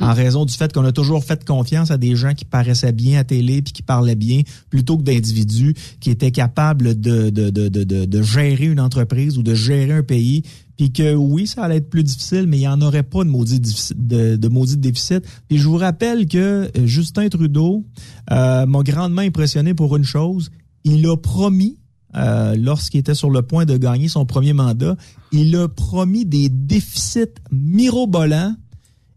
En 0.00 0.12
raison 0.12 0.44
du 0.44 0.54
fait 0.54 0.72
qu'on 0.72 0.84
a 0.84 0.92
toujours 0.92 1.24
fait 1.24 1.44
confiance 1.44 1.90
à 1.90 1.96
des 1.96 2.14
gens 2.16 2.34
qui 2.34 2.44
paraissaient 2.44 2.92
bien 2.92 3.20
à 3.20 3.24
télé 3.24 3.62
puis 3.62 3.72
qui 3.72 3.82
parlaient 3.82 4.14
bien, 4.14 4.42
plutôt 4.70 4.96
que 4.98 5.02
d'individus 5.02 5.74
qui 6.00 6.10
étaient 6.10 6.30
capables 6.30 7.00
de, 7.00 7.30
de, 7.30 7.50
de, 7.50 7.68
de 7.68 8.22
gérer 8.22 8.66
une 8.66 8.80
entreprise 8.80 9.38
ou 9.38 9.42
de 9.42 9.54
gérer 9.54 9.92
un 9.92 10.02
pays 10.02 10.42
puis 10.76 10.92
que 10.92 11.14
oui, 11.14 11.46
ça 11.46 11.62
allait 11.62 11.76
être 11.76 11.90
plus 11.90 12.02
difficile, 12.02 12.46
mais 12.46 12.56
il 12.56 12.60
n'y 12.60 12.68
en 12.68 12.80
aurait 12.80 13.02
pas 13.02 13.24
de 13.24 13.28
maudit. 13.28 13.60
De, 13.60 14.36
de 14.36 14.74
déficit. 14.76 15.24
Je 15.50 15.68
vous 15.68 15.76
rappelle 15.76 16.26
que 16.26 16.38
euh, 16.76 16.86
Justin 16.86 17.28
Trudeau 17.28 17.84
euh, 18.30 18.66
m'a 18.66 18.82
grandement 18.82 19.22
impressionné 19.22 19.74
pour 19.74 19.96
une 19.96 20.04
chose. 20.04 20.50
Il 20.84 21.06
a 21.06 21.16
promis, 21.16 21.78
euh, 22.16 22.56
lorsqu'il 22.56 23.00
était 23.00 23.14
sur 23.14 23.30
le 23.30 23.42
point 23.42 23.64
de 23.64 23.76
gagner 23.76 24.08
son 24.08 24.26
premier 24.26 24.52
mandat, 24.52 24.96
il 25.32 25.54
a 25.56 25.68
promis 25.68 26.24
des 26.24 26.48
déficits 26.48 27.34
mirobolants 27.52 28.54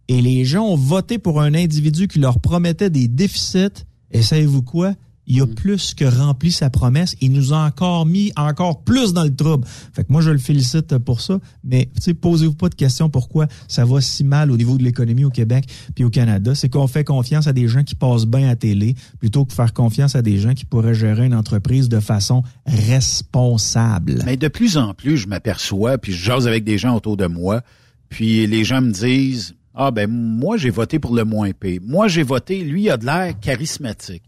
Et 0.08 0.22
les 0.22 0.46
gens 0.46 0.66
ont 0.66 0.78
voté 0.78 1.18
pour 1.18 1.42
un 1.42 1.54
individu 1.54 2.08
qui 2.08 2.20
leur 2.20 2.40
promettait 2.40 2.90
des 2.90 3.08
déficits. 3.08 3.86
Et 4.12 4.22
savez-vous 4.22 4.62
quoi? 4.62 4.94
Il 5.28 5.42
a 5.42 5.46
plus 5.46 5.94
que 5.94 6.06
rempli 6.06 6.52
sa 6.52 6.70
promesse. 6.70 7.16
Il 7.22 7.34
nous 7.34 7.54
a 7.54 7.58
encore 7.58 8.06
mis 8.06 8.32
encore 8.36 8.84
plus 8.84 9.14
dans 9.14 9.24
le 9.24 9.36
trouble. 9.36 9.68
Fait 9.94 10.04
que 10.04 10.12
moi, 10.12 10.22
je 10.22 10.32
le 10.32 10.38
félicite 10.38 10.98
pour 10.98 11.22
ça. 11.22 11.40
Mais, 11.64 11.90
tu 11.96 12.02
sais, 12.02 12.14
posez-vous 12.14 12.54
pas 12.54 12.70
de 12.70 12.76
questions 12.76 13.10
pourquoi 13.10 13.48
ça 13.68 13.86
va 13.86 14.00
si 14.02 14.24
mal 14.24 14.52
au 14.52 14.58
niveau 14.58 14.78
de 14.78 14.84
l'économie 14.84 15.26
au 15.26 15.30
Québec 15.30 15.66
puis 15.96 16.04
au 16.04 16.10
Canada. 16.10 16.56
C'est 16.56 16.70
qu'on 16.70 16.88
fait 16.88 17.04
confiance 17.04 17.48
à 17.48 17.54
des 17.54 17.68
gens 17.68 17.84
qui 17.84 17.96
passent 17.96 18.26
bien 18.26 18.50
à 18.50 18.56
télé 18.56 18.96
plutôt 19.20 19.46
que 19.46 19.54
faire 19.54 19.74
confiance 19.74 20.16
à 20.16 20.22
des 20.22 20.38
gens 20.38 20.54
qui 20.54 20.66
pourraient 20.66 20.96
gérer 20.96 21.26
une 21.26 21.36
entreprise 21.36 21.90
de 21.90 22.00
façon 22.00 22.44
responsable. 22.66 24.22
Mais 24.26 24.38
de 24.38 24.48
plus 24.48 24.78
en 24.78 24.94
plus, 24.94 25.18
je 25.18 25.28
m'aperçois, 25.28 25.98
puis 25.98 26.14
je 26.14 26.24
jase 26.24 26.48
avec 26.48 26.64
des 26.64 26.78
gens 26.78 26.96
autour 26.96 27.18
de 27.18 27.28
moi, 27.28 27.62
puis 28.10 28.48
les 28.48 28.64
gens 28.64 28.82
me 28.82 28.92
disent, 28.92 29.56
ah 29.76 29.92
ben 29.92 30.10
moi 30.10 30.58
j'ai 30.58 30.70
voté 30.70 31.00
pour 31.00 31.16
le 31.16 31.24
moins 31.24 31.52
pire. 31.52 31.82
Moi 31.86 32.08
j'ai 32.08 32.24
voté, 32.24 32.64
lui 32.64 32.84
il 32.84 32.90
a 32.90 32.98
de 32.98 33.06
l'air 33.06 33.40
charismatique. 33.40 34.24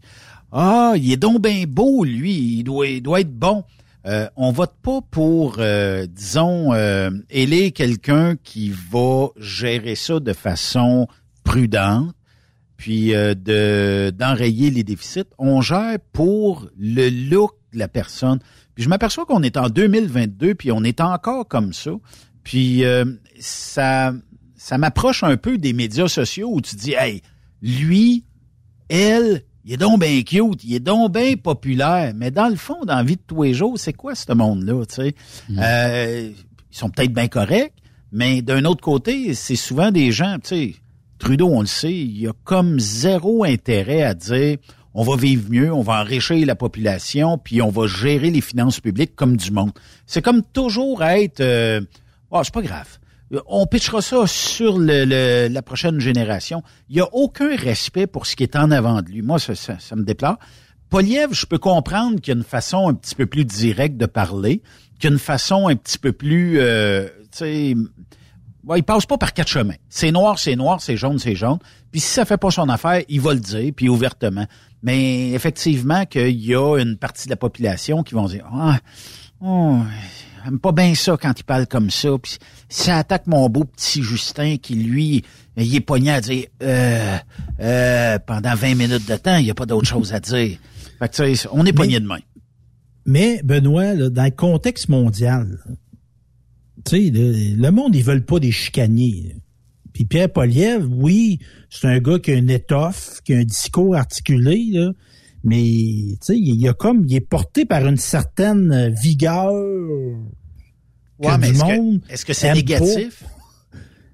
Ah, 0.52 0.94
il 0.96 1.12
est 1.12 1.16
donc 1.16 1.42
bien 1.42 1.64
beau, 1.66 2.04
lui, 2.04 2.58
il 2.58 2.64
doit, 2.64 3.20
être 3.20 3.32
bon. 3.32 3.64
Euh, 4.06 4.28
on 4.36 4.50
vote 4.50 4.74
pas 4.82 5.00
pour, 5.10 5.56
euh, 5.58 6.06
disons, 6.06 6.72
euh, 6.72 7.10
élire 7.28 7.72
quelqu'un 7.72 8.36
qui 8.36 8.70
va 8.70 9.28
gérer 9.36 9.94
ça 9.94 10.18
de 10.20 10.32
façon 10.32 11.06
prudente, 11.44 12.14
puis 12.76 13.14
euh, 13.14 13.34
de 13.34 14.10
d'enrayer 14.10 14.70
les 14.70 14.84
déficits. 14.84 15.28
On 15.38 15.60
gère 15.60 15.98
pour 16.12 16.68
le 16.78 17.10
look 17.10 17.52
de 17.74 17.78
la 17.78 17.88
personne. 17.88 18.38
Puis 18.74 18.84
je 18.84 18.88
m'aperçois 18.88 19.26
qu'on 19.26 19.42
est 19.42 19.56
en 19.56 19.68
2022, 19.68 20.54
puis 20.54 20.72
on 20.72 20.82
est 20.82 21.00
encore 21.00 21.46
comme 21.46 21.72
ça. 21.72 21.90
Puis 22.42 22.84
euh, 22.84 23.04
ça, 23.38 24.14
ça 24.56 24.78
m'approche 24.78 25.22
un 25.22 25.36
peu 25.36 25.58
des 25.58 25.72
médias 25.72 26.08
sociaux 26.08 26.50
où 26.52 26.60
tu 26.60 26.74
dis, 26.76 26.94
hey, 26.94 27.20
lui, 27.60 28.24
elle, 28.88 29.44
il 29.64 29.72
est 29.72 29.76
donc 29.76 30.00
bien 30.00 30.22
cute, 30.22 30.64
il 30.64 30.74
est 30.74 30.80
donc 30.80 31.12
bien 31.12 31.36
populaire, 31.36 32.12
mais 32.14 32.30
dans 32.30 32.48
le 32.48 32.56
fond, 32.56 32.84
dans 32.84 32.96
la 32.96 33.02
vie 33.02 33.16
de 33.16 33.22
tous 33.26 33.42
les 33.42 33.54
jours, 33.54 33.78
c'est 33.78 33.92
quoi 33.92 34.14
ce 34.14 34.32
monde-là, 34.32 34.84
tu 34.86 34.94
sais? 34.94 35.14
Euh, 35.58 36.30
ils 36.70 36.76
sont 36.76 36.90
peut-être 36.90 37.12
bien 37.12 37.28
corrects, 37.28 37.74
mais 38.12 38.42
d'un 38.42 38.64
autre 38.64 38.80
côté, 38.80 39.34
c'est 39.34 39.56
souvent 39.56 39.90
des 39.90 40.12
gens, 40.12 40.36
tu 40.42 40.48
sais, 40.48 40.74
Trudeau, 41.18 41.48
on 41.48 41.60
le 41.60 41.66
sait, 41.66 41.92
il 41.92 42.26
a 42.28 42.32
comme 42.44 42.80
zéro 42.80 43.44
intérêt 43.44 44.02
à 44.02 44.14
dire 44.14 44.56
on 44.94 45.04
va 45.04 45.16
vivre 45.16 45.50
mieux, 45.50 45.72
on 45.72 45.82
va 45.82 46.00
enrichir 46.00 46.44
la 46.46 46.56
population, 46.56 47.38
puis 47.38 47.62
on 47.62 47.70
va 47.70 47.86
gérer 47.86 48.30
les 48.30 48.40
finances 48.40 48.80
publiques 48.80 49.14
comme 49.14 49.36
du 49.36 49.50
monde. 49.52 49.70
C'est 50.06 50.22
comme 50.22 50.42
toujours 50.42 51.04
être 51.04 51.40
euh, 51.40 51.80
oh, 52.30 52.40
c'est 52.42 52.54
pas 52.54 52.62
grave. 52.62 52.98
On 53.46 53.66
pitchera 53.66 54.02
ça 54.02 54.26
sur 54.26 54.78
le, 54.78 55.48
la 55.48 55.62
prochaine 55.62 56.00
génération. 56.00 56.62
Il 56.88 56.96
n'y 56.96 57.02
a 57.02 57.08
aucun 57.12 57.54
respect 57.54 58.06
pour 58.06 58.26
ce 58.26 58.34
qui 58.34 58.42
est 58.42 58.56
en 58.56 58.70
avant 58.70 59.02
de 59.02 59.08
lui. 59.08 59.22
Moi, 59.22 59.38
ça, 59.38 59.54
ça, 59.54 59.96
me 59.96 60.02
déplore. 60.02 60.36
Poliev, 60.88 61.32
je 61.32 61.46
peux 61.46 61.58
comprendre 61.58 62.20
qu'il 62.20 62.34
y 62.34 62.36
a 62.36 62.38
une 62.38 62.44
façon 62.44 62.88
un 62.88 62.94
petit 62.94 63.14
peu 63.14 63.26
plus 63.26 63.44
directe 63.44 63.96
de 63.96 64.06
parler, 64.06 64.62
qu'il 64.98 65.10
y 65.10 65.12
une 65.12 65.20
façon 65.20 65.68
un 65.68 65.76
petit 65.76 65.98
peu 65.98 66.12
plus, 66.12 66.58
euh, 66.58 67.08
tu 67.36 67.76
il 68.76 68.84
passe 68.84 69.06
pas 69.06 69.18
par 69.18 69.32
quatre 69.32 69.48
chemins. 69.48 69.74
C'est 69.88 70.10
noir, 70.10 70.38
c'est 70.38 70.56
noir, 70.56 70.80
c'est 70.80 70.96
jaune, 70.96 71.18
c'est 71.18 71.34
jaune. 71.34 71.58
Puis 71.90 72.00
si 72.00 72.08
ça 72.08 72.24
fait 72.24 72.36
pas 72.36 72.50
son 72.50 72.68
affaire, 72.68 73.02
il 73.08 73.20
va 73.20 73.34
le 73.34 73.40
dire, 73.40 73.72
puis 73.74 73.88
ouvertement. 73.88 74.46
Mais 74.82 75.30
effectivement, 75.30 76.06
qu'il 76.06 76.40
y 76.40 76.54
a 76.54 76.78
une 76.78 76.96
partie 76.96 77.26
de 77.26 77.30
la 77.30 77.36
population 77.36 78.02
qui 78.02 78.14
vont 78.14 78.26
dire 78.26 78.46
Ah, 78.52 78.78
oh, 79.40 79.78
j'aime 80.44 80.58
pas 80.58 80.72
bien 80.72 80.94
ça 80.94 81.16
quand 81.20 81.38
il 81.38 81.44
parle 81.44 81.66
comme 81.66 81.90
ça. 81.90 82.10
Puis 82.22 82.38
ça 82.68 82.98
attaque 82.98 83.26
mon 83.26 83.48
beau 83.48 83.64
petit 83.64 84.02
Justin 84.02 84.56
qui, 84.56 84.74
lui, 84.74 85.24
il 85.56 85.74
est 85.74 85.80
pogné 85.80 86.10
à 86.10 86.20
dire 86.20 86.46
euh, 86.62 87.16
euh, 87.60 88.18
pendant 88.18 88.54
20 88.54 88.74
minutes 88.74 89.08
de 89.08 89.16
temps, 89.16 89.36
il 89.36 89.44
n'y 89.44 89.50
a 89.50 89.54
pas 89.54 89.66
d'autre 89.66 89.86
chose 89.88 90.12
à 90.12 90.20
dire. 90.20 90.58
Fait 90.98 91.08
que 91.08 91.14
tu 91.14 91.36
sais, 91.36 91.48
on 91.52 91.64
est 91.66 91.72
pogné 91.72 92.00
de 92.00 92.06
main. 92.06 92.20
Mais, 93.06 93.40
Benoît, 93.42 93.94
là, 93.94 94.10
dans 94.10 94.24
le 94.24 94.30
contexte 94.30 94.88
mondial, 94.88 95.58
tu 96.84 96.90
sais, 96.90 97.10
le, 97.10 97.56
le 97.56 97.70
monde, 97.70 97.96
ils 97.96 98.04
veulent 98.04 98.24
pas 98.24 98.38
des 98.38 98.52
chicaniers. 98.52 99.36
Puis 99.92 100.04
Pierre 100.04 100.32
Poliev, 100.32 100.86
oui, 100.90 101.40
c'est 101.68 101.88
un 101.88 101.98
gars 101.98 102.18
qui 102.18 102.30
a 102.32 102.34
une 102.34 102.50
étoffe, 102.50 103.20
qui 103.24 103.34
a 103.34 103.38
un 103.38 103.44
discours 103.44 103.96
articulé, 103.96 104.68
là, 104.72 104.92
mais 105.44 105.56
tu 105.62 106.16
sais, 106.20 106.38
il, 106.38 106.60
il 106.60 106.68
a 106.68 106.74
comme, 106.74 107.04
il 107.06 107.14
est 107.14 107.20
porté 107.20 107.64
par 107.64 107.86
une 107.86 107.96
certaine 107.96 108.94
vigueur. 109.00 109.52
que 109.52 111.26
Ouais, 111.26 111.38
mais 111.38 111.48
du 111.50 111.52
est-ce 111.56 111.60
que- 111.64 111.76
monde 111.76 112.00
est-ce 112.08 112.24
que 112.24 112.32
c'est 112.32 112.52
négatif? 112.54 113.22
pas. 113.22 113.28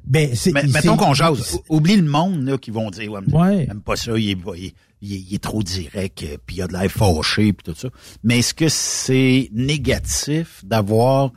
Ben, 0.09 0.31
c'est, 0.37 0.53
Mais, 0.53 0.63
mettons 0.65 0.97
qu'on 0.97 1.15
jase. 1.15 1.59
Oublie 1.69 1.97
le 1.97 2.09
monde 2.09 2.45
là, 2.45 2.59
qui 2.59 2.71
vont 2.71 2.91
dire 2.91 3.11
ouais, 3.13 3.65
j'aime 3.67 3.81
pas 3.81 3.97
ça, 3.97 4.17
il 4.17 4.31
est, 4.31 4.39
il 4.57 4.65
est- 4.67 4.75
il 5.03 5.13
est- 5.15 5.25
il 5.31 5.35
est 5.35 5.43
trop 5.43 5.63
direct, 5.65 6.23
euh, 6.23 6.37
puis 6.47 6.57
il 6.57 6.63
a 6.63 6.69
de 6.69 6.73
l'air 6.73 6.89
fâché, 6.91 7.53
puis 7.53 7.65
tout 7.73 7.79
ça. 7.79 7.89
Mais 8.23 8.39
est-ce 8.39 8.55
que 8.55 8.69
c'est 8.69 9.49
négatif 9.53 10.65
d'avoir... 10.65 11.33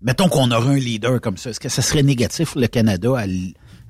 Mettons 0.00 0.28
qu'on 0.28 0.50
aurait 0.50 0.74
un 0.76 0.78
leader 0.78 1.20
comme 1.20 1.36
ça. 1.36 1.50
Est-ce 1.50 1.60
que 1.60 1.68
ça 1.68 1.82
serait 1.82 2.02
négatif 2.02 2.52
pour 2.52 2.60
le 2.60 2.66
Canada 2.68 3.14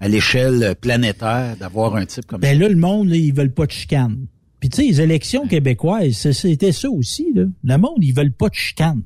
à 0.01 0.09
l'échelle 0.09 0.75
planétaire 0.81 1.57
d'avoir 1.57 1.95
un 1.97 2.05
type 2.07 2.27
comme 2.27 2.41
Ben 2.41 2.57
ça? 2.57 2.62
là, 2.65 2.69
le 2.69 2.77
monde, 2.77 3.09
là, 3.09 3.17
ils 3.17 3.33
veulent 3.35 3.55
pas 3.55 3.67
de 3.67 3.73
chicane. 3.73 4.27
Puis 4.65 4.71
tu 4.71 4.77
sais, 4.81 4.89
les 4.89 5.01
élections 5.03 5.47
québécoises, 5.47 6.12
c'est- 6.15 6.33
c'était 6.33 6.73
ça 6.73 6.89
aussi. 6.89 7.31
Là. 7.35 7.43
Le 7.65 7.77
monde, 7.77 7.99
ils 8.01 8.15
veulent 8.15 8.33
pas 8.33 8.49
de 8.49 8.55
chicane. 8.55 9.03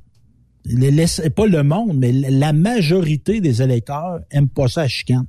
Les- 0.65 0.93
les- 0.93 1.31
pas 1.35 1.49
le 1.49 1.65
monde, 1.65 1.99
mais 1.99 2.13
la 2.13 2.53
majorité 2.53 3.41
des 3.41 3.61
électeurs 3.61 4.21
aiment 4.31 4.49
pas 4.51 4.69
ça 4.69 4.83
à 4.83 4.87
chicane. 4.87 5.27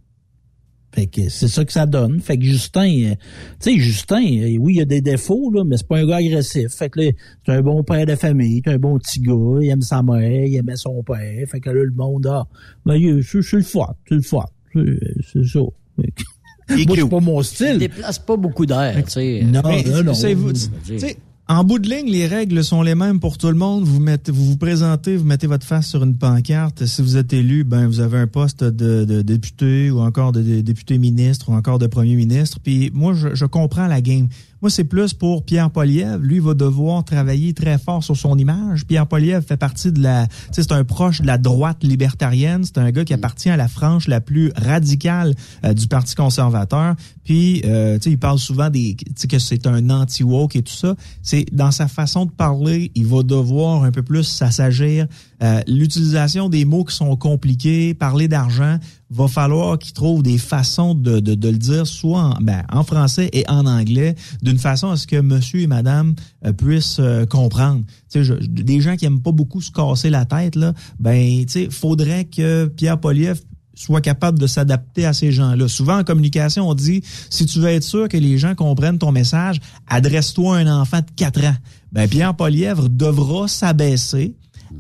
Fait 0.93 1.07
que 1.07 1.29
c'est 1.29 1.47
ça 1.47 1.65
que 1.65 1.71
ça 1.73 1.87
donne. 1.87 2.19
Fait 2.19 2.37
que 2.37 2.43
Justin, 2.43 3.05
euh, 3.05 3.15
tu 3.59 3.71
sais, 3.73 3.79
Justin, 3.79 4.21
euh, 4.21 4.57
oui, 4.59 4.75
il 4.75 4.81
a 4.81 4.85
des 4.85 5.01
défauts, 5.01 5.49
là, 5.51 5.63
mais 5.63 5.77
c'est 5.77 5.87
pas 5.87 5.97
un 5.97 6.05
gars 6.05 6.17
agressif. 6.17 6.67
Fait 6.73 6.91
que 6.91 6.99
là, 6.99 7.11
c'est 7.43 7.51
un 7.51 7.61
bon 7.63 7.83
père 7.83 8.05
de 8.05 8.13
famille, 8.13 8.61
c'est 8.63 8.71
un 8.73 8.77
bon 8.77 8.99
petit 8.99 9.21
gars, 9.21 9.33
il 9.63 9.69
aime 9.69 9.81
sa 9.81 10.03
mère, 10.03 10.45
il 10.45 10.55
aimait 10.57 10.75
son 10.75 11.01
père. 11.01 11.43
Fait 11.47 11.59
que 11.59 11.71
là, 11.71 11.83
le 11.83 11.91
monde, 11.91 12.27
ah, 12.29 12.45
ben, 12.85 12.99
c'est 13.23 13.37
le 13.53 13.63
fun, 13.63 13.95
c'est 14.07 14.13
le. 14.15 14.21
C'est 14.21 14.99
c'est 15.33 15.43
ça. 15.47 15.59
Moi, 16.69 16.95
c'est 16.95 17.09
pas 17.09 17.19
mon 17.19 17.41
Il 17.41 17.45
style. 17.45 17.77
déplace 17.79 18.19
pas 18.19 18.37
beaucoup 18.37 18.65
d'air, 18.65 18.95
tu 19.05 19.11
sais. 19.11 19.41
Non, 19.43 19.61
Mais, 19.65 19.83
non, 19.83 20.03
non. 20.03 20.13
savez-vous, 20.13 20.53
tu 20.53 20.99
sais, 20.99 21.17
en 21.47 21.63
bout 21.63 21.79
de 21.79 21.89
ligne, 21.89 22.11
les 22.11 22.27
règles 22.27 22.63
sont 22.63 22.83
les 22.83 22.93
mêmes 22.93 23.19
pour 23.19 23.39
tout 23.39 23.47
le 23.47 23.55
monde. 23.55 23.83
Vous 23.83 23.99
mettez, 23.99 24.31
vous 24.31 24.45
vous 24.45 24.57
présentez, 24.57 25.17
vous 25.17 25.25
mettez 25.25 25.47
votre 25.47 25.65
face 25.65 25.87
sur 25.87 26.03
une 26.03 26.15
pancarte. 26.15 26.85
Si 26.85 27.01
vous 27.01 27.17
êtes 27.17 27.33
élu, 27.33 27.63
ben 27.63 27.87
vous 27.87 28.01
avez 28.01 28.19
un 28.19 28.27
poste 28.27 28.63
de, 28.63 29.03
de 29.03 29.23
député 29.23 29.89
ou 29.89 29.99
encore 29.99 30.31
de, 30.31 30.43
de 30.43 30.61
député 30.61 30.99
ministre 30.99 31.49
ou 31.49 31.53
encore 31.53 31.79
de 31.79 31.87
premier 31.87 32.13
ministre. 32.15 32.59
Puis 32.63 32.91
moi, 32.93 33.15
je, 33.15 33.33
je 33.33 33.45
comprends 33.45 33.87
la 33.87 33.99
game. 33.99 34.27
Moi, 34.61 34.69
c'est 34.69 34.83
plus 34.83 35.13
pour 35.13 35.45
Pierre 35.45 35.69
Poliev. 35.69 36.21
Lui, 36.21 36.39
va 36.39 36.53
devoir 36.53 37.05
travailler 37.05 37.53
très 37.53 37.77
fort 37.77 38.03
sur 38.03 38.17
son 38.17 38.37
image. 38.37 38.85
Pierre 38.85 39.07
Poliev 39.07 39.41
fait 39.41 39.57
partie 39.57 39.91
de 39.91 40.01
la... 40.01 40.27
C'est 40.51 40.71
un 40.73 40.83
proche 40.83 41.21
de 41.21 41.27
la 41.27 41.37
droite 41.37 41.83
libertarienne. 41.83 42.63
C'est 42.65 42.77
un 42.77 42.91
gars 42.91 43.05
qui 43.05 43.13
appartient 43.13 43.49
à 43.49 43.55
la 43.55 43.69
frange 43.69 44.07
la 44.07 44.19
plus 44.19 44.51
radicale 44.55 45.33
euh, 45.63 45.73
du 45.73 45.87
Parti 45.87 46.13
conservateur. 46.13 46.95
Puis, 47.23 47.61
euh, 47.65 47.97
tu 47.97 48.03
sais, 48.03 48.11
il 48.11 48.19
parle 48.19 48.39
souvent 48.39 48.69
des, 48.69 48.97
que 49.29 49.39
c'est 49.39 49.65
un 49.65 49.89
anti-woke 49.89 50.57
et 50.57 50.61
tout 50.61 50.73
ça. 50.73 50.95
C'est 51.21 51.45
dans 51.53 51.71
sa 51.71 51.87
façon 51.87 52.25
de 52.25 52.31
parler, 52.31 52.91
il 52.95 53.07
va 53.07 53.23
devoir 53.23 53.83
un 53.83 53.91
peu 53.91 54.03
plus 54.03 54.23
s'assagir. 54.23 55.07
Euh, 55.41 55.61
L'utilisation 55.67 56.49
des 56.49 56.65
mots 56.65 56.83
qui 56.83 56.95
sont 56.95 57.15
compliqués, 57.15 57.93
parler 57.93 58.27
d'argent, 58.27 58.77
va 59.09 59.27
falloir 59.27 59.79
qu'il 59.79 59.93
trouve 59.93 60.21
des 60.21 60.37
façons 60.37 60.93
de, 60.93 61.19
de, 61.19 61.49
le 61.49 61.57
dire, 61.57 61.87
soit 61.87 62.21
en, 62.21 62.35
ben, 62.41 62.63
en 62.71 62.83
français 62.83 63.29
et 63.33 63.43
en 63.49 63.65
anglais, 63.65 64.15
d'une 64.41 64.59
façon 64.59 64.89
à 64.89 64.97
ce 64.97 65.07
que 65.07 65.19
monsieur 65.19 65.61
et 65.61 65.67
madame 65.67 66.15
euh, 66.45 66.53
puissent 66.53 66.97
euh, 66.99 67.25
comprendre. 67.25 67.83
Tu 68.11 68.23
sais, 68.23 68.37
des 68.41 68.81
gens 68.81 68.95
qui 68.95 69.05
aiment 69.05 69.21
pas 69.21 69.31
beaucoup 69.31 69.61
se 69.61 69.71
casser 69.71 70.09
la 70.09 70.25
tête, 70.25 70.55
là, 70.55 70.73
ben, 70.99 71.45
tu 71.45 71.69
faudrait 71.71 72.25
que 72.25 72.65
Pierre 72.65 72.99
Poliev 72.99 73.41
soit 73.79 74.01
capable 74.01 74.37
de 74.37 74.45
s'adapter 74.45 75.05
à 75.05 75.13
ces 75.13 75.31
gens-là. 75.31 75.67
Souvent 75.69 75.99
en 75.99 76.03
communication, 76.03 76.67
on 76.69 76.73
dit 76.73 77.01
si 77.29 77.45
tu 77.45 77.59
veux 77.59 77.69
être 77.69 77.83
sûr 77.83 78.09
que 78.09 78.17
les 78.17 78.37
gens 78.37 78.53
comprennent 78.53 78.99
ton 78.99 79.13
message, 79.13 79.61
adresse-toi 79.87 80.57
à 80.57 80.59
un 80.59 80.81
enfant 80.81 80.99
de 80.99 81.05
4 81.15 81.45
ans. 81.45 81.55
Ben 81.93 82.07
Pierre 82.07 82.35
Polièvre 82.35 82.89
devra 82.89 83.47
s'abaisser 83.47 84.35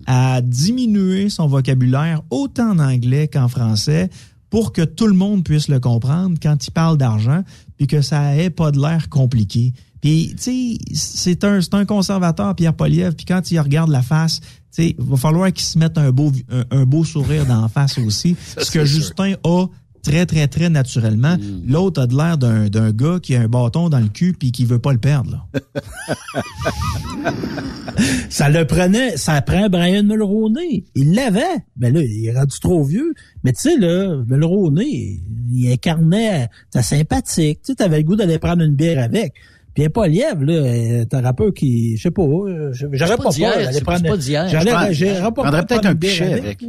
à 0.05 0.41
diminuer 0.41 1.29
son 1.29 1.47
vocabulaire 1.47 2.21
autant 2.29 2.71
en 2.71 2.79
anglais 2.79 3.27
qu'en 3.27 3.47
français 3.47 4.09
pour 4.49 4.73
que 4.73 4.81
tout 4.81 5.07
le 5.07 5.13
monde 5.13 5.43
puisse 5.43 5.67
le 5.67 5.79
comprendre 5.79 6.37
quand 6.41 6.65
il 6.65 6.71
parle 6.71 6.97
d'argent 6.97 7.43
puis 7.77 7.87
que 7.87 8.01
ça 8.01 8.35
ait 8.35 8.49
pas 8.49 8.71
de 8.71 8.79
l'air 8.79 9.09
compliqué. 9.09 9.73
Puis, 10.01 10.33
tu 10.37 10.43
sais, 10.43 10.77
c'est 10.93 11.43
un, 11.43 11.61
c'est 11.61 11.73
un 11.73 11.85
conservateur, 11.85 12.55
Pierre 12.55 12.73
Poliev, 12.73 13.15
puis 13.15 13.25
quand 13.25 13.51
il 13.51 13.59
regarde 13.59 13.89
la 13.89 14.01
face, 14.01 14.39
tu 14.39 14.47
sais, 14.71 14.95
il 14.97 15.05
va 15.05 15.17
falloir 15.17 15.51
qu'il 15.51 15.65
se 15.65 15.77
mette 15.77 15.97
un 15.97 16.11
beau, 16.11 16.31
un, 16.49 16.63
un 16.71 16.85
beau 16.85 17.03
sourire 17.03 17.45
dans 17.45 17.61
la 17.61 17.67
face 17.67 17.97
aussi. 17.97 18.35
Ça, 18.55 18.63
ce 18.63 18.71
que 18.71 18.85
sûr. 18.85 19.01
Justin 19.01 19.33
a 19.43 19.65
très, 20.01 20.25
très, 20.25 20.47
très 20.47 20.69
naturellement. 20.69 21.35
Hmm. 21.37 21.61
L'autre 21.67 22.01
a 22.01 22.07
de 22.07 22.15
l'air 22.15 22.37
d'un, 22.37 22.67
d'un 22.67 22.91
gars 22.91 23.19
qui 23.21 23.35
a 23.35 23.41
un 23.41 23.47
bâton 23.47 23.89
dans 23.89 23.99
le 23.99 24.07
cul 24.07 24.33
puis 24.37 24.51
qui 24.51 24.65
veut 24.65 24.79
pas 24.79 24.91
le 24.91 24.99
perdre. 24.99 25.47
Là. 25.53 25.71
ça 28.29 28.49
le 28.49 28.65
prenait, 28.65 29.17
ça 29.17 29.41
prend 29.41 29.69
Brian 29.69 30.03
Mulroney. 30.03 30.85
Il 30.95 31.13
l'avait. 31.13 31.41
Mais 31.77 31.91
là, 31.91 32.01
il 32.01 32.25
est 32.27 32.33
rendu 32.37 32.59
trop 32.59 32.83
vieux. 32.83 33.13
Mais 33.43 33.51
tu 33.53 33.61
sais, 33.61 33.77
là, 33.77 34.23
Mulroney, 34.27 35.19
il 35.51 35.71
incarnait, 35.71 36.47
c'était 36.71 36.83
sympathique. 36.83 37.59
Tu 37.63 37.71
sais, 37.71 37.75
t'avais 37.75 37.97
le 37.97 38.03
goût 38.03 38.15
d'aller 38.15 38.39
prendre 38.39 38.63
une 38.63 38.75
bière 38.75 39.03
avec. 39.03 39.33
Puis 39.75 39.87
pas 39.89 40.07
lièvre, 40.07 40.43
là, 40.43 41.05
t'as 41.05 41.19
un 41.19 41.21
rappeur 41.21 41.53
qui, 41.53 41.95
je 41.95 42.03
sais 42.03 42.11
pas, 42.11 42.23
euh, 42.23 42.71
j'aurais 42.73 42.97
pas 43.17 43.23
pas 43.23 43.29
peur 43.51 43.57
d'aller 43.65 43.77
prendre. 43.83 43.99
J'aurais- 44.49 44.65
peut-être 45.67 45.85
un 45.85 45.95
pichet 45.95 46.23
avec. 46.33 46.65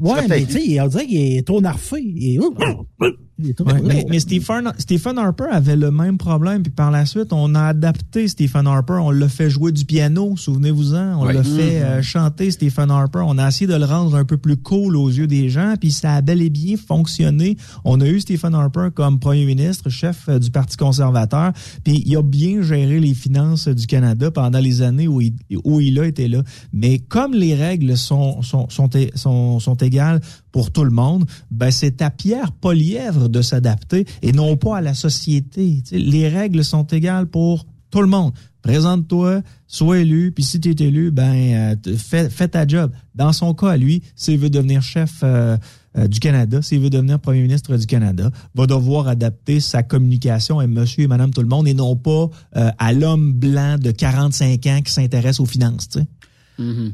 Ouais, 0.00 0.26
mais 0.28 0.44
tu 0.44 0.52
sais, 0.52 0.80
on 0.80 0.86
dirait 0.88 1.06
qu'il 1.06 1.36
est 1.38 1.46
trop 1.46 1.60
narfé. 1.60 2.00
Il 2.02 2.36
est- 2.36 2.38
il 3.38 3.50
est 3.50 3.54
trop- 3.54 3.66
Ouais, 3.66 3.80
mais, 3.84 4.06
mais 4.08 4.18
Stephen, 4.20 4.72
Stephen 4.78 5.18
Harper 5.18 5.44
avait 5.50 5.76
le 5.76 5.90
même 5.90 6.16
problème, 6.18 6.62
puis 6.62 6.72
par 6.72 6.90
la 6.90 7.04
suite, 7.06 7.32
on 7.32 7.54
a 7.54 7.64
adapté 7.66 8.28
Stephen 8.28 8.66
Harper, 8.66 8.94
on 9.00 9.10
l'a 9.10 9.28
fait 9.28 9.50
jouer 9.50 9.72
du 9.72 9.84
piano, 9.84 10.34
souvenez-vous-en, 10.36 11.20
on 11.20 11.26
Ouais. 11.26 11.32
l'a 11.34 11.42
fait 11.42 11.80
Mhm. 11.80 11.84
euh, 11.84 12.02
chanter 12.02 12.50
Stephen 12.50 12.90
Harper, 12.90 13.22
on 13.26 13.36
a 13.38 13.48
essayé 13.48 13.66
de 13.66 13.74
le 13.76 13.84
rendre 13.84 14.14
un 14.16 14.24
peu 14.24 14.36
plus 14.38 14.56
cool 14.56 14.96
aux 14.96 15.08
yeux 15.10 15.26
des 15.26 15.48
gens, 15.50 15.74
puis 15.78 15.90
ça 15.92 16.14
a 16.14 16.22
bel 16.22 16.40
et 16.40 16.50
bien 16.50 16.76
fonctionné. 16.76 17.56
On 17.84 18.00
a 18.00 18.06
eu 18.06 18.20
Stephen 18.20 18.54
Harper 18.54 18.88
comme 18.94 19.18
premier 19.18 19.44
ministre, 19.44 19.90
chef 19.90 20.28
euh, 20.28 20.38
du 20.38 20.50
Parti 20.50 20.76
conservateur, 20.76 21.52
puis 21.84 22.02
il 22.06 22.16
a 22.16 22.22
bien 22.22 22.62
géré 22.62 23.00
les 23.00 23.14
finances 23.14 23.68
du 23.68 23.86
Canada 23.86 24.30
pendant 24.30 24.58
les 24.60 24.82
années 24.82 25.08
où 25.08 25.20
il, 25.20 25.34
où 25.64 25.80
il 25.80 25.98
a 26.00 26.06
été 26.06 26.28
là. 26.28 26.42
Mais 26.72 26.98
comme 26.98 27.34
les 27.34 27.54
règles 27.54 27.96
sont, 27.96 28.40
sont, 28.42 28.68
sont, 28.70 28.88
sont, 29.14 29.60
sont 29.60 29.74
égales 29.76 30.20
pour 30.56 30.70
tout 30.70 30.84
le 30.84 30.90
monde, 30.90 31.26
ben 31.50 31.70
c'est 31.70 32.00
à 32.00 32.08
Pierre 32.08 32.50
Polièvre 32.50 33.28
de 33.28 33.42
s'adapter 33.42 34.06
et 34.22 34.32
non 34.32 34.56
pas 34.56 34.78
à 34.78 34.80
la 34.80 34.94
société. 34.94 35.82
Les 35.92 36.30
règles 36.30 36.64
sont 36.64 36.86
égales 36.86 37.26
pour 37.26 37.66
tout 37.90 38.00
le 38.00 38.06
monde. 38.06 38.32
Présente-toi, 38.62 39.42
sois 39.66 39.98
élu, 39.98 40.32
puis 40.32 40.44
si 40.44 40.58
tu 40.58 40.70
es 40.70 40.86
élu, 40.86 41.10
ben 41.10 41.76
euh, 41.86 41.96
fais, 41.98 42.48
ta 42.48 42.66
job. 42.66 42.90
Dans 43.14 43.34
son 43.34 43.52
cas, 43.52 43.76
lui, 43.76 44.02
s'il 44.14 44.38
veut 44.38 44.48
devenir 44.48 44.80
chef 44.80 45.20
euh, 45.22 45.58
euh, 45.98 46.08
du 46.08 46.20
Canada, 46.20 46.62
s'il 46.62 46.80
veut 46.80 46.88
devenir 46.88 47.20
premier 47.20 47.42
ministre 47.42 47.76
du 47.76 47.84
Canada, 47.84 48.30
va 48.54 48.66
devoir 48.66 49.08
adapter 49.08 49.60
sa 49.60 49.82
communication 49.82 50.58
à 50.58 50.66
monsieur 50.66 51.04
et 51.04 51.06
madame 51.06 51.32
tout 51.32 51.42
le 51.42 51.48
monde 51.48 51.68
et 51.68 51.74
non 51.74 51.96
pas 51.96 52.30
à 52.52 52.94
l'homme 52.94 53.34
blanc 53.34 53.76
de 53.78 53.90
45 53.90 54.66
ans 54.68 54.80
qui 54.82 54.90
s'intéresse 54.90 55.38
aux 55.38 55.44
finances. 55.44 55.98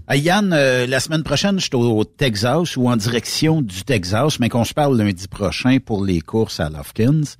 Ah, 0.08 0.16
Yann, 0.16 0.52
euh, 0.52 0.86
la 0.86 0.98
semaine 1.00 1.22
prochaine, 1.22 1.58
je 1.60 1.64
suis 1.66 1.74
au 1.74 2.04
Texas 2.04 2.76
ou 2.76 2.88
en 2.88 2.96
direction 2.96 3.62
du 3.62 3.84
Texas, 3.84 4.38
mais 4.40 4.48
qu'on 4.48 4.64
se 4.64 4.74
parle 4.74 4.96
lundi 4.96 5.28
prochain 5.28 5.78
pour 5.78 6.04
les 6.04 6.20
courses 6.20 6.58
à 6.60 6.68
Lofkins. 6.68 7.36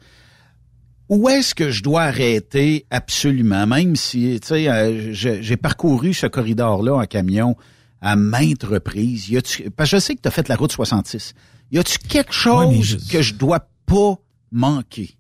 Où 1.09 1.29
est-ce 1.29 1.55
que 1.55 1.71
je 1.71 1.83
dois 1.83 2.03
arrêter 2.05 2.87
absolument, 2.91 3.67
même 3.67 3.97
si, 3.97 4.39
tu 4.41 4.49
sais, 4.49 4.69
euh, 4.69 5.13
j'ai 5.13 5.57
parcouru 5.57 6.15
ce 6.15 6.27
corridor-là 6.27 6.95
en 6.95 7.05
camion 7.07 7.57
à 8.01 8.17
maintes 8.17 8.63
reprises. 8.65 9.29
Y 9.29 9.37
a-tu, 9.39 9.71
parce 9.71 9.91
que 9.91 9.97
je 9.97 10.01
sais 10.01 10.15
que 10.15 10.23
tu 10.23 10.29
as 10.29 10.31
fait 10.31 10.49
la 10.49 10.57
route 10.57 10.73
66. 10.73 11.35
Y 11.71 11.79
a-tu 11.79 11.99
quelque 11.99 12.33
chose 12.33 12.67
Ouais, 12.77 12.83
je- 12.83 12.97
que 13.11 13.21
je 13.21 13.35
dois 13.35 13.69
pas 13.87 14.15
manquer, 14.51 15.17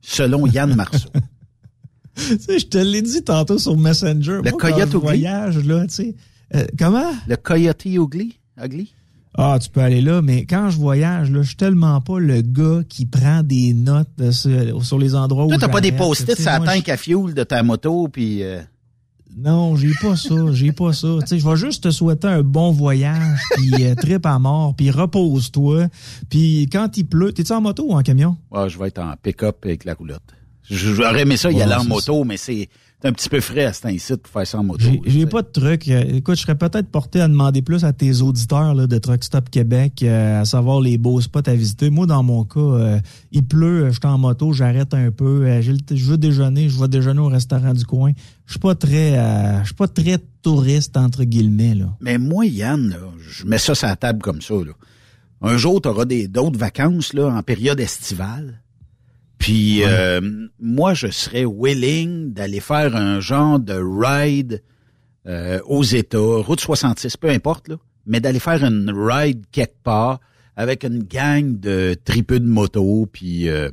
selon 0.00 0.46
Yann 0.46 0.74
Marceau? 0.74 1.08
Je 2.16 2.64
te 2.66 2.78
l'ai 2.78 3.02
dit 3.02 3.22
tantôt 3.22 3.58
sur 3.58 3.76
Messenger. 3.76 4.40
Le 4.44 4.50
Moi, 4.50 4.52
Coyote 4.58 4.90
je 4.90 4.96
Ugly? 4.96 5.00
voyage, 5.06 5.58
là, 5.64 5.86
tu 5.86 5.94
sais. 5.94 6.14
euh, 6.54 6.64
comment? 6.78 7.10
Le 7.28 7.36
Coyote 7.36 7.84
Ugly? 7.84 8.38
Ugly? 8.62 8.92
Ah, 9.38 9.58
tu 9.60 9.68
peux 9.68 9.80
aller 9.80 10.00
là, 10.00 10.22
mais 10.22 10.46
quand 10.46 10.70
je 10.70 10.78
voyage, 10.78 11.30
là, 11.30 11.42
je 11.42 11.48
suis 11.48 11.56
tellement 11.56 12.00
pas 12.00 12.18
le 12.18 12.40
gars 12.40 12.80
qui 12.88 13.04
prend 13.04 13.42
des 13.42 13.74
notes 13.74 14.30
sur, 14.32 14.82
sur 14.82 14.98
les 14.98 15.14
endroits 15.14 15.44
où 15.44 15.48
Toi, 15.48 15.58
t'as 15.58 15.68
pas 15.68 15.82
des 15.82 15.92
post-it 15.92 16.34
sur 16.40 16.50
la 16.50 16.60
tank 16.60 16.88
à 16.88 16.96
fuel 16.96 17.34
de 17.34 17.42
ta 17.44 17.62
moto, 17.62 18.08
puis... 18.08 18.42
euh, 18.42 18.62
Non, 19.36 19.76
j'ai 19.76 19.92
pas 20.00 20.16
ça, 20.16 20.34
j'ai 20.52 20.72
pas 20.72 20.94
ça. 20.94 21.08
Tu 21.20 21.26
sais, 21.26 21.38
je 21.38 21.46
vais 21.46 21.56
juste 21.56 21.82
te 21.84 21.90
souhaiter 21.90 22.28
un 22.28 22.42
bon 22.42 22.70
voyage, 22.72 23.38
puis 23.56 23.84
euh, 23.84 23.94
trip 23.94 24.24
à 24.24 24.38
mort, 24.38 24.74
puis 24.74 24.90
repose-toi. 24.90 25.88
Puis 26.30 26.66
quand 26.72 26.96
il 26.96 27.04
pleut, 27.04 27.32
t'es-tu 27.32 27.52
en 27.52 27.60
moto 27.60 27.84
ou 27.90 27.92
en 27.92 28.02
camion? 28.02 28.38
Ouais, 28.50 28.70
je 28.70 28.78
vais 28.78 28.88
être 28.88 29.00
en 29.00 29.12
pick-up 29.22 29.58
avec 29.64 29.84
la 29.84 29.92
roulotte. 29.92 30.22
J'aurais 30.70 31.22
aimé 31.22 31.36
ça 31.36 31.50
y 31.50 31.56
Ouais, 31.56 31.62
aller 31.62 31.74
en 31.74 31.84
moto, 31.84 32.24
mais 32.24 32.36
c'est 32.36 32.68
un 33.04 33.12
petit 33.12 33.28
peu 33.28 33.40
frais 33.40 33.66
à 33.66 33.72
cet 33.72 33.86
incite 33.86 34.16
pour 34.16 34.32
faire 34.32 34.46
ça 34.46 34.58
en 34.58 34.64
moto. 34.64 34.84
J'ai 35.04 35.26
pas 35.26 35.42
de 35.42 35.48
truc. 35.48 35.86
Euh, 35.88 36.02
Écoute, 36.16 36.36
je 36.36 36.42
serais 36.42 36.56
peut-être 36.56 36.88
porté 36.88 37.20
à 37.20 37.28
demander 37.28 37.62
plus 37.62 37.84
à 37.84 37.92
tes 37.92 38.20
auditeurs 38.20 38.74
là, 38.74 38.86
de 38.86 38.98
Truck 38.98 39.22
Stop 39.22 39.48
Québec, 39.50 40.02
euh, 40.02 40.40
à 40.40 40.44
savoir 40.44 40.80
les 40.80 40.98
beaux 40.98 41.20
spots 41.20 41.40
à 41.46 41.54
visiter. 41.54 41.90
Moi, 41.90 42.06
dans 42.06 42.22
mon 42.22 42.44
cas, 42.44 42.58
euh, 42.58 42.98
il 43.32 43.44
pleut, 43.44 43.90
je 43.90 43.98
suis 43.98 44.06
en 44.06 44.18
moto, 44.18 44.52
j'arrête 44.52 44.92
un 44.94 45.10
peu, 45.10 45.44
euh, 45.46 45.62
je 45.62 46.04
veux 46.04 46.16
déjeuner, 46.18 46.68
je 46.68 46.80
vais 46.80 46.88
déjeuner 46.88 47.20
au 47.20 47.28
restaurant 47.28 47.74
du 47.74 47.84
coin. 47.84 48.12
Je 48.46 48.52
suis 48.52 48.60
pas 48.60 48.74
très, 48.74 49.18
euh, 49.18 49.60
je 49.60 49.66
suis 49.66 49.74
pas 49.74 49.88
très 49.88 50.18
touriste 50.42 50.96
entre 50.96 51.24
guillemets 51.24 51.74
là. 51.74 51.96
Mais 52.00 52.18
moi, 52.18 52.46
Yann, 52.46 52.88
là, 52.88 52.96
je 53.20 53.44
mets 53.44 53.58
ça 53.58 53.74
sur 53.74 53.86
la 53.86 53.96
table 53.96 54.20
comme 54.20 54.40
ça. 54.40 54.54
Là. 54.54 54.72
Un 55.42 55.56
jour, 55.58 55.80
tu 55.80 55.88
auras 55.88 56.06
d'autres 56.06 56.58
vacances 56.58 57.12
là, 57.12 57.28
en 57.28 57.42
période 57.42 57.78
estivale. 57.78 58.62
Puis 59.38 59.82
euh, 59.84 60.20
moi, 60.58 60.94
je 60.94 61.08
serais 61.08 61.44
willing 61.44 62.32
d'aller 62.32 62.60
faire 62.60 62.96
un 62.96 63.20
genre 63.20 63.58
de 63.58 63.74
ride 63.74 64.62
euh, 65.26 65.60
aux 65.66 65.82
États, 65.84 66.18
route 66.18 66.60
66, 66.60 67.16
peu 67.16 67.28
importe, 67.28 67.68
là, 67.68 67.76
mais 68.06 68.20
d'aller 68.20 68.38
faire 68.38 68.64
une 68.64 68.90
ride 68.94 69.44
quelque 69.52 69.76
part 69.82 70.20
avec 70.56 70.84
une 70.84 71.02
gang 71.02 71.58
de 71.60 71.94
tripeux 72.04 72.40
de 72.40 72.46
moto, 72.46 73.06
puis 73.12 73.48
euh, 73.48 73.68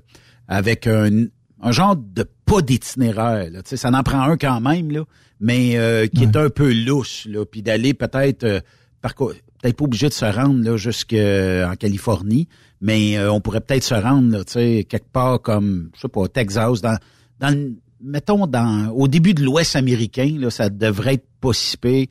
avec 0.48 0.86
un, 0.88 1.26
un 1.62 1.72
genre 1.72 1.96
de 1.96 2.26
pas 2.46 2.62
d'itinéraire. 2.62 3.50
Là, 3.52 3.62
Tu 3.64 3.70
sais, 3.70 3.78
ça 3.78 3.90
en 3.90 4.04
prend 4.04 4.22
un 4.22 4.36
quand 4.38 4.60
même, 4.60 4.92
là, 4.92 5.06
mais 5.40 5.78
euh, 5.78 6.08
qui 6.08 6.24
est 6.24 6.36
un 6.36 6.50
peu 6.50 6.74
lousse, 6.74 7.26
là, 7.30 7.46
puis 7.46 7.62
d'aller 7.62 7.94
peut-être 7.94 8.62
par 9.02 9.16
co- 9.16 9.32
peut-être 9.62 9.78
pas 9.78 9.86
obligé 9.86 10.10
de 10.10 10.14
se 10.14 10.26
rendre 10.26 10.62
là 10.62 10.76
jusqu'en 10.76 11.74
Californie, 11.80 12.50
mais 12.84 13.18
euh, 13.18 13.32
on 13.32 13.42
pourrait 13.42 13.62
peut-être 13.62 13.84
se 13.84 13.96
rendre 13.96 14.32
là, 14.32 14.44
tu 14.44 14.52
sais, 14.54 14.86
quelque 14.88 15.10
part 15.12 15.42
comme 15.42 15.90
je 15.96 16.02
sais 16.02 16.08
pas, 16.10 16.20
au 16.22 16.28
Texas, 16.28 16.82
dans, 16.82 16.98
dans 17.40 17.50
le- 17.50 17.74
mettons 18.04 18.46
dans 18.46 18.90
au 18.90 19.08
début 19.08 19.34
de 19.34 19.42
l'Ouest 19.44 19.76
américain, 19.76 20.36
là, 20.38 20.52
ça 20.52 20.70
devrait 20.70 21.16
être 21.16 21.26
pas 21.42 21.54
si 21.54 21.78
pire. 21.78 22.08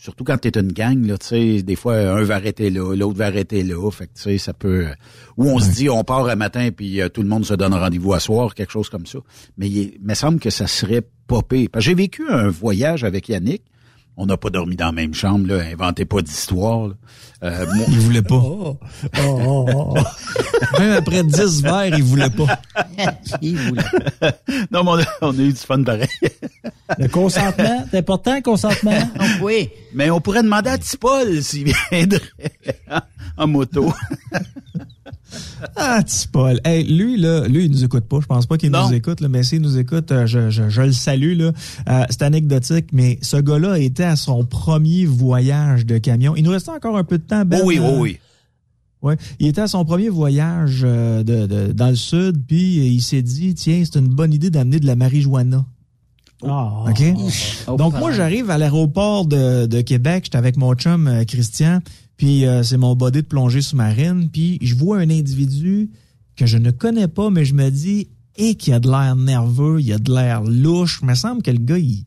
Surtout 0.00 0.22
quand 0.22 0.38
t'es 0.38 0.50
une 0.60 0.72
gang, 0.72 1.04
là, 1.06 1.18
tu 1.18 1.26
sais, 1.26 1.62
des 1.62 1.74
fois 1.74 1.96
un 1.96 2.22
va 2.22 2.36
arrêter 2.36 2.70
là, 2.70 2.94
l'autre 2.94 3.16
va 3.18 3.26
arrêter 3.26 3.64
là, 3.64 3.90
fait 3.90 4.06
que 4.06 4.14
tu 4.14 4.22
sais, 4.22 4.38
ça 4.38 4.52
peut. 4.52 4.86
euh, 4.86 4.92
ou 5.36 5.48
on 5.48 5.58
se 5.58 5.70
dit 5.72 5.88
on 5.90 6.04
part 6.04 6.28
un 6.28 6.36
matin 6.36 6.68
puis 6.76 7.00
euh, 7.00 7.08
tout 7.08 7.22
le 7.22 7.28
monde 7.28 7.44
se 7.44 7.54
donne 7.54 7.74
rendez-vous 7.74 8.12
à 8.12 8.20
soir, 8.20 8.54
quelque 8.54 8.70
chose 8.72 8.88
comme 8.88 9.06
ça. 9.06 9.18
Mais 9.56 9.68
il, 9.68 9.94
il 9.94 10.00
me 10.02 10.14
semble 10.14 10.38
que 10.40 10.50
ça 10.50 10.66
serait 10.68 11.02
pas 11.26 11.42
pire. 11.42 11.68
Parce 11.72 11.84
que 11.84 11.90
j'ai 11.90 11.94
vécu 11.96 12.28
un 12.28 12.48
voyage 12.48 13.02
avec 13.04 13.28
Yannick. 13.28 13.62
On 14.20 14.26
n'a 14.26 14.36
pas 14.36 14.50
dormi 14.50 14.74
dans 14.74 14.86
la 14.86 14.92
même 14.92 15.14
chambre, 15.14 15.46
là, 15.46 15.62
inventez 15.72 16.04
pas 16.04 16.20
d'histoire. 16.22 16.88
là. 16.88 16.94
Euh, 17.44 17.66
moi- 17.72 17.86
Il 17.88 18.00
voulait 18.00 18.20
pas. 18.22 18.34
Oh, 18.34 18.76
oh, 19.24 19.66
oh. 19.72 19.94
Même 20.80 20.92
après 20.94 21.22
10 21.22 21.62
verres, 21.62 21.96
il 21.96 22.02
voulait 22.02 22.30
pas. 22.30 22.58
Il 23.40 23.56
voulait. 23.56 23.82
non, 24.72 24.82
mais 24.82 24.90
on 24.90 24.98
a, 24.98 25.04
on 25.22 25.30
a 25.30 25.42
eu 25.42 25.52
du 25.52 25.54
fun 25.54 25.84
pareil. 25.84 26.08
Le 26.98 27.06
consentement, 27.06 27.84
c'est 27.92 27.98
important, 27.98 28.34
le 28.34 28.42
consentement? 28.42 28.98
oui. 29.40 29.70
Mais 29.94 30.10
on 30.10 30.20
pourrait 30.20 30.42
demander 30.42 30.70
à 30.70 30.78
Tipol 30.78 31.40
s'il 31.40 31.72
viendrait 31.92 32.20
en 33.38 33.46
moto. 33.46 33.92
Ah, 35.76 36.00
petit 36.04 36.26
Paul. 36.28 36.58
Hey, 36.64 36.84
lui, 36.84 37.18
là, 37.18 37.46
lui, 37.46 37.66
il 37.66 37.70
nous 37.70 37.84
écoute 37.84 38.04
pas. 38.04 38.18
Je 38.20 38.26
pense 38.26 38.46
pas 38.46 38.56
qu'il 38.56 38.70
nous 38.70 38.92
écoute, 38.94 39.20
là, 39.20 39.28
mais 39.28 39.42
s'il 39.42 39.60
nous 39.60 39.76
écoute, 39.76 40.10
euh, 40.10 40.26
je, 40.26 40.48
je, 40.50 40.68
je 40.70 40.82
le 40.82 40.92
salue, 40.92 41.36
là. 41.36 41.52
Euh, 41.88 42.04
c'est 42.08 42.22
anecdotique, 42.22 42.86
mais 42.92 43.18
ce 43.22 43.36
gars-là 43.36 43.78
était 43.78 44.04
à 44.04 44.16
son 44.16 44.44
premier 44.44 45.04
voyage 45.04 45.84
de 45.84 45.98
camion. 45.98 46.34
Il 46.36 46.44
nous 46.44 46.50
restait 46.50 46.70
encore 46.70 46.96
un 46.96 47.04
peu 47.04 47.18
de 47.18 47.22
temps, 47.24 47.44
Ben. 47.44 47.60
Oh 47.62 47.66
oui, 47.66 47.78
euh, 47.78 47.82
oh 47.90 47.96
oui. 48.00 48.18
Ouais, 49.02 49.16
il 49.38 49.46
était 49.48 49.60
à 49.60 49.68
son 49.68 49.84
premier 49.84 50.08
voyage 50.08 50.80
euh, 50.84 51.22
de, 51.22 51.46
de- 51.46 51.72
dans 51.72 51.88
le 51.90 51.94
sud, 51.96 52.42
puis 52.46 52.76
il 52.86 53.00
s'est 53.00 53.22
dit, 53.22 53.54
tiens, 53.54 53.82
c'est 53.84 53.98
une 53.98 54.08
bonne 54.08 54.32
idée 54.32 54.50
d'amener 54.50 54.80
de 54.80 54.86
la 54.86 54.96
marijuana. 54.96 55.64
Ah. 56.44 56.84
OK? 56.88 57.02
Oh, 57.66 57.76
Donc, 57.76 57.98
moi, 57.98 58.12
j'arrive 58.12 58.48
à 58.50 58.58
l'aéroport 58.58 59.26
de, 59.26 59.66
de 59.66 59.80
Québec. 59.82 60.24
J'étais 60.24 60.38
avec 60.38 60.56
mon 60.56 60.72
chum 60.74 61.24
Christian. 61.26 61.80
Puis, 62.18 62.44
euh, 62.44 62.62
c'est 62.62 62.76
mon 62.76 62.94
body 62.94 63.22
de 63.22 63.26
plongée 63.26 63.62
sous-marine. 63.62 64.28
Puis, 64.30 64.58
je 64.60 64.74
vois 64.74 64.98
un 64.98 65.08
individu 65.08 65.90
que 66.36 66.44
je 66.44 66.58
ne 66.58 66.70
connais 66.70 67.08
pas, 67.08 67.30
mais 67.30 67.46
je 67.46 67.54
me 67.54 67.70
dis, 67.70 68.08
et 68.36 68.54
qui 68.54 68.72
a 68.72 68.80
de 68.80 68.88
l'air 68.88 69.16
nerveux, 69.16 69.80
il 69.80 69.92
a 69.92 69.98
de 69.98 70.12
l'air 70.12 70.42
louche. 70.42 70.98
Il 71.02 71.08
me 71.08 71.14
semble 71.14 71.42
que 71.42 71.50
le 71.50 71.58
gars, 71.58 71.78
il, 71.78 72.04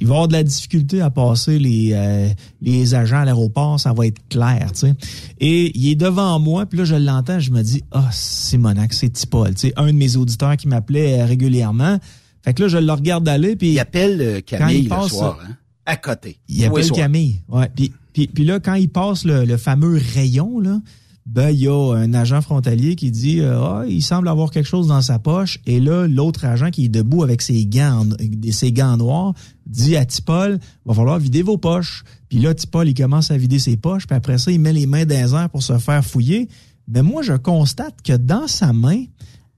il 0.00 0.06
va 0.06 0.14
avoir 0.14 0.28
de 0.28 0.32
la 0.32 0.42
difficulté 0.42 1.00
à 1.00 1.10
passer 1.10 1.58
les, 1.58 1.90
euh, 1.92 2.28
les 2.62 2.94
agents 2.94 3.18
à 3.18 3.24
l'aéroport. 3.24 3.78
Ça 3.78 3.92
va 3.92 4.06
être 4.06 4.20
clair, 4.28 4.70
tu 4.72 4.80
sais. 4.80 4.94
Et 5.40 5.76
il 5.76 5.90
est 5.90 5.94
devant 5.96 6.38
moi. 6.38 6.66
Puis 6.66 6.78
là, 6.78 6.84
je 6.84 6.94
l'entends. 6.94 7.38
Je 7.40 7.50
me 7.50 7.62
dis, 7.62 7.82
ah, 7.92 8.08
c'est 8.12 8.58
Monac, 8.58 8.92
c'est 8.92 9.10
Tipol. 9.10 9.54
Tu 9.54 9.68
sais, 9.68 9.72
un 9.76 9.86
de 9.86 9.92
mes 9.92 10.16
auditeurs 10.16 10.56
qui 10.56 10.68
m'appelait 10.68 11.20
euh, 11.20 11.26
régulièrement. 11.26 11.98
Fait 12.42 12.54
que 12.54 12.62
là, 12.62 12.68
je 12.68 12.78
le 12.78 12.92
regarde 12.92 13.28
aller. 13.28 13.56
Puis 13.56 13.72
Il 13.72 13.78
appelle 13.78 14.20
euh, 14.20 14.40
Camille 14.40 14.84
il 14.84 14.88
le 14.88 15.08
soir, 15.08 15.38
hein, 15.42 15.54
à 15.86 15.96
côté. 15.96 16.38
il 16.48 16.64
appelle. 16.64 16.90
Camille. 16.90 17.40
Ouais. 17.48 17.68
Puis, 17.74 17.92
puis, 18.12 18.26
puis 18.26 18.44
là, 18.44 18.60
quand 18.60 18.74
il 18.74 18.88
passe 18.88 19.24
le, 19.24 19.44
le 19.44 19.56
fameux 19.56 20.00
rayon, 20.14 20.60
là, 20.60 20.80
ben 21.26 21.50
il 21.50 21.60
y 21.60 21.68
a 21.68 21.94
un 21.94 22.12
agent 22.12 22.42
frontalier 22.42 22.96
qui 22.96 23.10
dit 23.10 23.40
euh, 23.40 23.58
ah, 23.62 23.84
il 23.88 24.02
semble 24.02 24.28
avoir 24.28 24.50
quelque 24.50 24.66
chose 24.66 24.88
dans 24.88 25.00
sa 25.00 25.18
poche 25.18 25.58
et 25.64 25.80
là 25.80 26.06
l'autre 26.06 26.44
agent 26.44 26.70
qui 26.70 26.84
est 26.84 26.88
debout 26.88 27.22
avec 27.22 27.40
ses 27.40 27.64
gants 27.64 28.06
ses 28.50 28.72
gants 28.72 28.98
noirs 28.98 29.32
dit 29.66 29.96
à 29.96 30.04
Tipol 30.04 30.58
va 30.84 30.94
falloir 30.94 31.18
vider 31.18 31.42
vos 31.42 31.56
poches. 31.56 32.04
Puis 32.28 32.40
là 32.40 32.52
Tipol 32.52 32.88
il 32.88 32.94
commence 32.94 33.30
à 33.30 33.38
vider 33.38 33.58
ses 33.58 33.78
poches 33.78 34.06
puis 34.06 34.16
après 34.16 34.36
ça 34.36 34.50
il 34.50 34.60
met 34.60 34.74
les 34.74 34.86
mains 34.86 35.06
dans 35.06 35.14
les 35.14 35.34
airs 35.34 35.48
pour 35.48 35.62
se 35.62 35.78
faire 35.78 36.04
fouiller. 36.04 36.48
Mais 36.88 37.02
moi 37.02 37.22
je 37.22 37.32
constate 37.32 38.02
que 38.02 38.14
dans 38.14 38.46
sa 38.46 38.74
main 38.74 39.04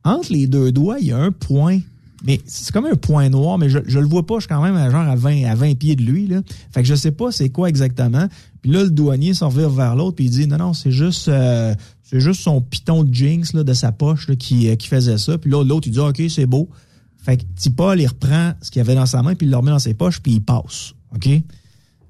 entre 0.05 0.33
les 0.33 0.47
deux 0.47 0.71
doigts 0.71 1.01
il 1.01 1.07
y 1.07 1.13
a 1.13 1.19
un 1.19 1.33
point 1.33 1.81
mais 2.27 2.41
c'est 2.45 2.73
comme 2.73 2.87
un 2.87 2.97
point 2.97 3.29
noir, 3.29 3.57
mais 3.57 3.71
je, 3.71 3.79
je 3.87 3.99
le 3.99 4.07
vois 4.07 4.27
pas, 4.27 4.35
je 4.37 4.41
suis 4.41 4.49
quand 4.49 4.63
même 4.63 4.75
à 4.75 4.91
genre 4.91 5.03
à 5.03 5.15
20, 5.15 5.45
à 5.45 5.55
20 5.55 5.77
pieds 5.77 5.95
de 5.95 6.03
lui. 6.03 6.27
Là. 6.27 6.43
Fait 6.73 6.83
que 6.83 6.89
je 6.89 6.95
sais 6.95 7.13
pas 7.13 7.31
c'est 7.31 7.51
quoi 7.51 7.69
exactement. 7.69 8.27
Puis 8.63 8.73
là, 8.73 8.83
le 8.83 8.91
douanier 8.91 9.33
s'en 9.33 9.49
revient 9.49 9.73
vers 9.73 9.95
l'autre, 9.95 10.17
puis 10.17 10.25
il 10.25 10.31
dit 10.31 10.47
non, 10.47 10.59
non, 10.59 10.73
c'est 10.75 10.91
juste 10.91 11.29
euh, 11.29 11.75
c'est 12.03 12.21
juste 12.21 12.41
son 12.41 12.61
piton 12.61 13.05
de 13.05 13.15
jinx 13.15 13.53
là, 13.53 13.63
de 13.63 13.73
sa 13.73 13.93
poche 13.93 14.27
qui, 14.37 14.69
euh, 14.69 14.77
qui 14.77 14.89
faisait 14.89 15.19
ça. 15.19 15.39
Puis 15.39 15.51
là, 15.51 15.65
l'autre, 15.65 15.87
il 15.87 15.93
dit 15.93 16.01
OK, 16.01 16.21
c'est 16.29 16.47
beau. 16.47 16.69
Fait 17.17 17.37
que 17.37 17.43
Tipol, 17.57 18.01
il 18.01 18.07
reprend 18.07 18.53
ce 18.63 18.71
qu'il 18.71 18.81
avait 18.81 18.95
dans 18.95 19.07
sa 19.07 19.23
main, 19.23 19.35
puis 19.35 19.47
il 19.47 19.51
le 19.51 19.57
remet 19.57 19.73
dans 19.73 19.81
ses 19.81 19.95
poches, 19.95 20.21
puis 20.21 20.35
il 20.35 20.41
passe. 20.41 20.95
OK? 21.15 21.29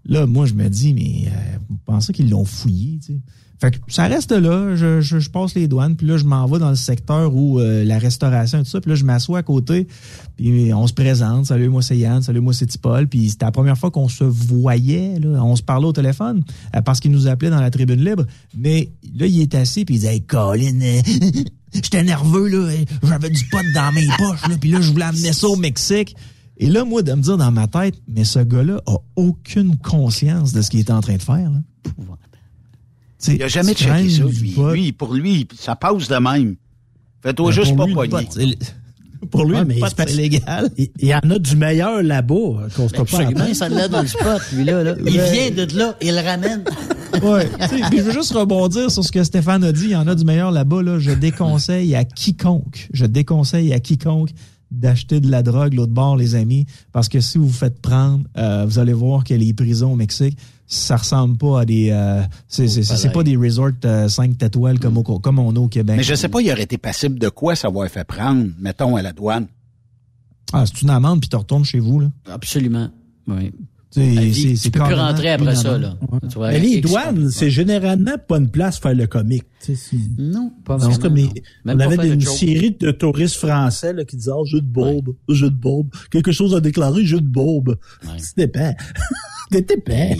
Là, 0.04 0.26
moi, 0.26 0.44
je 0.44 0.54
me 0.54 0.68
dis, 0.68 0.92
mais 0.92 1.28
euh, 1.28 1.56
vous 1.68 1.78
pensez 1.84 2.12
qu'ils 2.12 2.28
l'ont 2.28 2.44
fouillé, 2.44 2.98
tu 2.98 3.14
sais? 3.14 3.18
Fait 3.58 3.70
que 3.70 3.78
ça 3.88 4.06
reste 4.06 4.32
là, 4.32 4.76
je, 4.76 5.28
passe 5.30 5.54
les 5.54 5.66
douanes, 5.66 5.96
puis 5.96 6.06
là, 6.06 6.18
je 6.18 6.24
m'en 6.24 6.46
vais 6.46 6.58
dans 6.58 6.68
le 6.68 6.76
secteur 6.76 7.34
où 7.34 7.58
euh, 7.58 7.84
la 7.84 7.98
restauration 7.98 8.58
et 8.58 8.62
tout 8.64 8.70
ça, 8.70 8.80
puis 8.80 8.90
là, 8.90 8.96
je 8.96 9.04
m'assois 9.04 9.38
à 9.38 9.42
côté, 9.42 9.86
puis 10.36 10.74
on 10.74 10.86
se 10.86 10.92
présente, 10.92 11.46
salut, 11.46 11.70
moi 11.70 11.80
c'est 11.80 11.96
Yann, 11.96 12.22
salut, 12.22 12.40
moi 12.40 12.52
c'est 12.52 12.66
Tipol, 12.66 13.08
puis 13.08 13.30
c'était 13.30 13.46
la 13.46 13.52
première 13.52 13.78
fois 13.78 13.90
qu'on 13.90 14.08
se 14.08 14.24
voyait, 14.24 15.18
là, 15.20 15.42
on 15.42 15.56
se 15.56 15.62
parlait 15.62 15.86
au 15.86 15.92
téléphone, 15.92 16.42
euh, 16.74 16.82
parce 16.82 17.00
qu'il 17.00 17.10
nous 17.10 17.28
appelait 17.28 17.50
dans 17.50 17.60
la 17.60 17.70
tribune 17.70 18.04
libre, 18.04 18.26
mais 18.54 18.90
là, 19.14 19.26
il 19.26 19.40
est 19.40 19.54
assis, 19.54 19.86
puis 19.86 19.94
il 19.94 19.98
disait, 20.00 20.14
hey, 20.14 20.22
Colin, 20.22 20.78
euh, 20.82 21.00
j'étais 21.72 22.02
nerveux, 22.02 22.48
là, 22.48 22.74
j'avais 23.04 23.30
du 23.30 23.44
pot 23.50 23.64
dans 23.74 23.92
mes 23.92 24.06
poches, 24.18 24.58
puis 24.60 24.70
là, 24.70 24.82
je 24.82 24.92
voulais 24.92 25.06
amener 25.06 25.32
ça 25.32 25.48
au 25.48 25.56
Mexique. 25.56 26.14
Et 26.58 26.68
là, 26.68 26.86
moi, 26.86 27.02
de 27.02 27.12
me 27.12 27.20
dire 27.20 27.36
dans 27.36 27.52
ma 27.52 27.66
tête, 27.66 27.96
mais 28.08 28.24
ce 28.24 28.38
gars-là 28.38 28.80
a 28.86 28.96
aucune 29.16 29.76
conscience 29.76 30.52
de 30.52 30.62
ce 30.62 30.70
qu'il 30.70 30.80
est 30.80 30.90
en 30.90 31.02
train 31.02 31.16
de 31.16 31.22
faire, 31.22 31.50
là. 31.50 31.58
Il 33.28 33.38
n'a 33.38 33.48
jamais 33.48 33.74
checké 33.74 34.10
ça, 34.10 34.24
lui. 34.24 34.54
lui. 34.72 34.92
Pour 34.92 35.14
lui, 35.14 35.46
ça 35.58 35.76
passe 35.76 36.08
de 36.08 36.16
même. 36.16 36.56
Fais-toi 37.22 37.50
juste 37.50 37.76
pas 37.76 37.86
poigner. 37.86 38.28
Pour 39.30 39.44
lui, 39.44 39.56
mais 39.66 39.80
c'est 39.96 40.14
légal. 40.14 40.70
Il 40.76 41.08
y 41.08 41.14
en 41.14 41.30
a 41.30 41.38
du 41.38 41.56
meilleur 41.56 42.02
là-bas 42.02 42.68
qu'on 42.76 42.88
se 42.88 42.96
Absolument, 42.96 43.54
ça 43.54 43.68
l'a 43.68 43.88
dans 43.88 44.02
le 44.02 44.06
spot, 44.06 44.40
lui-là. 44.52 44.84
Là. 44.84 44.94
Il 45.04 45.12
vient 45.12 45.50
de 45.50 45.76
là, 45.76 45.96
il 46.00 46.14
le 46.14 46.20
ramène. 46.20 46.64
ouais. 47.22 47.48
je 47.92 48.02
veux 48.02 48.12
juste 48.12 48.32
rebondir 48.32 48.90
sur 48.90 49.02
ce 49.02 49.10
que 49.10 49.24
Stéphane 49.24 49.64
a 49.64 49.72
dit. 49.72 49.86
Il 49.86 49.90
y 49.90 49.96
en 49.96 50.06
a 50.06 50.14
du 50.14 50.24
meilleur 50.24 50.50
là-bas. 50.50 50.82
Là. 50.82 50.98
Je 50.98 51.12
déconseille 51.12 51.94
à 51.94 52.04
quiconque, 52.04 52.88
je 52.92 53.06
déconseille 53.06 53.72
à 53.72 53.80
quiconque 53.80 54.30
d'acheter 54.70 55.20
de 55.20 55.30
la 55.30 55.42
drogue 55.42 55.74
l'autre 55.74 55.92
bord, 55.92 56.16
les 56.16 56.34
amis, 56.34 56.66
parce 56.92 57.08
que 57.08 57.20
si 57.20 57.38
vous 57.38 57.46
vous 57.46 57.52
faites 57.52 57.80
prendre, 57.80 58.24
euh, 58.36 58.64
vous 58.66 58.78
allez 58.78 58.92
voir 58.92 59.24
que 59.24 59.34
les 59.34 59.54
prisons 59.54 59.92
au 59.92 59.96
Mexique, 59.96 60.36
ça 60.66 60.96
ressemble 60.96 61.36
pas 61.36 61.60
à 61.60 61.64
des 61.64 61.90
euh, 61.90 62.22
c'est 62.48 63.12
pas 63.12 63.22
des 63.22 63.36
resorts 63.36 63.70
5 64.08 64.42
euh, 64.42 64.74
comme 65.20 65.38
on 65.38 65.54
a 65.54 65.58
au 65.58 65.68
Québec. 65.68 65.96
Mais 65.96 66.02
je 66.02 66.14
sais 66.14 66.28
pas, 66.28 66.40
il 66.40 66.50
aurait 66.50 66.62
été 66.62 66.78
passible 66.78 67.18
de 67.18 67.28
quoi 67.28 67.54
s'avoir 67.54 67.88
fait 67.88 68.04
prendre, 68.04 68.48
mettons, 68.58 68.96
à 68.96 69.02
la 69.02 69.12
douane? 69.12 69.46
Ah, 70.52 70.64
c'est 70.66 70.82
une 70.82 70.90
amende, 70.90 71.20
puis 71.20 71.28
tu 71.28 71.36
retournes 71.36 71.64
chez 71.64 71.80
vous, 71.80 72.00
là. 72.00 72.10
Absolument, 72.30 72.88
oui. 73.28 73.52
Tu 73.96 74.70
peux 74.70 74.80
plus 74.84 74.94
rentrer 74.94 75.30
après 75.30 75.56
ça. 75.56 75.78
Là. 75.78 75.96
mais 76.38 76.58
les 76.58 76.80
douanes, 76.80 77.30
c'est 77.30 77.50
généralement 77.50 78.16
pas 78.28 78.38
une 78.38 78.50
place 78.50 78.78
pour 78.78 78.90
faire 78.90 78.98
le 78.98 79.06
comique. 79.06 79.44
Non, 80.18 80.52
pas 80.64 80.76
vraiment. 80.76 80.96
Comme 80.98 81.18
on 81.64 81.80
avait 81.80 82.08
une 82.08 82.20
série 82.20 82.72
de 82.72 82.90
touristes 82.90 83.36
français 83.36 83.92
là, 83.92 84.04
qui 84.04 84.16
disaient 84.16 84.30
oh, 84.34 84.44
jeu 84.44 84.60
de 84.60 84.66
bobe, 84.66 85.14
jeu 85.28 85.50
de 85.50 85.56
bobe, 85.56 85.88
quelque 86.10 86.32
chose 86.32 86.54
à 86.54 86.60
déclarer, 86.60 87.04
jeu 87.04 87.20
de 87.20 87.26
bobe. 87.26 87.76
C'était 88.18 88.48
pas. 88.48 88.74
C'était 89.52 89.80
pas. 89.80 90.14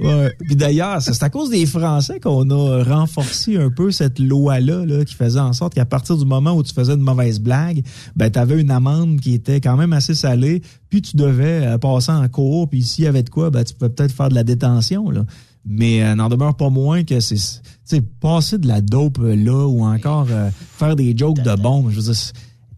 Ouais. 0.00 0.34
Puis 0.40 0.56
d'ailleurs, 0.56 1.00
c'est 1.02 1.22
à 1.22 1.30
cause 1.30 1.50
des 1.50 1.66
Français 1.66 2.20
qu'on 2.20 2.48
a 2.50 2.82
renforcé 2.82 3.56
un 3.56 3.70
peu 3.70 3.90
cette 3.90 4.18
loi-là 4.18 4.84
là, 4.84 5.04
qui 5.04 5.14
faisait 5.14 5.40
en 5.40 5.52
sorte 5.52 5.74
qu'à 5.74 5.84
partir 5.84 6.16
du 6.16 6.24
moment 6.24 6.52
où 6.52 6.62
tu 6.62 6.72
faisais 6.72 6.94
une 6.94 7.00
mauvaise 7.00 7.40
blague, 7.40 7.82
ben 8.16 8.30
tu 8.30 8.38
avais 8.38 8.60
une 8.60 8.70
amende 8.70 9.20
qui 9.20 9.34
était 9.34 9.60
quand 9.60 9.76
même 9.76 9.92
assez 9.92 10.14
salée, 10.14 10.62
puis 10.88 11.02
tu 11.02 11.16
devais 11.16 11.66
euh, 11.66 11.78
passer 11.78 12.12
en 12.12 12.28
cours, 12.28 12.68
puis 12.68 12.82
s'il 12.82 13.04
y 13.04 13.06
avait 13.06 13.22
de 13.22 13.30
quoi, 13.30 13.50
ben 13.50 13.64
tu 13.64 13.74
pouvais 13.74 13.90
peut-être 13.90 14.12
faire 14.12 14.28
de 14.28 14.34
la 14.34 14.44
détention. 14.44 15.10
Là. 15.10 15.24
Mais 15.64 16.02
euh, 16.02 16.14
n'en 16.14 16.28
demeure 16.28 16.56
pas 16.56 16.70
moins 16.70 17.04
que 17.04 17.20
c'est 17.20 18.00
passer 18.20 18.58
de 18.58 18.66
la 18.66 18.80
dope 18.80 19.18
là 19.18 19.66
ou 19.66 19.84
encore 19.84 20.26
euh, 20.30 20.50
faire 20.76 20.96
des 20.96 21.16
jokes 21.16 21.42
de 21.42 21.54
bombes. 21.54 21.90
Je 21.90 21.96
veux 21.96 22.12
dire, 22.12 22.32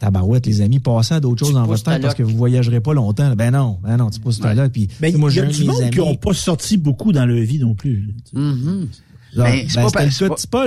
tabarouette, 0.04 0.46
les 0.46 0.60
amis, 0.60 0.80
passez 0.80 1.14
à 1.14 1.20
d'autres 1.20 1.46
choses 1.46 1.54
dans 1.54 1.64
votre 1.64 1.82
temps 1.82 1.98
parce 2.00 2.14
que 2.14 2.22
vous 2.22 2.36
voyagerez 2.36 2.80
pas 2.80 2.92
longtemps. 2.92 3.34
Ben 3.34 3.50
non, 3.50 3.78
ben 3.82 3.96
non, 3.96 4.10
tu 4.10 4.20
pousses 4.20 4.38
ouais. 4.40 4.54
là. 4.54 4.68
Puis, 4.68 4.88
ben, 5.00 5.16
moi, 5.16 5.30
il 5.30 5.36
y 5.36 5.40
a 5.40 5.46
du 5.46 5.64
monde 5.64 5.90
qui 5.90 5.98
n'ont 5.98 6.16
pas 6.16 6.34
sorti 6.34 6.76
beaucoup 6.76 7.12
dans 7.12 7.24
leur 7.24 7.42
vie 7.42 7.58
non 7.58 7.74
plus. 7.74 8.14
Ben, 8.34 9.66
c'est 9.68 10.50
pas, 10.50 10.66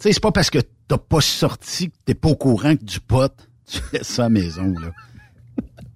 c'est 0.00 0.20
pas 0.20 0.32
parce 0.32 0.50
que 0.50 0.58
t'as 0.86 0.98
pas 0.98 1.20
sorti 1.20 1.88
que 1.88 1.94
t'es 2.04 2.14
pas 2.14 2.28
au 2.28 2.36
courant 2.36 2.76
que 2.76 2.84
du 2.84 3.00
pot, 3.00 3.32
tu 3.66 3.78
fais 3.90 4.02
ça 4.02 4.26
à 4.26 4.28
maison, 4.28 4.74
là. 4.74 4.92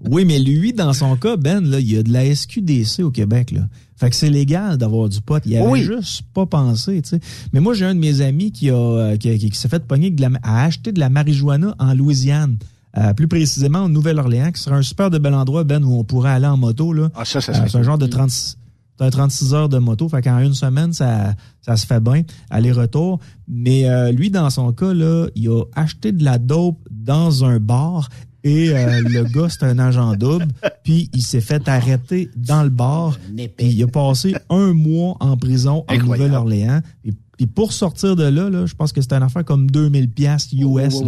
oui, 0.08 0.24
mais 0.24 0.38
lui, 0.38 0.72
dans 0.72 0.92
son 0.92 1.16
cas, 1.16 1.36
Ben, 1.36 1.60
là, 1.64 1.80
il 1.80 1.92
y 1.92 1.98
a 1.98 2.02
de 2.02 2.12
la 2.12 2.34
SQDC 2.34 3.02
au 3.02 3.10
Québec, 3.10 3.50
là. 3.50 3.62
Fait 4.02 4.10
que 4.10 4.16
c'est 4.16 4.30
légal 4.30 4.78
d'avoir 4.78 5.08
du 5.08 5.20
pot. 5.20 5.40
Il 5.46 5.56
avait 5.56 5.80
juste 5.80 6.22
pas 6.34 6.44
pensé, 6.44 7.00
tu 7.02 7.10
sais. 7.10 7.20
Mais 7.52 7.60
moi, 7.60 7.72
j'ai 7.72 7.84
un 7.84 7.94
de 7.94 8.00
mes 8.00 8.20
amis 8.20 8.50
qui 8.50 8.68
a, 8.68 8.74
euh, 8.74 9.16
qui, 9.16 9.38
qui, 9.38 9.56
s'est 9.56 9.68
fait 9.68 9.86
pogner 9.86 10.10
de 10.10 10.20
la, 10.20 10.30
à 10.42 10.64
acheter 10.64 10.90
de 10.90 10.98
la 10.98 11.08
marijuana 11.08 11.76
en 11.78 11.94
Louisiane. 11.94 12.56
Euh, 12.98 13.14
plus 13.14 13.28
précisément 13.28 13.78
en 13.78 13.88
Nouvelle-Orléans, 13.88 14.50
qui 14.50 14.60
serait 14.60 14.74
un 14.74 14.82
super 14.82 15.08
de 15.08 15.18
bel 15.18 15.34
endroit, 15.34 15.62
Ben, 15.62 15.84
où 15.84 16.00
on 16.00 16.02
pourrait 16.02 16.32
aller 16.32 16.48
en 16.48 16.56
moto, 16.56 16.92
là. 16.92 17.10
Ah, 17.14 17.24
ça, 17.24 17.40
ça, 17.40 17.52
euh, 17.52 17.66
C'est 17.68 17.78
un 17.78 17.84
genre 17.84 17.96
de 17.96 18.08
30, 18.08 18.58
36 18.98 19.54
heures 19.54 19.68
de 19.68 19.78
moto. 19.78 20.08
Fait 20.08 20.20
qu'en 20.20 20.40
une 20.40 20.54
semaine, 20.54 20.92
ça, 20.92 21.34
ça 21.60 21.76
se 21.76 21.86
fait 21.86 22.00
bien, 22.00 22.22
aller-retour. 22.50 23.20
Mais 23.46 23.88
euh, 23.88 24.10
lui, 24.10 24.32
dans 24.32 24.50
son 24.50 24.72
cas, 24.72 24.92
là, 24.92 25.28
il 25.36 25.48
a 25.48 25.62
acheté 25.76 26.10
de 26.10 26.24
la 26.24 26.38
dope 26.38 26.80
dans 26.90 27.44
un 27.44 27.60
bar 27.60 28.08
et 28.44 28.70
euh, 28.70 29.00
le 29.02 29.24
gars, 29.24 29.48
c'est 29.48 29.64
un 29.64 29.78
agent 29.78 30.14
double. 30.16 30.48
Puis 30.82 31.10
il 31.14 31.22
s'est 31.22 31.40
fait 31.40 31.68
arrêter 31.68 32.28
dans 32.36 32.62
le 32.62 32.70
bar. 32.70 33.18
Puis 33.56 33.66
il 33.68 33.82
a 33.82 33.86
passé 33.86 34.34
un 34.50 34.72
mois 34.72 35.16
en 35.20 35.36
prison 35.36 35.84
en 35.88 35.96
Nouvelle-Orléans. 35.96 36.80
Et 37.04 37.12
puis 37.36 37.46
pour 37.46 37.72
sortir 37.72 38.16
de 38.16 38.24
là, 38.24 38.50
là 38.50 38.66
je 38.66 38.74
pense 38.74 38.92
que 38.92 39.00
c'était 39.00 39.14
une 39.14 39.22
affaire 39.22 39.44
comme 39.44 39.70
2000 39.70 40.10
pièces 40.10 40.52
US. 40.52 41.02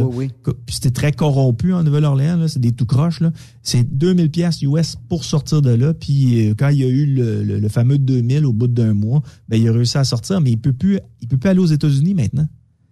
Puis 0.44 0.74
c'était 0.74 0.92
très 0.92 1.10
corrompu 1.10 1.72
en 1.72 1.82
Nouvelle-Orléans. 1.82 2.46
C'est 2.46 2.60
des 2.60 2.72
tout 2.72 2.86
croches. 2.86 3.20
C'est 3.62 3.82
2000 3.82 4.30
pièces 4.30 4.62
US 4.62 4.96
pour 5.08 5.24
sortir 5.24 5.60
de 5.60 5.70
là. 5.70 5.92
Puis 5.92 6.50
euh, 6.50 6.54
quand 6.56 6.68
il 6.68 6.78
y 6.78 6.84
a 6.84 6.88
eu 6.88 7.06
le, 7.06 7.42
le, 7.42 7.68
fameux 7.68 7.98
2000 7.98 8.46
au 8.46 8.52
bout 8.52 8.68
d'un 8.68 8.94
mois, 8.94 9.22
ben, 9.48 9.60
il 9.60 9.68
a 9.68 9.72
réussi 9.72 9.98
à 9.98 10.04
sortir. 10.04 10.40
Mais 10.40 10.52
il 10.52 10.58
peut 10.58 10.72
plus, 10.72 11.00
il 11.20 11.26
peut 11.26 11.36
plus 11.36 11.50
aller 11.50 11.60
aux 11.60 11.66
États-Unis 11.66 12.14
maintenant. 12.14 12.46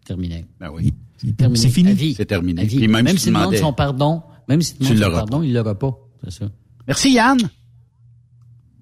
Terminé. 0.05 0.45
Ben 0.59 0.71
oui. 0.75 0.93
C'est 1.55 1.69
fini. 1.69 2.15
C'est 2.15 2.25
terminé. 2.25 2.67
même, 2.89 3.05
même 3.05 3.19
s'il 3.19 3.33
demande 3.33 3.55
son 3.55 3.73
pardon, 3.73 4.23
même 4.49 4.63
si 4.63 4.77
tu 4.77 4.95
pardon, 4.99 5.43
il 5.43 5.53
l'aura 5.53 5.75
pas. 5.75 5.97
C'est 6.25 6.33
ça. 6.33 6.47
Merci 6.87 7.13
Yann. 7.13 7.39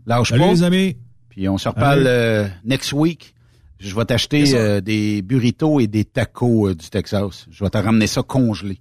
Lâche 0.06 0.30
Salut 0.30 0.50
les 0.50 0.62
amis. 0.62 0.96
Puis 1.28 1.48
on 1.48 1.58
se 1.58 1.68
reparle 1.68 2.04
euh, 2.06 2.48
next 2.64 2.92
week. 2.92 3.34
Je 3.78 3.94
vais 3.94 4.04
t'acheter 4.04 4.54
euh, 4.54 4.80
des 4.80 5.22
burritos 5.22 5.80
et 5.80 5.86
des 5.86 6.04
tacos 6.04 6.68
euh, 6.68 6.74
du 6.74 6.90
Texas. 6.90 7.46
Je 7.50 7.64
vais 7.64 7.70
te 7.70 7.78
ramener 7.78 8.06
ça 8.06 8.22
congelé. 8.22 8.78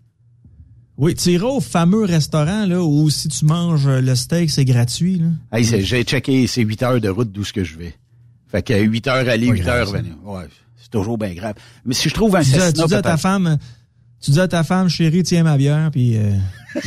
Oui, 0.97 1.15
tu 1.15 1.29
iras 1.29 1.47
au 1.47 1.61
fameux 1.61 2.03
restaurant 2.03 2.65
là 2.65 2.83
où 2.83 3.09
si 3.09 3.29
tu 3.29 3.45
manges 3.45 3.87
le 3.87 4.15
steak, 4.15 4.49
c'est 4.49 4.65
gratuit. 4.65 5.19
Là. 5.19 5.57
Hey, 5.57 5.63
j'ai 5.63 6.03
checké, 6.03 6.45
c'est 6.47 6.61
8 6.61 6.83
heures 6.83 6.99
de 6.99 7.07
route 7.07 7.31
d'où 7.31 7.45
ce 7.45 7.53
que 7.53 7.63
je 7.63 7.77
vais. 7.77 7.95
Fait 8.47 8.61
que 8.61 8.73
8 8.73 9.07
heures 9.07 9.29
aller, 9.29 9.47
8 9.47 9.67
heures 9.67 9.91
venir. 9.91 10.15
Ouais, 10.25 10.47
c'est 10.75 10.89
toujours 10.89 11.17
bien 11.17 11.33
grave. 11.33 11.53
Mais 11.85 11.93
si 11.93 12.09
je 12.09 12.13
trouve 12.13 12.35
un 12.35 12.41
tu 12.41 12.51
tu 12.51 12.85
dis 12.85 12.93
à 12.93 13.01
ta 13.01 13.15
femme, 13.15 13.57
tu 14.21 14.31
dis 14.31 14.39
à 14.39 14.47
ta 14.47 14.63
femme, 14.63 14.89
chérie, 14.89 15.23
tiens 15.23 15.43
ma 15.43 15.57
bière, 15.57 15.89
puis... 15.91 16.17
Euh, 16.17 16.31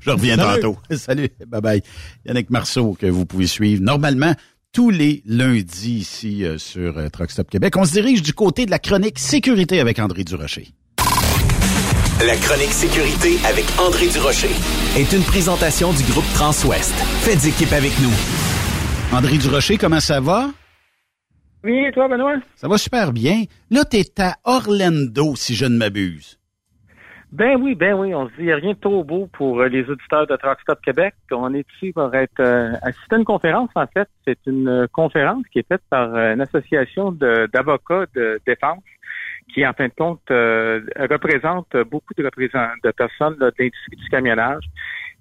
Je 0.00 0.10
reviens 0.10 0.36
tantôt. 0.36 0.76
Salut, 0.96 1.28
bye-bye. 1.46 1.82
Yannick 2.26 2.50
Marceau, 2.50 2.96
que 2.98 3.06
vous 3.06 3.24
pouvez 3.24 3.46
suivre 3.46 3.82
normalement 3.82 4.34
tous 4.72 4.90
les 4.90 5.22
lundis 5.26 5.98
ici 5.98 6.44
euh, 6.44 6.58
sur 6.58 6.98
euh, 6.98 7.08
Truck 7.08 7.30
Québec. 7.50 7.76
On 7.76 7.84
se 7.84 7.92
dirige 7.92 8.22
du 8.22 8.32
côté 8.32 8.66
de 8.66 8.70
la 8.70 8.78
chronique 8.78 9.18
sécurité 9.18 9.80
avec 9.80 9.98
André 9.98 10.24
Durocher. 10.24 10.68
La 12.26 12.36
chronique 12.36 12.72
sécurité 12.72 13.38
avec 13.44 13.64
André 13.78 14.08
Durocher 14.08 14.50
est 14.96 15.12
une 15.12 15.22
présentation 15.22 15.92
du 15.92 16.02
groupe 16.04 16.24
Transouest. 16.34 16.94
Faites 17.22 17.44
équipe 17.44 17.72
avec 17.72 17.92
nous. 18.00 18.12
André 19.16 19.38
Durocher, 19.38 19.76
comment 19.76 20.00
ça 20.00 20.20
va? 20.20 20.50
Oui, 21.64 21.84
et 21.86 21.92
toi, 21.92 22.08
Benoît? 22.08 22.36
Ça 22.56 22.68
va 22.68 22.76
super 22.76 23.12
bien. 23.12 23.44
Là, 23.70 23.84
t'es 23.84 24.04
à 24.20 24.34
Orlando, 24.44 25.36
si 25.36 25.54
je 25.54 25.64
ne 25.64 25.76
m'abuse. 25.76 26.38
Ben 27.30 27.56
oui, 27.58 27.74
ben 27.74 27.94
oui, 27.94 28.14
on 28.14 28.28
se 28.28 28.32
dit, 28.32 28.40
il 28.40 28.44
n'y 28.46 28.52
a 28.52 28.56
rien 28.56 28.72
de 28.74 28.78
trop 28.78 29.02
beau 29.04 29.26
pour 29.32 29.60
euh, 29.60 29.68
les 29.68 29.88
auditeurs 29.88 30.26
de 30.26 30.36
Truck 30.36 30.60
Stop 30.60 30.80
Québec. 30.84 31.14
On 31.30 31.54
est 31.54 31.64
ici 31.76 31.90
pour 31.92 32.14
être 32.14 32.40
euh, 32.40 32.72
assister 32.82 33.14
à 33.14 33.18
une 33.18 33.24
conférence, 33.24 33.70
en 33.74 33.86
fait. 33.86 34.06
C'est 34.26 34.38
une 34.46 34.68
euh, 34.68 34.86
conférence 34.92 35.42
qui 35.50 35.60
est 35.60 35.66
faite 35.66 35.80
par 35.88 36.14
euh, 36.14 36.34
une 36.34 36.42
association 36.42 37.10
d'avocats 37.10 38.04
de, 38.14 38.38
défense 38.44 38.82
qui, 39.54 39.66
en 39.66 39.72
fin 39.72 39.86
de 39.88 39.94
compte, 39.96 40.20
euh, 40.30 40.82
représente 41.10 41.74
beaucoup 41.90 42.12
de, 42.18 42.22
représent- 42.24 42.74
de 42.84 42.90
personnes 42.90 43.36
là, 43.40 43.50
de 43.50 43.54
l'industrie 43.58 43.96
du 43.96 44.08
camionnage. 44.10 44.64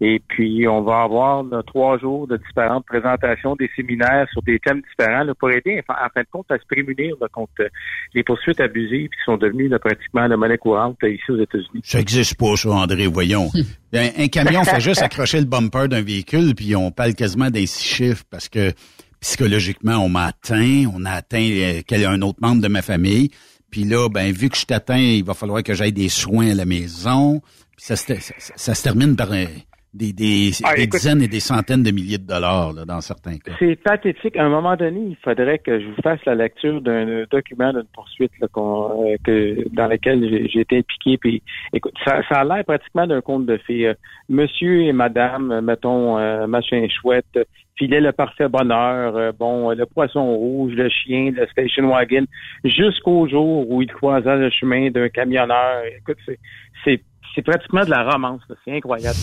Et 0.04 0.20
puis, 0.30 0.68
on 0.68 0.82
va 0.82 1.04
avoir 1.04 1.44
là, 1.44 1.62
trois 1.62 2.00
jours 2.00 2.28
de 2.28 2.36
différentes 2.38 2.86
présentations, 2.88 3.56
des 3.56 3.70
séminaires 3.76 4.26
sur 4.32 4.42
des 4.42 4.58
thèmes 4.58 4.82
différents 4.90 5.24
là, 5.24 5.36
pour 5.36 5.52
aider, 5.52 5.80
en, 5.88 5.94
fin 6.12 6.22
de 6.22 6.28
compte, 6.32 6.48
à 6.50 6.58
se 6.58 6.66
prémunir 6.66 7.14
là, 7.22 7.28
contre 7.32 7.70
les 8.16 8.24
poursuites 8.24 8.60
abusives 8.60 9.10
qui 9.10 9.24
sont 9.26 9.38
devenues 9.38 9.68
là, 9.68 9.78
pratiquement 9.78 10.26
la 10.26 10.36
monnaie 10.38 10.58
courante 10.58 10.98
euh, 11.04 11.12
ici 11.14 11.30
aux 11.30 11.40
États-Unis. 11.40 11.82
Ça 11.84 12.00
existe 12.00 12.36
pas, 12.36 12.56
ça, 12.56 12.70
André, 12.72 13.06
voyons. 13.06 13.50
un, 13.94 14.08
un 14.18 14.28
camion 14.28 14.64
fait 14.66 14.80
juste 14.82 15.04
accrocher 15.04 15.38
le 15.40 15.46
bumper 15.46 15.88
d'un 15.88 16.02
véhicule, 16.02 16.56
puis 16.56 16.76
on 16.76 16.90
parle 16.90 17.14
quasiment 17.14 17.52
des 17.52 17.68
six 17.68 17.86
chiffres 17.86 18.24
parce 18.32 18.50
que 18.50 18.72
psychologiquement, 19.20 19.98
on 19.98 20.10
m'a 20.10 20.26
atteint, 20.26 20.86
on 20.96 21.06
a 21.06 21.12
atteint 21.12 21.48
euh, 21.48 22.08
un 22.08 22.22
autre 22.24 22.40
membre 22.42 22.62
de 22.64 22.68
ma 22.68 22.82
famille. 22.82 23.30
Puis 23.70 23.84
là, 23.84 24.10
ben 24.10 24.32
vu 24.34 24.50
que 24.50 24.58
je 24.58 24.66
t'atteins, 24.66 24.98
il 24.98 25.24
va 25.24 25.36
falloir 25.36 25.62
que 25.62 25.74
j'aille 25.76 25.94
des 25.94 26.10
soins 26.10 26.52
à 26.52 26.56
la 26.56 26.66
maison. 26.66 27.40
Puis 27.78 27.86
ça, 27.86 27.96
se 27.96 28.16
ça, 28.16 28.34
ça- 28.40 28.54
ça 28.56 28.74
se 28.76 28.84
termine 28.84 29.16
par 29.16 29.32
euh, 29.32 29.46
des, 29.94 30.14
des, 30.14 30.52
Ah, 30.64 30.74
des 30.76 30.84
écoute- 30.84 31.00
dizaines 31.00 31.22
et 31.22 31.28
des 31.28 31.40
centaines 31.42 31.84
de 31.84 31.92
milliers 31.92 32.18
de 32.18 32.26
dollars 32.26 32.72
là, 32.74 32.86
dans 32.86 33.02
certains 33.02 33.38
cas. 33.38 33.52
C'est 33.60 33.76
pathétique. 33.76 34.38
À 34.38 34.46
un 34.46 34.50
moment 34.50 34.76
donné, 34.78 35.00
il 35.10 35.18
faudrait 35.24 35.60
que 35.60 35.82
je 35.82 35.86
vous 35.88 36.02
fasse 36.02 36.20
la 36.26 36.36
lecture 36.36 36.80
d'un 36.82 37.26
document 37.30 37.74
d'une 37.74 37.84
poursuite 37.94 38.32
là, 38.40 38.48
euh, 38.56 39.18
que, 39.24 39.68
dans 39.76 39.88
lequel 39.88 40.48
j'ai- 40.50 40.62
été 40.62 40.78
impliqué. 40.78 41.18
Puis, 41.18 41.44
écoute, 41.74 41.94
ça, 42.06 42.22
ça 42.30 42.40
a 42.40 42.44
l'air 42.46 42.64
pratiquement 42.64 43.06
d'un 43.06 43.20
conte 43.22 43.46
de 43.46 43.58
fées. 43.58 43.88
Euh, 43.90 43.94
Monsieur 44.30 44.84
et 44.84 44.94
Madame, 44.94 45.52
euh, 45.52 45.62
mettons, 45.62 46.18
euh, 46.18 46.48
machin 46.48 46.88
chouette, 46.90 47.38
filaient 47.76 48.00
le 48.00 48.12
parfait 48.14 48.48
bonheur, 48.48 49.16
euh, 49.18 49.32
bon, 49.38 49.72
le 49.72 49.86
poisson 49.86 50.24
rouge, 50.36 50.74
le 50.74 50.88
chien, 50.90 51.32
le 51.36 51.46
station 51.48 51.90
wagon, 51.90 52.26
jusqu'au 52.64 53.28
jour 53.28 53.70
où 53.70 53.82
il 53.82 53.92
croisa 53.92 54.36
le 54.38 54.50
chemin 54.52 54.90
d'un 54.92 55.10
camionneur. 55.10 55.82
Écoute, 55.98 56.18
c'est- 56.26 57.44
pratiquement 57.44 57.84
de 57.84 57.90
la 57.90 58.10
romance. 58.10 58.42
C'est 58.64 58.76
incroyable. 58.76 59.18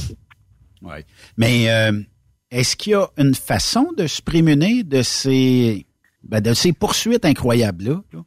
Mais 1.36 1.70
euh, 1.70 2.00
est-ce 2.50 2.76
qu'il 2.76 2.92
y 2.92 2.94
a 2.94 3.08
une 3.16 3.34
façon 3.34 3.92
de 3.96 4.06
se 4.06 4.22
prémunir 4.22 4.84
de 4.84 5.02
ces 5.02 5.86
ben, 6.22 6.40
de 6.40 6.54
ces 6.54 6.72
poursuites 6.72 7.24
incroyables 7.24 7.84
là? 7.84 8.24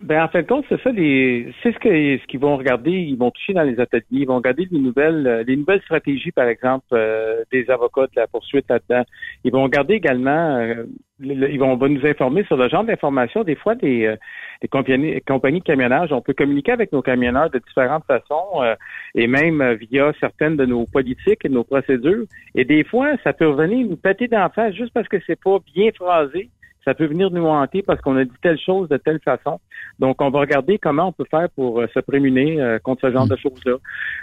Ben 0.00 0.22
en 0.22 0.28
fin 0.28 0.42
de 0.42 0.46
compte, 0.46 0.66
c'est 0.68 0.78
ça 0.82 0.90
les 0.92 1.54
c'est 1.62 1.72
ce 1.72 1.78
que 1.78 1.88
ce 1.88 2.26
qu'ils 2.26 2.38
vont 2.38 2.58
regarder, 2.58 2.90
ils 2.90 3.16
vont 3.16 3.30
toucher 3.30 3.54
dans 3.54 3.62
les 3.62 3.80
ateliers, 3.80 4.04
ils 4.10 4.26
vont 4.26 4.36
regarder 4.36 4.68
les 4.70 4.78
nouvelles 4.78 5.26
euh, 5.26 5.42
les 5.42 5.56
nouvelles 5.56 5.80
stratégies 5.80 6.32
par 6.32 6.46
exemple 6.48 6.84
euh, 6.92 7.42
des 7.50 7.70
avocats 7.70 8.02
de 8.02 8.10
la 8.16 8.26
poursuite 8.26 8.66
là-dedans. 8.68 9.04
Ils 9.42 9.52
vont 9.52 9.62
regarder 9.62 9.94
également 9.94 10.58
euh, 10.58 10.84
le- 11.18 11.50
ils 11.50 11.58
vont, 11.58 11.78
nous 11.78 12.06
informer 12.06 12.44
sur 12.44 12.58
le 12.58 12.68
genre 12.68 12.84
d'informations 12.84 13.42
des 13.42 13.54
fois 13.54 13.74
des 13.74 14.04
euh, 14.04 14.16
des 14.60 14.68
compagnies, 14.68 15.18
compagnies 15.22 15.60
de 15.60 15.64
camionnage, 15.64 16.12
on 16.12 16.20
peut 16.20 16.34
communiquer 16.34 16.72
avec 16.72 16.92
nos 16.92 17.00
camionneurs 17.00 17.48
de 17.48 17.58
différentes 17.58 18.04
façons 18.04 18.62
euh, 18.62 18.74
et 19.14 19.26
même 19.26 19.62
via 19.90 20.12
certaines 20.20 20.58
de 20.58 20.66
nos 20.66 20.84
politiques 20.84 21.42
et 21.46 21.48
nos 21.48 21.64
procédures. 21.64 22.26
Et 22.54 22.66
des 22.66 22.84
fois, 22.84 23.12
ça 23.24 23.32
peut 23.32 23.48
revenir 23.48 23.86
nous 23.88 23.96
péter 23.96 24.28
d'en 24.28 24.50
face 24.50 24.74
juste 24.74 24.92
parce 24.92 25.08
que 25.08 25.16
c'est 25.26 25.40
pas 25.42 25.58
bien 25.74 25.90
phrasé 25.94 26.50
ça 26.86 26.94
peut 26.94 27.06
venir 27.06 27.30
nous 27.30 27.46
hanter 27.46 27.82
parce 27.82 28.00
qu'on 28.00 28.16
a 28.16 28.24
dit 28.24 28.30
telle 28.40 28.58
chose 28.58 28.88
de 28.88 28.96
telle 28.96 29.20
façon. 29.20 29.60
Donc, 29.98 30.22
on 30.22 30.30
va 30.30 30.40
regarder 30.40 30.78
comment 30.78 31.08
on 31.08 31.12
peut 31.12 31.26
faire 31.28 31.48
pour 31.50 31.80
euh, 31.80 31.88
se 31.92 31.98
prémunir 32.00 32.62
euh, 32.62 32.78
contre 32.78 33.08
ce 33.08 33.12
genre 33.12 33.26
de 33.26 33.36
choses-là. 33.36 33.76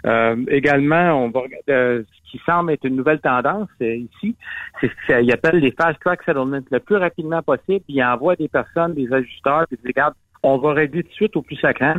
Euh, 0.05 0.37
également, 0.47 1.23
on 1.23 1.29
va 1.29 1.41
regarder 1.41 1.71
euh, 1.71 2.03
ce 2.03 2.31
qui 2.31 2.41
semble 2.45 2.71
être 2.71 2.85
une 2.85 2.95
nouvelle 2.95 3.19
tendance 3.19 3.67
euh, 3.81 3.95
ici, 3.95 4.35
c'est 4.79 4.89
ce 4.89 5.19
qu'ils 5.19 5.31
appellent 5.33 5.59
les 5.59 5.71
fast 5.71 5.99
track 5.99 6.23
settlements 6.23 6.61
le 6.71 6.79
plus 6.79 6.95
rapidement 6.95 7.41
possible. 7.41 7.83
Ils 7.89 8.03
envoient 8.03 8.37
des 8.37 8.47
personnes, 8.47 8.93
des 8.93 9.11
ajusteurs, 9.11 9.65
puis 9.67 9.77
ils 9.77 9.83
disent, 9.83 9.87
regarde, 9.87 10.13
on 10.41 10.57
va 10.57 10.73
régler 10.73 11.03
tout 11.03 11.09
de 11.09 11.13
suite 11.13 11.35
au 11.35 11.41
plus 11.41 11.55
sacrant 11.57 11.95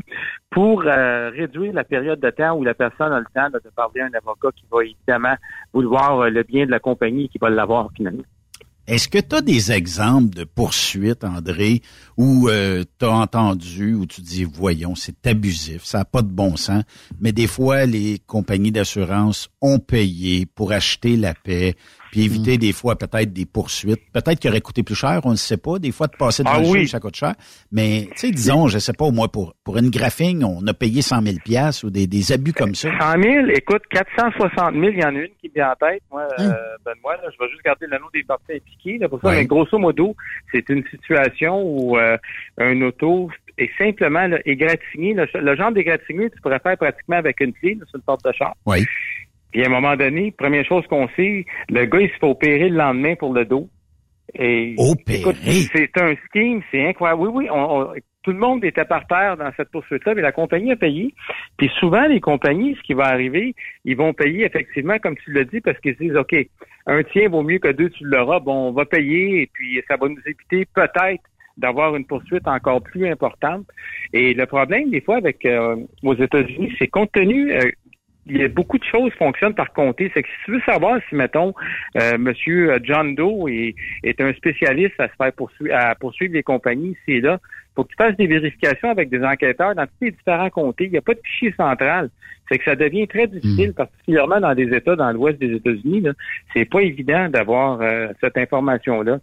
pour 0.50 0.82
euh, 0.86 1.30
réduire 1.30 1.72
la 1.72 1.84
période 1.84 2.20
de 2.20 2.30
temps 2.30 2.56
où 2.56 2.64
la 2.64 2.74
personne 2.74 3.12
a 3.12 3.18
le 3.18 3.26
temps 3.34 3.50
de 3.50 3.70
parler 3.74 4.02
à 4.02 4.06
un 4.06 4.14
avocat 4.14 4.48
qui 4.54 4.64
va 4.70 4.84
évidemment 4.84 5.34
vouloir 5.72 6.30
le 6.30 6.42
bien 6.42 6.66
de 6.66 6.70
la 6.70 6.78
compagnie 6.78 7.24
et 7.24 7.28
qui 7.28 7.38
va 7.38 7.48
l'avoir 7.50 7.90
finalement. 7.96 8.22
Est-ce 8.86 9.08
que 9.08 9.18
tu 9.18 9.34
as 9.34 9.40
des 9.40 9.72
exemples 9.72 10.34
de 10.34 10.44
poursuites, 10.44 11.24
André, 11.24 11.80
où 12.18 12.50
tu 12.50 13.04
as 13.04 13.10
entendu, 13.10 13.94
où 13.94 14.04
tu 14.04 14.20
dis, 14.20 14.44
voyons, 14.44 14.94
c'est 14.94 15.26
abusif, 15.26 15.84
ça 15.84 15.98
n'a 15.98 16.04
pas 16.04 16.20
de 16.20 16.28
bon 16.28 16.56
sens, 16.56 16.84
mais 17.18 17.32
des 17.32 17.46
fois, 17.46 17.86
les 17.86 18.20
compagnies 18.26 18.72
d'assurance 18.72 19.48
ont 19.62 19.78
payé 19.78 20.44
pour 20.44 20.72
acheter 20.72 21.16
la 21.16 21.32
paix, 21.32 21.76
puis 22.14 22.26
éviter 22.26 22.58
des 22.58 22.72
fois 22.72 22.94
peut-être 22.94 23.32
des 23.32 23.44
poursuites, 23.44 24.00
peut-être 24.12 24.38
qu'il 24.38 24.48
aurait 24.48 24.60
coûté 24.60 24.84
plus 24.84 24.94
cher, 24.94 25.20
on 25.24 25.32
ne 25.32 25.36
sait 25.36 25.56
pas, 25.56 25.80
des 25.80 25.90
fois 25.90 26.06
de 26.06 26.16
passer 26.16 26.44
devant 26.44 26.54
Ah 26.58 26.60
le 26.60 26.68
oui. 26.68 26.86
ça 26.86 27.00
coûte 27.00 27.16
cher, 27.16 27.34
mais 27.72 28.06
tu 28.12 28.18
sais, 28.28 28.30
disons, 28.30 28.68
je 28.68 28.78
sais 28.78 28.92
pas, 28.92 29.10
moi, 29.10 29.26
pour, 29.26 29.56
pour 29.64 29.78
une 29.78 29.90
graphing, 29.90 30.44
on 30.44 30.64
a 30.68 30.74
payé 30.74 31.02
100 31.02 31.22
000 31.22 31.36
piastres 31.44 31.86
ou 31.86 31.90
des, 31.90 32.06
des 32.06 32.30
abus 32.30 32.52
comme 32.52 32.76
ça. 32.76 32.88
100 33.00 33.20
000, 33.20 33.46
écoute, 33.56 33.82
460 33.90 34.74
000, 34.74 34.84
il 34.92 35.00
y 35.00 35.04
en 35.04 35.08
a 35.08 35.18
une 35.18 35.28
qui 35.40 35.48
me 35.48 35.54
vient 35.54 35.72
en 35.72 35.74
tête. 35.88 36.02
Moi, 36.12 36.22
euh, 36.38 36.52
ben 36.84 36.92
moi, 37.02 37.16
là, 37.16 37.28
je 37.32 37.44
vais 37.44 37.50
juste 37.50 37.64
garder 37.64 37.86
le 37.90 37.98
nom 37.98 38.06
des 38.14 38.22
parties 38.22 38.52
impliquées. 38.52 38.98
Là, 38.98 39.08
pour 39.08 39.20
ça, 39.20 39.32
mais 39.32 39.44
grosso 39.44 39.76
modo, 39.76 40.14
c'est 40.52 40.68
une 40.68 40.84
situation 40.92 41.60
où 41.64 41.98
euh, 41.98 42.16
un 42.58 42.80
auto 42.82 43.28
est 43.58 43.70
simplement 43.76 44.28
là, 44.28 44.38
égratigné. 44.46 45.14
Le, 45.14 45.26
le 45.34 45.56
genre 45.56 45.72
d'égratigné, 45.72 46.30
tu 46.30 46.40
pourrais 46.40 46.60
faire 46.60 46.76
pratiquement 46.76 47.16
avec 47.16 47.40
une 47.40 47.52
clé 47.54 47.74
là, 47.74 47.84
sur 47.88 47.98
le 47.98 48.02
porte 48.02 48.24
de 48.24 48.30
char. 48.32 48.54
Oui. 48.66 48.84
Puis 49.54 49.62
à 49.62 49.66
un 49.68 49.70
moment 49.70 49.94
donné, 49.96 50.32
première 50.32 50.64
chose 50.66 50.84
qu'on 50.88 51.06
sait, 51.16 51.46
le 51.70 51.84
gars, 51.86 52.00
il 52.00 52.08
se 52.10 52.14
fait 52.18 52.26
opérer 52.26 52.68
le 52.68 52.76
lendemain 52.76 53.14
pour 53.14 53.32
le 53.32 53.44
dos. 53.44 53.68
Et 54.36 54.74
Opérer? 54.78 55.22
c'est 55.72 55.96
un 56.02 56.14
scheme, 56.26 56.60
c'est 56.72 56.84
incroyable. 56.88 57.22
Oui, 57.22 57.30
oui, 57.32 57.46
on- 57.52 57.82
on- 57.82 57.94
tout 58.24 58.32
le 58.32 58.38
monde 58.38 58.64
était 58.64 58.84
par 58.84 59.06
terre 59.06 59.36
dans 59.36 59.52
cette 59.56 59.70
poursuite-là, 59.70 60.14
mais 60.16 60.22
la 60.22 60.32
compagnie 60.32 60.72
a 60.72 60.76
payé. 60.76 61.14
Puis 61.56 61.70
souvent, 61.78 62.04
les 62.08 62.20
compagnies, 62.20 62.74
ce 62.74 62.82
qui 62.82 62.94
va 62.94 63.04
arriver, 63.04 63.54
ils 63.84 63.96
vont 63.96 64.12
payer 64.12 64.44
effectivement, 64.44 64.98
comme 64.98 65.16
tu 65.18 65.30
l'as 65.32 65.44
dit, 65.44 65.60
parce 65.60 65.78
qu'ils 65.78 65.94
se 65.94 65.98
disent, 66.02 66.16
OK, 66.16 66.34
un 66.86 67.02
tien 67.04 67.28
vaut 67.28 67.42
mieux 67.44 67.58
que 67.60 67.70
deux, 67.70 67.90
tu 67.90 68.04
l'auras. 68.04 68.40
Bon, 68.40 68.70
on 68.70 68.72
va 68.72 68.86
payer 68.86 69.42
et 69.42 69.50
puis 69.52 69.80
ça 69.86 69.96
va 69.96 70.08
nous 70.08 70.18
éviter 70.26 70.66
peut-être 70.74 71.22
d'avoir 71.58 71.94
une 71.94 72.06
poursuite 72.06 72.48
encore 72.48 72.82
plus 72.82 73.06
importante. 73.06 73.66
Et 74.12 74.34
le 74.34 74.46
problème, 74.46 74.90
des 74.90 75.00
fois, 75.00 75.18
avec 75.18 75.44
euh, 75.44 75.76
aux 76.02 76.14
États-Unis, 76.16 76.74
c'est 76.80 76.88
compte 76.88 77.12
tenu 77.12 77.52
euh, 77.52 77.70
il 78.26 78.38
y 78.38 78.44
a 78.44 78.48
beaucoup 78.48 78.78
de 78.78 78.84
choses 78.84 79.10
qui 79.12 79.18
fonctionnent 79.18 79.54
par 79.54 79.72
comté. 79.72 80.10
C'est 80.14 80.22
que 80.22 80.28
si 80.28 80.44
tu 80.44 80.52
veux 80.52 80.62
savoir 80.66 81.00
si, 81.08 81.14
mettons, 81.14 81.54
euh, 82.00 82.18
Monsieur 82.18 82.78
John 82.82 83.14
Doe 83.14 83.48
est, 83.48 83.74
est 84.02 84.20
un 84.20 84.32
spécialiste 84.34 84.98
à 84.98 85.08
se 85.08 85.14
faire 85.16 85.32
poursuivre, 85.32 85.74
à 85.74 85.94
poursuivre 85.94 86.34
les 86.34 86.42
compagnies 86.42 86.90
ici 86.90 87.18
et 87.18 87.20
là, 87.20 87.38
faut 87.74 87.84
que 87.84 87.88
tu 87.88 87.96
fasses 87.96 88.16
des 88.16 88.26
vérifications 88.26 88.90
avec 88.90 89.10
des 89.10 89.22
enquêteurs 89.24 89.74
dans 89.74 89.84
tous 89.84 89.92
les 90.02 90.10
différents 90.12 90.50
comtés. 90.50 90.84
Il 90.84 90.92
n'y 90.92 90.98
a 90.98 91.02
pas 91.02 91.14
de 91.14 91.20
fichier 91.24 91.52
central. 91.56 92.10
C'est 92.48 92.58
que 92.58 92.64
ça 92.64 92.76
devient 92.76 93.08
très 93.08 93.26
difficile, 93.26 93.72
particulièrement 93.72 94.38
dans 94.38 94.54
des 94.54 94.72
États 94.74 94.96
dans 94.96 95.10
l'ouest 95.12 95.38
des 95.38 95.54
États-Unis. 95.54 96.04
C'est 96.52 96.66
pas 96.66 96.82
évident 96.82 97.28
d'avoir 97.28 97.80
euh, 97.80 98.08
cette 98.20 98.36
information-là. 98.36 99.18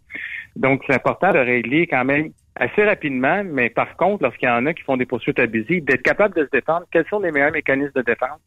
Donc, 0.56 0.82
c'est 0.88 0.96
important 0.96 1.32
de 1.32 1.38
régler 1.38 1.88
quand 1.88 2.04
même 2.04 2.32
assez 2.56 2.84
rapidement, 2.84 3.44
mais 3.46 3.70
par 3.70 3.96
contre, 3.96 4.24
lorsqu'il 4.24 4.50
y 4.50 4.52
en 4.52 4.66
a 4.66 4.74
qui 4.74 4.84
font 4.84 4.98
des 4.98 5.06
poursuites 5.06 5.40
abusives, 5.40 5.86
d'être 5.86 6.02
capable 6.02 6.36
de 6.36 6.46
se 6.46 6.50
défendre, 6.52 6.86
quels 6.92 7.06
sont 7.08 7.20
les 7.20 7.32
meilleurs 7.32 7.52
mécanismes 7.52 7.94
de 7.96 8.02
défense? 8.02 8.40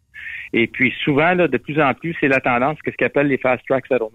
Et 0.53 0.67
puis 0.67 0.93
souvent, 1.05 1.35
là, 1.35 1.49
de 1.49 1.57
plus 1.59 1.81
en 1.81 1.93
plus, 1.95 2.15
c'est 2.21 2.29
la 2.29 2.41
tendance, 2.41 2.79
qu'est-ce 2.85 2.97
qu'ils 2.97 3.07
appellent 3.07 3.29
les 3.29 3.39
fast 3.39 3.63
track 3.69 3.85
settlements. 3.87 4.11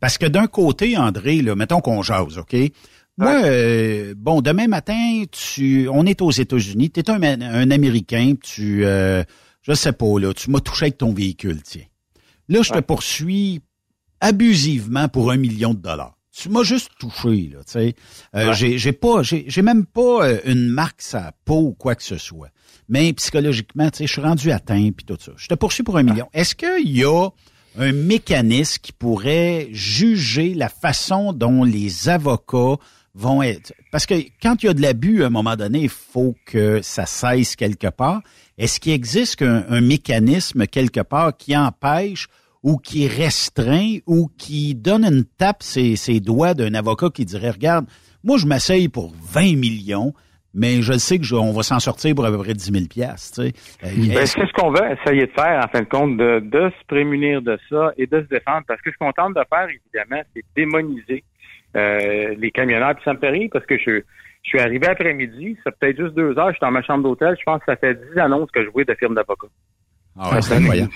Parce 0.00 0.16
que 0.18 0.26
d'un 0.26 0.46
côté, 0.46 0.96
André, 0.96 1.42
là, 1.42 1.54
mettons 1.54 1.80
qu'on 1.80 2.02
jase, 2.02 2.38
OK? 2.38 2.56
Moi, 3.18 3.42
euh, 3.44 4.14
bon, 4.16 4.40
demain 4.40 4.66
matin, 4.66 5.24
tu, 5.30 5.88
on 5.92 6.06
est 6.06 6.22
aux 6.22 6.30
États-Unis, 6.30 6.90
tu 6.90 7.00
es 7.00 7.10
un, 7.10 7.22
un 7.22 7.70
Américain, 7.70 8.32
tu, 8.42 8.86
euh, 8.86 9.22
je 9.60 9.74
sais 9.74 9.92
pas, 9.92 10.18
là, 10.18 10.32
tu 10.32 10.50
m'as 10.50 10.60
touché 10.60 10.86
avec 10.86 10.98
ton 10.98 11.12
véhicule, 11.12 11.62
tiens. 11.62 11.84
Là, 12.48 12.62
je 12.62 12.72
te 12.72 12.78
poursuis 12.80 13.60
abusivement 14.20 15.08
pour 15.08 15.30
un 15.30 15.36
million 15.36 15.74
de 15.74 15.80
dollars. 15.80 16.14
Tu 16.34 16.48
m'as 16.48 16.62
juste 16.62 16.90
touché, 16.98 17.50
là, 17.52 17.58
tu 17.64 17.72
sais. 17.72 17.94
Euh, 18.36 18.48
Ouais. 18.48 18.78
J'ai 18.78 18.92
pas, 18.92 19.22
j'ai 19.22 19.44
j'ai 19.48 19.62
même 19.62 19.84
pas 19.84 20.26
euh, 20.26 20.38
une 20.46 20.68
marque 20.68 21.02
sa 21.02 21.32
peau 21.44 21.58
ou 21.68 21.72
quoi 21.72 21.94
que 21.94 22.02
ce 22.02 22.16
soit. 22.16 22.48
Mais 22.90 23.12
psychologiquement, 23.12 23.88
tu 23.88 23.98
sais, 23.98 24.06
je 24.06 24.12
suis 24.12 24.20
rendu 24.20 24.50
atteint 24.50 24.90
puis 24.90 25.06
tout 25.06 25.16
ça. 25.18 25.30
Je 25.36 25.46
te 25.46 25.54
poursuis 25.54 25.84
pour 25.84 25.96
un 25.96 26.02
million. 26.02 26.28
Est-ce 26.34 26.56
qu'il 26.56 26.90
y 26.90 27.04
a 27.04 27.28
un 27.78 27.92
mécanisme 27.92 28.78
qui 28.82 28.92
pourrait 28.92 29.68
juger 29.70 30.54
la 30.54 30.68
façon 30.68 31.32
dont 31.32 31.62
les 31.62 32.08
avocats 32.08 32.76
vont 33.14 33.42
être? 33.42 33.72
Parce 33.92 34.06
que 34.06 34.14
quand 34.42 34.62
il 34.62 34.66
y 34.66 34.68
a 34.68 34.74
de 34.74 34.82
l'abus, 34.82 35.22
à 35.22 35.28
un 35.28 35.30
moment 35.30 35.54
donné, 35.54 35.82
il 35.82 35.88
faut 35.88 36.34
que 36.44 36.82
ça 36.82 37.06
cesse 37.06 37.54
quelque 37.54 37.86
part. 37.86 38.22
Est-ce 38.58 38.80
qu'il 38.80 38.92
existe 38.92 39.40
un, 39.42 39.64
un 39.68 39.80
mécanisme 39.80 40.66
quelque 40.66 41.00
part 41.00 41.36
qui 41.36 41.56
empêche 41.56 42.26
ou 42.64 42.76
qui 42.76 43.06
restreint 43.06 43.98
ou 44.06 44.30
qui 44.36 44.74
donne 44.74 45.04
une 45.04 45.24
tape 45.24 45.62
ses, 45.62 45.94
ses 45.94 46.18
doigts 46.18 46.54
d'un 46.54 46.74
avocat 46.74 47.10
qui 47.10 47.24
dirait, 47.24 47.50
regarde, 47.50 47.86
moi 48.24 48.36
je 48.36 48.46
m'asseye 48.46 48.88
pour 48.88 49.14
20 49.32 49.56
millions, 49.56 50.12
mais 50.54 50.82
je 50.82 50.92
le 50.92 50.98
sais 50.98 51.18
que 51.18 51.24
je- 51.24 51.34
on 51.34 51.52
va 51.52 51.62
s'en 51.62 51.78
sortir 51.80 52.14
pour 52.14 52.24
à 52.26 52.30
peu 52.30 52.38
près 52.38 52.54
10 52.54 52.72
000 52.72 52.84
piastres, 52.86 53.42
tu 53.42 53.48
sais. 53.50 53.54
Euh, 53.84 53.88
Ben, 53.96 54.18
est-ce- 54.18 54.34
c'est 54.38 54.46
ce 54.46 54.52
qu'on 54.52 54.70
veut 54.70 54.82
essayer 55.00 55.26
de 55.26 55.32
faire, 55.32 55.64
en 55.64 55.68
fin 55.68 55.80
de 55.80 55.88
compte, 55.88 56.16
de, 56.16 56.40
de 56.40 56.70
se 56.70 56.86
prémunir 56.86 57.40
de 57.42 57.58
ça 57.68 57.92
et 57.96 58.06
de 58.06 58.20
se 58.22 58.26
défendre. 58.28 58.62
Parce 58.66 58.80
que 58.82 58.90
ce 58.90 58.96
qu'on 58.98 59.12
tente 59.12 59.34
de 59.34 59.42
faire, 59.48 59.68
évidemment, 59.68 60.22
c'est 60.34 60.42
démoniser 60.56 61.24
euh, 61.76 62.34
les 62.38 62.50
camionneurs. 62.50 62.94
Puis 62.96 63.04
ça 63.04 63.12
me 63.14 63.18
fait 63.18 63.30
rire 63.30 63.48
parce 63.52 63.64
que 63.66 63.76
je, 63.78 64.00
je 64.42 64.48
suis 64.48 64.58
arrivé 64.58 64.86
après-midi, 64.88 65.56
ça 65.64 65.70
fait 65.70 65.76
peut-être 65.80 65.96
juste 66.04 66.14
deux 66.16 66.36
heures, 66.38 66.48
je 66.48 66.54
suis 66.54 66.60
dans 66.62 66.70
ma 66.72 66.82
chambre 66.82 67.04
d'hôtel, 67.04 67.36
je 67.38 67.44
pense 67.44 67.60
que 67.60 67.66
ça 67.72 67.76
fait 67.76 67.94
dix 67.94 68.18
annonces 68.18 68.50
que 68.50 68.64
je 68.64 68.70
vois 68.70 68.84
de 68.84 68.94
firmes 68.98 69.14
d'avocats. 69.14 69.46
Ah 70.18 70.34
ouais, 70.34 70.42
c'est 70.42 70.54
incroyable. 70.56 70.90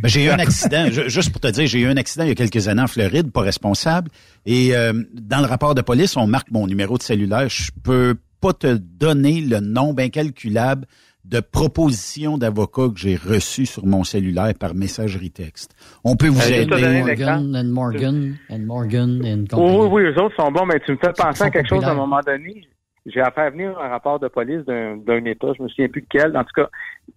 Ben, 0.00 0.08
j'ai 0.08 0.24
eu 0.24 0.28
un 0.28 0.38
accident, 0.38 0.86
ju- 0.92 1.10
juste 1.10 1.32
pour 1.32 1.40
te 1.40 1.48
dire, 1.48 1.66
j'ai 1.66 1.80
eu 1.80 1.86
un 1.86 1.96
accident 1.96 2.22
il 2.24 2.28
y 2.28 2.30
a 2.30 2.34
quelques 2.36 2.68
années 2.68 2.82
en 2.82 2.86
Floride, 2.86 3.32
pas 3.32 3.40
responsable. 3.40 4.08
Et 4.46 4.76
euh, 4.76 4.92
dans 5.12 5.40
le 5.40 5.46
rapport 5.46 5.74
de 5.74 5.80
police, 5.82 6.16
on 6.16 6.28
marque 6.28 6.48
mon 6.52 6.68
numéro 6.68 6.96
de 6.96 7.02
cellulaire. 7.02 7.48
Je 7.48 7.72
peux 7.82 8.14
pas 8.40 8.52
te 8.52 8.76
donner 8.76 9.40
le 9.40 9.60
nombre 9.60 10.02
incalculable 10.02 10.86
de 11.24 11.40
propositions 11.40 12.38
d'avocats 12.38 12.88
que 12.88 12.98
j'ai 12.98 13.14
reçues 13.14 13.66
sur 13.66 13.84
mon 13.86 14.04
cellulaire 14.04 14.52
par 14.58 14.74
messagerie 14.74 15.30
texte. 15.30 15.74
On 16.02 16.16
peut 16.16 16.28
vous 16.28 16.40
Euh, 16.40 16.62
aider. 16.62 17.00
Morgan 17.02 17.54
and 17.56 17.64
Morgan 17.68 18.36
and 18.50 18.58
Morgan 18.60 19.20
and 19.24 19.44
Oui, 19.56 19.76
oui, 19.76 19.88
oui, 19.92 20.02
eux 20.04 20.18
autres 20.22 20.34
sont 20.36 20.50
bons, 20.50 20.64
mais 20.66 20.80
tu 20.80 20.92
me 20.92 20.96
fais 20.96 21.12
penser 21.12 21.42
à 21.44 21.50
quelque 21.50 21.68
chose 21.68 21.84
à 21.84 21.90
un 21.90 21.94
moment 21.94 22.20
donné. 22.26 22.66
J'ai 23.06 23.20
à 23.20 23.30
faire 23.30 23.50
venir 23.50 23.78
un 23.78 23.88
rapport 23.88 24.18
de 24.20 24.28
police 24.28 24.64
d'un 24.66 24.96
d'un 24.98 25.24
État, 25.24 25.48
je 25.56 25.62
me 25.62 25.68
souviens 25.68 25.88
plus 25.88 26.02
de 26.02 26.06
quel. 26.10 26.36
En 26.36 26.44
tout 26.44 26.52
cas, 26.54 26.68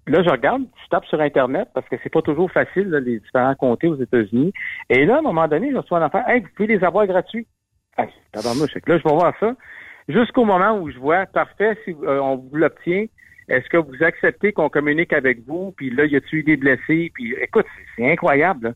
là, 0.07 0.24
je 0.24 0.30
regarde, 0.30 0.63
je 0.84 0.89
tape 0.89 1.05
sur 1.05 1.19
Internet 1.19 1.67
parce 1.74 1.88
que 1.89 1.95
c'est 2.03 2.09
pas 2.11 2.21
toujours 2.21 2.49
facile, 2.51 2.88
là, 2.89 2.99
les 3.01 3.19
différents 3.19 3.55
comtés 3.55 3.88
aux 3.88 3.99
États-Unis. 4.01 4.53
Et 4.89 5.05
là, 5.05 5.15
à 5.15 5.19
un 5.19 5.21
moment 5.21 5.47
donné, 5.47 5.71
je 5.71 5.78
reçois 5.78 5.99
un 5.99 6.03
affaire, 6.05 6.28
hey, 6.28 6.41
vous 6.41 6.47
pouvez 6.55 6.78
les 6.78 6.84
avoir 6.86 7.05
gratuits. 7.05 7.47
Que 7.97 8.01
là, 8.01 8.97
je 8.97 9.03
vais 9.03 9.13
voir 9.15 9.34
ça. 9.39 9.53
Jusqu'au 10.09 10.45
moment 10.45 10.77
où 10.79 10.89
je 10.91 10.97
vois, 10.97 11.25
parfait, 11.25 11.77
si 11.85 11.91
euh, 11.91 12.19
on 12.21 12.37
vous 12.37 12.55
l'obtient, 12.55 13.05
est-ce 13.47 13.67
que 13.69 13.77
vous 13.77 14.03
acceptez 14.03 14.51
qu'on 14.53 14.69
communique 14.69 15.13
avec 15.13 15.45
vous? 15.47 15.73
Puis 15.75 15.89
là, 15.89 16.05
y 16.05 16.15
a-tu 16.15 16.39
eu 16.39 16.43
des 16.43 16.57
blessés? 16.57 17.11
Puis 17.13 17.33
écoute, 17.41 17.65
c'est 17.95 18.11
incroyable. 18.11 18.67
là. 18.69 18.73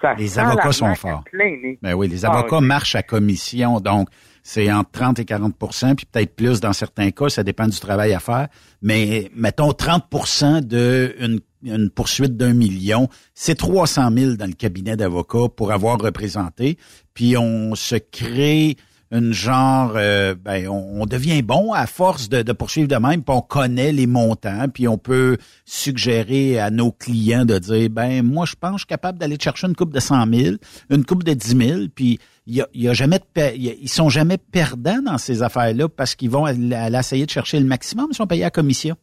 Ça 0.00 0.14
Les 0.14 0.38
avocats 0.38 0.72
sont 0.72 0.94
forts. 0.96 1.22
Ben 1.32 1.94
oui, 1.94 2.08
les 2.08 2.24
Ah, 2.24 2.30
avocats 2.32 2.60
marchent 2.60 2.96
à 2.96 3.02
commission, 3.04 3.78
donc 3.78 4.08
c'est 4.42 4.70
entre 4.72 4.90
30 4.90 5.20
et 5.20 5.24
40% 5.24 5.94
puis 5.94 6.06
peut-être 6.06 6.34
plus 6.34 6.60
dans 6.60 6.72
certains 6.72 7.12
cas, 7.12 7.28
ça 7.28 7.44
dépend 7.44 7.68
du 7.68 7.78
travail 7.78 8.12
à 8.12 8.18
faire. 8.18 8.48
Mais 8.82 9.30
mettons 9.36 9.72
30 9.72 10.66
de 10.66 11.14
une, 11.20 11.38
une 11.62 11.88
poursuite 11.90 12.36
d'un 12.36 12.52
million, 12.52 13.08
c'est 13.34 13.54
300 13.54 14.10
000 14.12 14.32
dans 14.34 14.46
le 14.46 14.54
cabinet 14.54 14.96
d'avocats 14.96 15.48
pour 15.56 15.70
avoir 15.70 15.98
représenté. 16.00 16.78
Puis 17.14 17.36
on 17.36 17.76
se 17.76 17.94
crée 17.94 18.74
une 19.12 19.34
genre, 19.34 19.92
euh, 19.94 20.34
ben, 20.34 20.66
on, 20.68 21.04
devient 21.04 21.42
bon 21.42 21.72
à 21.74 21.86
force 21.86 22.30
de, 22.30 22.50
poursuivre 22.52 22.88
de 22.88 22.96
même, 22.96 23.22
puis 23.22 23.36
on 23.36 23.42
connaît 23.42 23.92
les 23.92 24.06
montants, 24.06 24.66
puis 24.72 24.88
on 24.88 24.96
peut 24.96 25.36
suggérer 25.66 26.58
à 26.58 26.70
nos 26.70 26.92
clients 26.92 27.44
de 27.44 27.58
dire, 27.58 27.90
ben 27.90 28.22
moi 28.22 28.46
je 28.46 28.54
pense 28.58 28.72
je 28.72 28.78
suis 28.78 28.86
capable 28.86 29.18
d'aller 29.18 29.36
chercher 29.38 29.66
une 29.66 29.76
coupe 29.76 29.92
de 29.92 30.00
100 30.00 30.26
000, 30.32 30.56
une 30.88 31.04
coupe 31.04 31.24
de 31.24 31.34
10 31.34 31.56
000, 31.56 31.80
puis 31.94 32.18
il 32.46 32.64
y 32.74 32.88
a, 32.88 32.92
jamais 32.94 33.18
de, 33.18 33.56
y 33.56 33.68
a- 33.68 33.74
ils 33.78 33.88
sont 33.88 34.08
jamais 34.08 34.38
perdants 34.38 35.02
dans 35.02 35.18
ces 35.18 35.42
affaires-là 35.42 35.88
parce 35.88 36.14
qu'ils 36.14 36.30
vont 36.30 36.46
aller, 36.46 36.74
aller 36.74 36.98
essayer 36.98 37.26
de 37.26 37.30
chercher 37.30 37.60
le 37.60 37.66
maximum, 37.66 38.08
ils 38.10 38.16
sont 38.16 38.26
payés 38.26 38.44
à 38.44 38.50
commission. 38.50 38.96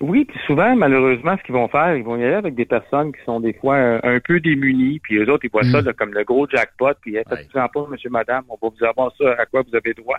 Oui, 0.00 0.24
puis 0.24 0.38
souvent, 0.46 0.74
malheureusement, 0.74 1.36
ce 1.38 1.42
qu'ils 1.44 1.54
vont 1.54 1.68
faire, 1.68 1.94
ils 1.96 2.02
vont 2.02 2.16
y 2.16 2.24
aller 2.24 2.34
avec 2.34 2.56
des 2.56 2.64
personnes 2.64 3.12
qui 3.12 3.22
sont 3.24 3.38
des 3.38 3.52
fois 3.52 3.76
un, 3.76 4.00
un 4.02 4.20
peu 4.20 4.40
démunies, 4.40 4.98
puis 4.98 5.16
eux 5.16 5.30
autres, 5.30 5.44
ils 5.44 5.50
voient 5.50 5.62
ça 5.62 5.82
là, 5.82 5.92
comme 5.92 6.12
le 6.12 6.24
gros 6.24 6.48
jackpot, 6.48 6.94
puis 7.00 7.16
hey, 7.16 7.24
faites-vous-en 7.28 7.68
pas, 7.68 7.86
monsieur, 7.88 8.10
madame, 8.10 8.42
on 8.48 8.58
va 8.60 8.74
vous 8.76 8.84
avoir 8.84 9.12
ça 9.16 9.36
à 9.38 9.46
quoi 9.46 9.62
vous 9.62 9.76
avez 9.76 9.94
droit. 9.94 10.18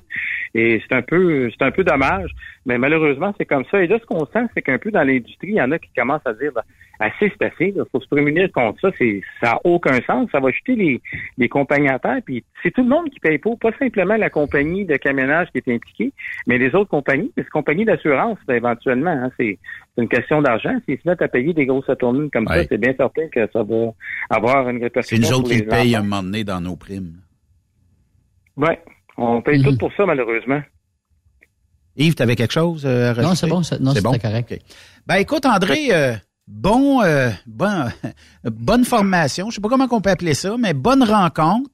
Et 0.53 0.81
c'est 0.87 0.95
un 0.95 1.01
peu 1.01 1.49
c'est 1.51 1.65
un 1.65 1.71
peu 1.71 1.83
dommage, 1.83 2.31
mais 2.65 2.77
malheureusement, 2.77 3.33
c'est 3.37 3.45
comme 3.45 3.65
ça. 3.69 3.81
Et 3.83 3.87
là, 3.87 3.99
ce 3.99 4.05
qu'on 4.05 4.25
sent, 4.25 4.47
c'est 4.53 4.61
qu'un 4.61 4.79
peu 4.79 4.89
dans 4.89 5.03
l'industrie, 5.03 5.49
il 5.49 5.55
y 5.55 5.61
en 5.61 5.71
a 5.71 5.77
qui 5.77 5.89
commencent 5.95 6.25
à 6.25 6.33
dire 6.33 6.51
ben, 6.53 6.63
assez 6.99 7.31
c'est 7.37 7.45
assez, 7.45 7.73
il 7.75 7.83
faut 7.91 7.99
se 7.99 8.07
prémunir 8.07 8.51
contre 8.51 8.79
ça, 8.81 8.91
c'est 8.97 9.21
ça 9.41 9.51
n'a 9.51 9.59
aucun 9.63 9.99
sens, 10.07 10.29
ça 10.31 10.39
va 10.39 10.49
jeter 10.51 10.75
les, 10.75 11.01
les 11.37 11.49
compagnies 11.49 11.89
à 11.89 11.99
terre, 11.99 12.19
puis 12.25 12.43
c'est 12.63 12.71
tout 12.71 12.83
le 12.83 12.89
monde 12.89 13.09
qui 13.09 13.19
paye 13.19 13.37
pour, 13.37 13.59
pas 13.59 13.71
simplement 13.77 14.15
la 14.15 14.29
compagnie 14.29 14.85
de 14.85 14.95
camionnage 14.95 15.49
qui 15.51 15.57
est 15.57 15.73
impliquée, 15.73 16.11
mais 16.47 16.57
les 16.57 16.73
autres 16.73 16.89
compagnies, 16.89 17.31
les 17.37 17.43
compagnies 17.45 17.85
d'assurance, 17.85 18.37
ben, 18.47 18.55
éventuellement, 18.55 19.11
hein, 19.11 19.31
c'est 19.37 19.59
c'est 19.95 20.01
une 20.01 20.09
question 20.09 20.41
d'argent. 20.41 20.75
S'ils 20.85 20.99
se 20.99 21.07
mettent 21.07 21.21
à 21.21 21.29
payer 21.29 21.53
des 21.53 21.65
grosses 21.65 21.89
tournées 21.97 22.29
comme 22.29 22.47
ça, 22.47 22.65
c'est 22.65 22.77
bien 22.77 22.93
certain 22.97 23.29
que 23.29 23.47
ça 23.53 23.63
va 23.63 23.93
avoir 24.29 24.69
une 24.69 24.79
C'est 24.79 24.83
répercussion. 24.83 25.17
nous 25.17 25.33
autres 25.39 25.51
qui 25.51 25.63
payent 25.63 25.95
un 25.95 26.03
moment 26.03 26.21
donné 26.21 26.43
dans 26.43 26.59
nos 26.59 26.75
primes. 26.75 27.13
Ouais, 28.57 28.81
on 29.17 29.41
paye 29.41 29.63
tout 29.63 29.77
pour 29.77 29.93
ça, 29.93 30.05
malheureusement. 30.05 30.61
Yves, 31.97 32.15
tu 32.15 32.23
avais 32.23 32.35
quelque 32.35 32.51
chose 32.53 32.83
euh, 32.85 33.05
à 33.11 33.13
rajouter? 33.13 33.27
Non, 33.27 33.35
c'est 33.35 33.47
bon, 33.47 33.63
c'est- 33.63 33.79
non, 33.79 33.93
C'est 33.93 34.01
bon? 34.03 34.17
correct. 34.17 34.51
OK. 34.51 34.59
Ben 35.07 35.15
écoute, 35.15 35.45
André, 35.45 35.87
euh, 35.91 36.13
bon, 36.47 37.01
euh, 37.03 37.29
bon, 37.45 37.85
bonne 38.43 38.85
formation. 38.85 39.49
Je 39.49 39.55
sais 39.55 39.61
pas 39.61 39.69
comment 39.69 39.87
on 39.89 40.01
peut 40.01 40.09
appeler 40.09 40.33
ça, 40.33 40.55
mais 40.59 40.73
bonne 40.73 41.03
rencontre. 41.03 41.69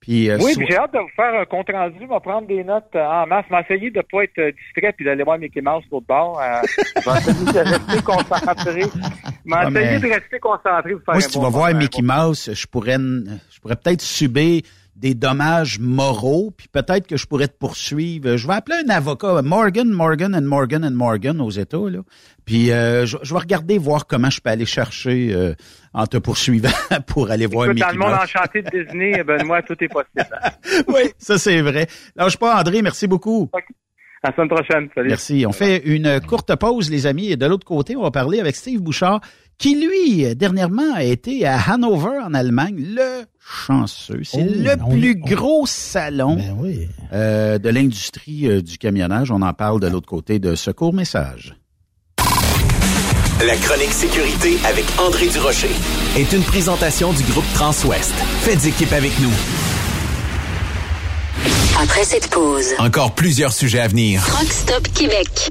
Puis, 0.00 0.28
euh, 0.28 0.36
Oui, 0.38 0.52
puis 0.54 0.66
j'ai 0.68 0.76
hâte 0.76 0.92
de 0.92 0.98
vous 0.98 1.08
faire 1.16 1.34
un 1.40 1.46
compte 1.46 1.66
rendu. 1.72 1.94
Je 1.98 2.06
vais 2.06 2.20
prendre 2.20 2.46
des 2.46 2.62
notes 2.62 2.94
en 2.94 3.26
masse. 3.26 3.46
Je 3.50 3.54
vais 3.56 3.62
essayer 3.62 3.90
de 3.90 3.96
ne 3.96 4.02
pas 4.02 4.22
être 4.24 4.54
distrait 4.54 4.92
puis 4.92 5.02
d'aller 5.02 5.24
voir 5.24 5.38
Mickey 5.38 5.62
Mouse 5.62 5.82
l'autre 5.90 6.04
bord. 6.06 6.38
Euh, 6.42 6.60
je 7.02 7.10
vais 7.10 7.18
essayer 7.20 7.52
de 7.52 7.58
rester 7.70 8.02
concentré. 8.04 8.66
Je 8.66 8.76
vais 8.76 9.56
Ouais, 9.56 9.62
essayer 9.62 9.70
mais- 9.70 10.00
de 10.00 10.14
rester 10.14 10.38
concentré 10.40 10.92
pour 10.92 11.04
faire 11.04 11.14
Moi, 11.14 11.16
un 11.16 11.20
si 11.20 11.28
tu 11.30 11.40
vas 11.40 11.48
voir 11.48 11.74
Mickey 11.74 12.02
Mouse, 12.02 12.50
je 12.52 12.66
pourrais, 12.66 12.98
je 12.98 13.60
pourrais 13.62 13.76
peut-être 13.76 14.02
subir 14.02 14.60
des 14.96 15.14
dommages 15.14 15.78
moraux, 15.80 16.52
puis 16.56 16.68
peut-être 16.68 17.06
que 17.06 17.16
je 17.16 17.26
pourrais 17.26 17.48
te 17.48 17.56
poursuivre. 17.58 18.36
Je 18.36 18.46
vais 18.46 18.54
appeler 18.54 18.76
un 18.86 18.90
avocat, 18.90 19.42
Morgan, 19.42 19.88
Morgan 19.90 20.34
and 20.36 20.42
Morgan 20.42 20.84
and 20.84 20.92
Morgan 20.92 21.40
aux 21.40 21.50
États, 21.50 21.76
là. 21.90 22.00
Puis 22.44 22.70
euh, 22.70 23.04
je, 23.06 23.16
je 23.22 23.32
vais 23.34 23.40
regarder 23.40 23.78
voir 23.78 24.06
comment 24.06 24.30
je 24.30 24.40
peux 24.40 24.50
aller 24.50 24.66
chercher 24.66 25.32
euh, 25.34 25.54
en 25.94 26.06
te 26.06 26.16
poursuivant 26.18 26.68
pour 27.06 27.30
aller 27.30 27.46
voir 27.46 27.66
Écoute, 27.66 27.80
dans 27.80 27.88
le 27.88 27.98
monde 27.98 28.10
Mouse. 28.10 28.20
enchanté 28.22 28.62
de 28.62 28.70
Disney, 28.70 29.24
Benoît, 29.24 29.62
tout 29.62 29.76
est 29.80 29.88
possible. 29.88 30.28
oui, 30.88 31.10
ça 31.18 31.38
c'est 31.38 31.60
vrai. 31.60 31.86
Lâche 32.16 32.36
pas, 32.36 32.60
André, 32.60 32.82
merci 32.82 33.06
beaucoup. 33.06 33.50
À 34.22 34.30
la 34.30 34.36
semaine 34.36 34.48
prochaine. 34.48 34.88
Salut. 34.94 35.08
Merci. 35.08 35.44
On 35.46 35.52
fait 35.52 35.82
une 35.84 36.18
courte 36.20 36.54
pause, 36.56 36.90
les 36.90 37.06
amis. 37.06 37.30
Et 37.30 37.36
de 37.36 37.44
l'autre 37.44 37.66
côté, 37.66 37.94
on 37.94 38.02
va 38.02 38.10
parler 38.10 38.40
avec 38.40 38.56
Steve 38.56 38.80
Bouchard, 38.80 39.20
qui, 39.58 39.74
lui, 39.76 40.34
dernièrement, 40.34 40.94
a 40.94 41.02
été 41.04 41.46
à 41.46 41.58
Hanover, 41.70 42.18
en 42.24 42.34
Allemagne, 42.34 42.76
le 42.96 43.24
chanceux. 43.38 44.20
C'est 44.24 44.38
Oh, 44.46 44.52
le 44.62 44.70
on- 44.84 44.90
plus 44.98 45.20
on- 45.22 45.34
gros 45.34 45.66
salon 45.66 46.36
Ben 46.36 46.56
oui. 46.58 46.88
euh, 47.12 47.58
de 47.58 47.68
l'industrie 47.68 48.48
euh, 48.48 48.60
du 48.62 48.78
camionnage. 48.78 49.30
On 49.30 49.42
en 49.42 49.52
parle 49.52 49.80
de 49.80 49.86
l'autre 49.88 50.08
côté 50.08 50.38
de 50.38 50.54
Secours 50.54 50.92
Message. 50.94 51.54
La 53.46 53.56
chronique 53.56 53.92
sécurité 53.92 54.56
avec 54.66 54.84
André 54.98 55.28
Durocher 55.28 55.68
est 56.16 56.32
une 56.32 56.42
présentation 56.42 57.12
du 57.12 57.22
groupe 57.24 57.44
Transouest. 57.54 58.12
Faites 58.42 58.64
équipe 58.66 58.92
avec 58.92 59.12
nous. 59.20 59.32
Après 61.80 62.04
cette 62.04 62.28
pause, 62.30 62.66
Encore 62.78 63.14
plusieurs 63.14 63.52
sujets 63.52 63.80
à 63.80 63.88
venir. 63.88 64.24
Truck 64.26 64.50
Stop 64.50 64.88
Québec. 64.94 65.50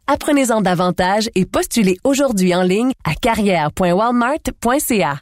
Apprenez-en 0.13 0.59
davantage 0.59 1.29
et 1.35 1.45
postulez 1.45 1.95
aujourd'hui 2.03 2.53
en 2.53 2.63
ligne 2.63 2.91
à 3.05 3.15
carrière.walmart.ca. 3.15 5.15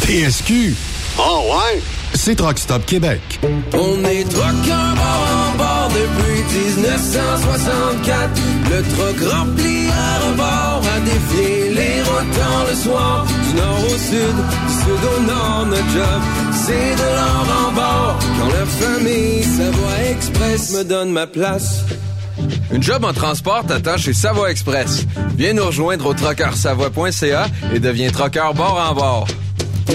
TSQ. 0.00 0.74
Oh 1.16 1.42
ouais? 1.46 1.80
C'est 2.14 2.34
Truck 2.34 2.58
Stop 2.58 2.84
Québec. 2.86 3.20
On 3.72 4.04
est 4.04 4.24
truckers 4.24 4.96
bord 4.96 5.28
en 5.46 5.52
bord 5.56 5.90
depuis 5.90 6.42
1964. 6.82 8.30
Le 8.68 8.82
truck 8.82 9.20
rempli 9.32 9.86
à 9.90 10.18
rebord 10.26 10.82
a 10.92 10.98
défié 11.02 11.72
les 11.72 12.02
routes 12.02 12.40
le 12.68 12.74
soir. 12.74 13.24
Du 13.48 13.54
nord 13.54 13.78
au 13.78 13.96
sud, 13.96 14.34
du 14.66 14.74
sud 14.74 15.04
au 15.06 15.20
nord, 15.22 15.66
notre 15.66 15.88
job, 15.90 16.20
c'est 16.66 16.96
de 16.96 17.08
l'or 17.14 17.46
en 17.64 17.70
bord. 17.74 18.18
Quand 18.40 18.50
la 18.58 18.66
famille 18.66 19.44
Savoie 19.44 20.00
Express 20.10 20.72
me 20.72 20.82
donne 20.82 21.12
ma 21.12 21.28
place. 21.28 21.84
Une 22.72 22.82
job 22.82 23.04
en 23.04 23.12
transport 23.12 23.64
t'attend 23.66 23.96
chez 23.96 24.12
Savoie 24.12 24.50
Express. 24.50 25.06
Viens 25.36 25.54
nous 25.54 25.66
rejoindre 25.66 26.06
au 26.06 26.14
trockeursavoie.ca 26.14 27.46
et 27.74 27.78
deviens 27.78 28.10
trockeur 28.10 28.54
bord 28.54 28.78
en 28.90 28.94
bord. 28.94 29.26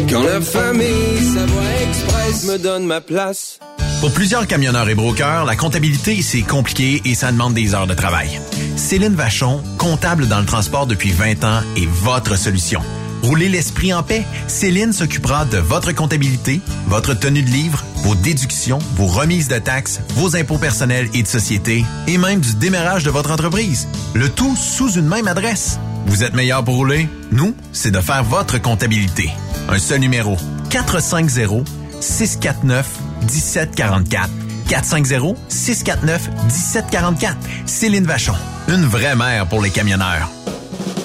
Quand 0.10 0.24
la 0.24 0.42
famille 0.42 1.22
Savoie 1.34 1.62
Express 1.82 2.46
me 2.46 2.58
donne 2.58 2.86
ma 2.86 3.02
place. 3.02 3.60
Pour 4.02 4.12
plusieurs 4.12 4.46
camionneurs 4.46 4.90
et 4.90 4.96
brokers, 4.96 5.46
la 5.46 5.56
comptabilité, 5.56 6.22
c'est 6.22 6.42
compliqué 6.42 7.02
et 7.06 7.16
ça 7.16 7.32
demande 7.32 7.54
des 7.54 7.74
heures 7.74 7.88
de 7.88 7.94
travail. 7.94 8.40
Céline 8.76 9.16
Vachon, 9.16 9.64
comptable 9.78 10.28
dans 10.28 10.40
le 10.40 10.46
transport 10.46 10.86
depuis 10.86 11.12
20 11.12 11.44
ans, 11.44 11.62
est 11.78 11.88
votre 11.88 12.38
solution. 12.38 12.82
Roulez 13.24 13.50
l'esprit 13.50 13.94
en 13.94 14.04
paix. 14.04 14.24
Céline 14.48 14.94
s'occupera 14.94 15.46
de 15.46 15.58
votre 15.58 15.92
comptabilité, 15.94 16.62
votre 16.88 17.14
tenue 17.16 17.42
de 17.42 17.50
livre, 17.50 17.84
vos 18.06 18.14
déductions, 18.14 18.78
vos 18.96 19.08
remises 19.08 19.48
de 19.48 19.58
taxes, 19.58 20.00
vos 20.10 20.36
impôts 20.36 20.60
personnels 20.60 21.10
et 21.16 21.24
de 21.24 21.28
société, 21.28 21.84
et 22.06 22.20
même 22.20 22.40
du 22.40 22.54
démarrage 22.54 23.04
de 23.04 23.10
votre 23.10 23.32
entreprise. 23.32 23.88
Le 24.14 24.30
tout 24.30 24.56
sous 24.56 24.92
une 24.92 25.08
même 25.08 25.28
adresse. 25.28 25.80
Vous 26.06 26.24
êtes 26.24 26.36
meilleur 26.36 26.64
pour 26.64 26.76
rouler? 26.76 27.10
Nous, 27.32 27.56
c'est 27.72 27.90
de 27.90 28.00
faire 28.00 28.24
votre 28.24 28.62
comptabilité. 28.62 29.32
Un 29.70 29.80
seul 29.80 30.02
numéro. 30.02 30.38
450 30.70 31.68
649 32.00 32.88
1744. 33.22 34.30
450 34.70 35.38
649 35.48 36.30
1744. 36.44 37.38
Céline 37.66 38.06
Vachon. 38.06 38.36
Une 38.68 38.86
vraie 38.86 39.16
mère 39.16 39.48
pour 39.48 39.64
les 39.64 39.72
camionneurs. 39.72 40.30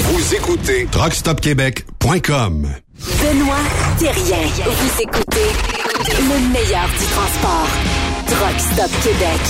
Vous 0.00 0.34
écoutez 0.34 0.86
TruckStopQuébec.com. 0.86 2.68
Benoît 3.20 3.56
Thérien. 3.98 4.46
Vous 4.64 5.02
écoutez 5.02 5.50
le 6.06 6.52
meilleur 6.52 6.88
du 6.88 7.04
transport. 7.06 7.68
Truck 8.26 8.60
Stop 8.60 8.90
Québec. 9.02 9.40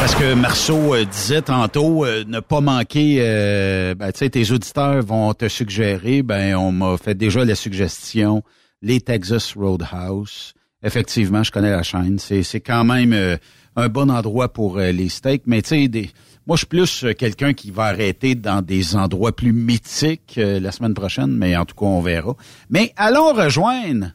Parce 0.00 0.14
que 0.14 0.32
Marceau 0.32 0.94
euh, 0.94 1.04
disait 1.04 1.42
tantôt, 1.42 2.06
euh, 2.06 2.24
ne 2.26 2.40
pas 2.40 2.62
manquer, 2.62 3.18
euh, 3.20 3.94
ben, 3.94 4.10
tu 4.10 4.20
sais, 4.20 4.30
tes 4.30 4.50
auditeurs 4.50 5.02
vont 5.02 5.34
te 5.34 5.46
suggérer, 5.46 6.22
ben, 6.22 6.56
on 6.56 6.72
m'a 6.72 6.96
fait 6.96 7.14
déjà 7.14 7.44
la 7.44 7.54
suggestion 7.54 8.42
les 8.80 9.02
Texas 9.02 9.54
Roadhouse. 9.54 10.54
Effectivement, 10.82 11.42
je 11.42 11.50
connais 11.50 11.70
la 11.70 11.82
chaîne. 11.82 12.18
C'est, 12.18 12.42
c'est 12.42 12.60
quand 12.60 12.84
même 12.84 13.12
euh, 13.12 13.36
un 13.76 13.88
bon 13.88 14.10
endroit 14.10 14.52
pour 14.52 14.78
euh, 14.78 14.92
les 14.92 15.08
steaks. 15.08 15.42
Mais 15.46 15.62
tu 15.62 15.68
sais, 15.68 15.88
des, 15.88 16.10
moi, 16.46 16.56
je 16.56 16.60
suis 16.60 16.66
plus 16.66 17.04
euh, 17.04 17.12
quelqu'un 17.12 17.52
qui 17.52 17.70
va 17.70 17.84
arrêter 17.84 18.34
dans 18.34 18.62
des 18.62 18.96
endroits 18.96 19.34
plus 19.34 19.52
mythiques 19.52 20.36
euh, 20.38 20.58
la 20.58 20.72
semaine 20.72 20.94
prochaine, 20.94 21.36
mais 21.36 21.56
en 21.56 21.64
tout 21.64 21.74
cas, 21.74 21.86
on 21.86 22.00
verra. 22.00 22.34
Mais 22.70 22.92
allons 22.96 23.32
rejoindre 23.32 24.12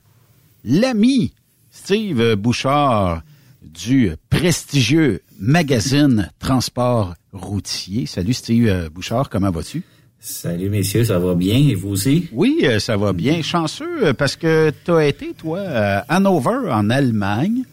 l'ami 0.63 1.33
Steve 1.69 2.35
Bouchard 2.35 3.21
du 3.61 4.11
prestigieux 4.29 5.21
magazine 5.39 6.31
Transport 6.39 7.13
routier. 7.31 8.05
Salut 8.05 8.33
Steve 8.33 8.67
euh, 8.67 8.89
Bouchard, 8.89 9.29
comment 9.29 9.51
vas-tu? 9.51 9.83
Salut 10.19 10.69
messieurs, 10.69 11.05
ça 11.05 11.19
va 11.19 11.35
bien 11.35 11.55
et 11.55 11.75
vous 11.75 11.89
aussi? 11.89 12.27
Oui, 12.31 12.65
ça 12.79 12.97
va 12.97 13.13
bien. 13.13 13.43
Chanceux 13.43 14.11
parce 14.13 14.35
que 14.35 14.73
tu 14.83 14.91
as 14.91 15.05
été, 15.05 15.33
toi, 15.37 15.59
à 15.59 15.99
Hanover, 16.15 16.71
en 16.71 16.89
Allemagne. 16.89 17.63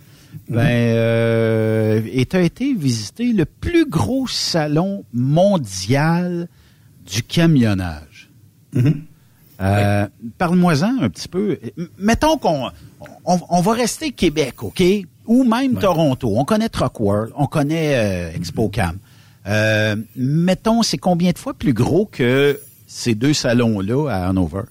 Ben, 0.53 0.95
euh, 0.97 2.01
et 2.13 2.27
tu 2.27 2.37
as 2.37 2.43
été 2.43 2.75
visiter 2.75 3.33
le 3.33 3.45
plus 3.45 3.89
gros 3.89 4.27
salon 4.27 5.05
mondial 5.13 6.49
du 7.11 7.23
camionnage. 7.23 8.31
Euh, 9.61 10.07
Parle-moi-en 10.39 11.03
un 11.03 11.09
petit 11.09 11.29
peu. 11.29 11.59
Mettons 11.99 12.37
qu'on 12.37 12.71
on, 13.25 13.39
on 13.49 13.61
va 13.61 13.73
rester 13.73 14.11
Québec, 14.11 14.63
OK? 14.63 14.83
Ou 15.27 15.45
même 15.45 15.77
Toronto. 15.77 16.35
On 16.37 16.45
connaît 16.45 16.69
Truck 16.69 16.99
World, 17.01 17.33
on 17.37 17.47
connaît 17.47 17.95
euh, 18.33 18.37
ExpoCam. 18.37 18.99
Euh, 19.47 19.97
mettons, 20.17 20.83
c'est 20.83 20.99
combien 20.99 21.31
de 21.33 21.39
fois 21.39 21.55
plus 21.55 21.73
gros 21.73 22.07
que 22.07 22.59
ces 22.87 23.15
deux 23.15 23.33
salons-là 23.33 24.09
à 24.09 24.29
Hanover? 24.29 24.63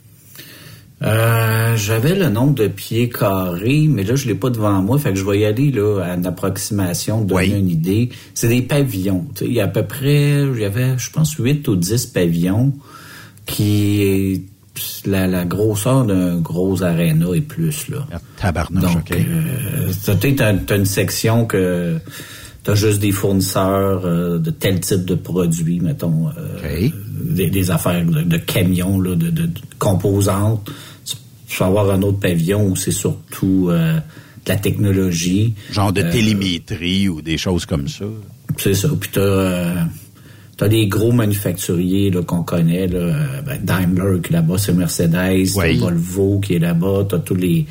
Euh, 1.03 1.75
J'avais 1.77 2.15
le 2.15 2.29
nombre 2.29 2.53
de 2.53 2.67
pieds 2.67 3.09
carrés, 3.09 3.87
mais 3.89 4.03
là, 4.03 4.15
je 4.15 4.27
l'ai 4.27 4.35
pas 4.35 4.49
devant 4.49 4.81
moi, 4.81 4.99
fait 4.99 5.13
que 5.13 5.17
je 5.19 5.25
vais 5.25 5.39
y 5.39 5.45
aller 5.45 5.71
là, 5.71 5.99
à 6.03 6.15
une 6.15 6.25
approximation, 6.25 7.21
donner 7.21 7.57
une 7.59 7.69
idée. 7.69 8.09
C'est 8.33 8.49
des 8.49 8.61
pavillons. 8.61 9.25
Il 9.41 9.53
y 9.53 9.59
a 9.61 9.65
à 9.65 9.67
peu 9.67 9.83
près, 9.83 10.43
il 10.53 10.59
y 10.59 10.65
avait, 10.65 10.97
je 10.97 11.09
pense, 11.09 11.33
8 11.33 11.67
ou 11.69 11.75
10 11.75 12.07
pavillons 12.07 12.73
qui 13.45 14.03
est 14.03 14.41
la, 15.05 15.27
la 15.27 15.45
grosseur 15.45 16.05
d'un 16.05 16.37
gros 16.37 16.83
aréna 16.83 17.27
et 17.35 17.41
plus. 17.41 17.87
Là. 17.89 18.05
Tabarnouche, 18.37 18.83
Donc, 18.93 19.11
euh, 19.11 20.55
t'as- 20.65 20.75
une 20.75 20.85
section 20.85 21.45
que 21.45 21.97
t'as 22.63 22.75
juste 22.75 22.99
des 22.99 23.11
fournisseurs 23.11 24.05
euh, 24.05 24.37
de 24.37 24.51
tel 24.51 24.79
type 24.79 25.05
de 25.05 25.15
produits, 25.15 25.79
mettons, 25.79 26.27
euh, 26.29 26.31
des, 27.23 27.49
des 27.49 27.71
affaires 27.71 28.05
de, 28.05 28.21
de 28.21 28.37
camions, 28.37 28.99
là, 29.01 29.15
de, 29.15 29.29
de- 29.31 29.47
de 29.47 29.49
composantes. 29.79 30.69
Tu, 31.51 31.57
tu 31.57 31.63
vas 31.63 31.67
avoir 31.67 31.91
un 31.91 32.01
autre 32.01 32.19
pavillon 32.19 32.65
où 32.67 32.75
c'est 32.75 32.91
surtout 32.91 33.67
euh, 33.69 33.95
de 33.95 34.49
la 34.49 34.55
technologie. 34.55 35.53
Genre 35.71 35.91
de 35.91 36.01
Euh, 36.01 36.11
télémétrie 36.11 37.09
ou 37.09 37.21
des 37.21 37.37
choses 37.37 37.65
comme 37.65 37.87
ça. 37.87 38.05
c'est 38.57 38.73
ça. 38.73 38.89
Puis 38.99 39.09
t'as 39.13 39.21
euh, 39.21 39.75
t'as 40.57 40.67
des 40.67 40.87
gros 40.87 41.11
manufacturiers 41.11 42.11
qu'on 42.25 42.43
connaît, 42.43 42.87
là, 42.87 43.15
ben, 43.45 43.59
Daimler 43.63 44.21
qui 44.21 44.29
est 44.29 44.33
là-bas, 44.33 44.57
c'est 44.57 44.73
Mercedes, 44.73 45.47
t'as 45.55 45.73
Volvo 45.73 46.39
qui 46.39 46.55
est 46.55 46.59
là-bas, 46.59 47.05
t'as 47.09 47.19
tous 47.19 47.35
les 47.35 47.65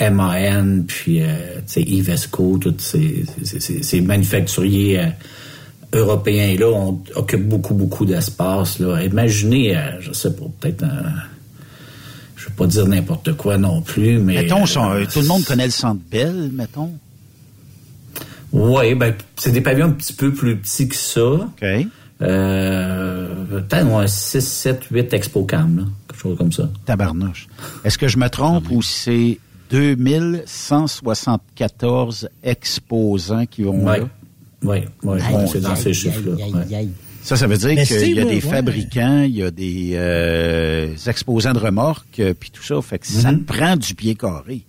MAN, 0.00 0.82
puis 0.86 1.22
euh, 1.22 1.60
Ivesco, 1.76 2.58
tous 2.58 2.74
ces, 2.78 3.24
ces, 3.42 4.00
manufacturiers 4.00 5.00
euh, 5.00 5.06
européens 5.92 6.56
là 6.58 6.66
on 6.66 7.00
occupent 7.14 7.48
beaucoup 7.48 7.74
beaucoup 7.74 8.04
d'espace. 8.04 8.78
Imaginez, 8.80 9.76
euh, 9.76 10.00
je 10.00 10.12
sais 10.12 10.34
pas, 10.34 10.44
peut-être 10.60 10.84
un 10.84 11.12
je 12.46 12.50
vais 12.50 12.56
pas 12.56 12.66
dire 12.66 12.86
n'importe 12.86 13.32
quoi 13.36 13.58
non 13.58 13.82
plus, 13.82 14.18
mais 14.18 14.34
Mettons, 14.42 14.64
son- 14.66 14.90
euh, 14.90 15.04
tout 15.12 15.20
le 15.20 15.26
monde 15.26 15.44
connaît 15.44 15.66
le 15.66 15.70
Centre 15.72 16.00
Bell, 16.10 16.50
mettons. 16.52 16.92
Oui, 18.52 18.94
ben, 18.94 19.12
c'est 19.36 19.50
des 19.52 19.60
pavillons 19.60 19.86
un 19.88 19.90
petit 19.90 20.12
peu 20.12 20.32
plus 20.32 20.56
petits 20.56 20.86
que 20.88 20.94
ça. 20.94 21.22
OK. 21.24 21.64
Euh, 22.22 23.34
peut-être 23.50 23.86
ouais, 23.92 24.06
6, 24.08 24.40
7, 24.40 24.84
8 24.90 25.12
ExpoCam, 25.12 25.76
là, 25.78 25.82
quelque 26.08 26.20
chose 26.20 26.38
comme 26.38 26.52
ça. 26.52 26.70
Tabarnouche. 26.86 27.46
Est-ce 27.84 27.98
que 27.98 28.08
je 28.08 28.16
me 28.16 28.30
trompe 28.30 28.70
ou 28.70 28.80
c'est 28.80 29.38
2174 29.70 32.28
exposants 32.42 33.44
qui 33.46 33.64
vont 33.64 33.84
Ouais. 33.84 34.00
là? 34.00 34.06
Oui, 34.62 34.78
ouais, 35.02 35.18
c'est 35.52 35.60
dans 35.60 35.76
ces 35.76 35.92
chiffres-là. 35.92 36.36
Ça, 37.26 37.34
ça 37.36 37.46
veut 37.48 37.56
dire 37.56 37.70
qu'il 37.84 38.14
y 38.14 38.20
a 38.20 38.24
des 38.24 38.34
ouais. 38.34 38.40
fabricants, 38.40 39.22
il 39.22 39.36
y 39.36 39.42
a 39.42 39.50
des 39.50 39.90
euh, 39.94 40.94
exposants 41.08 41.52
de 41.54 41.58
remorques, 41.58 42.20
euh, 42.20 42.34
puis 42.38 42.50
tout 42.50 42.62
ça. 42.62 42.80
Fait 42.82 43.00
que 43.00 43.06
ça 43.08 43.32
Mhm. 43.32 43.44
prend 43.44 43.76
du 43.76 43.94
pied 43.96 44.14
carré. 44.14 44.62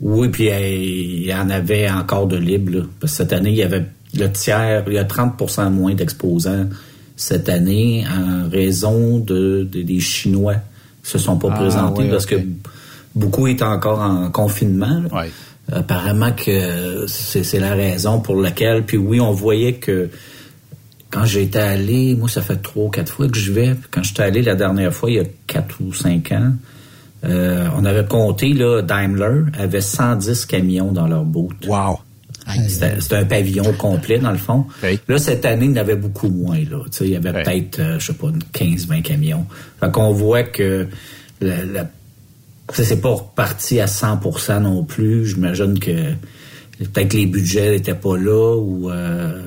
Oui, 0.00 0.28
puis 0.30 0.48
euh, 0.48 0.58
il 0.66 1.26
y 1.26 1.34
en 1.34 1.50
avait 1.50 1.90
encore 1.90 2.26
de 2.26 2.36
libre. 2.38 2.72
Là, 2.72 2.82
parce 3.00 3.12
que 3.12 3.16
cette 3.18 3.32
année, 3.34 3.50
il 3.50 3.56
y 3.56 3.62
avait 3.62 3.84
le 4.14 4.32
tiers, 4.32 4.84
il 4.86 4.94
y 4.94 4.98
a 4.98 5.04
30% 5.04 5.68
moins 5.70 5.94
d'exposants 5.94 6.66
cette 7.16 7.48
année 7.50 8.04
en 8.08 8.48
raison 8.48 9.18
de, 9.18 9.68
de- 9.70 9.82
des 9.82 10.00
Chinois 10.00 10.54
qui 11.04 11.10
se 11.10 11.18
sont 11.18 11.36
pas 11.36 11.48
Ah, 11.52 11.56
présentés 11.58 12.02
ouais, 12.04 12.08
parce 12.10 12.24
que 12.26 12.36
beaucoup 13.14 13.46
étaient 13.46 13.64
encore 13.64 14.00
en 14.00 14.30
confinement. 14.30 15.02
Apparemment 15.70 16.32
que 16.32 17.04
c'est 17.08 17.42
c'est 17.44 17.60
la 17.60 17.74
raison 17.74 18.20
pour 18.20 18.36
laquelle. 18.36 18.84
Puis 18.84 18.96
oui, 18.96 19.20
on 19.20 19.32
voyait 19.32 19.74
que 19.74 20.08
quand 21.10 21.24
j'étais 21.24 21.58
allé, 21.58 22.14
moi 22.14 22.28
ça 22.28 22.42
fait 22.42 22.56
trois 22.56 22.86
ou 22.86 22.90
quatre 22.90 23.12
fois 23.12 23.28
que 23.28 23.38
je 23.38 23.52
vais. 23.52 23.74
Puis 23.74 23.88
Quand 23.90 24.02
j'étais 24.02 24.22
allé 24.22 24.42
la 24.42 24.54
dernière 24.54 24.92
fois, 24.92 25.10
il 25.10 25.16
y 25.16 25.20
a 25.20 25.24
quatre 25.46 25.76
ou 25.80 25.92
cinq 25.92 26.32
ans, 26.32 26.52
euh, 27.24 27.68
on 27.76 27.84
avait 27.84 28.04
compté, 28.06 28.52
là, 28.52 28.82
Daimler 28.82 29.50
avait 29.58 29.80
110 29.80 30.46
camions 30.46 30.92
dans 30.92 31.08
leur 31.08 31.24
boot. 31.24 31.66
Wow! 31.66 31.98
C'était 32.66 33.16
un 33.16 33.24
pavillon 33.24 33.74
complet, 33.74 34.18
dans 34.18 34.30
le 34.30 34.38
fond. 34.38 34.64
Là, 35.06 35.18
cette 35.18 35.44
année, 35.44 35.66
il 35.66 35.72
y 35.72 35.74
en 35.74 35.82
avait 35.82 35.96
beaucoup 35.96 36.28
moins. 36.28 36.58
Là. 36.58 36.78
Il 37.00 37.08
y 37.08 37.16
avait 37.16 37.32
peut-être, 37.32 37.78
euh, 37.78 37.98
je 37.98 38.06
sais 38.06 38.12
pas, 38.14 38.28
une 38.28 38.42
15-20 38.54 39.02
camions. 39.02 39.44
Fait 39.80 39.90
qu'on 39.90 40.12
voit 40.12 40.44
que 40.44 40.86
la, 41.42 41.86
c'est 42.72 43.00
pas 43.00 43.10
reparti 43.10 43.80
à 43.80 43.86
100% 43.86 44.62
non 44.62 44.84
plus. 44.84 45.26
J'imagine 45.26 45.78
que 45.78 46.12
peut-être 46.78 47.12
les 47.12 47.26
budgets 47.26 47.72
n'étaient 47.72 47.94
pas 47.94 48.16
là 48.16 48.56
ou 48.56 48.90
euh, 48.90 49.42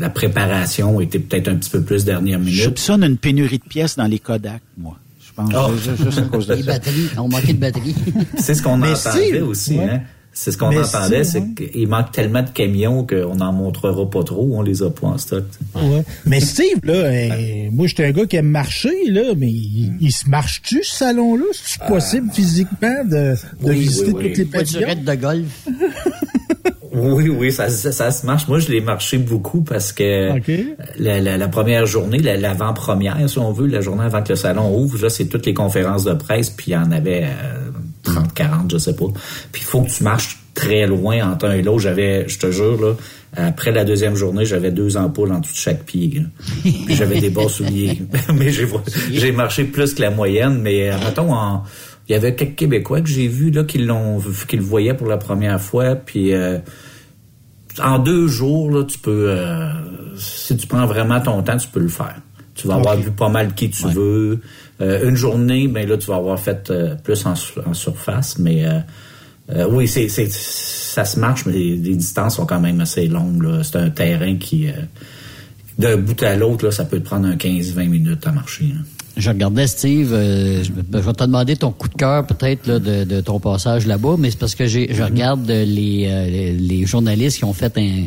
la 0.00 0.10
préparation 0.10 1.00
était 1.00 1.18
peut-être 1.20 1.48
un 1.48 1.56
petit 1.56 1.70
peu 1.70 1.82
plus 1.82 2.04
dernière 2.04 2.38
Je 2.40 2.44
minute. 2.44 2.62
soupçonne 2.64 3.04
une 3.04 3.16
pénurie 3.18 3.58
de 3.58 3.64
pièces 3.68 3.96
dans 3.96 4.06
les 4.06 4.18
Kodak, 4.18 4.62
moi. 4.78 4.98
Je 5.24 5.32
pense 5.34 5.52
Oh. 5.54 5.70
ju- 5.76 6.04
juste 6.04 6.18
à 6.18 6.22
cause 6.22 6.46
de 6.48 6.54
Les 6.54 6.62
ça. 6.62 6.72
batteries, 6.72 7.08
on 7.18 7.28
manquait 7.28 7.52
de 7.52 7.58
batteries. 7.60 7.94
C'est 8.38 8.54
ce 8.54 8.62
qu'on 8.62 8.76
Mais 8.76 8.90
entendait 8.92 9.40
aussi, 9.42 9.76
ouais. 9.78 9.84
hein? 9.90 10.00
C'est 10.42 10.52
ce 10.52 10.56
qu'on 10.56 10.74
entendait, 10.74 11.22
c'est 11.22 11.42
qu'il 11.54 11.86
manque 11.86 12.12
tellement 12.12 12.40
de 12.42 12.48
camions 12.48 13.06
qu'on 13.06 13.34
n'en 13.34 13.52
montrera 13.52 14.08
pas 14.08 14.22
trop, 14.24 14.48
on 14.54 14.62
les 14.62 14.82
a 14.82 14.88
pas 14.88 15.08
en 15.08 15.18
stock. 15.18 15.44
Ouais. 15.74 16.02
Mais 16.24 16.40
Steve, 16.40 16.78
là, 16.82 16.94
euh, 16.94 17.68
moi, 17.70 17.86
j'étais 17.86 18.06
un 18.06 18.12
gars 18.12 18.24
qui 18.24 18.36
aime 18.36 18.46
marcher, 18.48 18.88
là, 19.08 19.34
mais 19.36 19.50
il, 19.50 19.92
il 20.00 20.10
se 20.10 20.30
marche-tu, 20.30 20.82
ce 20.82 20.94
salon-là? 20.96 21.44
C'est 21.52 21.82
possible 21.86 22.30
physiquement 22.32 23.04
de, 23.04 23.34
de 23.34 23.36
Oui, 23.64 23.80
visiter 23.80 24.12
oui, 24.12 24.14
oui. 24.16 24.28
toutes 24.28 24.38
les 24.38 24.44
pavillons? 24.46 25.02
De 25.04 25.14
golf. 25.14 25.66
Oui, 26.92 27.28
oui, 27.28 27.52
ça, 27.52 27.68
ça, 27.70 27.92
ça 27.92 28.10
se 28.10 28.26
marche. 28.26 28.48
Moi, 28.48 28.58
je 28.58 28.68
l'ai 28.68 28.80
marché 28.80 29.16
beaucoup 29.16 29.60
parce 29.62 29.92
que 29.92 30.32
la, 30.98 31.20
la- 31.20 31.36
la 31.38 31.48
première 31.48 31.86
journée, 31.86 32.18
la- 32.18 32.36
l'avant-première, 32.36 33.16
si 33.30 33.38
on 33.38 33.52
veut, 33.52 33.68
la 33.68 33.80
journée 33.80 34.02
avant 34.02 34.22
que 34.24 34.30
le 34.30 34.36
salon 34.36 34.76
ouvre, 34.76 35.00
là, 35.00 35.08
c'est 35.08 35.26
toutes 35.26 35.46
les 35.46 35.54
conférences 35.54 36.02
de 36.04 36.14
presse, 36.14 36.50
puis 36.50 36.72
il 36.72 36.74
y 36.74 36.76
en 36.76 36.90
avait 36.90 37.24
euh, 37.26 37.70
30, 38.02 38.32
40, 38.34 38.72
je 38.72 38.78
sais 38.78 38.94
pas. 38.94 39.06
Puis 39.52 39.62
il 39.62 39.66
faut 39.66 39.82
que 39.82 39.90
tu 39.90 40.02
marches 40.02 40.38
très 40.54 40.86
loin 40.86 41.32
entre 41.32 41.46
un 41.46 41.52
et 41.52 41.62
l'autre. 41.62 41.80
J'avais, 41.80 42.28
je 42.28 42.38
te 42.38 42.50
jure, 42.50 42.80
là, 42.80 42.94
après 43.36 43.70
la 43.70 43.84
deuxième 43.84 44.16
journée, 44.16 44.44
j'avais 44.44 44.70
deux 44.70 44.96
ampoules 44.96 45.32
en 45.32 45.38
dessous 45.38 45.52
de 45.52 45.58
chaque 45.58 45.84
pied. 45.84 46.20
là. 46.20 46.22
Puis 46.62 46.94
j'avais 46.94 47.20
des 47.20 47.30
bas 47.30 47.48
souliers. 47.48 48.02
mais 48.34 48.50
j'ai, 48.50 48.66
j'ai 49.12 49.32
marché 49.32 49.64
plus 49.64 49.94
que 49.94 50.02
la 50.02 50.10
moyenne, 50.10 50.60
mais 50.60 50.90
euh, 50.90 50.96
mettons, 50.98 51.32
en, 51.32 51.62
il 52.08 52.12
y 52.12 52.16
avait 52.16 52.34
quelques 52.34 52.56
Québécois 52.56 53.00
que 53.02 53.08
j'ai 53.08 53.28
vus 53.28 53.50
là, 53.50 53.62
qui 53.62 53.78
l'ont 53.78 54.20
qui 54.48 54.56
le 54.56 54.62
voyaient 54.62 54.94
pour 54.94 55.06
la 55.06 55.16
première 55.16 55.60
fois, 55.60 55.94
puis 55.94 56.34
euh, 56.34 56.58
en 57.80 58.00
deux 58.00 58.26
jours, 58.26 58.70
là, 58.70 58.84
tu 58.84 58.98
peux, 58.98 59.30
euh, 59.30 59.70
si 60.16 60.56
tu 60.56 60.66
prends 60.66 60.86
vraiment 60.86 61.20
ton 61.20 61.40
temps, 61.42 61.56
tu 61.56 61.68
peux 61.68 61.80
le 61.80 61.88
faire. 61.88 62.16
Tu 62.54 62.66
vas 62.66 62.74
avoir 62.74 62.96
vu 62.96 63.10
pas 63.12 63.28
mal 63.28 63.54
qui 63.54 63.70
tu 63.70 63.86
veux. 63.86 64.40
Euh, 64.80 65.08
une 65.08 65.16
journée, 65.16 65.68
ben 65.68 65.88
là, 65.88 65.96
tu 65.98 66.06
vas 66.06 66.16
avoir 66.16 66.38
fait 66.38 66.70
euh, 66.70 66.94
plus 66.94 67.26
en, 67.26 67.34
en 67.66 67.74
surface, 67.74 68.38
mais 68.38 68.66
euh, 68.66 68.78
euh, 69.52 69.66
oui, 69.70 69.88
c'est, 69.88 70.08
c'est, 70.08 70.30
ça 70.30 71.04
se 71.04 71.18
marche, 71.18 71.44
mais 71.46 71.52
les, 71.52 71.76
les 71.76 71.96
distances 71.96 72.36
sont 72.36 72.46
quand 72.46 72.60
même 72.60 72.80
assez 72.80 73.06
longues. 73.08 73.42
là. 73.42 73.62
C'est 73.62 73.76
un 73.76 73.90
terrain 73.90 74.36
qui, 74.36 74.68
euh, 74.68 74.72
d'un 75.78 75.96
bout 75.96 76.22
à 76.22 76.36
l'autre, 76.36 76.64
là, 76.64 76.70
ça 76.70 76.84
peut 76.84 77.00
te 77.00 77.04
prendre 77.04 77.26
un 77.26 77.36
15-20 77.36 77.88
minutes 77.88 78.26
à 78.26 78.32
marcher. 78.32 78.66
là. 78.66 78.80
Je 79.20 79.28
regardais 79.30 79.66
Steve, 79.66 80.12
euh, 80.12 80.62
je, 80.64 80.68
je 80.68 80.98
vais 80.98 81.12
te 81.12 81.24
demander 81.24 81.54
ton 81.56 81.70
coup 81.70 81.88
de 81.88 81.94
cœur 81.94 82.26
peut-être 82.26 82.66
là, 82.66 82.78
de, 82.78 83.04
de 83.04 83.20
ton 83.20 83.38
passage 83.38 83.86
là-bas, 83.86 84.16
mais 84.18 84.30
c'est 84.30 84.38
parce 84.38 84.54
que 84.54 84.66
j'ai, 84.66 84.92
je 84.92 85.02
regarde 85.02 85.46
les, 85.48 86.06
euh, 86.08 86.56
les, 86.58 86.86
journalistes 86.86 87.38
qui 87.38 87.44
ont 87.44 87.52
fait 87.52 87.76
un, 87.78 88.04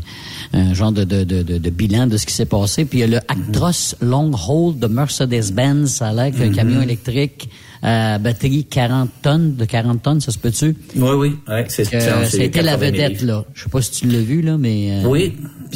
un 0.54 0.74
genre 0.74 0.92
de, 0.92 1.04
de, 1.04 1.24
de, 1.24 1.44
de 1.44 1.70
bilan 1.70 2.08
de 2.08 2.18
ce 2.18 2.26
qui 2.26 2.34
s'est 2.34 2.46
passé. 2.46 2.86
Puis 2.86 3.00
il 3.00 3.02
y 3.02 3.04
a 3.06 3.08
le 3.08 3.18
Actros 3.18 3.96
Long 4.02 4.32
Haul 4.50 4.78
de 4.78 4.88
Mercedes-Benz, 4.88 5.90
ça 5.92 6.08
a 6.10 6.14
l'air 6.14 6.32
qu'un 6.32 6.48
Mhm. 6.50 6.56
camion 6.56 6.82
électrique 6.82 7.50
à 7.86 8.18
batterie 8.18 8.64
40 8.66 9.10
tonnes, 9.22 9.56
de 9.56 9.66
40 9.66 10.02
tonnes, 10.02 10.22
ça 10.22 10.32
se 10.32 10.38
peut-tu? 10.38 10.76
Oui, 10.96 11.10
oui, 11.18 11.36
ouais, 11.50 11.66
c'est 11.68 11.84
c'est 11.84 12.00
C'était 12.26 12.62
la 12.62 12.78
80 12.78 12.80
000 12.80 12.92
vedette, 12.92 13.22
là. 13.24 13.46
Je 13.54 13.64
sais 13.64 13.70
pas 13.70 13.82
si 13.82 13.92
tu 13.92 14.08
l'as 14.08 14.22
vu, 14.22 14.42
là, 14.42 14.58
mais... 14.58 15.04
euh, 15.04 15.08
Oui, 15.10 15.34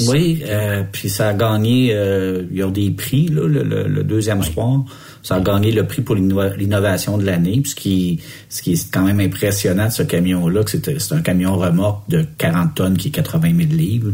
oui. 0.07 0.41
euh, 0.47 0.83
puis 0.89 1.09
ça 1.09 1.29
a 1.29 1.33
gagné, 1.33 1.89
euh, 1.91 2.43
ils 2.51 2.63
ont 2.63 2.71
des 2.71 2.91
prix, 2.91 3.27
là, 3.27 3.45
le, 3.47 3.61
le- 3.63 3.87
le 3.89 4.03
deuxième 4.05 4.41
soir. 4.41 4.85
Ça 5.23 5.35
a 5.35 5.39
gagné 5.41 5.71
le 5.71 5.85
prix 5.85 6.01
pour 6.01 6.15
l'inno- 6.15 6.55
l'innovation 6.57 7.17
de 7.17 7.25
l'année. 7.25 7.61
Ce 7.65 7.75
qui, 7.75 8.19
ce 8.49 8.61
qui 8.61 8.73
est 8.73 8.91
quand 8.91 9.03
même 9.03 9.19
impressionnant 9.19 9.87
de 9.87 9.91
ce 9.91 10.03
camion-là, 10.03 10.63
que 10.63 10.71
c'est 10.71 11.13
un 11.13 11.21
camion 11.21 11.55
remorque 11.57 12.09
de 12.09 12.25
40 12.37 12.75
tonnes 12.75 12.97
qui 12.97 13.09
est 13.09 13.11
80 13.11 13.51
000 13.57 13.69
livres. 13.71 14.11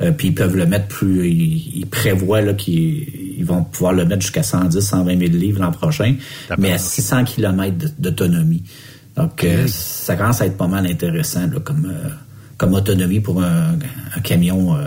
Euh, 0.00 0.10
puis 0.10 0.28
ils 0.28 0.34
peuvent 0.34 0.56
le 0.56 0.66
mettre 0.66 0.88
plus, 0.88 1.28
ils, 1.30 1.78
ils 1.80 1.86
prévoient 1.86 2.40
là 2.40 2.54
qu'ils 2.54 3.06
ils 3.38 3.44
vont 3.44 3.62
pouvoir 3.62 3.92
le 3.92 4.04
mettre 4.04 4.22
jusqu'à 4.22 4.42
110, 4.42 4.80
120 4.80 5.18
000 5.18 5.32
livres 5.32 5.60
l'an 5.60 5.70
prochain, 5.72 6.14
mais 6.58 6.72
à 6.72 6.78
600 6.78 7.24
km 7.24 7.74
d'autonomie. 7.98 8.62
Donc 9.16 9.44
euh, 9.44 9.66
ça 9.68 10.16
commence 10.16 10.40
à 10.40 10.46
être 10.46 10.56
pas 10.56 10.66
mal 10.66 10.86
intéressant 10.86 11.46
là, 11.46 11.60
comme 11.62 11.86
euh, 11.86 12.08
comme 12.56 12.74
autonomie 12.74 13.20
pour 13.20 13.42
un, 13.42 13.76
un 14.16 14.20
camion 14.20 14.74
euh, 14.76 14.84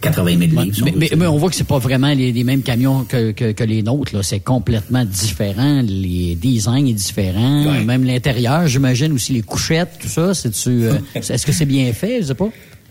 80 0.00 0.38
000 0.38 0.62
livres. 0.62 0.74
si 0.74 1.16
Mais, 1.16 1.26
on 1.26 1.36
voit 1.36 1.50
que 1.50 1.56
c'est 1.56 1.66
pas 1.66 1.78
vraiment 1.78 2.12
les, 2.12 2.32
les 2.32 2.44
mêmes 2.44 2.62
camions 2.62 3.04
que, 3.04 3.32
que, 3.32 3.52
que 3.52 3.64
les 3.64 3.82
nôtres. 3.82 4.14
là. 4.14 4.22
C'est 4.22 4.40
complètement 4.40 5.04
différent. 5.04 5.82
Les 5.82 6.34
designs 6.34 6.86
est 6.86 6.92
différent. 6.92 7.64
Même 7.84 8.04
l'intérieur, 8.04 8.66
j'imagine 8.66 9.12
aussi 9.12 9.32
les 9.32 9.42
couchettes, 9.42 9.98
tout 10.00 10.08
ça. 10.08 10.34
C'est-tu, 10.34 10.84
euh, 10.84 10.94
est-ce 11.14 11.46
que 11.46 11.52
c'est 11.52 11.66
bien 11.66 11.92
fait? 11.92 12.22
Je 12.22 12.28
sais 12.28 12.34
pas. 12.34 12.48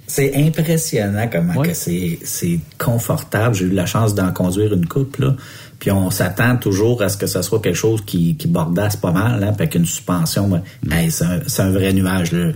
C'est 0.09 0.35
impressionnant 0.37 1.27
comment 1.29 1.61
que 1.61 1.73
c'est 1.73 2.19
c'est 2.23 2.59
confortable. 2.77 3.55
J'ai 3.55 3.65
eu 3.65 3.71
la 3.71 3.85
chance 3.85 4.15
d'en 4.15 4.31
conduire 4.31 4.73
une 4.73 4.87
coupe 4.87 5.17
là. 5.17 5.35
Puis 5.79 5.91
on 5.91 6.09
s'attend 6.09 6.55
toujours 6.55 7.01
à 7.01 7.09
ce 7.09 7.17
que 7.17 7.27
ce 7.27 7.41
soit 7.41 7.61
quelque 7.61 7.75
chose 7.75 8.01
qui, 8.05 8.35
qui 8.35 8.47
bordasse 8.47 8.95
pas 8.95 9.11
mal, 9.11 9.43
hein, 9.43 9.51
puis 9.51 9.63
avec 9.63 9.75
une 9.75 9.85
suspension. 9.85 10.47
ben, 10.47 10.63
hey, 10.91 11.11
c'est 11.11 11.25
un, 11.25 11.39
c'est 11.45 11.61
un 11.61 11.71
vrai 11.71 11.91
nuage 11.93 12.31
là. 12.31 12.51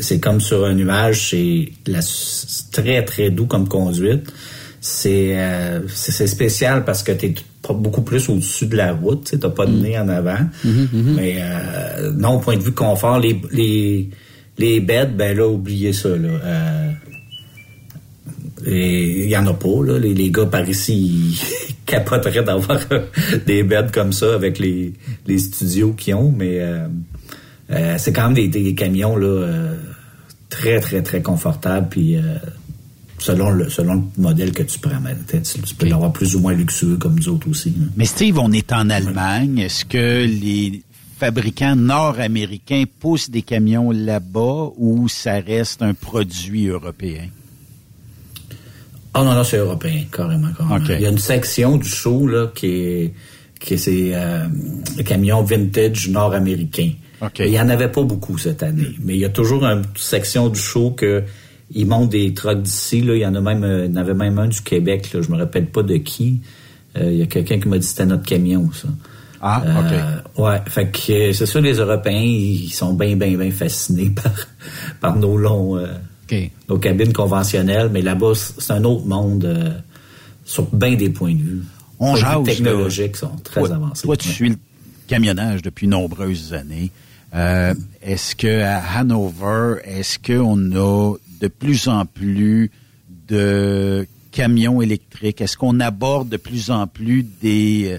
C'est 0.00 0.20
comme 0.20 0.40
sur 0.40 0.64
un 0.64 0.74
nuage, 0.74 1.30
c'est 1.30 1.68
la- 1.86 2.00
c'est 2.02 2.70
très 2.72 3.04
très 3.04 3.30
doux 3.30 3.46
comme 3.46 3.68
conduite. 3.68 4.32
C'est 4.80 5.36
euh, 5.38 5.80
spécial 5.88 6.84
parce 6.84 7.02
que 7.02 7.12
t'es 7.12 7.34
pas 7.62 7.72
beaucoup 7.74 8.02
plus 8.02 8.28
au-dessus 8.28 8.66
de 8.66 8.76
la 8.76 8.92
route, 8.92 9.28
tu 9.30 9.38
t'as 9.38 9.48
pas 9.50 9.66
de 9.66 9.72
nez 9.72 9.98
en 9.98 10.08
avant. 10.08 10.38
Mais 10.64 11.36
euh, 11.40 12.12
non, 12.12 12.36
au 12.36 12.38
point 12.38 12.56
de 12.56 12.62
vue 12.62 12.72
confort, 12.72 13.18
les 13.18 13.40
les 13.52 14.08
les 14.58 14.80
beds, 14.80 15.10
ben 15.14 15.36
là, 15.36 15.46
oubliez 15.48 15.92
ça 15.92 16.10
là. 16.10 16.28
Euh, 16.44 16.90
il 18.66 19.28
y 19.28 19.36
en 19.36 19.46
a 19.46 19.54
pas 19.54 19.84
là. 19.84 19.98
Les, 19.98 20.14
les 20.14 20.30
gars 20.30 20.46
par 20.46 20.68
ici, 20.68 20.94
ils 21.32 21.74
capoteraient 21.86 22.42
d'avoir 22.44 22.80
des 23.46 23.62
beds 23.62 23.90
comme 23.92 24.12
ça 24.12 24.34
avec 24.34 24.58
les 24.58 24.92
les 25.26 25.38
studios 25.38 25.92
qu'ils 25.92 26.14
ont, 26.14 26.32
mais 26.36 26.60
euh, 26.60 26.86
euh, 27.70 27.96
c'est 27.98 28.12
quand 28.12 28.24
même 28.30 28.34
des, 28.34 28.48
des 28.48 28.74
camions 28.74 29.16
là 29.16 29.26
euh, 29.26 29.74
très 30.50 30.80
très 30.80 31.02
très 31.02 31.22
confortables 31.22 31.88
puis 31.88 32.16
euh, 32.16 32.22
selon 33.18 33.50
le 33.50 33.68
selon 33.70 33.94
le 33.94 34.22
modèle 34.22 34.52
que 34.52 34.62
tu 34.62 34.78
prends, 34.78 35.00
ben, 35.00 35.16
tu, 35.28 35.40
tu 35.40 35.74
peux 35.74 35.86
l'avoir 35.86 36.12
plus 36.12 36.36
ou 36.36 36.40
moins 36.40 36.52
luxueux 36.54 36.96
comme 36.96 37.16
nous 37.16 37.28
autres 37.28 37.48
aussi. 37.48 37.70
là. 37.70 37.86
Mais 37.96 38.04
Steve, 38.04 38.38
on 38.38 38.52
est 38.52 38.72
en 38.72 38.90
Allemagne. 38.90 39.58
Est-ce 39.58 39.84
que 39.84 40.24
les 40.26 40.82
fabricants 41.18 41.76
nord-américains 41.76 42.84
poussent 43.00 43.30
des 43.30 43.42
camions 43.42 43.90
là-bas 43.90 44.70
ou 44.76 45.08
ça 45.08 45.40
reste 45.40 45.82
un 45.82 45.94
produit 45.94 46.66
européen? 46.66 47.28
Ah 49.14 49.24
non, 49.24 49.34
non, 49.34 49.44
c'est 49.44 49.56
européen, 49.56 50.04
carrément. 50.12 50.48
carrément. 50.52 50.84
Il 50.90 51.00
y 51.00 51.06
a 51.06 51.08
une 51.08 51.16
section 51.18 51.78
du 51.78 51.88
show 51.88 52.26
là, 52.26 52.48
qui 52.54 52.66
est, 52.66 53.14
qui 53.58 53.74
est 53.74 53.78
ces 53.78 54.10
euh, 54.12 54.46
camions 55.06 55.42
vintage 55.42 56.10
nord-américains. 56.10 56.92
Il 57.38 57.48
y 57.48 57.60
en 57.60 57.68
avait 57.68 57.88
pas 57.88 58.02
beaucoup 58.02 58.36
cette 58.38 58.62
année, 58.62 58.94
mais 59.02 59.14
il 59.14 59.20
y 59.20 59.24
a 59.24 59.30
toujours 59.30 59.64
une 59.64 59.82
section 59.96 60.48
du 60.48 60.60
show 60.60 60.90
que 60.90 61.24
ils 61.74 61.86
montent 61.86 62.10
des 62.10 62.32
trucks 62.34 62.62
d'ici. 62.62 63.00
Là, 63.00 63.14
il 63.14 63.20
y 63.20 63.26
en 63.26 63.34
a 63.34 63.40
même, 63.40 63.64
euh, 63.64 63.86
il 63.86 63.90
y 63.90 63.94
en 63.94 64.00
avait 64.00 64.14
même 64.14 64.38
un 64.38 64.46
du 64.48 64.60
Québec. 64.60 65.12
Là, 65.12 65.20
je 65.22 65.30
me 65.30 65.36
rappelle 65.36 65.66
pas 65.66 65.82
de 65.82 65.96
qui. 65.96 66.40
Euh, 66.96 67.10
il 67.10 67.18
y 67.18 67.22
a 67.22 67.26
quelqu'un 67.26 67.58
qui 67.58 67.68
m'a 67.68 67.76
dit 67.78 67.84
que 67.84 67.90
c'était 67.90 68.06
notre 68.06 68.24
camion, 68.24 68.70
ça. 68.72 68.88
Ah, 69.40 69.62
OK. 69.80 70.42
Ouais, 70.44 70.60
fait 70.66 70.90
que 70.90 71.12
euh, 71.12 71.32
c'est 71.32 71.46
sûr, 71.46 71.60
les 71.60 71.74
Européens, 71.74 72.20
ils 72.22 72.70
sont 72.70 72.94
bien, 72.94 73.16
bien, 73.16 73.36
bien 73.36 73.50
fascinés 73.50 74.10
par, 74.22 74.32
par 75.00 75.16
nos 75.16 75.36
longs, 75.36 75.76
euh, 75.76 75.86
nos 76.68 76.78
cabines 76.78 77.12
conventionnelles, 77.12 77.90
mais 77.92 78.02
là-bas, 78.02 78.32
c'est 78.34 78.72
un 78.72 78.84
autre 78.84 79.04
monde 79.06 79.44
euh, 79.44 79.70
sur 80.44 80.64
bien 80.74 80.94
des 80.94 81.10
points 81.10 81.34
de 81.34 81.40
vue. 81.42 81.62
On 81.98 82.14
là. 82.14 82.40
technologiques 82.44 83.16
sont 83.16 83.36
très 83.42 83.70
avancés. 83.72 84.02
Toi, 84.02 84.16
tu 84.16 84.28
Ouais. 84.28 84.34
suis 84.34 84.48
le 84.50 84.56
camionnage 85.06 85.62
depuis 85.62 85.86
nombreuses 85.86 86.52
années. 86.52 86.90
Euh, 87.36 87.74
est-ce 88.02 88.34
que 88.34 88.62
à 88.62 88.78
Hanover, 88.98 89.76
est-ce 89.84 90.18
qu'on 90.18 90.72
a 90.72 91.16
de 91.40 91.48
plus 91.48 91.86
en 91.86 92.06
plus 92.06 92.70
de 93.28 94.06
camions 94.32 94.80
électriques? 94.80 95.40
Est-ce 95.40 95.56
qu'on 95.56 95.80
aborde 95.80 96.30
de 96.30 96.38
plus 96.38 96.70
en 96.70 96.86
plus 96.86 97.26
des 97.42 97.90
euh, 97.90 97.98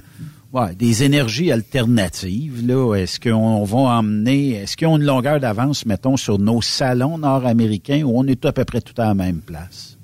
ouais, 0.59 0.73
des 0.75 1.03
énergies 1.03 1.51
alternatives? 1.51 2.65
Là, 2.65 2.95
est-ce 2.95 3.19
qu'on 3.19 3.63
va 3.63 3.77
emmener, 3.77 4.55
est-ce 4.55 4.75
qu'ils 4.75 4.87
ont 4.87 4.97
une 4.97 5.05
longueur 5.05 5.39
d'avance, 5.39 5.85
mettons, 5.85 6.17
sur 6.17 6.39
nos 6.39 6.61
salons 6.61 7.19
nord-américains 7.19 8.01
où 8.03 8.17
on 8.17 8.25
est 8.25 8.43
à 8.43 8.51
peu 8.51 8.65
près 8.65 8.81
tout 8.81 8.99
à 8.99 9.05
la 9.05 9.13
même 9.13 9.41
place? 9.41 9.97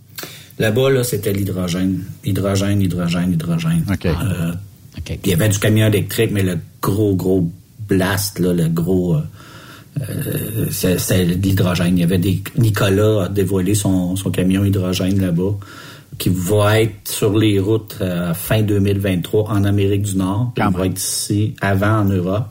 Là-bas, 0.60 0.92
là, 0.92 1.04
c'était 1.04 1.34
l'hydrogène. 1.34 2.04
Hydrogène, 2.24 2.80
hydrogène, 2.82 3.34
hydrogène. 3.34 3.84
Euh, 4.06 4.54
Il 5.24 5.30
y 5.30 5.34
avait 5.34 5.50
du 5.50 5.58
camion 5.58 5.88
électrique, 5.88 6.30
mais 6.32 6.44
le 6.44 6.60
gros, 6.80 7.16
gros 7.16 7.50
blast, 7.88 8.40
là, 8.40 8.54
le 8.54 8.68
gros... 8.68 9.16
euh, 9.16 9.20
euh, 10.02 10.66
c'était 10.72 11.26
de 11.26 11.34
l'hydrogène. 11.34 11.98
Il 11.98 12.02
y 12.02 12.04
avait 12.04 12.18
des... 12.18 12.42
Nicolas 12.58 13.26
a 13.26 13.30
dévoilé 13.30 13.76
son, 13.76 14.16
son 14.16 14.32
camion 14.32 14.66
hydrogène 14.66 15.22
là-bas 15.22 15.56
qui 16.18 16.30
va 16.30 16.82
être 16.82 17.08
sur 17.08 17.38
les 17.38 17.60
routes 17.60 17.98
euh, 18.02 18.34
fin 18.34 18.62
2023 18.62 19.50
en 19.50 19.64
Amérique 19.64 20.04
du 20.04 20.16
Nord. 20.18 20.54
Il 20.58 20.64
va 20.64 20.86
être 20.86 21.00
ici 21.00 21.56
avant 21.62 22.00
en 22.02 22.06
Europe. 22.06 22.50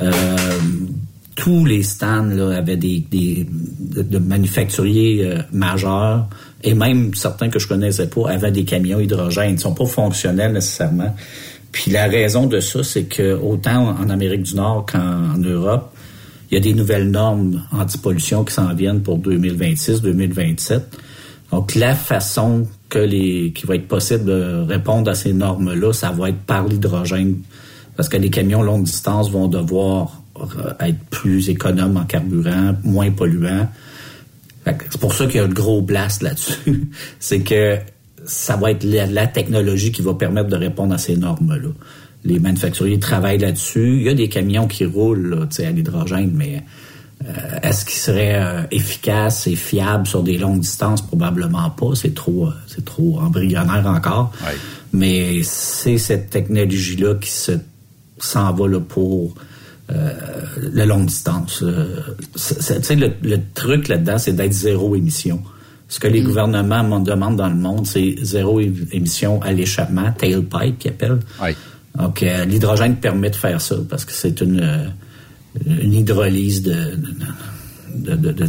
Euh, 0.00 0.12
tous 1.34 1.64
les 1.64 1.82
stands 1.82 2.24
là, 2.24 2.56
avaient 2.56 2.76
des, 2.76 3.04
des 3.10 3.46
de, 3.78 4.02
de 4.02 4.18
manufacturiers 4.18 5.38
majeurs 5.52 6.28
et 6.62 6.74
même 6.74 7.14
certains 7.14 7.48
que 7.50 7.58
je 7.58 7.68
connaissais 7.68 8.08
pas 8.08 8.30
avaient 8.30 8.50
des 8.50 8.64
camions 8.64 9.00
hydrogène. 9.00 9.54
Ils 9.54 9.60
sont 9.60 9.74
pas 9.74 9.86
fonctionnels 9.86 10.52
nécessairement. 10.52 11.14
Puis 11.76 11.90
la 11.90 12.06
raison 12.06 12.46
de 12.46 12.58
ça, 12.58 12.82
c'est 12.82 13.04
que 13.04 13.34
autant 13.34 13.88
en 14.00 14.08
Amérique 14.08 14.44
du 14.44 14.54
Nord 14.54 14.86
qu'en 14.90 15.36
Europe, 15.36 15.94
il 16.50 16.54
y 16.54 16.56
a 16.56 16.60
des 16.60 16.72
nouvelles 16.72 17.10
normes 17.10 17.62
anti-pollution 17.70 18.44
qui 18.44 18.54
s'en 18.54 18.72
viennent 18.72 19.02
pour 19.02 19.18
2026, 19.18 20.00
2027. 20.00 20.98
Donc 21.52 21.74
la 21.74 21.94
façon 21.94 22.66
que 22.88 22.98
les 22.98 23.52
qui 23.52 23.66
va 23.66 23.74
être 23.74 23.88
possible 23.88 24.24
de 24.24 24.64
répondre 24.66 25.10
à 25.10 25.14
ces 25.14 25.34
normes-là, 25.34 25.92
ça 25.92 26.12
va 26.12 26.30
être 26.30 26.38
par 26.46 26.66
l'hydrogène, 26.66 27.42
parce 27.94 28.08
que 28.08 28.16
les 28.16 28.30
camions 28.30 28.62
longue 28.62 28.84
distance 28.84 29.30
vont 29.30 29.46
devoir 29.46 30.22
euh, 30.40 30.72
être 30.80 30.98
plus 31.10 31.50
économes 31.50 31.98
en 31.98 32.06
carburant, 32.06 32.74
moins 32.84 33.10
polluants. 33.10 33.68
C'est 34.64 34.98
pour 34.98 35.12
ça 35.12 35.26
qu'il 35.26 35.36
y 35.36 35.40
a 35.40 35.46
le 35.46 35.52
gros 35.52 35.82
blast 35.82 36.22
là-dessus. 36.22 36.88
c'est 37.20 37.40
que 37.40 37.76
ça 38.26 38.56
va 38.56 38.70
être 38.72 38.84
la, 38.84 39.06
la 39.06 39.26
technologie 39.26 39.92
qui 39.92 40.02
va 40.02 40.14
permettre 40.14 40.48
de 40.48 40.56
répondre 40.56 40.94
à 40.94 40.98
ces 40.98 41.16
normes-là. 41.16 41.68
Les 42.24 42.38
manufacturiers 42.40 42.98
travaillent 42.98 43.38
là-dessus. 43.38 43.96
Il 43.98 44.02
y 44.02 44.08
a 44.08 44.14
des 44.14 44.28
camions 44.28 44.66
qui 44.66 44.84
roulent 44.84 45.28
là, 45.30 45.66
à 45.66 45.70
l'hydrogène, 45.70 46.32
mais 46.34 46.62
euh, 47.24 47.32
est-ce 47.62 47.84
qu'ils 47.84 47.98
seraient 47.98 48.34
euh, 48.42 48.62
efficaces 48.72 49.46
et 49.46 49.54
fiables 49.56 50.06
sur 50.06 50.22
des 50.22 50.36
longues 50.36 50.60
distances? 50.60 51.02
Probablement 51.02 51.70
pas. 51.70 51.90
C'est 51.94 52.14
trop, 52.14 52.48
euh, 52.48 52.52
c'est 52.66 52.84
trop 52.84 53.20
embryonnaire 53.20 53.86
encore. 53.86 54.32
Mais 54.92 55.42
c'est 55.44 55.98
cette 55.98 56.30
technologie-là 56.30 57.14
qui 57.14 57.30
se, 57.30 57.52
s'en 58.18 58.52
va 58.52 58.66
là, 58.68 58.80
pour 58.80 59.34
la 60.72 60.84
longue 60.84 61.06
distance. 61.06 61.62
C'est- 62.34 62.60
c'est- 62.60 62.80
tu 62.80 62.86
sais, 62.86 62.96
le, 62.96 63.12
le 63.22 63.38
truc 63.54 63.86
là-dedans, 63.88 64.18
c'est 64.18 64.32
d'être 64.32 64.52
zéro 64.52 64.96
émission. 64.96 65.40
Ce 65.88 66.00
que 66.00 66.08
les 66.08 66.20
gouvernements 66.20 66.82
m'en 66.82 67.00
demandent 67.00 67.36
dans 67.36 67.48
le 67.48 67.54
monde, 67.54 67.86
c'est 67.86 68.16
zéro 68.20 68.60
émission 68.60 69.40
à 69.42 69.52
l'échappement, 69.52 70.10
tailpipe 70.12 70.78
qu'ils 70.78 70.90
appellent. 70.90 71.20
Donc, 71.96 72.22
euh, 72.22 72.44
l'hydrogène 72.44 72.96
permet 72.96 73.30
de 73.30 73.36
faire 73.36 73.60
ça 73.60 73.76
parce 73.88 74.04
que 74.04 74.12
c'est 74.12 74.40
une, 74.40 74.60
euh, 74.60 74.88
une 75.80 75.94
hydrolyse 75.94 76.62
de, 76.62 76.98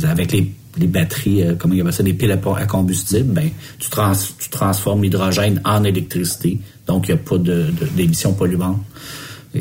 avec 0.05 0.31
les, 0.31 0.51
les 0.77 0.87
batteries, 0.87 1.43
euh, 1.43 1.53
comment 1.57 1.73
il 1.73 1.81
appelle 1.81 1.93
ça, 1.93 2.03
des 2.03 2.13
piles 2.13 2.31
à, 2.31 2.55
à 2.55 2.65
combustible, 2.65 3.33
ben, 3.33 3.49
tu, 3.79 3.89
trans, 3.89 4.13
tu 4.39 4.49
transformes 4.49 5.03
l'hydrogène 5.03 5.61
en 5.63 5.83
électricité. 5.83 6.59
Donc, 6.87 7.07
il 7.07 7.13
n'y 7.13 7.19
a 7.19 7.23
pas 7.23 7.37
d'émissions 7.37 8.33
polluantes. 8.33 8.81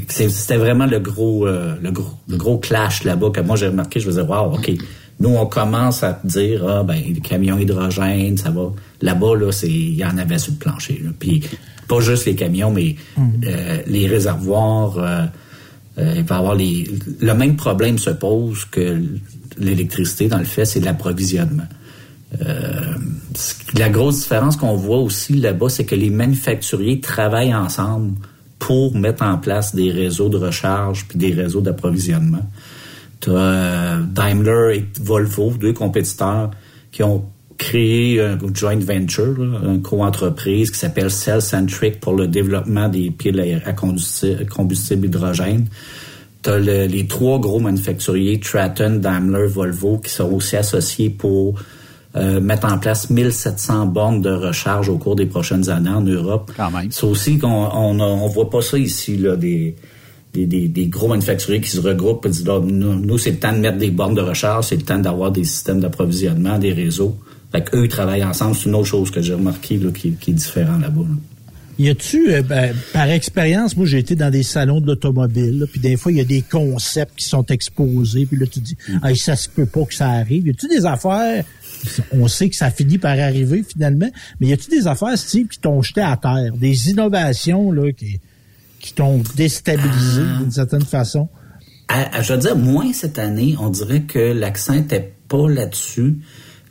C'était 0.09 0.57
vraiment 0.57 0.87
le 0.87 0.99
gros, 0.99 1.47
le 1.47 1.91
gros, 1.91 2.11
le 2.29 2.37
gros 2.37 2.59
clash 2.59 3.05
là-bas 3.05 3.31
que 3.31 3.41
moi 3.41 3.57
j'ai 3.57 3.69
remarqué. 3.69 3.99
Je 4.01 4.07
me 4.07 4.11
disais, 4.11 4.23
wow, 4.23 4.53
ok. 4.55 4.73
Nous, 5.19 5.31
on 5.31 5.47
commence 5.47 6.03
à 6.03 6.13
te 6.13 6.27
dire, 6.27 6.67
ah 6.69 6.83
ben, 6.83 7.01
les 7.07 7.21
camions 7.21 7.59
hydrogène, 7.59 8.37
ça 8.37 8.51
va. 8.51 8.73
Là-bas, 9.01 9.37
là, 9.37 9.51
c'est, 9.51 9.71
il 9.71 9.95
y 9.95 10.05
en 10.05 10.19
avait 10.19 10.39
sur 10.39 10.53
le 10.53 10.59
plancher. 10.59 11.01
Là. 11.03 11.11
Puis 11.19 11.43
pas 11.89 12.01
juste 12.01 12.27
les 12.27 12.35
camions, 12.35 12.71
mais 12.71 12.97
euh, 13.19 13.79
les 13.87 14.07
réservoirs. 14.07 14.99
Euh, 14.99 15.27
euh, 15.99 16.15
il 16.17 16.25
va 16.25 16.37
avoir 16.37 16.55
les. 16.55 16.85
Le 17.21 17.33
même 17.35 17.57
problème 17.57 17.97
se 17.99 18.11
pose 18.11 18.67
que 18.67 19.01
l'électricité, 19.59 20.29
dans 20.29 20.39
le 20.39 20.45
fait, 20.45 20.67
c'est 20.67 20.81
l'approvisionnement. 20.81 21.67
La 23.75 23.89
grosse 23.89 24.21
différence 24.21 24.57
qu'on 24.57 24.75
voit 24.75 24.99
aussi 24.99 25.35
là-bas, 25.35 25.71
c'est 25.71 25.85
que 25.85 25.95
les 25.95 26.11
manufacturiers 26.11 27.01
travaillent 27.01 27.55
ensemble 27.55 28.13
pour 28.59 28.95
mettre 28.95 29.23
en 29.23 29.39
place 29.39 29.75
des 29.75 29.91
réseaux 29.91 30.29
de 30.29 30.37
recharge 30.37 31.07
puis 31.09 31.19
des 31.19 31.33
réseaux 31.33 31.61
d'approvisionnement. 31.61 32.45
Tu 33.21 33.31
as 33.31 33.99
Daimler 34.01 34.77
et 34.79 35.01
Volvo, 35.01 35.53
deux 35.59 35.73
compétiteurs 35.73 36.51
qui 36.93 37.03
ont 37.03 37.25
créé 37.59 38.21
un 38.21 38.39
joint 38.53 38.79
venture, 38.79 39.41
une 39.41 39.83
co-entreprise 39.83 40.71
qui 40.71 40.79
s'appelle 40.79 41.11
Cell 41.11 41.41
Centric 41.41 42.01
pour 42.01 42.15
le 42.15 42.29
développement 42.29 42.89
des 42.89 43.11
piles 43.11 43.63
à 43.65 43.73
combustible, 43.73 45.07
hydrogène. 45.07 45.67
Tu 46.43 46.51
as 46.51 46.59
le, 46.59 46.87
les 46.87 47.07
trois 47.07 47.39
gros 47.39 47.59
manufacturiers, 47.59 48.41
Tratton, 48.41 48.99
Daimler, 49.01 49.47
Volvo, 49.47 49.99
qui 49.99 50.11
sont 50.11 50.31
aussi 50.33 50.57
associés 50.57 51.11
pour 51.11 51.59
euh, 52.15 52.41
mettre 52.41 52.73
en 52.73 52.79
place 52.79 53.11
1700 53.11 53.87
bornes 53.87 54.23
de 54.23 54.31
recharge 54.31 54.89
au 54.89 54.97
cours 54.97 55.17
des 55.17 55.27
prochaines 55.27 55.69
années 55.69 55.91
en 55.91 56.03
Europe. 56.03 56.53
Quand 56.57 56.71
même. 56.71 56.91
C'est 56.91 57.07
aussi 57.07 57.39
qu'on 57.39 57.49
on, 57.49 58.01
on 58.01 58.29
voit 58.29 58.49
pas 58.49 58.63
ça 58.63 58.79
ici, 58.79 59.17
là, 59.17 59.37
des, 59.37 59.77
des, 60.37 60.47
des, 60.47 60.69
des 60.69 60.87
gros 60.87 61.09
manufacturiers 61.09 61.61
qui 61.61 61.71
se 61.71 61.81
regroupent 61.81 62.27
et 62.27 62.29
disent, 62.29 62.47
là, 62.47 62.61
nous, 62.61 62.95
nous 62.95 63.19
c'est 63.19 63.31
le 63.31 63.39
temps 63.39 63.53
de 63.53 63.59
mettre 63.59 63.79
des 63.79 63.91
bornes 63.91 64.15
de 64.15 64.21
recharge, 64.21 64.67
c'est 64.67 64.77
le 64.77 64.83
temps 64.83 64.99
d'avoir 64.99 65.33
des 65.33 65.45
systèmes 65.45 65.81
d'approvisionnement, 65.81 66.59
des 66.59 66.73
réseaux. 66.73 67.17
Fait 67.53 67.63
qu'eux, 67.63 67.85
ils 67.85 67.89
travaillent 67.89 68.25
ensemble. 68.25 68.57
C'est 68.57 68.69
une 68.69 68.75
autre 68.75 68.89
chose 68.89 69.11
que 69.11 69.23
j'ai 69.23 69.35
remarqué 69.35 69.79
là, 69.79 69.91
qui, 69.91 70.13
qui 70.13 70.31
est 70.33 70.35
différent 70.35 70.79
là-bas. 70.79 71.03
là. 71.03 71.17
Y 71.79 71.91
a-tu, 71.91 72.33
euh, 72.33 72.43
ben, 72.43 72.75
par 72.95 73.11
expérience, 73.11 73.77
moi 73.77 73.85
j'ai 73.85 73.99
été 73.99 74.17
dans 74.17 74.31
des 74.31 74.43
salons 74.43 74.81
de 74.81 74.87
l'automobile, 74.87 75.67
puis 75.71 75.79
des 75.79 75.99
fois 75.99 76.11
il 76.11 76.17
y 76.17 76.23
a 76.23 76.25
des 76.25 76.41
concepts 76.41 77.17
qui 77.17 77.27
sont 77.27 77.45
exposés, 77.47 78.25
puis 78.25 78.39
là 78.39 78.47
tu 78.47 78.61
dis, 78.61 78.77
ah, 79.03 79.15
ça 79.15 79.37
se 79.37 79.51
peut 79.51 79.67
pas 79.67 79.85
que 79.85 79.93
ça 79.93 80.09
arrive. 80.09 80.47
Y 80.47 80.51
a-tu 80.51 80.69
des 80.69 80.87
affaires, 80.87 81.45
on 82.13 82.29
sait 82.29 82.49
que 82.49 82.57
ça 82.57 82.71
finit 82.71 82.97
par 82.97 83.19
arriver 83.19 83.63
finalement, 83.63 84.09
mais 84.41 84.47
y 84.47 84.53
a-tu 84.55 84.71
des 84.71 84.87
affaires, 84.87 85.19
Steve, 85.19 85.49
qui 85.49 85.59
t'ont 85.59 85.83
jeté 85.83 86.01
à 86.01 86.17
terre, 86.17 86.57
des 86.57 86.89
innovations 86.89 87.71
là 87.71 87.93
qui, 87.93 88.21
qui 88.87 88.95
t'ont 88.95 89.21
déstabilisé 89.35 90.23
d'une 90.39 90.53
certaine 90.53 90.85
façon? 90.85 91.29
À- 91.89 92.19
à- 92.19 92.23
je 92.23 92.33
veux 92.33 92.39
dire, 92.39 92.57
moins 92.57 92.93
cette 92.93 93.19
année, 93.19 93.57
on 93.61 93.69
dirait 93.69 94.03
que 94.03 94.19
l'accent 94.19 94.75
était 94.75 95.13
pas 95.29 95.49
là-dessus. 95.49 96.19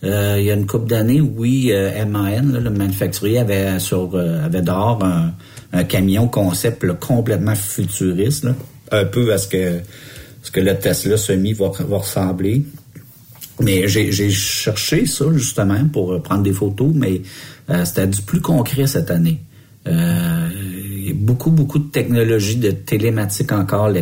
Euh, 0.05 0.37
il 0.39 0.45
y 0.45 0.51
a 0.51 0.53
une 0.53 0.65
couple 0.65 0.87
d'années, 0.87 1.19
oui, 1.19 1.71
euh, 1.73 2.05
MAN, 2.05 2.53
là, 2.53 2.59
le 2.61 2.69
manufacturier, 2.69 3.39
avait 3.39 3.79
sur 3.79 4.15
euh, 4.15 4.45
avait 4.45 4.61
dehors 4.61 5.03
un, 5.03 5.33
un 5.73 5.83
camion 5.83 6.29
concept 6.29 6.85
là, 6.85 6.93
complètement 6.93 7.55
futuriste, 7.55 8.45
là, 8.45 8.55
un 8.93 9.03
peu 9.03 9.33
à 9.33 9.37
ce 9.37 9.49
que 9.49 9.81
ce 10.41 10.51
que 10.51 10.61
le 10.61 10.77
Tesla 10.77 11.17
semi 11.17 11.51
va, 11.51 11.69
va 11.79 11.97
ressembler. 11.97 12.63
Mais 13.59 13.87
j'ai 13.89 14.29
cherché 14.31 15.05
ça 15.05 15.25
justement 15.33 15.85
pour 15.91 16.21
prendre 16.21 16.43
des 16.43 16.53
photos, 16.53 16.91
mais 16.93 17.21
c'était 17.85 18.05
du 18.05 18.21
plus 18.21 18.41
concret 18.41 18.85
cette 18.85 19.09
année. 19.09 19.39
Euh, 19.87 20.49
beaucoup, 21.13 21.51
beaucoup 21.51 21.79
de 21.79 21.89
technologies 21.89 22.57
de 22.57 22.71
télématique 22.71 23.51
encore, 23.51 23.89
la, 23.89 24.01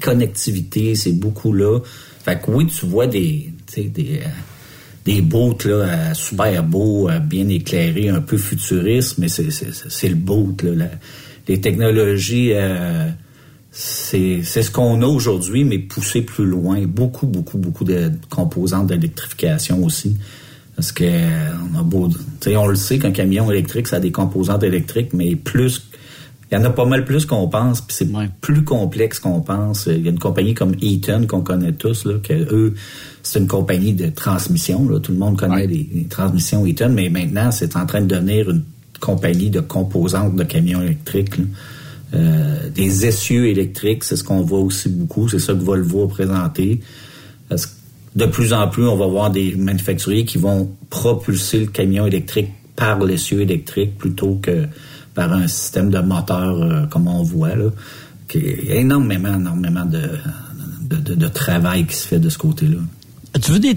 connectivité, 0.00 0.94
c'est 0.94 1.12
beaucoup 1.12 1.52
là. 1.52 1.80
Fait 2.24 2.40
que 2.40 2.50
oui, 2.50 2.66
tu 2.66 2.86
vois 2.86 3.06
des, 3.06 3.52
des, 3.76 4.20
euh, 4.24 4.28
des 5.04 5.20
boats 5.22 5.56
là, 5.64 6.14
super 6.14 6.62
beaux, 6.62 7.08
euh, 7.08 7.18
bien 7.18 7.48
éclairés, 7.48 8.08
un 8.08 8.20
peu 8.20 8.36
futuristes, 8.36 9.18
mais 9.18 9.28
c'est, 9.28 10.08
le 10.08 10.14
boat. 10.14 10.56
Là, 10.62 10.90
les 11.46 11.60
technologies, 11.60 12.52
euh, 12.52 13.08
c'est, 13.70 14.40
c'est 14.42 14.62
ce 14.62 14.70
qu'on 14.70 15.00
a 15.02 15.06
aujourd'hui, 15.06 15.64
mais 15.64 15.78
poussé 15.78 16.22
plus 16.22 16.44
loin. 16.44 16.84
Beaucoup, 16.86 17.26
beaucoup, 17.26 17.58
beaucoup 17.58 17.84
de 17.84 18.10
composantes 18.28 18.88
d'électrification 18.88 19.84
aussi. 19.84 20.16
Parce 20.78 20.92
que 20.92 21.04
on 21.04 21.76
a 21.76 21.82
beau, 21.82 22.06
tu 22.06 22.16
sais, 22.38 22.56
on 22.56 22.68
le 22.68 22.76
sait 22.76 23.00
qu'un 23.00 23.10
camion 23.10 23.50
électrique, 23.50 23.88
ça 23.88 23.96
a 23.96 23.98
des 23.98 24.12
composantes 24.12 24.62
électriques, 24.62 25.12
mais 25.12 25.34
plus, 25.34 25.88
il 26.52 26.54
y 26.54 26.56
en 26.56 26.62
a 26.62 26.70
pas 26.70 26.84
mal 26.84 27.04
plus 27.04 27.26
qu'on 27.26 27.48
pense, 27.48 27.80
puis 27.80 27.96
c'est 27.98 28.08
plus 28.40 28.62
complexe 28.62 29.18
qu'on 29.18 29.40
pense. 29.40 29.86
Il 29.86 30.04
y 30.04 30.06
a 30.06 30.12
une 30.12 30.20
compagnie 30.20 30.54
comme 30.54 30.76
Eaton 30.80 31.26
qu'on 31.26 31.40
connaît 31.40 31.72
tous, 31.72 32.04
là, 32.04 32.20
que 32.22 32.32
eux, 32.32 32.74
c'est 33.24 33.40
une 33.40 33.48
compagnie 33.48 33.92
de 33.92 34.08
transmission. 34.08 34.88
Là. 34.88 35.00
Tout 35.00 35.10
le 35.10 35.18
monde 35.18 35.36
connaît 35.36 35.66
les, 35.66 35.88
les 35.92 36.04
transmissions 36.04 36.64
Eaton, 36.64 36.92
mais 36.94 37.08
maintenant, 37.08 37.50
c'est 37.50 37.74
en 37.74 37.84
train 37.84 38.00
de 38.00 38.06
devenir 38.06 38.48
une 38.48 38.62
compagnie 39.00 39.50
de 39.50 39.58
composantes 39.58 40.36
de 40.36 40.44
camions 40.44 40.80
électriques. 40.80 41.38
là. 41.38 41.44
Euh, 42.14 42.70
des 42.70 43.04
essieux 43.04 43.48
électriques, 43.48 44.04
c'est 44.04 44.14
ce 44.14 44.22
qu'on 44.22 44.42
voit 44.42 44.60
aussi 44.60 44.88
beaucoup. 44.90 45.28
C'est 45.28 45.40
ça 45.40 45.54
que 45.54 45.58
Volvo 45.58 46.04
a 46.04 46.08
présenté. 46.08 46.80
Parce 47.48 47.66
que 47.66 47.72
de 48.16 48.26
plus 48.26 48.52
en 48.52 48.68
plus, 48.68 48.86
on 48.86 48.96
va 48.96 49.06
voir 49.06 49.30
des 49.30 49.54
manufacturiers 49.54 50.24
qui 50.24 50.38
vont 50.38 50.70
propulser 50.90 51.60
le 51.60 51.66
camion 51.66 52.06
électrique 52.06 52.48
par 52.76 53.02
l'essieu 53.04 53.40
électrique 53.40 53.98
plutôt 53.98 54.38
que 54.42 54.66
par 55.14 55.32
un 55.32 55.48
système 55.48 55.90
de 55.90 55.98
moteur 55.98 56.62
euh, 56.62 56.86
comme 56.86 57.08
on 57.08 57.22
voit. 57.22 57.54
Là. 57.54 57.70
Qu'il 58.28 58.66
y 58.66 58.72
a 58.72 58.76
énormément, 58.76 59.34
énormément 59.34 59.84
de 59.84 61.28
travail 61.28 61.86
qui 61.86 61.96
se 61.96 62.06
fait 62.06 62.18
de 62.18 62.28
ce 62.28 62.38
côté-là. 62.38 62.78
Des, 63.34 63.74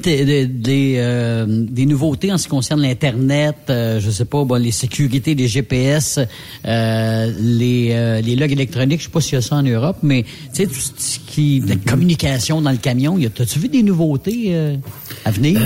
des, 0.47 0.95
euh, 0.97 1.45
des 1.47 1.85
nouveautés 1.85 2.31
en 2.31 2.37
ce 2.37 2.43
qui 2.43 2.49
concerne 2.49 2.81
l'Internet, 2.81 3.55
euh, 3.69 3.99
je 3.99 4.09
sais 4.09 4.25
pas, 4.25 4.43
bon, 4.43 4.55
les 4.55 4.71
sécurités, 4.71 5.35
les 5.35 5.47
GPS, 5.47 6.19
euh, 6.65 7.31
les, 7.39 7.89
euh, 7.91 8.21
les 8.21 8.35
logs 8.37 8.51
électroniques, 8.53 9.01
je 9.01 9.05
sais 9.05 9.11
pas 9.11 9.21
s'il 9.21 9.33
y 9.33 9.37
a 9.37 9.41
ça 9.41 9.57
en 9.57 9.61
Europe, 9.63 9.97
mais 10.03 10.23
tu 10.53 10.65
sais, 10.65 11.19
qui 11.27 11.61
la 11.67 11.75
communication 11.75 12.61
dans 12.61 12.71
le 12.71 12.77
camion, 12.77 13.17
as-tu 13.17 13.59
vu 13.59 13.67
des 13.67 13.83
nouveautés 13.83 14.55
à 15.25 15.31
venir? 15.31 15.59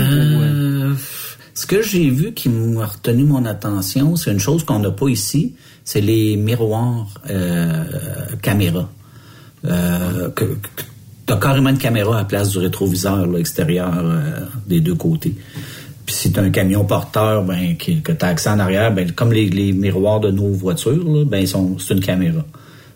ce 1.54 1.64
que 1.64 1.80
j'ai 1.80 2.10
vu 2.10 2.34
qui 2.34 2.48
m'a 2.50 2.84
retenu 2.86 3.24
mon 3.24 3.46
attention, 3.46 4.14
c'est 4.16 4.30
une 4.30 4.40
chose 4.40 4.62
qu'on 4.64 4.80
n'a 4.80 4.90
pas 4.90 5.08
ici, 5.08 5.54
c'est 5.84 6.02
les 6.02 6.36
miroirs 6.36 7.14
caméra. 8.42 8.90
Que, 9.62 10.30
que- 10.34 10.82
t'as 11.26 11.36
carrément 11.36 11.70
une 11.70 11.78
caméra 11.78 12.14
à 12.14 12.18
la 12.18 12.24
place 12.24 12.50
du 12.50 12.58
rétroviseur 12.58 13.26
là, 13.26 13.38
extérieur 13.38 13.92
euh, 13.96 14.40
des 14.66 14.80
deux 14.80 14.94
côtés. 14.94 15.34
Puis 16.06 16.14
si 16.14 16.32
t'as 16.32 16.42
un 16.42 16.50
camion 16.50 16.84
porteur, 16.84 17.42
ben 17.44 17.76
qui- 17.76 18.00
que 18.00 18.12
t'as 18.12 18.28
accès 18.28 18.48
en 18.48 18.60
arrière, 18.60 18.94
ben 18.94 19.10
comme 19.10 19.32
les, 19.32 19.48
les 19.48 19.72
miroirs 19.72 20.20
de 20.20 20.30
nos 20.30 20.48
voitures, 20.52 21.04
là, 21.04 21.24
ben 21.24 21.38
ils 21.38 21.48
sont 21.48 21.78
c'est 21.78 21.94
une 21.94 22.00
caméra. 22.00 22.44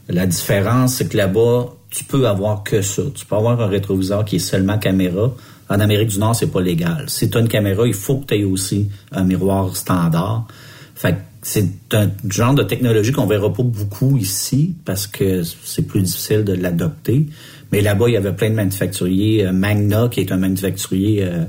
La 0.09 0.27
différence, 0.27 0.95
c'est 0.95 1.09
que 1.09 1.17
là-bas, 1.17 1.67
tu 1.91 2.05
peux 2.05 2.29
avoir 2.29 2.63
que 2.63 2.83
ça. 2.83 3.03
Tu 3.15 3.27
peux 3.27 3.35
avoir 3.37 3.61
un 3.61 3.67
rétroviseur 3.67 4.25
qui 4.25 4.37
est 4.37 4.41
seulement 4.41 4.79
caméra. 4.79 5.33
En 5.69 5.81
Amérique 5.81 6.09
du 6.09 6.19
Nord, 6.19 6.35
c'est 6.35 6.49
pas 6.51 6.61
légal. 6.61 7.05
Si 7.09 7.31
tu 7.31 7.39
as 7.39 7.41
une 7.41 7.49
caméra, 7.49 7.87
il 7.87 7.95
faut 7.95 8.17
que 8.19 8.27
tu 8.27 8.35
aies 8.41 8.45
aussi 8.45 8.89
un 9.13 9.23
miroir 9.25 9.77
standard. 9.77 10.47
Fait 10.95 11.13
que 11.15 11.19
c'est 11.43 11.69
un 11.93 12.11
genre 12.29 12.55
de 12.55 12.63
technologie 12.65 13.13
qu'on 13.13 13.27
verra 13.27 13.53
pas 13.53 13.63
beaucoup 13.63 14.17
ici 14.19 14.75
parce 14.85 15.07
que 15.07 15.43
c'est 15.65 15.83
plus 15.83 16.03
difficile 16.03 16.45
de 16.45 16.53
l'adopter. 16.55 17.29
Mais 17.73 17.81
là-bas, 17.81 18.09
il 18.09 18.15
y 18.15 18.17
avait 18.17 18.33
plein 18.33 18.51
de 18.51 18.55
manufacturiers. 18.55 19.47
Euh, 19.47 19.53
Magna, 19.53 20.09
qui 20.11 20.21
est 20.21 20.33
un 20.33 20.39
manufacturier 20.39 21.25
euh, 21.25 21.45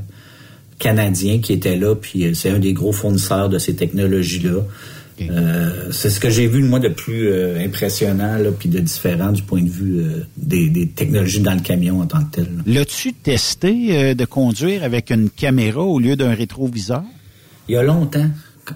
canadien 0.79 1.39
qui 1.39 1.53
était 1.53 1.77
là, 1.77 1.95
puis 1.95 2.25
euh, 2.25 2.33
c'est 2.33 2.49
un 2.49 2.59
des 2.59 2.73
gros 2.73 2.91
fournisseurs 2.91 3.49
de 3.49 3.57
ces 3.57 3.75
technologies-là. 3.75 4.61
Euh, 5.29 5.91
c'est 5.91 6.09
ce 6.09 6.19
que 6.19 6.31
j'ai 6.31 6.47
vu 6.47 6.63
moi 6.63 6.79
de 6.79 6.87
plus 6.87 7.27
euh, 7.27 7.63
impressionnant 7.63 8.37
là, 8.37 8.49
puis 8.51 8.69
de 8.69 8.79
différent 8.79 9.31
du 9.31 9.43
point 9.43 9.61
de 9.61 9.69
vue 9.69 9.99
euh, 9.99 10.25
des, 10.35 10.67
des 10.69 10.87
technologies 10.87 11.41
dans 11.41 11.53
le 11.53 11.59
camion 11.59 12.01
en 12.01 12.07
tant 12.07 12.23
que 12.23 12.37
tel. 12.37 12.47
L'as-tu 12.65 13.13
testé 13.13 13.89
euh, 13.91 14.13
de 14.15 14.25
conduire 14.25 14.83
avec 14.83 15.11
une 15.11 15.29
caméra 15.29 15.81
au 15.81 15.99
lieu 15.99 16.15
d'un 16.15 16.33
rétroviseur? 16.33 17.03
Il 17.67 17.75
y 17.75 17.77
a 17.77 17.83
longtemps. 17.83 18.29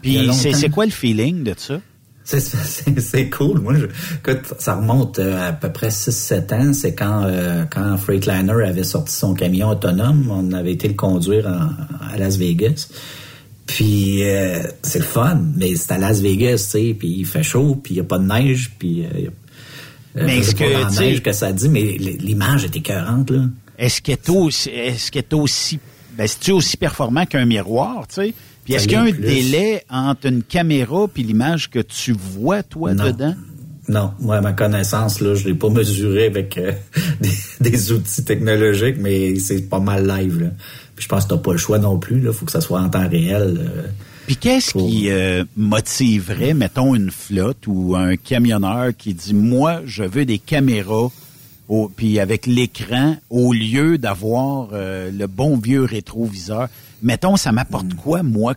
Puis 0.04 0.30
c'est 0.34 0.70
quoi 0.70 0.86
le 0.86 0.92
feeling 0.92 1.44
de 1.44 1.56
ça? 1.58 1.82
C'est- 2.26 3.30
cool. 3.30 3.60
Moi, 3.62 3.76
je, 3.76 3.86
écoute, 3.86 4.54
ça 4.60 4.76
remonte 4.76 5.20
euh, 5.20 5.50
à 5.50 5.54
peu 5.54 5.72
près 5.72 5.90
6-7 5.90 6.54
ans. 6.54 6.74
C'est 6.74 6.96
quand, 6.96 7.24
euh, 7.26 7.66
quand 7.70 7.96
Freightliner 7.98 8.52
avait 8.68 8.84
sorti 8.84 9.14
son 9.16 9.34
camion 9.36 9.70
autonome. 9.70 10.28
On 10.32 10.52
avait 10.52 10.74
été 10.74 10.88
le 10.88 10.96
conduire 10.96 11.46
en- 11.48 12.14
à 12.14 12.18
Las 12.18 12.38
Vegas. 12.38 12.90
Puis 13.68 14.24
euh, 14.24 14.60
c'est 14.84 15.00
le 15.00 15.06
fun, 15.06 15.40
mais 15.56 15.76
c'est 15.76 15.92
à 15.92 15.98
Las 15.98 16.20
Vegas, 16.22 16.58
tu 16.72 16.80
sais, 16.88 16.96
puis 16.98 17.16
il 17.20 17.26
fait 17.26 17.42
chaud, 17.44 17.76
puis 17.76 17.94
il 17.94 17.98
n'y 17.98 18.02
a 18.02 18.04
pas 18.04 18.20
de 18.20 18.26
neige, 18.28 18.72
puis 18.78 19.04
euh, 19.04 19.08
il 19.16 19.24
y 19.24 19.28
a- 19.28 19.30
euh, 20.18 20.24
Mais 20.28 20.38
est-ce 20.38 20.54
que, 20.54 20.64
la 20.66 20.90
neige 20.90 21.24
que 21.24 21.32
ça 21.32 21.52
dit, 21.52 21.68
mais 21.70 21.82
l'image 21.98 22.64
était 22.66 22.78
écœurante, 22.80 23.32
là. 23.32 23.42
Est-ce 23.78 24.02
qu'elle 24.04 24.16
est 24.24 24.30
aussi, 24.30 24.70
est-ce 24.70 25.18
est 25.18 25.34
aussi 25.34 25.80
ben, 26.16 26.28
aussi 26.52 26.78
performant 26.78 27.26
qu'un 27.26 27.46
miroir, 27.46 28.08
tu 28.08 28.16
sais? 28.16 28.34
Puis 28.66 28.74
est-ce 28.74 28.84
qu'il 28.88 28.94
y 28.94 28.96
a 28.96 29.04
un 29.04 29.12
plus. 29.12 29.22
délai 29.22 29.84
entre 29.90 30.26
une 30.28 30.44
caméra 30.44 31.08
puis 31.08 31.24
l'image 31.24 31.70
que 31.70 31.80
tu 31.80 32.12
vois, 32.12 32.62
toi, 32.64 32.94
Non. 32.94 33.06
dedans? 33.06 33.36
Non, 33.88 34.12
moi, 34.20 34.38
à 34.38 34.42
ma 34.42 34.54
connaissance, 34.54 35.22
là, 35.22 35.36
je 35.36 35.48
l'ai 35.48 35.54
pas 35.54 35.70
mesuré 35.70 36.26
avec 36.26 36.58
euh, 36.58 36.72
des, 37.22 37.30
des 37.62 37.92
outils 37.92 38.24
technologiques, 38.26 38.98
mais 39.00 39.38
c'est 39.38 39.70
pas 39.70 39.80
mal 39.80 40.08
live. 40.08 40.40
Là. 40.42 40.48
Puis 40.96 41.04
je 41.04 41.08
pense 41.08 41.26
que 41.26 41.30
t'as 41.36 41.38
pas 41.38 41.52
le 41.52 41.58
choix 41.60 41.78
non 41.78 42.00
plus. 42.00 42.20
Il 42.26 42.32
faut 42.34 42.46
que 42.46 42.52
ça 42.52 42.62
soit 42.62 42.82
en 42.82 42.90
temps 42.90 43.08
réel. 43.08 43.58
euh. 43.60 43.84
Puis 44.26 44.38
qu'est-ce 44.38 44.74
qui 44.74 45.12
euh, 45.12 45.44
motiverait, 45.56 46.56
mettons, 46.56 46.96
une 46.96 47.12
flotte 47.12 47.68
ou 47.68 47.96
un 47.96 48.16
camionneur 48.16 48.88
qui 48.98 49.14
dit, 49.14 49.36
moi, 49.36 49.82
je 49.86 50.04
veux 50.04 50.26
des 50.26 50.40
caméras, 50.40 51.10
au, 51.70 51.92
puis 51.96 52.20
avec 52.20 52.48
l'écran, 52.48 53.18
au 53.30 53.54
lieu 53.54 54.00
d'avoir 54.00 54.70
euh, 54.74 55.12
le 55.12 55.28
bon 55.28 55.58
vieux 55.58 55.84
rétroviseur. 55.84 56.70
Mettons, 57.06 57.38
ça 57.38 57.52
m'apporte 57.52 57.94
quoi, 57.94 58.22
moi, 58.24 58.56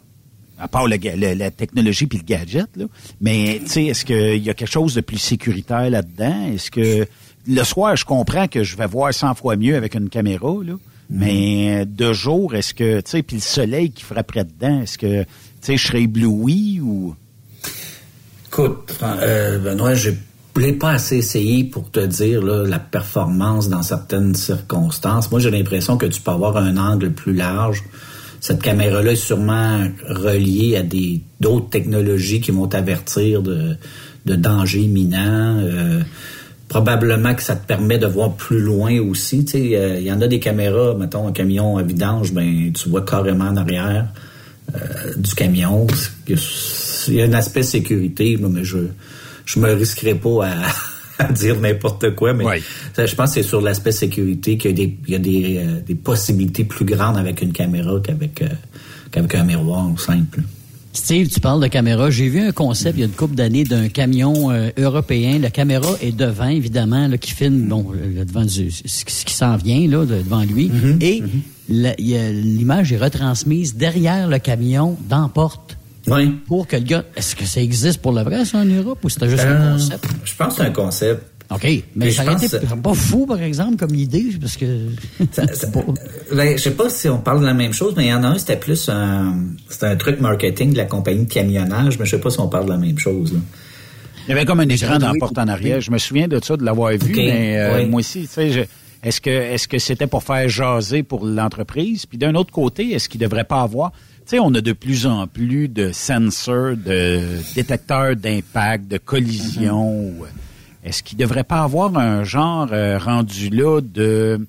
à 0.58 0.66
part 0.68 0.88
le, 0.88 0.96
ga- 0.96 1.14
le- 1.14 1.34
la 1.34 1.50
technologie 1.52 2.06
puis 2.06 2.18
le 2.18 2.24
gadget, 2.24 2.66
là? 2.76 2.86
Mais, 3.20 3.60
tu 3.64 3.70
sais, 3.70 3.84
est-ce 3.84 4.04
qu'il 4.04 4.42
y 4.42 4.50
a 4.50 4.54
quelque 4.54 4.70
chose 4.72 4.94
de 4.94 5.00
plus 5.02 5.18
sécuritaire 5.18 5.88
là-dedans? 5.90 6.46
Est-ce 6.52 6.70
que 6.70 7.06
le 7.46 7.62
soir, 7.64 7.94
je 7.94 8.04
comprends 8.04 8.48
que 8.48 8.64
je 8.64 8.76
vais 8.76 8.86
voir 8.86 9.14
100 9.14 9.34
fois 9.34 9.56
mieux 9.56 9.76
avec 9.76 9.94
une 9.94 10.08
caméra, 10.08 10.52
là. 10.64 10.72
Mais 11.10 11.86
de 11.86 12.12
jour, 12.12 12.54
est-ce 12.54 12.74
que, 12.74 13.00
tu 13.00 13.10
sais, 13.10 13.22
puis 13.22 13.36
le 13.36 13.42
soleil 13.42 13.90
qui 13.92 14.02
frapperait 14.04 14.44
dedans, 14.44 14.82
est-ce 14.82 14.98
que, 14.98 15.22
tu 15.22 15.28
sais, 15.62 15.76
je 15.76 15.86
serais 15.86 16.02
ébloui 16.02 16.80
ou... 16.82 17.14
Écoute, 18.46 18.98
euh, 19.02 19.58
Benoît, 19.58 19.94
je 19.94 20.10
l'ai 20.56 20.72
pas 20.72 20.90
assez 20.92 21.18
essayé 21.18 21.64
pour 21.64 21.90
te 21.90 22.00
dire 22.00 22.42
là, 22.42 22.66
la 22.66 22.78
performance 22.78 23.68
dans 23.68 23.82
certaines 23.82 24.34
circonstances. 24.34 25.30
Moi, 25.30 25.40
j'ai 25.40 25.50
l'impression 25.50 25.96
que 25.96 26.06
tu 26.06 26.20
peux 26.20 26.30
avoir 26.30 26.56
un 26.56 26.76
angle 26.76 27.12
plus 27.12 27.32
large. 27.34 27.82
Cette 28.40 28.62
caméra-là 28.62 29.12
est 29.12 29.16
sûrement 29.16 29.80
reliée 30.08 30.76
à 30.76 30.82
des 30.82 31.20
d'autres 31.40 31.70
technologies 31.70 32.40
qui 32.40 32.50
vont 32.50 32.66
t'avertir 32.66 33.42
de, 33.42 33.76
de 34.26 34.34
dangers 34.36 34.80
imminents. 34.80 35.58
Euh, 35.58 36.00
probablement 36.68 37.34
que 37.34 37.42
ça 37.42 37.56
te 37.56 37.66
permet 37.66 37.98
de 37.98 38.06
voir 38.06 38.34
plus 38.34 38.60
loin 38.60 38.98
aussi. 39.00 39.44
Tu 39.44 39.52
sais, 39.52 39.76
euh, 39.76 39.98
il 39.98 40.06
y 40.06 40.12
en 40.12 40.20
a 40.20 40.28
des 40.28 40.38
caméras, 40.38 40.94
mettons 40.94 41.26
un 41.26 41.32
camion 41.32 41.78
à 41.78 41.82
vidange, 41.82 42.32
ben 42.32 42.72
tu 42.72 42.88
vois 42.88 43.02
carrément 43.02 43.46
en 43.46 43.56
arrière 43.56 44.06
euh, 44.74 45.14
du 45.16 45.34
camion. 45.34 45.86
Il 46.28 47.14
y 47.14 47.22
a 47.22 47.24
un 47.24 47.32
aspect 47.32 47.62
sécurité, 47.62 48.38
mais 48.38 48.64
je 48.64 48.78
je 49.46 49.58
me 49.60 49.72
risquerai 49.72 50.14
pas 50.14 50.46
à, 50.46 50.54
à 51.28 51.32
dire 51.32 51.60
n'importe 51.60 52.14
quoi, 52.14 52.32
mais 52.34 52.44
ça, 52.94 53.06
je 53.06 53.14
pense 53.14 53.30
que 53.34 53.42
c'est 53.42 53.48
sur 53.48 53.60
l'aspect 53.60 53.92
sécurité 53.92 54.56
qu'il 54.58 54.70
y 54.70 54.74
a 54.74 54.76
des, 54.86 54.96
il 55.06 55.12
y 55.12 55.16
a 55.16 55.18
des, 55.18 55.56
euh, 55.58 55.80
des 55.86 55.94
possibilités 55.94 56.64
plus 56.64 56.84
grandes 56.84 57.16
avec 57.16 57.42
une 57.42 57.52
caméra 57.52 58.00
qu'avec 58.02 58.42
euh, 58.42 58.48
qu'avec 59.10 59.34
un 59.34 59.44
miroir 59.44 59.88
simple. 59.98 60.42
Steve, 60.92 61.28
tu 61.28 61.38
parles 61.38 61.62
de 61.62 61.68
caméra. 61.68 62.10
J'ai 62.10 62.28
vu 62.28 62.40
un 62.40 62.50
concept 62.50 62.96
il 62.96 63.00
y 63.00 63.02
a 63.04 63.06
une 63.06 63.12
couple 63.12 63.34
d'années 63.36 63.62
d'un 63.64 63.88
camion 63.88 64.50
euh, 64.50 64.70
européen. 64.78 65.38
La 65.38 65.50
caméra 65.50 65.90
est 66.02 66.16
devant, 66.16 66.48
évidemment, 66.48 67.06
là, 67.06 67.18
qui 67.18 67.30
filme 67.32 67.68
bon, 67.68 67.86
le 67.92 68.24
devant 68.24 68.44
du, 68.44 68.70
ce 68.70 69.04
qui 69.04 69.32
s'en 69.34 69.56
vient 69.56 69.86
là, 69.88 70.04
de- 70.06 70.16
devant 70.16 70.42
lui. 70.42 70.70
Et 71.00 71.22
y 71.68 72.16
a- 72.16 72.32
l'image 72.32 72.92
est 72.92 72.96
retransmise 72.98 73.76
derrière 73.76 74.28
le 74.28 74.38
camion, 74.38 74.96
dans 75.08 75.22
la 75.22 75.28
porte. 75.28 75.77
Oui. 76.10 76.30
Pour 76.46 76.66
que 76.66 76.76
le 76.76 76.82
gars. 76.82 77.04
Est-ce 77.16 77.34
que 77.36 77.44
ça 77.44 77.60
existe 77.60 78.00
pour 78.00 78.12
le 78.12 78.22
vrai, 78.22 78.44
ça, 78.44 78.58
en 78.58 78.64
Europe, 78.64 78.98
ou 79.04 79.08
c'était 79.08 79.28
juste 79.28 79.44
un 79.44 79.50
Euh, 79.50 79.72
concept? 79.74 80.04
Je 80.24 80.34
pense 80.36 80.48
que 80.54 80.60
c'est 80.62 80.68
un 80.68 80.72
concept. 80.72 81.22
OK. 81.50 81.66
Mais 81.96 82.10
ça 82.10 82.24
pense 82.24 82.42
été 82.44 82.58
pas 82.82 82.92
fou, 82.94 83.24
par 83.24 83.40
exemple, 83.40 83.76
comme 83.76 83.94
idée, 83.94 84.26
parce 84.40 84.56
que. 84.56 84.66
Ben, 86.34 86.56
je 86.58 86.62
sais 86.62 86.72
pas 86.72 86.90
si 86.90 87.08
on 87.08 87.18
parle 87.18 87.40
de 87.40 87.46
la 87.46 87.54
même 87.54 87.72
chose, 87.72 87.94
mais 87.96 88.04
il 88.06 88.08
y 88.08 88.12
en 88.14 88.22
a 88.22 88.28
un, 88.28 88.38
c'était 88.38 88.56
plus 88.56 88.88
un, 88.88 89.34
c'était 89.68 89.86
un 89.86 89.96
truc 89.96 90.20
marketing 90.20 90.72
de 90.72 90.76
la 90.76 90.84
compagnie 90.84 91.24
de 91.24 91.32
camionnage, 91.32 91.98
mais 91.98 92.04
je 92.04 92.10
sais 92.12 92.20
pas 92.20 92.30
si 92.30 92.38
on 92.40 92.48
parle 92.48 92.66
de 92.66 92.70
la 92.72 92.76
même 92.76 92.98
chose. 92.98 93.32
là. 93.32 93.38
Il 94.26 94.30
y 94.30 94.32
avait 94.34 94.44
comme 94.44 94.60
un 94.60 94.68
écran 94.68 94.98
dans 94.98 95.10
la 95.10 95.18
porte 95.18 95.38
en 95.38 95.48
arrière. 95.48 95.80
Je 95.80 95.90
me 95.90 95.96
souviens 95.96 96.28
de 96.28 96.38
ça, 96.44 96.56
de 96.58 96.64
l'avoir 96.64 96.92
vu, 96.92 97.14
mais 97.16 97.58
euh, 97.58 97.78
oui. 97.78 97.86
moi 97.86 98.00
aussi, 98.00 98.22
tu 98.22 98.26
sais, 98.28 98.50
je- 98.50 98.60
est-ce 99.02 99.20
que 99.22 99.30
est-ce 99.30 99.66
que 99.68 99.78
c'était 99.78 100.06
pour 100.06 100.22
faire 100.22 100.46
jaser 100.50 101.02
pour 101.02 101.24
l'entreprise? 101.24 102.04
Puis 102.04 102.18
d'un 102.18 102.34
autre 102.34 102.52
côté, 102.52 102.92
est-ce 102.92 103.08
qu'il 103.08 103.20
devrait 103.20 103.44
pas 103.44 103.62
avoir... 103.62 103.92
Tu 104.28 104.36
sais, 104.36 104.40
on 104.40 104.52
a 104.52 104.60
de 104.60 104.74
plus 104.74 105.06
en 105.06 105.26
plus 105.26 105.68
de 105.68 105.90
sensors, 105.90 106.76
de 106.76 107.38
détecteurs 107.54 108.14
d'impact, 108.14 108.86
de 108.86 108.98
collision. 108.98 110.12
Est-ce 110.84 111.02
qu'il 111.02 111.16
devrait 111.16 111.44
pas 111.44 111.62
avoir 111.62 111.96
un 111.96 112.24
genre 112.24 112.68
euh, 112.70 112.98
rendu 112.98 113.48
là 113.48 113.80
de 113.80 114.46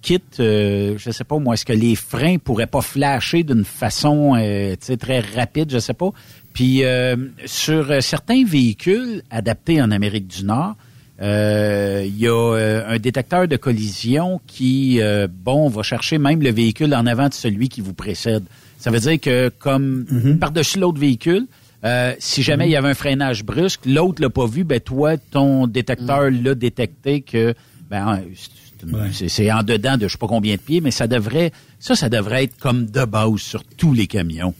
kit, 0.00 0.22
euh, 0.40 0.94
je 0.96 1.10
sais 1.10 1.24
pas 1.24 1.38
moi, 1.38 1.52
est-ce 1.52 1.66
que 1.66 1.74
les 1.74 1.94
freins 1.94 2.38
pourraient 2.38 2.66
pas 2.66 2.80
flasher 2.80 3.42
d'une 3.42 3.66
façon 3.66 4.34
euh, 4.34 4.76
très 4.98 5.20
rapide, 5.20 5.70
je 5.70 5.78
sais 5.78 5.92
pas. 5.92 6.08
Puis 6.54 6.84
euh, 6.84 7.14
sur 7.44 8.02
certains 8.02 8.46
véhicules 8.46 9.22
adaptés 9.30 9.82
en 9.82 9.90
Amérique 9.90 10.26
du 10.26 10.46
Nord, 10.46 10.74
euh, 11.20 12.04
il 12.06 12.16
y 12.16 12.28
a 12.28 12.32
euh, 12.32 12.94
un 12.94 12.98
détecteur 12.98 13.48
de 13.48 13.56
collision 13.56 14.40
qui, 14.46 15.00
euh, 15.00 15.26
bon, 15.30 15.68
va 15.68 15.82
chercher 15.82 16.18
même 16.18 16.40
le 16.40 16.50
véhicule 16.50 16.94
en 16.94 17.06
avant 17.06 17.28
de 17.28 17.34
celui 17.34 17.68
qui 17.68 17.80
vous 17.80 17.94
précède. 17.94 18.44
Ça 18.78 18.90
veut 18.90 19.00
dire 19.00 19.20
que 19.20 19.50
comme 19.58 20.06
par-dessus 20.40 20.78
l'autre 20.78 20.98
véhicule, 21.00 21.46
euh, 21.84 22.12
si 22.18 22.42
jamais 22.42 22.66
il 22.68 22.70
y 22.72 22.76
avait 22.76 22.88
un 22.88 22.94
freinage 22.94 23.44
brusque, 23.44 23.80
l'autre 23.86 24.22
l'a 24.22 24.30
pas 24.30 24.46
vu, 24.46 24.64
ben 24.64 24.80
toi, 24.80 25.16
ton 25.16 25.66
détecteur 25.66 26.30
l'a 26.30 26.54
détecté 26.54 27.20
que 27.20 27.54
ben 27.90 28.20
c'est 28.34 28.86
une- 28.86 29.28
c'est- 29.28 29.52
en 29.52 29.62
dedans 29.62 29.96
de 29.96 30.06
je 30.06 30.12
sais 30.12 30.18
pas 30.18 30.26
combien 30.28 30.54
de 30.54 30.60
pieds, 30.60 30.80
mais 30.80 30.90
ça 30.92 31.06
devrait 31.06 31.52
ça, 31.80 31.94
ça 31.96 32.08
devrait 32.08 32.44
être 32.44 32.56
comme 32.58 32.86
de 32.86 33.04
base 33.04 33.36
sur 33.38 33.62
tous 33.64 33.92
les 33.94 34.06
camions. 34.06 34.54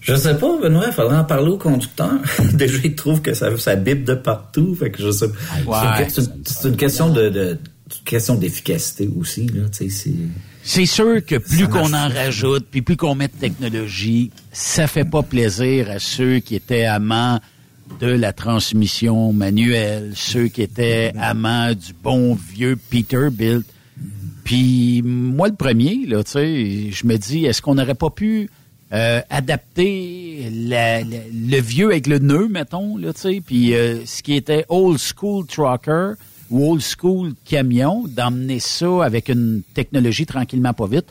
Je 0.00 0.14
sais 0.14 0.36
pas, 0.36 0.58
Benoît, 0.60 0.84
il 0.88 0.92
faudrait 0.92 1.16
en 1.16 1.24
parler 1.24 1.48
au 1.48 1.56
conducteur. 1.56 2.10
Déjà, 2.52 2.78
il 2.84 2.94
trouve 2.94 3.22
que 3.22 3.32
ça, 3.32 3.56
ça 3.56 3.74
bip 3.74 4.04
de 4.04 4.12
partout, 4.14 4.74
fait 4.74 4.90
que 4.90 5.02
je 5.02 5.10
sais 5.10 5.28
pas. 5.66 5.88
Ouais. 5.98 6.08
C'est 6.10 6.68
une, 6.68 6.76
question 6.76 7.08
de, 7.08 7.58
question 8.04 8.34
d'efficacité 8.36 9.08
aussi, 9.18 9.46
là, 9.48 9.62
c'est... 9.72 9.88
C'est 10.66 10.86
sûr 10.86 11.24
que 11.24 11.36
plus 11.36 11.68
qu'on 11.68 11.92
en 11.92 12.08
rajoute, 12.08 12.66
puis 12.70 12.80
plus 12.80 12.96
qu'on 12.96 13.14
met 13.14 13.28
de 13.28 13.34
technologie, 13.34 14.30
ça 14.50 14.86
fait 14.86 15.04
pas 15.04 15.22
plaisir 15.22 15.90
à 15.90 15.98
ceux 15.98 16.38
qui 16.38 16.54
étaient 16.54 16.86
amants 16.86 17.38
de 18.00 18.06
la 18.06 18.32
transmission 18.32 19.34
manuelle, 19.34 20.12
ceux 20.14 20.48
qui 20.48 20.62
étaient 20.62 21.12
amants 21.18 21.74
du 21.74 21.92
bon 22.02 22.34
vieux 22.34 22.76
Peterbilt. 22.90 23.66
Puis 24.44 25.02
moi 25.04 25.48
le 25.48 25.54
premier, 25.54 26.06
là, 26.06 26.24
tu 26.24 26.30
sais, 26.32 26.90
je 26.90 27.06
me 27.06 27.16
dis, 27.18 27.44
est-ce 27.44 27.60
qu'on 27.60 27.74
n'aurait 27.74 27.94
pas 27.94 28.10
pu 28.10 28.48
euh, 28.92 29.20
adapter 29.30 30.48
la- 30.50 31.00
la- 31.02 31.06
le 31.32 31.60
vieux 31.60 31.86
avec 31.90 32.06
le 32.06 32.18
nœud, 32.20 32.48
mettons, 32.48 32.96
là, 32.96 33.12
tu 33.12 33.20
sais, 33.20 33.42
puis 33.44 33.74
euh, 33.74 34.04
ce 34.06 34.22
qui 34.22 34.34
était 34.34 34.64
old 34.68 34.98
school 34.98 35.46
trucker 35.46 36.12
ou 36.50 36.72
old 36.72 36.82
school 36.82 37.32
camion, 37.44 38.04
d'emmener 38.08 38.60
ça 38.60 39.04
avec 39.04 39.28
une 39.28 39.62
technologie 39.74 40.26
tranquillement 40.26 40.72
pas 40.72 40.86
vite 40.86 41.06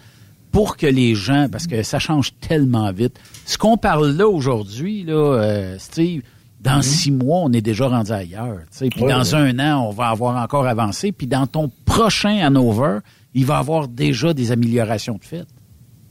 pour 0.51 0.77
que 0.77 0.85
les 0.85 1.15
gens, 1.15 1.47
parce 1.51 1.65
que 1.65 1.81
ça 1.81 1.97
change 1.97 2.33
tellement 2.39 2.91
vite. 2.91 3.19
Ce 3.45 3.57
qu'on 3.57 3.75
parle 3.77 4.11
là 4.11 4.27
aujourd'hui, 4.27 5.03
là, 5.03 5.13
euh, 5.13 5.75
Steve, 5.79 6.21
dans 6.61 6.81
six 6.81 7.11
mois, 7.11 7.39
on 7.39 7.51
est 7.51 7.61
déjà 7.61 7.87
rendu 7.87 8.11
ailleurs. 8.11 8.59
Puis 8.79 8.89
Ouais, 9.01 9.11
dans 9.11 9.23
ouais. 9.23 9.35
un 9.35 9.59
an, 9.59 9.87
on 9.87 9.91
va 9.91 10.09
avoir 10.09 10.41
encore 10.41 10.65
avancé. 10.67 11.11
Puis 11.11 11.27
dans 11.27 11.47
ton 11.47 11.69
prochain 11.85 12.37
Hanover, 12.37 12.99
il 13.33 13.45
va 13.45 13.57
avoir 13.57 13.87
déjà 13.87 14.33
des 14.33 14.51
améliorations 14.51 15.15
de 15.15 15.25
fait. 15.25 15.45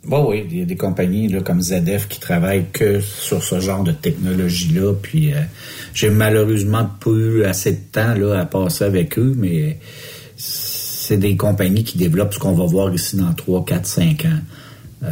Bon, 0.04 0.28
oui, 0.28 0.44
il 0.50 0.58
y 0.58 0.62
a 0.62 0.64
des 0.64 0.76
compagnies 0.76 1.28
là, 1.28 1.40
comme 1.40 1.62
ZF 1.62 2.08
qui 2.08 2.18
travaillent 2.18 2.66
que 2.72 3.00
sur 3.00 3.42
ce 3.44 3.60
genre 3.60 3.84
de 3.84 3.92
technologie-là. 3.92 4.94
Puis 5.00 5.32
euh, 5.32 5.40
j'ai 5.94 6.10
malheureusement 6.10 6.84
pas 7.02 7.10
eu 7.10 7.44
assez 7.44 7.72
de 7.72 7.80
temps 7.92 8.14
là, 8.14 8.40
à 8.40 8.44
passer 8.46 8.84
avec 8.84 9.18
eux, 9.18 9.34
mais 9.36 9.78
c'est 10.36 11.16
des 11.16 11.36
compagnies 11.36 11.84
qui 11.84 11.98
développent 11.98 12.34
ce 12.34 12.38
qu'on 12.38 12.52
va 12.54 12.64
voir 12.64 12.92
ici 12.94 13.16
dans 13.16 13.32
3, 13.32 13.64
4, 13.64 13.86
5 13.86 14.24
ans. 14.24 14.38
Euh, 15.04 15.08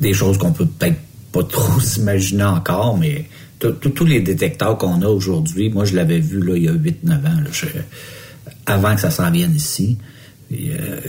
des 0.00 0.12
choses 0.12 0.36
qu'on 0.38 0.52
peut 0.52 0.66
peut-être 0.66 0.98
pas 1.32 1.42
trop 1.44 1.80
s'imaginer 1.80 2.44
encore, 2.44 2.98
mais 2.98 3.24
tous 3.58 4.04
les 4.04 4.20
détecteurs 4.20 4.76
qu'on 4.76 5.00
a 5.02 5.06
aujourd'hui, 5.06 5.70
moi 5.70 5.84
je 5.84 5.94
l'avais 5.96 6.20
vu 6.20 6.40
là, 6.42 6.54
il 6.56 6.64
y 6.64 6.68
a 6.68 6.72
8-9 6.72 7.12
ans, 7.26 7.40
là, 7.40 7.50
je- 7.52 7.66
avant 8.66 8.94
que 8.94 9.00
ça 9.00 9.10
s'en 9.10 9.30
vienne 9.30 9.54
ici. 9.54 9.96
Et, 10.56 10.70
euh, 10.72 11.00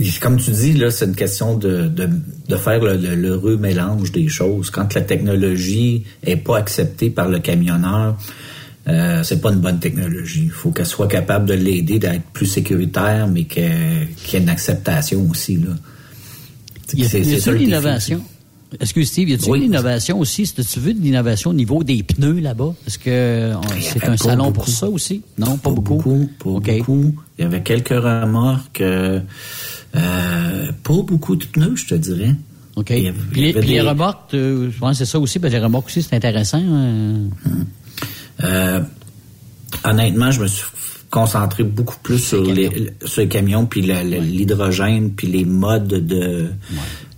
et 0.00 0.10
comme 0.20 0.36
tu 0.38 0.50
dis, 0.50 0.72
là, 0.74 0.90
c'est 0.90 1.06
une 1.06 1.14
question 1.16 1.56
de, 1.56 1.88
de, 1.88 2.08
de 2.48 2.56
faire 2.56 2.80
le, 2.80 2.96
le- 2.96 3.14
l'heureux 3.14 3.56
mélange 3.56 4.12
des 4.12 4.28
choses. 4.28 4.70
Quand 4.70 4.94
la 4.94 5.00
technologie 5.00 6.04
est 6.22 6.36
pas 6.36 6.58
acceptée 6.58 7.10
par 7.10 7.28
le 7.28 7.38
camionneur, 7.40 8.16
euh, 8.88 9.22
c'est 9.24 9.40
pas 9.40 9.50
une 9.52 9.60
bonne 9.60 9.80
technologie. 9.80 10.42
Il 10.44 10.50
faut 10.50 10.70
qu'elle 10.70 10.86
soit 10.86 11.08
capable 11.08 11.46
de 11.46 11.54
l'aider 11.54 11.98
d'être 11.98 12.22
plus 12.32 12.46
sécuritaire, 12.46 13.26
mais 13.28 13.44
que- 13.44 14.04
qu'il 14.24 14.34
y 14.34 14.36
ait 14.36 14.42
une 14.44 14.48
acceptation 14.48 15.28
aussi. 15.28 15.56
Là. 15.56 15.74
Il 16.92 17.00
y 17.00 17.04
a, 17.04 17.08
C'est- 17.08 17.18
y 17.20 17.22
a 17.22 17.24
c'est 17.36 17.40
ça 17.40 17.50
ça 18.10 18.35
l'innovation. 18.76 18.82
Excuse 18.82 19.08
Steve, 19.08 19.28
y 19.30 19.34
a-tu 19.34 19.50
Oui. 19.50 19.58
une 19.58 19.64
innovation 19.64 20.18
aussi? 20.20 20.42
Est-ce 20.42 20.54
que 20.54 20.62
tu 20.62 20.80
veux 20.80 20.94
de 20.94 21.00
l'innovation 21.00 21.50
au 21.50 21.54
niveau 21.54 21.82
des 21.82 22.02
pneus 22.02 22.40
là-bas? 22.40 22.74
Est-ce 22.86 22.98
que 22.98 23.52
on- 23.54 23.80
c'est 23.80 24.04
un 24.08 24.16
salon 24.16 24.52
pour 24.52 24.68
ça 24.68 24.88
aussi? 24.88 25.22
Non, 25.38 25.56
pas, 25.56 25.70
Pas 25.70 25.70
beaucoup. 25.70 26.28
beaucoup, 26.38 26.60
pas 26.60 26.72
beaucoup. 26.78 27.14
Il 27.38 27.42
y 27.42 27.44
avait 27.44 27.62
quelques 27.62 27.88
remorques. 27.88 28.80
euh, 28.80 29.20
euh, 29.96 30.66
pas 30.82 31.02
beaucoup 31.02 31.36
de 31.36 31.44
pneus, 31.46 31.76
je 31.76 31.86
te 31.86 31.94
dirais. 31.94 32.34
OK. 32.76 32.90
Il 32.90 33.04
y 33.04 33.08
avait- 33.08 33.18
Puis 33.32 33.32
il 33.32 33.38
y 33.38 33.42
les, 33.44 33.50
avait 33.52 33.60
puis 33.60 33.68
les 33.70 33.74
des- 33.76 33.88
remorques, 33.88 34.34
euh, 34.34 34.70
je 34.70 34.78
pense 34.78 34.90
que 34.98 35.04
c'est 35.04 35.10
ça 35.10 35.18
aussi, 35.18 35.38
parce 35.38 35.52
que 35.52 35.58
les 35.58 35.64
remorques 35.64 35.86
aussi, 35.86 36.02
c'est 36.02 36.14
intéressant. 36.14 36.60
euh. 36.62 37.26
Euh, 38.44 38.80
honnêtement, 39.84 40.30
je 40.30 40.42
me 40.42 40.46
suis 40.46 40.66
concentré 41.10 41.62
beaucoup 41.64 41.96
plus 42.02 42.18
sur 42.18 42.42
les, 42.44 42.92
sur 43.04 43.22
les 43.22 43.28
camions, 43.28 43.64
puis 43.64 43.80
l'hydrogène, 43.80 45.12
puis 45.12 45.26
les 45.28 45.44
modes 45.46 45.86
de... 45.88 45.98
de- 45.98 46.14
de- 46.14 46.50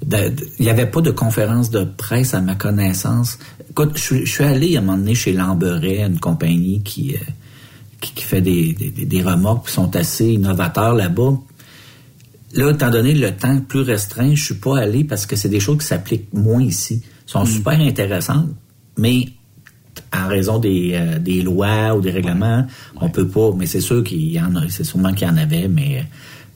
Il 0.02 0.34
n'y 0.60 0.70
avait 0.70 0.86
pas 0.86 1.00
de 1.00 1.10
conférence 1.10 1.70
de 1.70 1.84
presse 1.84 2.32
à 2.34 2.40
ma 2.40 2.54
connaissance. 2.54 3.38
Écoute, 3.70 3.92
je, 3.96 4.00
suis- 4.02 4.26
je 4.26 4.30
suis 4.32 4.44
allé 4.44 4.76
à 4.76 4.78
un 4.78 4.82
moment 4.82 4.96
donné 4.98 5.14
chez 5.14 5.32
Lamberet, 5.32 6.00
une 6.02 6.20
compagnie 6.20 6.82
qui, 6.82 7.14
euh, 7.14 7.18
qui, 8.00 8.12
qui 8.14 8.24
fait 8.24 8.40
des, 8.40 8.72
des, 8.74 8.90
des 9.04 9.22
remorques 9.22 9.66
qui 9.66 9.72
sont 9.74 9.94
assez 9.96 10.26
innovateurs 10.34 10.94
là-bas. 10.94 11.32
Là, 12.54 12.70
étant 12.70 12.90
donné 12.90 13.12
le 13.12 13.32
temps 13.32 13.60
plus 13.60 13.80
restreint, 13.82 14.34
je 14.34 14.42
suis 14.42 14.54
pas 14.54 14.78
allé 14.78 15.04
parce 15.04 15.26
que 15.26 15.36
c'est 15.36 15.50
des 15.50 15.60
choses 15.60 15.78
qui 15.78 15.86
s'appliquent 15.86 16.32
moins 16.32 16.62
ici. 16.62 17.02
Elles 17.04 17.30
sont 17.32 17.44
super 17.44 17.78
intéressantes, 17.78 18.48
mais 18.96 19.26
en 20.16 20.28
raison 20.28 20.58
des, 20.58 20.92
euh, 20.94 21.18
des 21.18 21.42
lois 21.42 21.94
ou 21.96 22.00
des 22.00 22.12
règlements, 22.12 22.64
on 23.00 23.10
peut 23.10 23.28
pas. 23.28 23.50
Mais 23.54 23.66
c'est 23.66 23.80
sûr 23.82 24.02
qu'il 24.04 24.30
y 24.30 24.40
en 24.40 24.54
a, 24.56 24.62
c'est 24.70 24.84
sûrement 24.84 25.12
qu'il 25.12 25.26
y 25.28 25.30
en 25.30 25.36
avait, 25.36 25.68
mais 25.68 25.98
euh, 25.98 26.02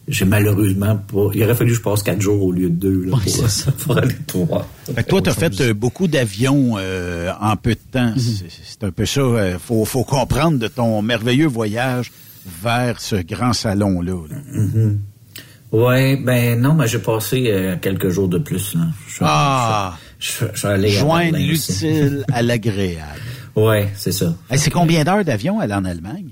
j'ai 0.08 0.24
malheureusement 0.24 0.96
pas. 0.96 1.28
Il 1.34 1.42
aurait 1.44 1.54
fallu 1.54 1.70
que 1.70 1.76
je 1.76 1.82
passe 1.82 2.02
quatre 2.02 2.20
jours 2.20 2.42
au 2.42 2.52
lieu 2.52 2.68
de 2.70 2.74
deux 2.74 3.04
là, 3.04 3.16
pour, 3.22 3.74
pour 3.84 3.98
aller 3.98 4.14
tout 4.26 4.44
voir. 4.44 4.66
Fait 4.94 5.02
que 5.04 5.08
toi, 5.08 5.22
tu 5.22 5.30
as 5.30 5.34
fait 5.34 5.60
euh, 5.60 5.74
beaucoup 5.74 6.08
d'avions 6.08 6.74
euh, 6.78 7.30
en 7.40 7.56
peu 7.56 7.74
de 7.74 7.80
temps. 7.90 8.12
C'est- 8.16 8.46
C'est 8.64 8.84
un 8.84 8.90
peu 8.90 9.06
ça. 9.06 9.20
euh, 9.20 9.58
faut, 9.58 9.84
faut 9.84 10.04
comprendre 10.04 10.58
de 10.58 10.66
ton 10.68 11.02
merveilleux 11.02 11.46
voyage 11.46 12.10
vers 12.62 13.00
ce 13.00 13.16
grand 13.16 13.52
salon-là. 13.52 14.22
là. 14.28 14.36
Mhm. 14.52 14.98
Ouais, 15.70 16.16
ben 16.22 16.60
non, 16.60 16.74
mais 16.74 16.86
j'ai 16.86 16.98
passé 16.98 17.44
euh, 17.48 17.76
quelques 17.80 18.10
jours 18.10 18.28
de 18.28 18.36
plus. 18.38 18.74
Là. 18.74 18.80
Je 19.08 19.12
suis- 19.14 19.24
Ah! 19.26 19.96
je, 20.18 20.28
suis- 20.30 20.46
je 20.52 20.58
suis 20.58 20.68
allé 20.68 20.88
à 20.96 21.00
Joindre 21.00 21.38
l'utile 21.38 22.24
à 22.32 22.42
l'agréable. 22.42 23.20
Ouais, 23.56 23.90
c'est 23.96 24.12
ça. 24.12 24.34
Hey, 24.50 24.58
c'est 24.58 24.70
combien 24.70 25.04
d'heures 25.04 25.24
d'avion 25.26 25.60
aller 25.60 25.74
en 25.74 25.84
Allemagne? 25.84 26.30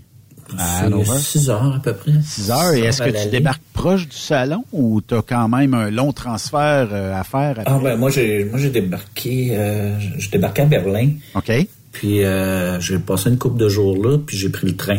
À 0.59 0.64
C'est 0.81 0.85
Hanover? 0.86 1.18
six 1.18 1.51
heures 1.51 1.74
à 1.77 1.81
peu 1.82 1.93
près. 1.94 2.12
6 2.22 2.51
heures. 2.51 2.74
Et 2.74 2.81
est-ce 2.81 3.02
que 3.02 3.22
tu 3.24 3.28
débarques 3.31 3.62
proche 3.72 4.09
du 4.09 4.16
salon 4.16 4.64
ou 4.72 5.01
tu 5.01 5.14
as 5.14 5.22
quand 5.22 5.48
même 5.48 5.74
un 5.74 5.90
long 5.90 6.12
transfert 6.12 6.89
euh, 6.93 7.18
à 7.18 7.24
faire? 7.24 7.51
après? 7.59 7.64
Ah 7.66 7.78
ben 7.82 7.97
moi 7.97 8.10
j'ai 8.10 8.44
moi 8.44 8.59
j'ai 8.59 8.70
débarqué 8.70 9.48
euh, 9.52 9.98
j'ai 10.18 10.31
débarqué 10.31 10.62
à 10.62 10.66
Berlin. 10.66 11.10
OK. 11.35 11.52
Puis 11.93 12.24
euh, 12.24 12.78
j'ai 12.81 12.98
passé 12.98 13.31
une 13.31 13.39
couple 13.39 13.59
de 13.59 13.68
jours 13.68 13.97
là, 14.05 14.18
puis 14.18 14.36
j'ai 14.36 14.48
pris 14.48 14.66
le 14.68 14.77
train. 14.77 14.98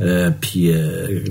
Euh, 0.00 0.30
puis 0.40 0.70
euh, 0.72 1.24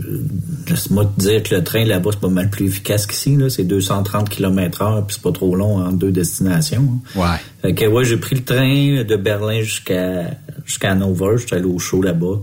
laisse-moi 0.69 1.05
te 1.05 1.21
dire 1.21 1.41
que 1.41 1.55
le 1.55 1.63
train 1.63 1.85
là-bas 1.85 2.09
c'est 2.11 2.19
pas 2.19 2.27
mal 2.27 2.49
plus 2.49 2.65
efficace 2.67 3.05
qu'ici 3.05 3.37
là, 3.37 3.49
c'est 3.49 3.63
230 3.63 4.27
km 4.29 4.81
heure 4.81 5.05
puis 5.07 5.15
c'est 5.15 5.21
pas 5.23 5.31
trop 5.31 5.55
long 5.55 5.77
en 5.77 5.91
deux 5.93 6.11
destinations. 6.11 6.99
hein. 7.15 7.19
Ouais. 7.19 7.37
Fait 7.61 7.73
que 7.73 7.85
ouais, 7.85 8.03
j'ai 8.03 8.17
pris 8.17 8.35
le 8.35 8.43
train 8.43 9.03
de 9.05 9.15
Berlin 9.15 9.61
jusqu'à 9.61 10.31
jusqu'à 10.65 10.91
Hanover, 10.91 11.37
j'étais 11.37 11.55
allé 11.55 11.65
au 11.65 11.79
show 11.79 12.01
là-bas. 12.01 12.39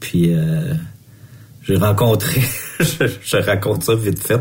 Puis 0.00 0.34
euh, 0.34 0.74
j'ai 1.62 1.76
rencontré, 1.76 2.40
je, 2.80 3.04
je 3.22 3.36
raconte 3.36 3.84
ça 3.84 3.94
vite 3.94 4.18
fait, 4.18 4.40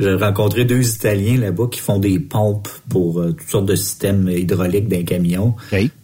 j'ai 0.00 0.14
rencontré 0.14 0.64
deux 0.64 0.82
Italiens 0.82 1.38
là-bas 1.38 1.68
qui 1.70 1.80
font 1.80 1.98
des 1.98 2.18
pompes 2.18 2.68
pour 2.88 3.20
euh, 3.20 3.32
toutes 3.32 3.48
sortes 3.48 3.66
de 3.66 3.76
systèmes 3.76 4.28
hydrauliques 4.28 4.88
d'un 4.88 5.04
camion. 5.04 5.54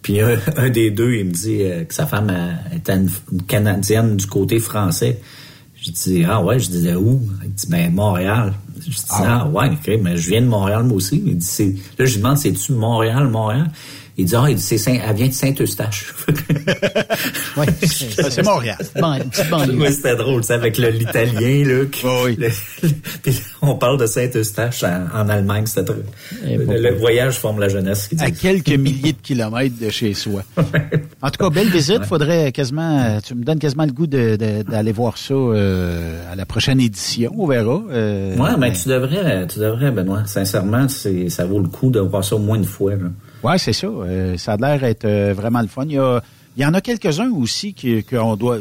Puis 0.01 0.21
un, 0.21 0.37
un 0.57 0.69
des 0.69 0.91
deux, 0.91 1.13
il 1.15 1.25
me 1.25 1.31
dit 1.31 1.63
euh, 1.63 1.83
que 1.83 1.93
sa 1.93 2.05
femme 2.05 2.31
était 2.75 2.93
une, 2.93 3.09
une 3.31 3.43
Canadienne 3.43 4.15
du 4.15 4.27
côté 4.27 4.59
français. 4.59 5.19
Je 5.81 5.89
dis, 5.89 6.23
ah 6.29 6.43
ouais, 6.43 6.59
je 6.59 6.69
disais 6.69 6.93
où? 6.93 7.19
Il 7.43 7.51
dit, 7.53 7.65
ben 7.67 7.91
Montréal. 7.91 8.53
Je 8.79 8.89
dis, 8.91 9.03
ah, 9.09 9.47
ouais, 9.47 9.69
ok, 9.69 9.99
mais 10.03 10.15
je 10.15 10.29
viens 10.29 10.41
de 10.41 10.47
Montréal 10.47 10.83
moi 10.83 10.97
aussi. 10.97 11.21
Il 11.25 11.37
dit, 11.37 11.45
c'est, 11.45 11.73
là, 11.97 12.05
je 12.05 12.11
lui 12.11 12.17
demande, 12.21 12.37
c'est-tu 12.37 12.73
Montréal, 12.73 13.27
Montréal? 13.29 13.71
Il 14.21 14.25
dit, 14.25 14.35
ah, 14.35 14.45
il 14.49 14.55
dit, 14.55 14.61
c'est 14.61 14.77
Saint, 14.77 14.97
elle 15.07 15.15
vient 15.15 15.27
de 15.27 15.33
Saint-Eustache. 15.33 16.13
Oui, 17.57 17.65
c'est 17.81 18.43
Montréal. 18.43 18.77
Ouais, 19.81 19.91
c'était 19.91 20.15
drôle, 20.15 20.43
ça, 20.43 20.55
avec 20.55 20.77
le- 20.77 20.89
l'italien, 20.89 21.65
là. 21.65 21.85
qui- 21.91 22.35
le- 22.37 22.49
puis 23.23 23.41
on 23.61 23.75
parle 23.75 23.97
de 23.99 24.05
Saint-Eustache 24.05 24.83
en, 24.83 25.05
en 25.13 25.29
Allemagne, 25.29 25.65
c'était 25.65 25.83
très- 25.83 26.55
le, 26.57 26.79
le 26.81 26.95
voyage 26.95 27.35
forme 27.37 27.59
la 27.59 27.69
jeunesse. 27.69 28.09
À 28.19 28.31
quelques 28.31 28.69
milliers 28.69 29.13
de 29.13 29.17
kilomètres 29.21 29.75
de 29.79 29.89
chez 29.89 30.13
soi. 30.13 30.43
En 31.21 31.29
tout 31.29 31.43
cas, 31.43 31.49
belle 31.49 31.69
visite. 31.69 32.05
Faudrait 32.05 32.51
quasiment, 32.51 33.19
tu 33.25 33.35
me 33.35 33.43
donnes 33.43 33.59
quasiment 33.59 33.85
le 33.85 33.91
goût 33.91 34.07
de- 34.07 34.35
de- 34.37 34.61
d'aller 34.63 34.91
voir 34.91 35.17
ça 35.17 35.33
euh, 35.33 36.31
à 36.31 36.35
la 36.35 36.45
prochaine 36.45 36.79
édition. 36.79 37.31
On 37.37 37.47
verra. 37.47 37.81
Euh, 37.91 38.35
Ouais, 38.37 38.57
mais 38.57 38.71
tu 38.73 38.87
devrais, 38.87 39.45
tu 39.47 39.59
devrais, 39.59 39.91
Benoît. 39.91 40.23
Sincèrement, 40.25 40.87
c'est, 40.87 41.29
ça 41.29 41.45
vaut 41.45 41.59
le 41.59 41.67
coup 41.67 41.89
de 41.89 41.99
voir 41.99 42.23
ça 42.23 42.35
au 42.35 42.39
moins 42.39 42.57
une 42.57 42.63
fois, 42.65 42.91
là. 42.95 43.07
Ouais, 43.43 43.57
c'est 43.57 43.73
ça. 43.73 43.87
Euh, 43.87 44.37
ça 44.37 44.53
a 44.53 44.57
l'air 44.57 44.79
d'être 44.79 45.05
euh, 45.05 45.33
vraiment 45.35 45.61
le 45.61 45.67
fun. 45.67 45.83
Il 45.85 45.93
y, 45.93 45.97
a- 45.97 46.21
il 46.57 46.61
y 46.61 46.65
en 46.65 46.73
a 46.73 46.81
quelques-uns 46.81 47.31
aussi 47.31 47.73
qui- 47.73 48.03
qu'on 48.03 48.35
doit. 48.35 48.59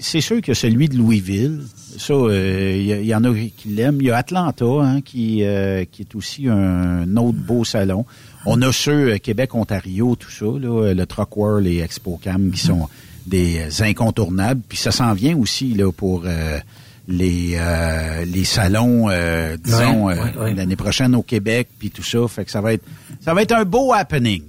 C'est 0.00 0.20
sûr 0.22 0.40
que 0.40 0.54
celui 0.54 0.88
de 0.88 0.96
Louisville, 0.96 1.60
ça, 1.98 2.14
euh, 2.14 2.74
il 2.76 2.86
y, 2.86 2.92
a- 2.92 3.00
il 3.00 3.06
y 3.06 3.14
en 3.14 3.22
a 3.24 3.32
qui 3.34 3.68
l'aiment. 3.68 3.98
Il 4.00 4.06
y 4.06 4.10
a 4.10 4.16
Atlanta, 4.16 4.64
hein, 4.64 5.00
qui, 5.02 5.44
euh, 5.44 5.84
qui 5.90 6.02
est 6.02 6.14
aussi 6.14 6.48
un 6.48 7.16
autre 7.16 7.38
beau 7.38 7.64
salon. 7.64 8.04
On 8.46 8.60
a 8.62 8.72
ceux 8.72 9.12
euh, 9.12 9.18
Québec, 9.18 9.54
Ontario, 9.54 10.16
tout 10.18 10.30
ça, 10.30 10.46
là, 10.46 10.92
le 10.94 11.06
Truck 11.06 11.36
World 11.36 11.66
et 11.66 11.78
ExpoCam 11.78 12.50
qui 12.50 12.60
sont 12.60 12.88
des 13.26 13.58
euh, 13.58 13.84
incontournables. 13.84 14.62
Puis 14.68 14.78
ça 14.78 14.90
s'en 14.90 15.12
vient 15.12 15.36
aussi 15.36 15.74
là 15.74 15.92
pour 15.92 16.22
euh, 16.24 16.58
les 17.06 17.52
euh, 17.54 18.24
les 18.24 18.44
salons, 18.44 19.08
euh, 19.10 19.56
disons, 19.62 20.06
Ouais, 20.06 20.18
euh, 20.18 20.24
ouais, 20.24 20.36
ouais. 20.38 20.54
l'année 20.54 20.76
prochaine 20.76 21.14
au 21.14 21.22
Québec, 21.22 21.68
puis 21.78 21.90
tout 21.90 22.02
ça. 22.02 22.26
Fait 22.28 22.44
que 22.44 22.50
ça 22.50 22.60
va 22.62 22.72
être 22.72 22.84
ça 23.24 23.34
va 23.34 23.42
être 23.42 23.52
un 23.52 23.64
beau 23.64 23.92
happening. 23.92 24.42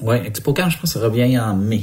Ouais, 0.00 0.26
ExpoCam, 0.26 0.70
je 0.70 0.76
pense 0.78 0.92
que 0.94 0.98
ça 0.98 1.04
revient 1.04 1.38
en 1.38 1.54
mai. 1.54 1.82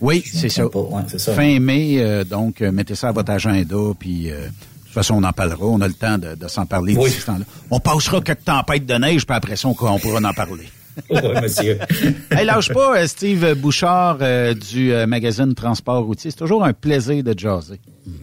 Oui, 0.00 0.22
c'est 0.24 0.48
ça. 0.48 0.66
Ouais, 0.66 1.02
ça. 1.16 1.34
Fin 1.34 1.58
mai, 1.60 1.96
euh, 1.98 2.24
donc 2.24 2.60
euh, 2.62 2.70
mettez 2.70 2.94
ça 2.94 3.08
à 3.08 3.12
votre 3.12 3.30
agenda, 3.32 3.76
puis 3.98 4.30
euh, 4.30 4.42
de 4.42 4.46
toute 4.84 4.92
façon, 4.92 5.14
on 5.14 5.22
en 5.24 5.32
parlera. 5.32 5.66
On 5.66 5.80
a 5.80 5.88
le 5.88 5.94
temps 5.94 6.18
de, 6.18 6.34
de 6.34 6.48
s'en 6.48 6.66
parler 6.66 6.94
Oui. 6.96 7.08
d'ici 7.08 7.20
ce 7.20 7.26
temps-là. 7.26 7.44
On 7.70 7.80
passera 7.80 8.20
quelques 8.20 8.44
tempêtes 8.44 8.86
de 8.86 8.94
neige, 8.94 9.26
puis 9.26 9.36
après 9.36 9.56
ça, 9.56 9.68
on, 9.68 9.76
on 9.80 9.98
pourra 9.98 10.18
en 10.20 10.32
parler. 10.34 10.68
oui, 11.10 11.20
monsieur. 11.40 11.78
hey, 12.30 12.44
lâche 12.44 12.72
pas, 12.72 13.06
Steve 13.06 13.54
Bouchard 13.54 14.18
euh, 14.20 14.52
du 14.54 14.92
euh, 14.92 15.06
magazine 15.06 15.54
Transport 15.54 16.04
routier. 16.04 16.30
C'est 16.30 16.38
toujours 16.38 16.64
un 16.64 16.72
plaisir 16.72 17.22
de 17.22 17.38
jaser. 17.38 17.80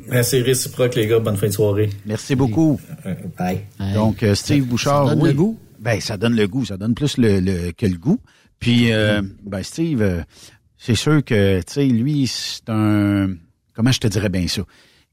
Merci 0.10 0.41
réciproque, 0.41 0.95
les 0.95 1.07
gars. 1.07 1.19
Bonne 1.19 1.38
fin 1.38 1.48
de 1.48 1.52
soirée. 1.53 1.90
Merci 2.06 2.36
beaucoup. 2.36 2.80
Bye. 3.38 3.61
Donc, 3.94 4.23
euh, 4.23 4.36
Steve 4.36 4.65
Bouchard, 4.65 5.07
donne 5.10 5.22
oui. 5.22 5.30
le 5.30 5.36
goût? 5.36 5.57
Ben, 5.86 6.02
ça 6.02 6.18
donne 6.18 6.36
le 6.36 6.48
goût. 6.48 6.66
Ça 6.66 6.78
donne 6.78 6.95
plus 6.95 7.18
le, 7.18 7.40
le- 7.40 7.72
que 7.72 7.86
le 7.86 7.98
goût. 7.98 8.20
Puis, 8.60 8.91
euh, 8.91 9.22
ben, 9.44 9.62
Steve, 9.62 10.02
euh, 10.02 10.24
c'est 10.78 10.95
sûr 10.95 11.24
que, 11.24 11.60
tu 11.60 11.74
sais, 11.74 11.86
lui, 11.86 12.26
c'est 12.28 12.68
un... 12.70 13.36
Comment 13.76 13.91
je 13.91 13.99
te 13.99 14.07
dirais 14.07 14.30
bien 14.30 14.48
ça? 14.48 14.64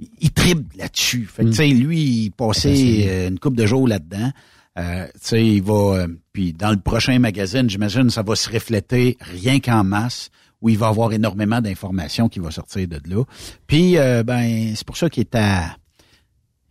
Il, 0.00 0.08
il 0.20 0.30
là-dessus. 0.78 1.28
Fait 1.30 1.44
que, 1.44 1.50
tu 1.50 1.56
sais, 1.56 1.68
lui, 1.68 2.00
il 2.00 2.30
passait 2.30 3.04
euh, 3.06 3.28
une 3.28 3.38
coupe 3.38 3.56
de 3.56 3.66
jours 3.66 3.86
là-dedans. 3.86 4.30
Euh, 4.78 5.04
tu 5.12 5.20
sais, 5.20 5.46
il 5.46 5.62
va... 5.62 5.74
euh, 5.74 6.08
puis, 6.32 6.54
dans 6.54 6.70
le 6.70 6.78
prochain 6.78 7.18
magazine, 7.18 7.68
j'imagine, 7.68 8.08
ça 8.08 8.22
va 8.22 8.34
se 8.34 8.48
refléter 8.50 9.18
rien 9.20 9.60
qu'en 9.60 9.84
masse 9.84 10.30
où 10.62 10.70
il 10.70 10.78
va 10.78 10.88
avoir 10.88 11.12
énormément 11.12 11.60
d'informations 11.60 12.30
qui 12.30 12.38
vont 12.38 12.50
sortir 12.50 12.88
de 12.88 12.98
là. 13.12 13.24
Puis, 13.66 13.98
euh, 13.98 14.22
ben, 14.22 14.72
c'est 14.74 14.86
pour 14.86 14.96
ça 14.96 15.10
qu'il 15.10 15.20
est 15.22 15.34
à 15.34 15.76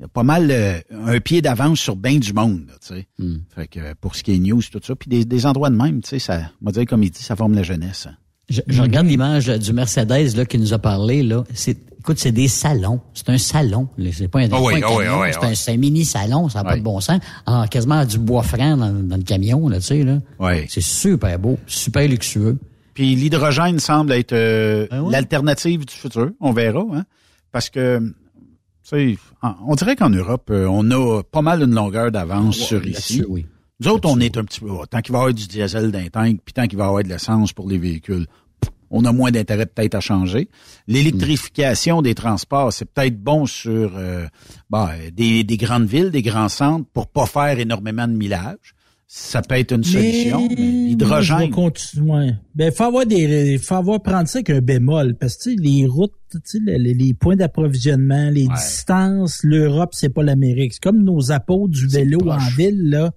il 0.01 0.05
y 0.05 0.05
a 0.05 0.07
pas 0.07 0.23
mal 0.23 0.49
euh, 0.49 0.79
un 1.05 1.19
pied 1.19 1.43
d'avance 1.43 1.79
sur 1.79 1.95
bien 1.95 2.17
du 2.17 2.33
monde, 2.33 2.63
là, 2.67 2.73
tu 2.81 2.95
sais. 2.95 3.07
Fait 3.55 3.67
que 3.67 3.79
euh, 3.79 3.93
pour 4.01 4.15
ce 4.15 4.23
qui 4.23 4.33
est 4.33 4.39
news, 4.39 4.59
tout 4.71 4.81
ça, 4.83 4.95
puis 4.95 5.07
des, 5.09 5.25
des 5.25 5.45
endroits 5.45 5.69
de 5.69 5.75
même, 5.75 6.01
tu 6.01 6.09
sais, 6.09 6.17
ça, 6.19 6.41
on 6.61 6.65
va 6.65 6.71
dire 6.71 6.85
comme 6.87 7.03
il 7.03 7.11
dit, 7.11 7.21
ça 7.21 7.35
forme 7.35 7.53
la 7.53 7.61
jeunesse. 7.61 8.07
hein. 8.09 8.15
Je, 8.49 8.61
je 8.67 8.81
regarde 8.81 9.05
l'image 9.07 9.45
du 9.47 9.71
Mercedes 9.73 10.35
là, 10.35 10.45
qui 10.45 10.57
nous 10.57 10.73
a 10.73 10.79
parlé. 10.79 11.21
Là. 11.23 11.43
C'est, 11.53 11.77
écoute, 11.99 12.17
c'est 12.19 12.31
des 12.33 12.47
salons. 12.49 12.99
C'est 13.13 13.29
un 13.29 13.37
salon. 13.37 13.87
là. 13.97 14.09
C'est 14.11 14.27
pas 14.27 14.39
un, 14.39 14.49
Ah 14.51 14.59
oui, 14.61 14.81
ah 14.83 14.89
oui, 14.97 15.03
c'est, 15.31 15.37
un, 15.45 15.49
oui. 15.49 15.55
c'est 15.55 15.71
un 15.71 15.77
mini 15.77 16.03
salon. 16.03 16.49
Ça 16.49 16.63
n'a 16.63 16.69
pas 16.71 16.75
de 16.75 16.81
bon 16.81 16.99
sens. 16.99 17.21
En 17.45 17.67
quasiment 17.67 18.03
du 18.03 18.17
bois 18.17 18.41
franc 18.43 18.75
dans, 18.75 18.91
dans 18.91 19.15
le 19.15 19.23
camion, 19.23 19.69
là, 19.69 19.77
tu 19.79 19.83
sais. 19.85 20.03
Là. 20.03 20.19
C'est 20.67 20.81
super 20.81 21.37
beau, 21.39 21.59
super 21.67 22.07
luxueux. 22.09 22.57
Puis 22.93 23.15
l'hydrogène 23.15 23.79
semble 23.79 24.11
être 24.13 24.33
euh, 24.33 24.87
Ben 24.91 25.09
l'alternative 25.09 25.85
du 25.85 25.93
futur. 25.93 26.31
On 26.41 26.51
verra, 26.51 26.83
hein? 26.93 27.05
Parce 27.53 27.69
que, 27.69 28.01
on 29.43 29.75
dirait 29.75 29.95
qu'en 29.95 30.09
Europe, 30.09 30.49
euh, 30.51 30.65
on 30.67 30.89
a 30.91 31.23
pas 31.23 31.41
mal 31.41 31.61
une 31.63 31.73
longueur 31.73 32.11
d'avance 32.11 32.59
Ouais, 32.59 32.65
sur 32.65 32.85
ici. 32.87 33.23
oui. 33.27 33.45
Nous 33.79 33.87
autres, 33.89 34.07
on 34.09 34.19
est 34.19 34.37
un 34.37 34.43
petit 34.43 34.59
peu, 34.59 34.69
oh, 34.69 34.85
tant 34.85 35.01
qu'il 35.01 35.11
va 35.13 35.19
y 35.19 35.21
avoir 35.21 35.33
du 35.33 35.47
diesel 35.47 35.91
d'un 35.91 36.07
tank, 36.07 36.39
puis 36.45 36.53
tant 36.53 36.67
qu'il 36.67 36.77
va 36.77 36.83
y 36.83 36.87
avoir 36.87 37.03
de 37.03 37.09
l'essence 37.09 37.51
pour 37.51 37.67
les 37.67 37.79
véhicules, 37.79 38.27
on 38.91 39.05
a 39.05 39.11
moins 39.11 39.31
d'intérêt 39.31 39.65
peut-être 39.65 39.95
à 39.95 40.01
changer. 40.01 40.49
L'électrification 40.87 42.01
des 42.01 42.13
transports, 42.13 42.73
c'est 42.73 42.85
peut-être 42.85 43.17
bon 43.21 43.45
sur 43.45 43.93
euh, 43.95 44.27
des, 45.13 45.43
des 45.43 45.57
grandes 45.57 45.85
villes, 45.87 46.11
des 46.11 46.21
grands 46.21 46.49
centres, 46.49 46.85
pour 46.93 47.07
pas 47.07 47.25
faire 47.25 47.57
énormément 47.59 48.07
de 48.07 48.13
millage. 48.13 48.75
Ça 49.13 49.41
peut 49.41 49.55
être 49.55 49.73
une 49.73 49.83
solution. 49.83 50.47
L'hydrogène. 50.47 51.49
continuer. 51.49 52.31
Ben, 52.55 52.71
faut 52.71 52.85
avoir 52.85 53.05
des, 53.05 53.57
faut 53.57 53.75
avoir 53.75 54.01
prendre 54.01 54.25
ça 54.29 54.37
avec 54.37 54.51
un 54.51 54.61
bémol, 54.61 55.15
parce 55.15 55.35
que 55.35 55.49
les 55.49 55.85
routes, 55.85 56.13
les, 56.53 56.93
les 56.93 57.13
points 57.13 57.35
d'approvisionnement, 57.35 58.29
les 58.29 58.47
distances, 58.47 59.43
l'Europe, 59.43 59.89
c'est 59.91 60.07
pas 60.13 60.23
l'Amérique. 60.23 60.75
C'est 60.75 60.83
comme 60.83 61.03
nos 61.03 61.33
apôtres 61.33 61.73
du 61.73 61.87
vélo 61.87 62.19
en 62.25 62.37
ville, 62.55 62.89
là. 62.89 63.11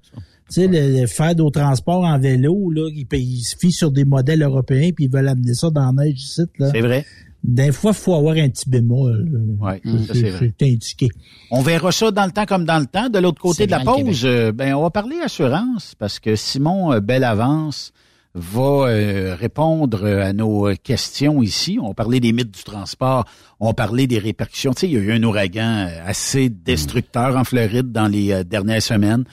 Tu 0.50 0.62
sais, 0.62 0.66
le, 0.66 1.00
le 1.02 1.06
faire 1.06 1.36
d'autres 1.36 1.60
transports 1.60 2.02
en 2.02 2.18
vélo, 2.18 2.72
là, 2.72 2.90
ils, 2.92 3.06
ils 3.12 3.44
se 3.44 3.56
fient 3.56 3.72
sur 3.72 3.92
des 3.92 4.04
modèles 4.04 4.42
européens 4.42 4.90
puis 4.94 5.04
ils 5.04 5.10
veulent 5.10 5.28
amener 5.28 5.54
ça 5.54 5.70
dans 5.70 5.92
la 5.92 6.04
neige 6.04 6.20
ici, 6.20 6.42
là. 6.58 6.70
C'est 6.72 6.80
vrai. 6.80 7.06
Des 7.44 7.72
fois, 7.72 7.90
il 7.90 7.96
faut 7.96 8.14
avoir 8.14 8.36
un 8.36 8.48
petit 8.48 8.68
bémol. 8.68 9.28
Oui, 9.60 10.06
ça 10.06 10.14
c'est 10.14 10.30
vrai. 10.30 10.54
C'est 10.58 10.66
indiqué. 10.66 11.08
On 11.50 11.60
verra 11.60 11.92
ça 11.92 12.10
dans 12.10 12.24
le 12.24 12.32
temps 12.32 12.46
comme 12.46 12.64
dans 12.64 12.78
le 12.78 12.86
temps. 12.86 13.10
De 13.10 13.18
l'autre 13.18 13.40
côté 13.40 13.66
de 13.66 13.70
la 13.70 13.80
pause, 13.80 14.24
euh, 14.24 14.50
ben 14.50 14.74
on 14.74 14.82
va 14.82 14.90
parler 14.90 15.16
assurance 15.22 15.94
parce 15.98 16.18
que 16.18 16.36
Simon 16.36 16.92
euh, 16.92 17.00
Bellavance 17.00 17.92
va 18.34 18.88
euh, 18.88 19.36
répondre 19.38 20.06
à 20.06 20.32
nos 20.32 20.68
euh, 20.68 20.74
questions 20.74 21.42
ici. 21.42 21.78
On 21.80 21.88
va 21.88 21.94
parler 21.94 22.18
des 22.18 22.32
mythes 22.32 22.50
du 22.50 22.64
transport, 22.64 23.26
on 23.60 23.66
va 23.68 23.74
parler 23.74 24.06
des 24.06 24.18
répercussions. 24.18 24.72
Tu 24.72 24.80
sais, 24.80 24.88
il 24.88 24.94
y 24.94 24.96
a 24.96 25.00
eu 25.00 25.12
un 25.12 25.22
ouragan 25.22 25.86
euh, 25.86 26.00
assez 26.06 26.48
destructeur 26.48 27.36
en 27.36 27.44
Floride 27.44 27.92
dans 27.92 28.08
les 28.08 28.32
euh, 28.32 28.42
dernières 28.42 28.82
semaines. 28.82 29.24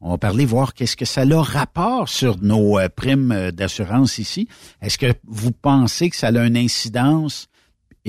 On 0.00 0.10
va 0.10 0.18
parler, 0.18 0.44
voir 0.44 0.74
qu'est-ce 0.74 0.96
que 0.96 1.04
ça 1.04 1.22
a 1.22 1.42
rapport 1.42 2.08
sur 2.08 2.38
nos 2.40 2.78
euh, 2.78 2.88
primes 2.88 3.32
euh, 3.32 3.50
d'assurance 3.50 4.18
ici. 4.18 4.46
Est-ce 4.80 4.96
que 4.96 5.12
vous 5.26 5.50
pensez 5.50 6.08
que 6.08 6.16
ça 6.16 6.28
a 6.28 6.46
une 6.46 6.56
incidence 6.56 7.47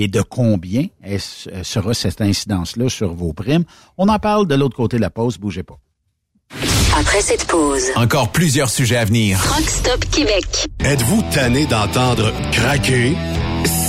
et 0.02 0.08
de 0.08 0.22
combien 0.22 0.86
est-ce- 1.04 1.50
euh, 1.50 1.64
sera 1.64 1.94
cette 1.94 2.22
incidence-là 2.22 2.88
sur 2.90 3.14
vos 3.14 3.34
primes? 3.34 3.66
On 3.98 4.08
en 4.08 4.18
parle 4.18 4.48
de 4.48 4.56
l'autre 4.56 4.76
côté 4.78 4.96
de 4.98 5.02
la 5.02 5.10
pause, 5.10 5.38
bougez 5.38 5.64
pas. 5.64 5.78
Après 6.98 7.22
cette 7.22 7.46
pause, 7.46 7.84
Encore 7.96 8.32
plusieurs 8.32 8.70
sujets 8.70 8.98
à 8.98 9.06
venir. 9.06 9.40
Truck 9.44 9.70
Stop 9.70 10.06
Québec. 10.10 10.68
Êtes-vous 10.84 11.22
tanné 11.34 11.66
d'entendre 11.68 12.32
craquer, 12.52 13.14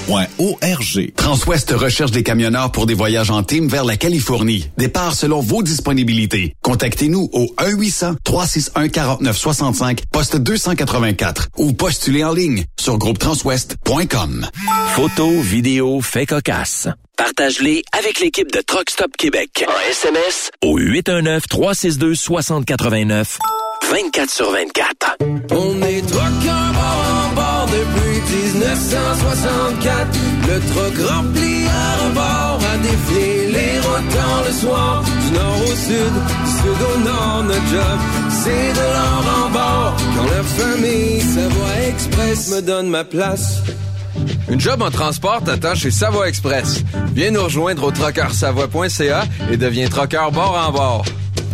Transwest 1.15 1.71
recherche 1.71 2.11
des 2.11 2.21
camionneurs 2.23 2.71
pour 2.71 2.85
des 2.85 2.93
voyages 2.93 3.31
en 3.31 3.43
team 3.43 3.67
vers 3.67 3.83
la 3.85 3.97
Californie. 3.97 4.69
Départ 4.77 5.15
selon 5.15 5.39
vos 5.39 5.63
disponibilités. 5.63 6.53
Contactez-nous 6.61 7.29
au 7.31 7.45
1-800-361-4965, 7.57 10.01
poste 10.11 10.35
284 10.37 11.47
ou 11.57 11.73
postulez 11.73 12.23
en 12.23 12.33
ligne 12.33 12.65
sur 12.79 12.97
groupetranswest.com. 12.97 14.47
Photos, 14.95 15.43
vidéos, 15.43 16.01
faits 16.01 16.29
cocasse. 16.29 16.87
Partage-les 17.17 17.83
avec 17.97 18.19
l'équipe 18.19 18.51
de 18.51 18.61
Truck 18.61 18.89
Stop 18.89 19.15
Québec. 19.17 19.65
En 19.67 19.89
SMS 19.89 20.51
au 20.63 20.79
819-362-6089. 20.79 23.37
24 23.89 24.29
sur 24.29 24.51
24. 24.51 25.17
On 25.51 25.81
est 25.81 26.01
truckers 26.01 26.71
bord 26.73 27.05
en 27.25 27.35
bord 27.35 27.67
depuis 27.67 28.21
1964. 28.53 30.07
Le 30.47 30.59
truck 30.71 31.09
rempli 31.09 31.65
à 31.67 32.05
rebord 32.05 32.59
a 32.73 32.77
défié 32.77 33.47
les 33.51 33.79
routes 33.79 34.17
le 34.47 34.53
soir. 34.53 35.03
Du 35.03 35.31
nord 35.33 35.55
au 35.63 35.75
sud, 35.75 36.13
du 36.45 36.51
sud 36.51 36.81
au 36.95 36.99
nord, 36.99 37.43
notre 37.43 37.67
job, 37.67 37.99
c'est 38.43 38.73
de 38.73 38.85
l'or 38.93 39.45
en 39.45 39.49
bord. 39.49 39.95
Quand 40.15 40.25
la 40.25 40.43
famille 40.43 41.21
Savoie 41.21 41.87
Express 41.89 42.51
me 42.55 42.61
donne 42.61 42.87
ma 42.89 43.03
place. 43.03 43.61
Une 44.49 44.59
job 44.59 44.81
en 44.81 44.91
transport 44.91 45.41
t'attend 45.43 45.75
chez 45.75 45.91
Savoie 45.91 46.27
Express. 46.27 46.83
Viens 47.13 47.31
nous 47.31 47.43
rejoindre 47.43 47.83
au 47.85 47.91
trockeursavoie.ca 47.91 49.23
et 49.51 49.57
deviens 49.57 49.87
trockeur 49.87 50.31
bord 50.31 50.55
en 50.67 50.71
bord. 50.71 51.05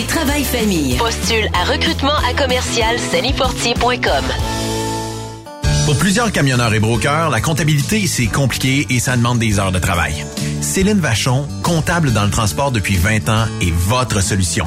travail-famille. 0.00 0.96
Postule 0.96 1.48
à 1.54 1.70
recrutement 1.70 2.16
à 2.28 2.34
commercial 2.34 2.98
sanifortier.com. 2.98 4.24
Pour 5.84 5.96
plusieurs 5.96 6.32
camionneurs 6.32 6.72
et 6.72 6.80
brokers, 6.80 7.28
la 7.28 7.40
comptabilité, 7.40 8.06
c'est 8.06 8.26
compliqué 8.26 8.86
et 8.88 9.00
ça 9.00 9.16
demande 9.16 9.38
des 9.38 9.58
heures 9.58 9.72
de 9.72 9.78
travail. 9.78 10.24
Céline 10.60 11.00
Vachon, 11.00 11.46
comptable 11.62 12.12
dans 12.12 12.24
le 12.24 12.30
transport 12.30 12.70
depuis 12.70 12.96
20 12.96 13.28
ans, 13.28 13.46
est 13.60 13.72
votre 13.72 14.22
solution. 14.22 14.66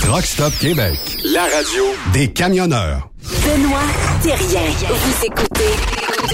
Truck 0.00 0.24
Stop 0.24 0.52
Québec. 0.58 0.98
La 1.24 1.42
radio 1.42 1.84
des 2.12 2.28
camionneurs. 2.32 3.08
Benoît 3.22 3.80
Thérien. 4.22 4.70
Vous 4.88 5.26
écoutez 5.26 5.72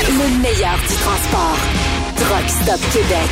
le 0.08 0.42
meilleur 0.42 0.76
du 0.78 0.94
transport. 0.94 1.58
Truck 2.16 2.48
Stop 2.48 2.80
Québec. 2.92 3.28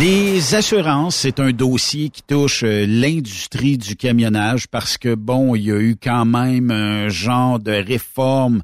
Les 0.00 0.54
assurances, 0.54 1.16
c'est 1.16 1.40
un 1.40 1.52
dossier 1.52 2.10
qui 2.10 2.22
touche 2.22 2.64
euh, 2.64 2.84
l'industrie 2.86 3.78
du 3.78 3.96
camionnage 3.96 4.66
parce 4.68 4.98
que, 4.98 5.14
bon, 5.14 5.54
il 5.54 5.62
y 5.62 5.72
a 5.72 5.78
eu 5.78 5.96
quand 6.02 6.26
même 6.26 6.70
un 6.70 7.08
genre 7.08 7.58
de 7.58 7.72
réforme, 7.72 8.62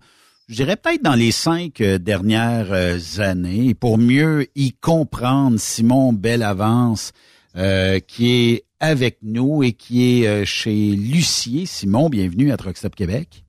je 0.53 0.57
dirais 0.57 0.77
peut-être 0.77 1.03
dans 1.03 1.15
les 1.15 1.33
cinq 1.33 1.81
euh, 1.81 1.97
dernières 1.97 2.73
euh, 2.73 2.99
années, 3.19 3.73
pour 3.73 3.97
mieux 3.97 4.49
y 4.55 4.73
comprendre 4.75 5.59
Simon 5.59 6.13
Bellavance, 6.13 7.13
euh, 7.57 8.01
qui 8.01 8.31
est 8.33 8.65
avec 8.79 9.17
nous 9.23 9.63
et 9.63 9.73
qui 9.73 10.21
est 10.23 10.27
euh, 10.29 10.45
chez 10.45 10.91
Lucier. 10.91 11.65
Simon, 11.65 12.11
bienvenue 12.11 12.53
à 12.53 12.59
Truck 12.59 12.77
Stop 12.77 12.95
Québec. 12.95 13.45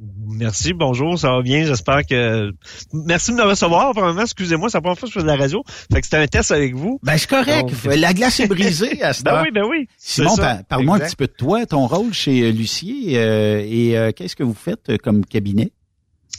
Merci, 0.00 0.72
bonjour, 0.72 1.16
ça 1.16 1.30
va 1.30 1.42
bien, 1.42 1.64
j'espère 1.64 2.04
que... 2.04 2.52
Merci 2.92 3.30
de 3.32 3.36
me 3.36 3.42
recevoir, 3.44 3.92
vraiment, 3.92 4.22
excusez-moi, 4.22 4.68
c'est 4.68 4.78
la 4.78 4.82
première 4.82 4.98
fois 4.98 5.08
que 5.08 5.12
je 5.14 5.18
fais 5.18 5.24
de 5.24 5.28
la 5.30 5.36
radio, 5.36 5.62
fait 5.92 6.00
que 6.00 6.06
c'était 6.06 6.16
un 6.18 6.26
test 6.26 6.50
avec 6.50 6.74
vous. 6.74 6.98
Ben, 7.04 7.18
c'est 7.18 7.28
correct, 7.30 7.70
Donc- 7.84 7.94
la 7.96 8.14
glace 8.14 8.40
est 8.40 8.46
brisée 8.48 9.00
à 9.02 9.12
ce 9.12 9.22
Ben 9.22 9.42
oui, 9.42 9.50
ben 9.52 9.64
oui. 9.68 9.86
Simon, 9.96 10.36
par- 10.36 10.64
parle-moi 10.64 10.96
un 10.96 11.00
petit 11.00 11.16
peu 11.16 11.26
de 11.26 11.32
toi, 11.32 11.66
ton 11.66 11.86
rôle 11.86 12.12
chez 12.12 12.50
Lucier 12.52 13.16
euh, 13.18 13.64
et 13.64 13.96
euh, 13.96 14.10
qu'est-ce 14.10 14.34
que 14.34 14.44
vous 14.44 14.54
faites 14.54 14.98
comme 15.02 15.24
cabinet? 15.24 15.72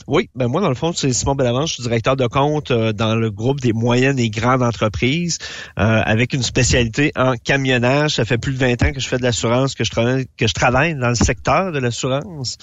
Oui, 0.08 0.30
ben 0.34 0.48
moi, 0.48 0.62
dans 0.62 0.70
le 0.70 0.76
fond, 0.76 0.92
c'est 0.94 1.14
Simon 1.14 1.36
Bellavance, 1.36 1.70
je 1.70 1.74
suis 1.76 1.84
directeur 1.84 2.16
de 2.16 2.26
compte 2.26 2.72
euh, 2.72 2.94
dans 2.94 3.16
le 3.16 3.30
groupe 3.30 3.60
des 3.60 3.74
moyennes 3.74 4.18
et 4.18 4.30
grandes 4.30 4.64
entreprises, 4.64 5.38
euh, 5.78 6.02
avec 6.04 6.34
une 6.34 6.42
spécialité 6.42 7.12
en 7.16 7.36
camionnage. 7.36 8.16
Ça 8.16 8.26
fait 8.26 8.38
plus 8.38 8.54
de 8.54 8.58
20 8.58 8.82
ans 8.84 8.92
que 8.92 9.00
je 9.00 9.08
fais 9.08 9.18
de 9.18 9.24
l'assurance, 9.24 9.76
que 9.76 9.84
je 9.84 9.92
travaille, 9.92 10.26
que 10.38 10.48
je 10.48 10.54
travaille 10.54 10.96
dans 10.96 11.10
le 11.10 11.16
secteur 11.16 11.72
de 11.72 11.80
l'assurance. 11.80 12.58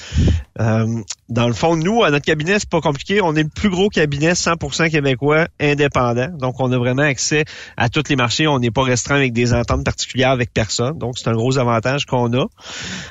Euh, 0.61 1.03
dans 1.29 1.47
le 1.47 1.53
fond, 1.53 1.77
nous, 1.77 2.03
à 2.03 2.11
notre 2.11 2.25
cabinet, 2.25 2.59
c'est 2.59 2.69
pas 2.69 2.81
compliqué. 2.81 3.21
On 3.21 3.35
est 3.37 3.43
le 3.43 3.49
plus 3.49 3.71
gros 3.71 3.89
cabinet 3.91 4.33
100% 4.33 4.91
québécois 4.91 5.47
indépendant. 5.61 6.29
Donc, 6.37 6.57
on 6.59 6.73
a 6.73 6.79
vraiment 6.79 7.03
accès 7.03 7.45
à 7.77 7.89
tous 7.89 8.09
les 8.09 8.17
marchés. 8.17 8.47
On 8.47 8.59
n'est 8.59 8.71
pas 8.71 8.83
restreint 8.83 9.17
avec 9.17 9.33
des 9.33 9.53
ententes 9.53 9.85
particulières 9.85 10.31
avec 10.31 10.53
personne. 10.53 10.99
Donc, 10.99 11.19
c'est 11.19 11.29
un 11.29 11.35
gros 11.35 11.59
avantage 11.59 12.07
qu'on 12.07 12.33
a. 12.33 12.47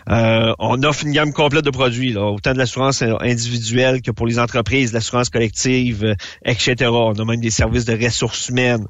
Euh, 0.10 0.54
on 0.60 0.82
offre 0.84 1.06
une 1.06 1.12
gamme 1.12 1.34
complète 1.34 1.66
de 1.66 1.72
produits, 1.72 2.14
là, 2.14 2.26
autant 2.26 2.54
de 2.54 2.58
l'assurance 2.58 3.02
individuelle 3.02 4.02
que 4.06 4.12
pour 4.12 4.28
les 4.28 4.40
entreprises, 4.40 4.94
l'assurance 4.94 5.30
collective, 5.30 6.06
euh, 6.06 6.16
etc. 6.46 6.90
On 6.92 7.14
a 7.14 7.26
même 7.26 7.42
des 7.42 7.50
services 7.50 7.86
de 7.86 7.94
ressources 7.94 8.50
humaines. 8.50 8.86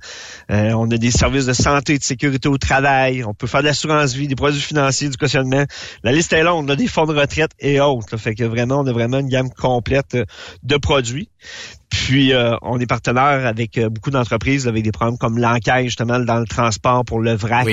Euh, 0.52 0.72
on 0.74 0.90
a 0.92 0.98
des 0.98 1.12
services 1.12 1.46
de 1.46 1.54
santé, 1.54 1.98
de 1.98 2.04
sécurité 2.04 2.48
au 2.50 2.58
travail. 2.58 3.24
On 3.24 3.34
peut 3.34 3.48
faire 3.48 3.62
de 3.62 3.68
l'assurance 3.68 4.14
vie, 4.14 4.28
des 4.28 4.36
produits 4.36 4.62
financiers, 4.62 5.10
du 5.10 5.18
cautionnement. 5.18 5.66
La 6.04 6.12
liste 6.12 6.34
est 6.34 6.44
longue. 6.44 6.66
On 6.66 6.70
a 6.70 6.76
des 6.76 6.88
fonds 6.88 7.06
de 7.06 7.14
retraite 7.14 7.52
et 7.60 7.80
autres. 7.80 8.08
là. 8.12 8.18
fait 8.18 8.36
que 8.36 8.44
vraiment, 8.44 8.80
on 8.80 8.88
a 8.88 8.92
vraiment 8.92 9.20
une 9.20 9.30
gamme 9.30 9.50
complète 9.50 10.16
euh, 10.16 10.26
de 10.64 10.78
produits. 10.78 11.30
Puis 11.90 12.34
euh, 12.34 12.56
on 12.62 12.80
est 12.80 12.86
partenaire 12.86 13.46
avec 13.46 13.78
euh, 13.78 13.90
beaucoup 13.90 14.12
d'entreprises 14.12 14.68
avec 14.68 14.84
des 14.84 14.92
programmes 14.92 15.18
comme 15.18 15.38
l'enquête 15.38 15.86
justement 15.86 16.20
dans 16.20 16.40
le 16.40 16.46
transport 16.46 17.06
pour 17.06 17.20
le 17.20 17.34
vrac 17.34 17.68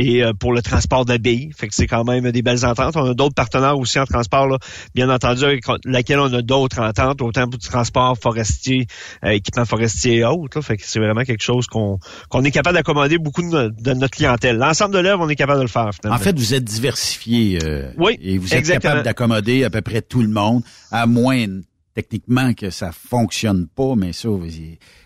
et 0.00 0.22
euh, 0.22 0.32
pour 0.32 0.52
le 0.52 0.62
transport 0.62 1.04
billes. 1.04 1.50
Fait 1.56 1.66
que 1.68 1.74
c'est 1.74 1.88
quand 1.88 2.04
même 2.04 2.30
des 2.30 2.40
belles 2.42 2.64
ententes. 2.64 2.96
On 2.96 3.04
a 3.10 3.14
d'autres 3.14 3.34
partenaires 3.34 3.76
aussi 3.76 3.98
en 3.98 4.06
transport, 4.06 4.46
là, 4.46 4.58
bien 4.94 5.10
entendu, 5.10 5.44
avec 5.44 5.64
laquelle 5.84 6.20
on 6.20 6.32
a 6.32 6.40
d'autres 6.40 6.78
ententes, 6.80 7.20
autant 7.20 7.48
pour 7.48 7.58
du 7.58 7.66
transport 7.68 8.16
forestier, 8.16 8.86
euh, 9.24 9.30
équipement 9.30 9.64
forestier 9.64 10.18
et 10.18 10.24
autres. 10.24 10.56
là. 10.58 10.62
Fait 10.62 10.76
que 10.76 10.84
c'est 10.86 11.00
vraiment 11.00 11.24
quelque 11.24 11.42
chose 11.42 11.66
qu'on 11.66 11.98
qu'on 12.28 12.44
est 12.44 12.52
capable 12.52 12.76
d'accommoder 12.76 13.18
beaucoup 13.18 13.42
de, 13.42 13.48
no- 13.48 13.68
de 13.70 13.92
notre 13.94 14.16
clientèle. 14.16 14.56
L'ensemble 14.56 14.94
de 14.94 15.00
l'œuvre, 15.00 15.24
on 15.24 15.28
est 15.28 15.36
capable 15.36 15.58
de 15.58 15.64
le 15.64 15.68
faire. 15.68 15.90
Finalement. 15.92 16.16
En 16.16 16.22
fait, 16.22 16.38
vous 16.38 16.54
êtes 16.54 16.64
diversifié 16.64 17.58
euh, 17.64 17.90
Oui, 17.98 18.16
et 18.22 18.38
vous 18.38 18.46
êtes 18.52 18.58
exactement. 18.60 18.90
capable 18.92 19.04
d'accommoder 19.04 19.64
à 19.64 19.70
peu 19.70 19.80
près 19.82 20.00
tout 20.00 20.22
le 20.22 20.28
monde 20.28 20.62
à 20.92 21.06
moindre 21.06 21.62
techniquement 22.02 22.52
que 22.54 22.70
ça 22.70 22.92
fonctionne 22.92 23.66
pas, 23.66 23.94
mais 23.96 24.12
ça, 24.12 24.28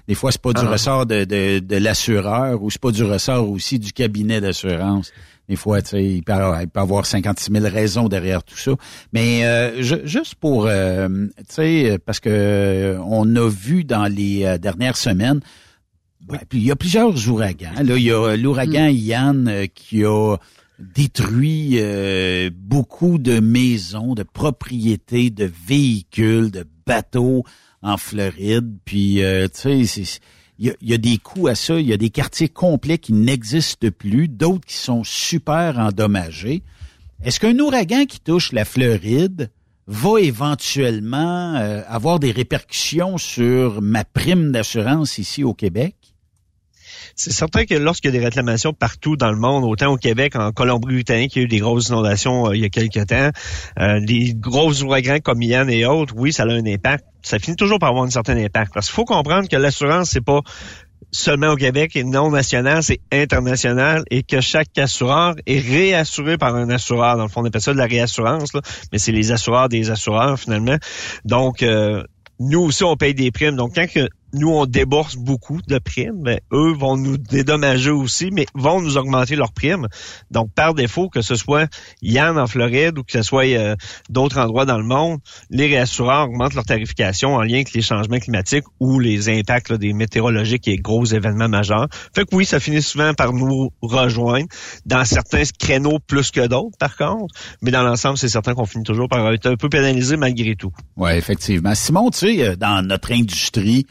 des 0.06 0.14
fois, 0.14 0.30
c'est 0.30 0.40
pas 0.42 0.52
du 0.52 0.60
Ah. 0.62 0.70
ressort 0.70 1.06
de, 1.06 1.24
de, 1.24 1.58
de 1.60 1.76
l'assureur 1.76 2.62
ou 2.62 2.70
c'est 2.70 2.80
pas 2.80 2.90
du 2.90 3.02
ressort 3.02 3.48
aussi 3.50 3.78
du 3.78 3.92
cabinet 3.92 4.42
d'assurance. 4.42 5.10
Des 5.48 5.56
fois, 5.56 5.80
tu 5.80 5.88
sais, 5.90 6.04
il 6.04 6.22
peut, 6.22 6.32
avoir- 6.34 6.60
il 6.60 6.68
peut 6.68 6.80
avoir 6.80 7.06
56 7.06 7.50
000 7.50 7.64
raisons 7.66 8.08
derrière 8.08 8.42
tout 8.44 8.58
ça. 8.58 8.72
Mais 9.14 9.44
euh, 9.46 9.82
je- 9.82 10.04
juste 10.06 10.34
pour, 10.34 10.66
euh, 10.66 11.08
tu 11.38 11.44
sais, 11.48 11.98
parce 12.04 12.20
que 12.20 12.28
euh, 12.30 12.98
on 13.06 13.34
a 13.36 13.48
vu 13.48 13.84
dans 13.84 14.06
les 14.06 14.44
euh, 14.44 14.58
dernières 14.58 14.96
semaines, 14.98 15.40
ben, 16.20 16.38
puis 16.48 16.58
il 16.60 16.66
y 16.66 16.70
a 16.70 16.76
plusieurs 16.76 17.28
ouragans. 17.28 17.72
Là, 17.82 17.96
il 17.96 18.02
y 18.02 18.12
a 18.12 18.36
l'ouragan 18.36 18.88
Yann 18.88 19.48
euh, 19.48 19.66
qui 19.74 20.04
a 20.04 20.36
détruit 20.78 21.74
euh, 21.80 22.50
beaucoup 22.54 23.18
de 23.18 23.38
maisons, 23.40 24.14
de 24.14 24.22
propriétés, 24.24 25.30
de 25.30 25.50
véhicules, 25.66 26.50
de 26.50 26.64
bateaux 26.86 27.44
en 27.82 27.96
Floride. 27.96 28.76
Puis, 28.84 29.22
euh, 29.22 29.48
il 30.58 30.76
y 30.80 30.94
a 30.94 30.98
des 30.98 31.18
coûts 31.18 31.48
à 31.48 31.54
ça. 31.54 31.80
Il 31.80 31.86
y 31.86 31.92
a 31.92 31.96
des 31.96 32.10
quartiers 32.10 32.48
complets 32.48 32.98
qui 32.98 33.12
n'existent 33.12 33.88
plus, 33.90 34.28
d'autres 34.28 34.66
qui 34.66 34.76
sont 34.76 35.04
super 35.04 35.78
endommagés. 35.78 36.62
Est-ce 37.24 37.40
qu'un 37.40 37.58
ouragan 37.58 38.04
qui 38.06 38.20
touche 38.20 38.52
la 38.52 38.64
Floride 38.64 39.50
va 39.86 40.20
éventuellement 40.20 41.56
euh, 41.56 41.82
avoir 41.86 42.18
des 42.18 42.30
répercussions 42.30 43.18
sur 43.18 43.82
ma 43.82 44.04
prime 44.04 44.52
d'assurance 44.52 45.18
ici 45.18 45.44
au 45.44 45.54
Québec? 45.54 45.96
C'est 47.14 47.32
certain 47.32 47.64
que 47.64 47.74
lorsqu'il 47.74 48.12
y 48.12 48.16
a 48.16 48.18
des 48.18 48.24
réclamations 48.24 48.72
partout 48.72 49.16
dans 49.16 49.30
le 49.30 49.38
monde, 49.38 49.64
autant 49.64 49.92
au 49.92 49.96
Québec, 49.96 50.36
en 50.36 50.52
Colombie-Britannique, 50.52 51.36
il 51.36 51.38
y 51.38 51.42
a 51.42 51.44
eu 51.44 51.48
des 51.48 51.58
grosses 51.58 51.88
inondations 51.88 52.48
euh, 52.48 52.56
il 52.56 52.62
y 52.62 52.64
a 52.64 52.68
quelques 52.68 53.06
temps, 53.06 53.30
euh, 53.78 54.00
des 54.00 54.34
gros 54.34 54.82
ouragans 54.82 55.18
comme 55.22 55.42
Yann 55.42 55.68
et 55.70 55.84
autres, 55.84 56.14
oui, 56.16 56.32
ça 56.32 56.44
a 56.44 56.46
un 56.46 56.66
impact. 56.66 57.04
Ça 57.22 57.38
finit 57.38 57.56
toujours 57.56 57.78
par 57.78 57.90
avoir 57.90 58.04
un 58.04 58.10
certain 58.10 58.36
impact. 58.36 58.74
Parce 58.74 58.86
qu'il 58.86 58.94
faut 58.94 59.04
comprendre 59.04 59.48
que 59.48 59.56
l'assurance, 59.56 60.10
c'est 60.10 60.24
pas 60.24 60.40
seulement 61.12 61.50
au 61.50 61.56
Québec 61.56 61.94
et 61.94 62.04
non 62.04 62.30
national, 62.30 62.82
c'est 62.82 63.00
international 63.12 64.02
et 64.10 64.22
que 64.22 64.40
chaque 64.40 64.76
assureur 64.78 65.34
est 65.46 65.60
réassuré 65.60 66.38
par 66.38 66.56
un 66.56 66.70
assureur. 66.70 67.16
Dans 67.16 67.24
le 67.24 67.28
fond, 67.28 67.42
on 67.42 67.44
appelle 67.44 67.60
ça 67.60 67.72
de 67.72 67.78
la 67.78 67.86
réassurance, 67.86 68.54
là, 68.54 68.62
mais 68.92 68.98
c'est 68.98 69.12
les 69.12 69.30
assureurs 69.30 69.68
des 69.68 69.90
assureurs 69.90 70.38
finalement. 70.38 70.76
Donc, 71.24 71.62
euh, 71.62 72.02
nous 72.40 72.60
aussi, 72.60 72.82
on 72.82 72.96
paye 72.96 73.14
des 73.14 73.30
primes. 73.30 73.56
Donc, 73.56 73.74
quand 73.74 73.86
nous, 74.32 74.48
on 74.48 74.66
débourse 74.66 75.16
beaucoup 75.16 75.60
de 75.66 75.78
primes, 75.78 76.36
eux 76.52 76.72
vont 76.72 76.96
nous 76.96 77.18
dédommager 77.18 77.90
aussi, 77.90 78.30
mais 78.32 78.46
vont 78.54 78.80
nous 78.80 78.96
augmenter 78.96 79.36
leurs 79.36 79.52
primes. 79.52 79.88
Donc, 80.30 80.52
par 80.54 80.74
défaut, 80.74 81.08
que 81.08 81.22
ce 81.22 81.34
soit 81.34 81.70
Yann 82.00 82.38
en 82.38 82.46
Floride 82.46 82.98
ou 82.98 83.04
que 83.04 83.12
ce 83.12 83.22
soit 83.22 83.44
euh, 83.44 83.76
d'autres 84.08 84.38
endroits 84.38 84.64
dans 84.64 84.78
le 84.78 84.84
monde, 84.84 85.20
les 85.50 85.66
réassureurs 85.66 86.28
augmentent 86.28 86.54
leur 86.54 86.64
tarification 86.64 87.34
en 87.34 87.42
lien 87.42 87.56
avec 87.56 87.72
les 87.72 87.82
changements 87.82 88.18
climatiques 88.18 88.64
ou 88.80 88.98
les 88.98 89.28
impacts 89.28 89.68
là, 89.68 89.76
des 89.76 89.92
météorologiques 89.92 90.68
et 90.68 90.76
gros 90.76 91.04
événements 91.04 91.48
majeurs. 91.48 91.88
Fait 92.14 92.24
que 92.24 92.34
oui, 92.34 92.44
ça 92.44 92.60
finit 92.60 92.82
souvent 92.82 93.14
par 93.14 93.32
nous 93.32 93.70
rejoindre 93.82 94.46
dans 94.86 95.04
certains 95.04 95.42
créneaux 95.58 95.98
plus 95.98 96.30
que 96.30 96.46
d'autres, 96.46 96.76
par 96.78 96.96
contre. 96.96 97.34
Mais 97.60 97.70
dans 97.70 97.82
l'ensemble, 97.82 98.18
c'est 98.18 98.28
certain 98.28 98.54
qu'on 98.54 98.66
finit 98.66 98.84
toujours 98.84 99.08
par 99.08 99.32
être 99.32 99.46
un 99.46 99.56
peu 99.56 99.68
pénalisé 99.68 100.16
malgré 100.16 100.56
tout. 100.56 100.72
Oui, 100.96 101.12
effectivement. 101.12 101.74
Simon, 101.74 102.10
tu 102.10 102.18
sais, 102.18 102.42
euh, 102.42 102.56
dans 102.56 102.86
notre 102.86 103.12
industrie, 103.12 103.86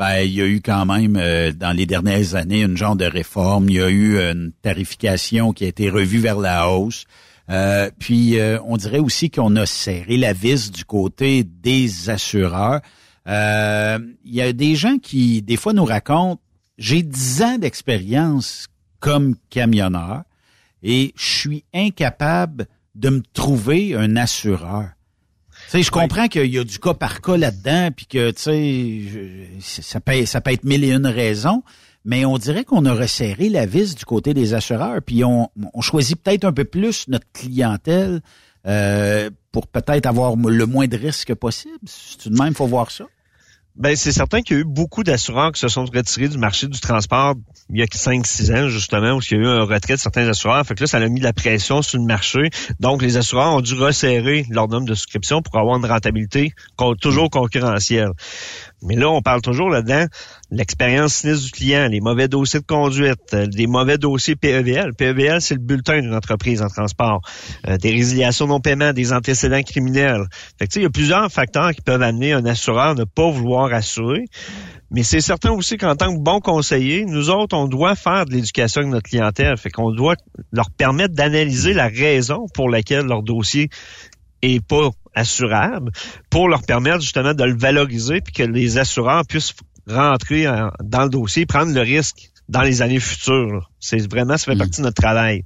ben, 0.00 0.22
il 0.22 0.32
y 0.32 0.40
a 0.40 0.46
eu 0.46 0.62
quand 0.62 0.86
même, 0.86 1.18
euh, 1.18 1.52
dans 1.52 1.76
les 1.76 1.84
dernières 1.84 2.34
années, 2.34 2.62
une 2.62 2.74
genre 2.74 2.96
de 2.96 3.04
réforme. 3.04 3.68
Il 3.68 3.74
y 3.74 3.82
a 3.82 3.90
eu 3.90 4.18
une 4.18 4.50
tarification 4.62 5.52
qui 5.52 5.66
a 5.66 5.68
été 5.68 5.90
revue 5.90 6.20
vers 6.20 6.38
la 6.38 6.70
hausse. 6.70 7.04
Euh, 7.50 7.90
puis, 7.98 8.38
euh, 8.38 8.58
on 8.64 8.78
dirait 8.78 8.98
aussi 8.98 9.30
qu'on 9.30 9.54
a 9.56 9.66
serré 9.66 10.16
la 10.16 10.32
vis 10.32 10.70
du 10.70 10.86
côté 10.86 11.44
des 11.44 12.08
assureurs. 12.08 12.80
Il 13.26 14.14
y 14.24 14.40
a 14.40 14.54
des 14.54 14.74
gens 14.74 14.96
qui, 14.96 15.42
des 15.42 15.56
fois, 15.56 15.74
nous 15.74 15.84
racontent, 15.84 16.40
j'ai 16.78 17.02
10 17.02 17.42
ans 17.42 17.58
d'expérience 17.58 18.68
comme 19.00 19.34
camionneur 19.50 20.22
et 20.82 21.12
je 21.14 21.40
suis 21.40 21.64
incapable 21.74 22.68
de 22.94 23.10
me 23.10 23.22
trouver 23.34 23.94
un 23.94 24.16
assureur. 24.16 24.92
Sais, 25.70 25.84
je 25.84 25.92
comprends 25.92 26.26
qu'il 26.26 26.52
y 26.52 26.58
a 26.58 26.64
du 26.64 26.80
cas 26.80 26.94
par 26.94 27.20
cas 27.20 27.36
là-dedans, 27.36 27.90
puis 27.96 28.06
que, 28.06 28.32
tu 28.32 28.42
sais, 29.60 29.80
ça 29.80 30.00
peut, 30.00 30.26
ça 30.26 30.40
peut 30.40 30.50
être 30.50 30.64
mille 30.64 30.82
et 30.82 30.90
une 30.90 31.06
raisons, 31.06 31.62
mais 32.04 32.24
on 32.24 32.38
dirait 32.38 32.64
qu'on 32.64 32.84
a 32.86 32.92
resserré 32.92 33.48
la 33.48 33.66
vis 33.66 33.94
du 33.94 34.04
côté 34.04 34.34
des 34.34 34.52
assureurs, 34.52 35.00
puis 35.00 35.22
on, 35.22 35.48
on 35.72 35.80
choisit 35.80 36.20
peut-être 36.20 36.44
un 36.44 36.52
peu 36.52 36.64
plus 36.64 37.06
notre 37.06 37.30
clientèle 37.32 38.20
euh, 38.66 39.30
pour 39.52 39.68
peut-être 39.68 40.06
avoir 40.06 40.34
le 40.34 40.66
moins 40.66 40.88
de 40.88 40.96
risques 40.96 41.34
possible. 41.36 41.78
C'est 41.86 42.18
tout 42.18 42.30
de 42.30 42.42
même, 42.42 42.52
faut 42.52 42.66
voir 42.66 42.90
ça. 42.90 43.04
Ben, 43.80 43.96
c'est 43.96 44.12
certain 44.12 44.42
qu'il 44.42 44.56
y 44.56 44.58
a 44.58 44.62
eu 44.62 44.66
beaucoup 44.66 45.04
d'assureurs 45.04 45.52
qui 45.52 45.60
se 45.60 45.68
sont 45.68 45.86
retirés 45.86 46.28
du 46.28 46.36
marché 46.36 46.66
du 46.66 46.78
transport 46.80 47.34
il 47.70 47.78
y 47.78 47.82
a 47.82 47.86
5-6 47.86 48.54
ans, 48.54 48.68
justement, 48.68 49.12
où 49.12 49.20
il 49.22 49.36
y 49.38 49.40
a 49.40 49.42
eu 49.42 49.46
un 49.46 49.64
retrait 49.64 49.94
de 49.94 49.98
certains 49.98 50.28
assureurs. 50.28 50.66
Fait 50.66 50.74
que 50.74 50.82
là, 50.82 50.86
ça 50.86 50.98
a 50.98 51.08
mis 51.08 51.20
de 51.20 51.24
la 51.24 51.32
pression 51.32 51.80
sur 51.80 51.98
le 51.98 52.04
marché. 52.04 52.50
Donc, 52.78 53.00
les 53.00 53.16
assureurs 53.16 53.54
ont 53.54 53.62
dû 53.62 53.72
resserrer 53.74 54.44
leur 54.50 54.68
nombre 54.68 54.86
de 54.86 54.94
souscriptions 54.94 55.40
pour 55.40 55.56
avoir 55.56 55.78
une 55.78 55.86
rentabilité 55.86 56.52
toujours 57.00 57.30
concurrentielle. 57.30 58.10
Mais 58.82 58.96
là, 58.96 59.08
on 59.08 59.22
parle 59.22 59.40
toujours 59.40 59.70
là-dedans 59.70 60.06
l'expérience 60.50 61.14
sinistre 61.14 61.46
du 61.46 61.50
client, 61.52 61.88
les 61.88 62.00
mauvais 62.00 62.28
dossiers 62.28 62.60
de 62.60 62.66
conduite, 62.66 63.34
euh, 63.34 63.46
des 63.46 63.66
mauvais 63.66 63.98
dossiers 63.98 64.36
PEVL. 64.36 64.94
PEVL, 64.94 65.40
c'est 65.40 65.54
le 65.54 65.60
bulletin 65.60 66.00
d'une 66.00 66.14
entreprise 66.14 66.62
en 66.62 66.68
transport. 66.68 67.20
Euh, 67.68 67.76
des 67.76 67.90
résiliations 67.90 68.46
non-paiement, 68.46 68.92
des 68.92 69.12
antécédents 69.12 69.62
criminels. 69.62 70.24
Fait 70.58 70.66
que, 70.66 70.78
il 70.78 70.82
y 70.82 70.86
a 70.86 70.90
plusieurs 70.90 71.30
facteurs 71.30 71.72
qui 71.72 71.80
peuvent 71.80 72.02
amener 72.02 72.32
un 72.32 72.44
assureur 72.46 72.90
à 72.90 72.94
ne 72.94 73.04
pas 73.04 73.30
vouloir 73.30 73.72
assurer. 73.72 74.24
Mais 74.90 75.04
c'est 75.04 75.20
certain 75.20 75.52
aussi 75.52 75.76
qu'en 75.76 75.94
tant 75.94 76.12
que 76.12 76.20
bon 76.20 76.40
conseiller, 76.40 77.04
nous 77.04 77.30
autres, 77.30 77.56
on 77.56 77.68
doit 77.68 77.94
faire 77.94 78.26
de 78.26 78.32
l'éducation 78.32 78.80
avec 78.80 78.92
notre 78.92 79.08
clientèle. 79.08 79.56
Fait 79.56 79.70
qu'on 79.70 79.92
doit 79.92 80.16
leur 80.52 80.70
permettre 80.70 81.14
d'analyser 81.14 81.74
la 81.74 81.86
raison 81.86 82.46
pour 82.52 82.68
laquelle 82.68 83.06
leur 83.06 83.22
dossier 83.22 83.70
est 84.42 84.64
pas 84.64 84.90
assurable, 85.14 85.92
pour 86.30 86.48
leur 86.48 86.62
permettre 86.62 87.00
justement 87.00 87.34
de 87.34 87.44
le 87.44 87.56
valoriser 87.56 88.20
puis 88.20 88.32
que 88.32 88.42
les 88.42 88.78
assureurs 88.78 89.24
puissent 89.26 89.54
rentrer 89.88 90.48
en- 90.48 90.70
dans 90.82 91.04
le 91.04 91.10
dossier, 91.10 91.46
prendre 91.46 91.72
le 91.72 91.80
risque 91.80 92.30
dans 92.48 92.62
les 92.62 92.82
années 92.82 93.00
futures. 93.00 93.70
C'est 93.78 94.10
vraiment, 94.10 94.36
ça 94.36 94.52
fait 94.52 94.58
partie 94.58 94.80
de 94.80 94.86
notre 94.86 95.00
travail. 95.00 95.44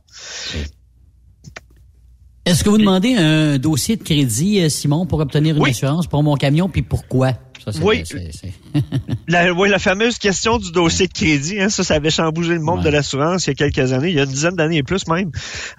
Est-ce 2.46 2.62
que 2.62 2.68
vous 2.68 2.78
demandez 2.78 3.14
un 3.16 3.56
dossier 3.58 3.96
de 3.96 4.02
crédit, 4.02 4.60
euh, 4.60 4.68
Simon, 4.68 5.06
pour 5.06 5.18
obtenir 5.20 5.56
une 5.56 5.66
assurance 5.66 6.06
pour 6.06 6.22
mon 6.22 6.34
camion, 6.36 6.68
puis 6.68 6.82
pourquoi? 6.82 7.32
Ça, 7.64 7.70
Oui. 7.82 8.02
c'est- 8.04 8.30
c'est- 8.30 8.52
La, 9.28 9.50
oui, 9.54 9.70
la 9.70 9.78
fameuse 9.78 10.18
question 10.18 10.58
du 10.58 10.70
dossier 10.70 11.06
de 11.06 11.12
crédit, 11.14 11.58
hein, 11.58 11.70
ça, 11.70 11.82
ça 11.82 11.94
avait 11.94 12.10
chamboulé 12.10 12.48
le 12.50 12.60
monde 12.60 12.82
de 12.82 12.90
l'assurance 12.90 13.46
il 13.46 13.50
y 13.50 13.52
a 13.52 13.54
quelques 13.54 13.90
années, 13.94 14.10
il 14.10 14.16
y 14.16 14.20
a 14.20 14.24
une 14.24 14.28
dizaine 14.30 14.54
d'années 14.54 14.76
et 14.78 14.82
plus 14.82 15.06
même. 15.08 15.30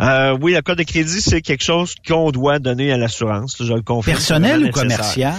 Euh, 0.02 0.36
oui, 0.42 0.54
le 0.54 0.64
code 0.64 0.80
de 0.80 0.84
crédit, 0.84 1.22
c'est 1.22 1.42
quelque 1.42 1.64
chose 1.64 1.94
qu'on 2.08 2.32
doit 2.32 2.58
donner 2.58 2.92
à 2.92 2.98
l'assurance, 2.98 3.56
je 3.60 3.72
le 3.72 3.84
confirme. 3.84 4.16
Personnel 4.18 4.62
ou 4.62 4.66
nécessaire. 4.66 4.82
commercial? 4.82 5.36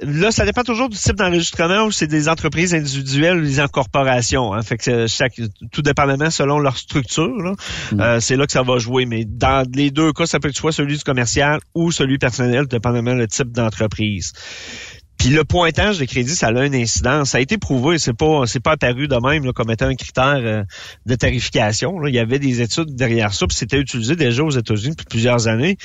Là, 0.00 0.30
ça 0.30 0.44
dépend 0.44 0.62
toujours 0.62 0.88
du 0.88 0.96
type 0.96 1.16
d'enregistrement 1.16 1.84
ou 1.84 1.90
c'est 1.90 2.06
des 2.06 2.28
entreprises 2.28 2.74
individuelles 2.74 3.38
ou 3.38 3.44
des 3.44 3.64
corporations. 3.72 4.52
Hein, 4.52 4.62
fait 4.62 4.76
que 4.76 5.06
chaque, 5.06 5.40
tout 5.72 5.82
dépendamment 5.82 6.30
selon 6.30 6.58
leur 6.58 6.76
structure, 6.76 7.36
là, 7.42 7.54
euh, 7.98 8.20
c'est 8.20 8.36
là 8.36 8.46
que 8.46 8.52
ça 8.52 8.62
va 8.62 8.78
jouer. 8.78 9.06
Mais 9.06 9.24
dans 9.24 9.66
les 9.74 9.90
deux 9.90 10.12
cas, 10.12 10.26
ça 10.26 10.38
peut 10.38 10.48
être 10.48 10.56
soit 10.56 10.72
celui 10.72 10.96
du 10.96 11.04
commercial 11.04 11.60
ou 11.74 11.90
celui 11.90 12.18
personnel, 12.18 12.66
dépendamment 12.66 13.14
le 13.14 13.26
type 13.26 13.50
d'entreprise. 13.50 14.32
Puis 15.18 15.30
le 15.30 15.42
pointage 15.42 15.98
de 15.98 16.04
crédit, 16.04 16.34
ça 16.34 16.46
a 16.46 16.64
une 16.64 16.76
incidence. 16.76 17.30
Ça 17.30 17.38
a 17.38 17.40
été 17.40 17.58
prouvé, 17.58 17.98
c'est 17.98 18.16
pas 18.16 18.46
c'est 18.46 18.60
pas 18.60 18.72
apparu 18.72 19.08
de 19.08 19.16
même 19.16 19.44
là, 19.44 19.52
comme 19.52 19.70
étant 19.70 19.86
un 19.86 19.96
critère 19.96 20.38
euh, 20.38 20.62
de 21.06 21.14
tarification. 21.16 21.98
là. 21.98 22.08
Il 22.08 22.14
y 22.14 22.20
avait 22.20 22.38
des 22.38 22.62
études 22.62 22.94
derrière 22.94 23.34
ça, 23.34 23.48
puis 23.48 23.56
c'était 23.56 23.80
utilisé 23.80 24.14
déjà 24.14 24.44
aux 24.44 24.50
États-Unis 24.50 24.90
depuis 24.90 25.06
plusieurs 25.06 25.48
années 25.48 25.76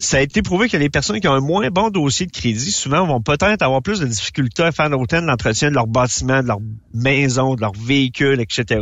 ça 0.00 0.18
a 0.18 0.20
été 0.20 0.42
prouvé 0.42 0.68
que 0.68 0.76
les 0.76 0.90
personnes 0.90 1.18
qui 1.18 1.26
ont 1.26 1.32
un 1.32 1.40
moins 1.40 1.70
bon 1.70 1.90
dossier 1.90 2.26
de 2.26 2.30
crédit, 2.30 2.70
souvent, 2.70 3.04
vont 3.04 3.20
peut-être 3.20 3.62
avoir 3.62 3.82
plus 3.82 3.98
de 3.98 4.06
difficultés 4.06 4.62
à 4.62 4.70
faire 4.70 4.90
de 4.90 4.96
l'entretien 5.26 5.70
de 5.70 5.74
leur 5.74 5.88
bâtiment, 5.88 6.40
de 6.40 6.46
leur 6.46 6.58
maison, 6.94 7.56
de 7.56 7.60
leur 7.60 7.72
véhicule, 7.72 8.40
etc. 8.40 8.80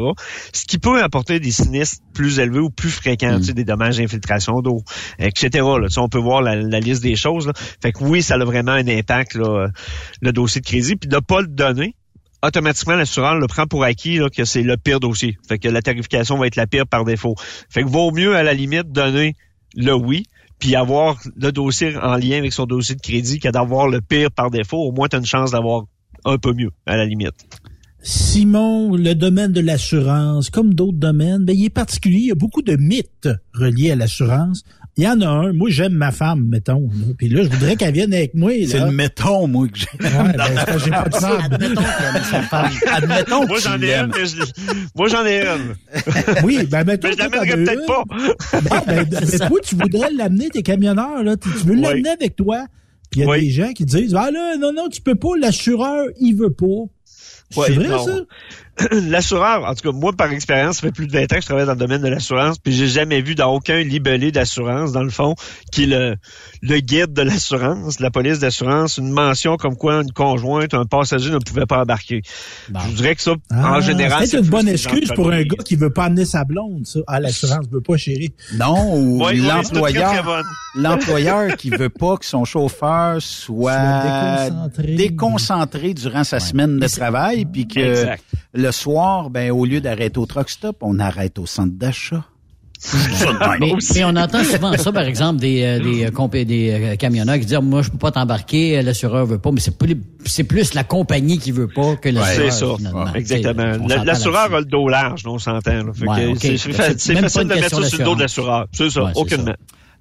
Ce 0.52 0.66
qui 0.66 0.78
peut 0.78 1.02
apporter 1.02 1.40
des 1.40 1.50
sinistres 1.50 2.02
plus 2.12 2.38
élevés 2.38 2.58
ou 2.58 2.68
plus 2.68 2.90
fréquents, 2.90 3.38
tu 3.38 3.44
sais, 3.44 3.54
des 3.54 3.64
dommages 3.64 3.96
d'infiltration 3.96 4.60
d'eau, 4.60 4.82
etc. 5.18 5.48
Là. 5.54 5.86
Tu 5.86 5.94
sais, 5.94 6.00
on 6.00 6.08
peut 6.08 6.18
voir 6.18 6.42
la, 6.42 6.56
la 6.56 6.80
liste 6.80 7.02
des 7.02 7.16
choses. 7.16 7.46
Là. 7.46 7.54
Fait 7.80 7.92
que 7.92 8.04
oui, 8.04 8.22
ça 8.22 8.34
a 8.34 8.44
vraiment 8.44 8.72
un 8.72 8.86
impact, 8.86 9.36
là, 9.36 9.68
le 10.20 10.32
dossier 10.32 10.60
de 10.60 10.66
crédit. 10.66 10.96
Puis 10.96 11.08
de 11.08 11.18
pas 11.18 11.40
le 11.40 11.48
donner, 11.48 11.94
automatiquement, 12.42 12.94
l'assureur 12.94 13.36
le 13.36 13.46
prend 13.46 13.66
pour 13.66 13.84
acquis 13.84 14.18
là, 14.18 14.28
que 14.28 14.44
c'est 14.44 14.62
le 14.62 14.76
pire 14.76 15.00
dossier. 15.00 15.38
Fait 15.48 15.58
que 15.58 15.68
la 15.68 15.80
tarification 15.80 16.36
va 16.36 16.46
être 16.46 16.56
la 16.56 16.66
pire 16.66 16.86
par 16.86 17.04
défaut. 17.04 17.34
Fait 17.70 17.82
que 17.82 17.88
vaut 17.88 18.10
mieux, 18.10 18.36
à 18.36 18.42
la 18.42 18.52
limite, 18.52 18.92
donner 18.92 19.34
le 19.74 19.94
oui, 19.94 20.24
puis 20.58 20.74
avoir 20.74 21.18
le 21.36 21.52
dossier 21.52 21.96
en 21.96 22.16
lien 22.16 22.38
avec 22.38 22.52
son 22.52 22.66
dossier 22.66 22.94
de 22.94 23.00
crédit 23.00 23.38
que 23.38 23.48
d'avoir 23.48 23.88
le 23.88 24.00
pire 24.00 24.30
par 24.30 24.50
défaut. 24.50 24.78
Au 24.78 24.92
moins, 24.92 25.08
tu 25.08 25.16
as 25.16 25.18
une 25.18 25.26
chance 25.26 25.50
d'avoir 25.50 25.84
un 26.24 26.38
peu 26.38 26.52
mieux, 26.52 26.70
à 26.86 26.96
la 26.96 27.04
limite. 27.04 27.34
Simon, 28.02 28.94
le 28.94 29.14
domaine 29.14 29.52
de 29.52 29.60
l'assurance, 29.60 30.50
comme 30.50 30.74
d'autres 30.74 30.98
domaines, 30.98 31.44
ben, 31.44 31.56
il 31.56 31.64
est 31.64 31.70
particulier. 31.70 32.18
Il 32.18 32.26
y 32.26 32.32
a 32.32 32.36
beaucoup 32.36 32.62
de 32.62 32.76
mythes 32.76 33.28
reliés 33.52 33.90
à 33.90 33.96
l'assurance. 33.96 34.62
Il 34.98 35.04
y 35.04 35.08
en 35.08 35.20
a 35.20 35.26
un. 35.26 35.52
Moi, 35.52 35.68
j'aime 35.70 35.92
ma 35.92 36.10
femme, 36.10 36.46
mettons. 36.48 36.88
Là. 36.88 37.12
Puis 37.18 37.28
là, 37.28 37.42
je 37.42 37.48
voudrais 37.48 37.76
qu'elle 37.76 37.92
vienne 37.92 38.14
avec 38.14 38.32
moi. 38.34 38.50
C'est 38.66 38.78
le 38.80 38.90
mettons, 38.90 39.46
moi, 39.46 39.68
que 39.68 39.76
j'aime. 39.78 39.88
Ouais, 40.00 40.32
ben, 40.32 40.44
c'est 40.46 40.54
parce 40.54 40.72
que 40.72 40.84
j'ai 40.84 40.90
pas 40.90 41.08
de 41.10 41.14
femme. 41.16 41.40
Admettons 41.52 41.82
qu'il 41.82 42.16
aime 42.16 42.22
sa 42.30 42.42
femme. 42.42 42.70
Admettons 42.92 43.46
Moi, 43.46 43.58
j'en 43.62 43.82
ai 43.82 43.94
une, 43.94 44.12
moi, 44.94 45.08
j'en 45.08 45.26
ai 45.26 45.42
une. 45.46 45.74
Oui, 46.44 46.66
ben 46.70 46.84
mettons 46.84 47.08
Mais 47.08 47.14
je 47.14 47.18
l'amènerais 47.18 47.64
peut-être 47.64 47.86
pas. 47.86 48.04
Non, 48.14 48.82
ben, 48.86 49.06
mais 49.30 49.38
toi, 49.48 49.60
tu 49.62 49.74
voudrais 49.76 50.10
l'amener, 50.12 50.48
tes 50.48 50.62
camionneurs, 50.62 51.22
là. 51.22 51.36
Tu, 51.36 51.50
tu 51.50 51.58
veux 51.66 51.74
Oui. 51.74 51.80
l'amener 51.82 52.08
avec 52.10 52.34
toi. 52.34 52.64
Puis 53.10 53.20
il 53.20 53.24
y 53.24 53.26
a 53.26 53.30
Oui. 53.30 53.40
des 53.42 53.50
gens 53.50 53.72
qui 53.74 53.84
disent, 53.84 54.14
ah 54.14 54.30
là, 54.30 54.56
non, 54.58 54.72
non, 54.72 54.88
tu 54.88 55.02
peux 55.02 55.14
pas, 55.14 55.36
l'assureur, 55.38 56.06
il 56.20 56.32
veut 56.34 56.52
pas. 56.52 56.64
C'est 57.50 57.60
Ouais, 57.60 57.70
vrai, 57.72 57.88
non. 57.88 58.04
ça? 58.04 58.12
L'assureur, 58.90 59.64
en 59.64 59.74
tout 59.74 59.90
cas, 59.90 59.96
moi, 59.96 60.12
par 60.12 60.30
expérience, 60.32 60.76
ça 60.76 60.82
fait 60.82 60.92
plus 60.92 61.06
de 61.06 61.12
20 61.12 61.22
ans 61.22 61.26
que 61.36 61.40
je 61.40 61.46
travaille 61.46 61.64
dans 61.66 61.72
le 61.72 61.78
domaine 61.78 62.02
de 62.02 62.08
l'assurance, 62.08 62.58
puis 62.58 62.74
j'ai 62.74 62.88
jamais 62.88 63.22
vu 63.22 63.34
dans 63.34 63.52
aucun 63.54 63.82
libellé 63.82 64.32
d'assurance, 64.32 64.92
dans 64.92 65.02
le 65.02 65.10
fond, 65.10 65.34
qui 65.72 65.84
est 65.84 65.86
le, 65.86 66.16
le 66.60 66.80
guide 66.80 67.12
de 67.12 67.22
l'assurance, 67.22 68.00
la 68.00 68.10
police 68.10 68.38
d'assurance, 68.38 68.98
une 68.98 69.10
mention 69.10 69.56
comme 69.56 69.76
quoi 69.76 70.02
une 70.02 70.12
conjointe, 70.12 70.74
un 70.74 70.84
passager 70.84 71.30
ne 71.30 71.38
pouvait 71.38 71.64
pas 71.66 71.80
embarquer. 71.80 72.22
Je 72.68 72.94
dirais 72.94 73.14
que 73.14 73.22
ça, 73.22 73.32
en 73.32 73.36
Ah, 73.50 73.80
général, 73.80 74.26
C'est 74.26 74.38
une 74.38 74.46
bonne 74.46 74.68
excuse 74.68 75.10
pour 75.14 75.30
un 75.30 75.42
gars 75.42 75.62
qui 75.64 75.76
veut 75.76 75.90
pas 75.90 76.04
amener 76.04 76.24
sa 76.24 76.44
blonde, 76.44 76.86
ça. 76.86 77.00
Ah, 77.06 77.18
l'assurance 77.20 77.66
veut 77.70 77.80
pas, 77.80 77.96
chérie. 77.96 78.34
Non, 78.54 78.94
ou 78.94 79.22
très 79.24 79.36
l'employeur, 79.36 80.42
l'employeur 80.76 81.56
qui 81.56 81.70
veut 81.70 81.88
pas 81.88 82.16
que 82.18 82.26
son 82.26 82.44
chauffeur 82.44 83.22
soit, 83.22 84.50
déconcentré 84.78 85.94
durant 85.94 86.24
sa 86.24 86.40
semaine 86.40 86.78
de 86.78 86.86
travail, 86.86 87.46
puis 87.46 87.66
que 87.66 87.80
Exact. 87.80 88.22
Le 88.56 88.72
soir, 88.72 89.30
ben 89.30 89.50
au 89.50 89.64
lieu 89.64 89.80
d'arrêter 89.80 90.18
au 90.18 90.26
truck 90.26 90.50
stop, 90.50 90.78
on 90.80 90.98
arrête 90.98 91.38
au 91.38 91.46
centre 91.46 91.74
d'achat. 91.74 92.24
Mais, 93.58 93.72
mais 93.94 94.04
on 94.04 94.14
entend 94.16 94.44
souvent 94.44 94.76
ça, 94.76 94.92
par 94.92 95.04
exemple, 95.04 95.40
des, 95.40 95.62
euh, 95.62 95.80
des, 95.80 96.04
euh, 96.04 96.44
des 96.44 96.70
euh, 96.70 96.96
camionneurs 96.96 97.38
qui 97.38 97.46
disent 97.46 97.58
Moi, 97.62 97.80
je 97.80 97.90
peux 97.90 97.96
pas 97.96 98.10
t'embarquer, 98.10 98.82
l'assureur 98.82 99.24
veut 99.24 99.38
pas, 99.38 99.50
mais 99.50 99.60
c'est 99.60 99.76
plus, 99.76 99.96
c'est 100.26 100.44
plus 100.44 100.74
la 100.74 100.84
compagnie 100.84 101.38
qui 101.38 101.52
veut 101.52 101.68
pas 101.68 101.96
que 101.96 102.10
l'assureur. 102.10 102.52
C'est 102.52 102.66
ça, 102.66 102.76
finalement. 102.76 103.14
exactement. 103.14 103.86
L'assureur 104.04 104.54
a 104.54 104.58
le 104.60 104.66
dos 104.66 104.88
large, 104.88 105.24
non, 105.24 105.34
on 105.34 105.38
s'entend. 105.38 105.86
Ouais. 106.06 106.34
C'est 106.38 106.58
facile 106.58 107.14
de 107.14 107.54
mettre 107.54 107.82
ça 107.82 107.88
sur 107.88 107.98
le 107.98 108.04
dos 108.04 108.14
de 108.14 108.20
l'assureur. 108.20 108.66
C'est 108.72 108.90
ça, 108.90 109.04
Ouais, 109.04 109.12
aucunement. 109.14 109.54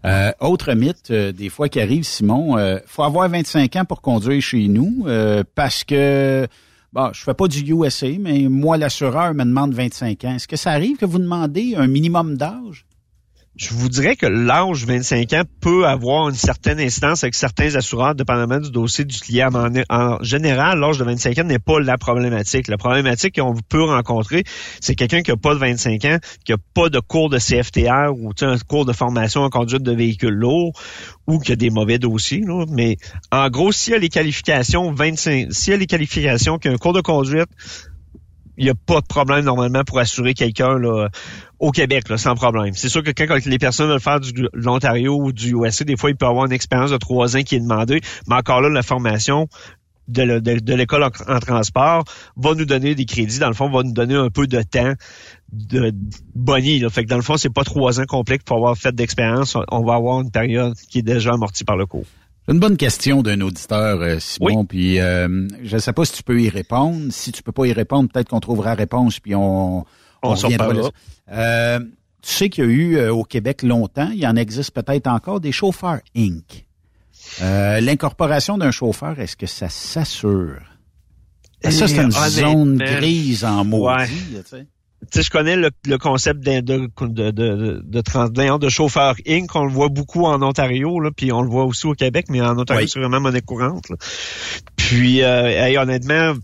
Euh, 0.06 0.32
autre 0.40 0.74
mythe, 0.74 1.10
euh, 1.10 1.32
des 1.32 1.50
fois 1.50 1.68
qui 1.68 1.80
arrive, 1.80 2.04
Simon, 2.04 2.58
euh, 2.58 2.78
faut 2.86 3.02
avoir 3.02 3.28
25 3.28 3.76
ans 3.78 3.86
pour 3.86 4.02
conduire 4.02 4.40
chez 4.40 4.68
nous 4.68 5.06
euh, 5.08 5.44
parce 5.56 5.84
que 5.84 6.48
bon, 6.96 7.10
je 7.14 7.22
fais 7.22 7.34
pas 7.34 7.48
du 7.48 7.60
USA, 7.74 8.08
mais 8.20 8.48
moi 8.50 8.78
l'assureur 8.78 9.34
me 9.34 9.44
demande 9.44 9.74
25 9.74 10.24
ans. 10.24 10.36
Est-ce 10.36 10.48
que 10.48 10.56
ça 10.56 10.72
arrive 10.72 10.98
que 10.98 11.06
vous 11.06 11.20
demandez 11.20 11.76
un 11.76 11.88
minimum 11.88 12.38
d'âge? 12.38 12.86
Je 13.58 13.74
vous 13.74 13.88
dirais 13.88 14.18
que 14.18 14.26
l'âge 14.26 14.86
25 14.86 15.32
ans 15.32 15.44
peut 15.62 15.88
avoir 15.88 16.28
une 16.28 16.36
certaine 16.36 16.78
incidence 16.78 17.24
avec 17.24 17.36
certains 17.36 17.74
assureurs, 17.76 18.14
dépendamment 18.14 18.60
du 18.60 18.70
dossier 18.70 19.06
du 19.06 19.18
client. 19.18 19.50
Mais 19.72 19.86
En, 19.90 20.22
général, 20.22 20.78
l'âge 20.80 20.98
de 20.98 21.06
25 21.06 21.38
ans 21.38 21.44
n'est 21.46 21.60
pas 21.60 21.80
la 21.80 21.98
problématique. 21.98 22.68
La 22.68 22.76
problématique 22.78 23.40
qu'on 23.40 23.56
peut 23.56 23.84
rencontrer, 23.84 24.44
c'est 24.82 24.96
quelqu'un 24.96 25.22
qui 25.22 25.32
n'a 25.32 25.38
pas 25.38 25.54
de 25.54 25.60
25 25.60 26.04
ans, 26.04 26.18
qui 26.44 26.52
n'a 26.52 26.58
pas 26.74 26.90
de 26.90 27.00
cours 27.00 27.30
de 27.30 27.38
CFTR 27.38 28.12
ou 28.14 28.34
un 28.42 28.58
cours 28.58 28.84
de 28.84 28.92
formation 28.92 29.44
en 29.44 29.50
conduite 29.50 29.84
de 29.84 29.94
véhicules 29.94 30.34
lourds 30.34 30.74
ou 31.26 31.40
qui 31.40 31.54
a 31.54 31.56
des 31.56 31.70
mauvais 31.70 31.98
dossiers. 31.98 32.42
Là. 32.42 32.66
Mais 32.70 32.98
en 33.32 33.48
gros, 33.50 33.72
s'il 33.72 33.94
y 33.94 33.96
a 33.96 34.00
les 34.00 34.10
qualifications 34.10 34.92
25, 34.92 35.54
s'il 35.54 35.72
y 35.72 35.74
a 35.74 35.78
les 35.78 35.88
qualifications, 35.88 36.58
qui 36.58 36.68
a 36.68 36.72
un 36.72 36.78
cours 36.78 36.94
de 36.94 37.02
conduite, 37.02 37.48
il 38.58 38.66
n'y 38.66 38.70
a 38.70 38.76
pas 38.76 39.02
de 39.02 39.06
problème 39.06 39.46
normalement 39.46 39.84
pour 39.84 40.00
assurer 40.00 40.34
quelqu'un 40.34 40.78
là, 40.78 41.10
au 41.60 41.72
Québec, 41.72 42.10
là, 42.10 42.18
sans 42.18 42.36
problème. 42.36 42.74
C'est 42.74 42.90
sûr 42.90 43.02
que 43.04 43.12
quand, 43.12 43.34
les 43.46 43.58
personnes 43.60 43.88
veulent 43.90 44.00
faire 44.00 44.20
du, 44.20 44.34
de 44.34 44.50
l'Ontario 44.54 45.16
ou 45.16 45.32
du 45.32 45.56
USA, 45.56 45.84
des 45.86 45.96
fois, 45.98 46.10
il 46.10 46.16
peut 46.16 46.26
avoir 46.26 46.46
une 46.46 46.52
expérience 46.52 46.92
de 46.92 46.98
trois 46.98 47.38
ans 47.38 47.42
qui 47.44 47.56
est 47.56 47.60
demandée, 47.60 48.02
mais 48.28 48.36
encore 48.36 48.62
là, 48.62 48.70
la 48.70 48.84
formation 48.84 49.48
de, 50.08 50.22
le- 50.22 50.42
de- 50.42 50.60
de 50.60 50.74
l'école 50.76 51.04
en, 51.04 51.10
en 51.28 51.40
transport 51.40 52.04
va 52.38 52.54
nous 52.54 52.66
donner 52.66 52.94
des 52.94 53.06
crédits, 53.06 53.40
dans 53.40 53.48
le 53.48 53.54
fond, 53.56 53.70
va 53.70 53.82
nous 53.84 53.94
donner 53.94 54.16
un 54.16 54.30
peu 54.30 54.46
de 54.48 54.62
temps 54.62 54.94
de 55.52 55.92
boni. 56.36 56.80
Là. 56.80 56.90
Fait 56.90 57.04
que 57.04 57.10
dans 57.10 57.16
le 57.16 57.22
fond, 57.22 57.38
c'est 57.38 57.50
pas 57.54 57.64
trois 57.64 58.00
ans 58.00 58.06
complets 58.06 58.38
pour 58.44 58.58
avoir 58.58 58.78
fait 58.78 58.94
d'expérience. 58.94 59.56
On- 59.72 59.84
va 59.84 59.96
avoir 59.96 60.22
une 60.22 60.32
période 60.32 60.76
qui 60.90 61.00
est 61.00 61.04
déjà 61.04 61.34
amortie 61.34 61.64
par 61.64 61.78
le 61.78 61.86
cours. 61.86 62.06
J'ai 62.48 62.54
une 62.54 62.60
bonne 62.60 62.78
question 62.78 63.24
d'un 63.24 63.42
auditeur, 63.42 64.00
euh, 64.02 64.18
Simon, 64.20 64.66
puis 64.66 65.00
euh, 65.00 65.48
je 65.64 65.76
ne 65.76 65.80
sais 65.80 65.94
pas 65.94 66.06
si 66.06 66.14
tu 66.14 66.22
peux 66.24 66.40
y 66.40 66.50
répondre. 66.50 67.08
Si 67.12 67.32
tu 67.32 67.42
peux 67.42 67.52
pas 67.52 67.66
y 67.66 67.74
répondre, 67.74 68.08
peut-être 68.12 68.30
qu'on 68.30 68.40
trouvera 68.40 68.76
réponse, 68.76 69.20
puis 69.20 69.34
on, 69.34 69.84
On 70.32 70.36
s'en. 70.36 70.50
Euh, 71.32 71.80
tu 71.80 72.32
sais 72.32 72.50
qu'il 72.50 72.64
y 72.64 72.68
a 72.68 72.70
eu 72.70 72.98
euh, 72.98 73.14
au 73.14 73.24
Québec 73.24 73.62
longtemps, 73.64 74.10
il 74.12 74.20
y 74.20 74.28
en 74.28 74.36
existe 74.36 74.72
peut-être 74.72 75.08
encore, 75.08 75.40
des 75.40 75.52
chauffeurs 75.52 76.00
Inc. 76.18 76.66
Euh, 77.42 77.80
L'incorporation 77.82 78.58
d'un 78.58 78.72
chauffeur, 78.72 79.20
est-ce 79.20 79.36
que 79.36 79.48
ça 79.48 79.70
s'assure? 79.70 80.60
Ça, 81.64 81.88
c'est 81.88 81.98
une 82.04 82.12
zone 82.12 82.78
grise 82.78 83.44
en 83.46 83.66
maudit. 83.66 83.86
ouais. 83.86 84.08
tu 84.08 84.50
sais. 84.50 84.68
Tu 85.12 85.20
sais, 85.20 85.24
je 85.24 85.30
connais 85.30 85.56
le, 85.56 85.70
le 85.86 85.98
concept 86.00 86.40
de, 86.44 86.62
de, 86.62 86.90
de, 87.02 87.32
de, 87.32 88.58
de, 88.58 88.70
chauffeur 88.70 89.16
Inc. 89.28 89.56
On 89.56 89.66
le 89.66 89.72
voit 89.72 89.90
beaucoup 89.90 90.26
en 90.26 90.42
Ontario, 90.42 91.00
là, 91.00 91.12
puis 91.16 91.32
on 91.32 91.42
le 91.44 91.50
voit 91.50 91.66
aussi 91.66 91.86
au 91.86 91.94
Québec, 91.94 92.26
mais 92.30 92.42
en 92.42 92.58
Ontario, 92.58 92.84
Oui. 92.84 92.90
c'est 92.92 93.00
vraiment 93.00 93.20
monnaie 93.20 93.42
courante. 93.42 93.88
là. 93.90 93.98
Puis, 94.76 95.22
euh, 95.22 95.48
hey, 95.48 95.78
honnêtement, 95.78 96.34
on- 96.34 96.40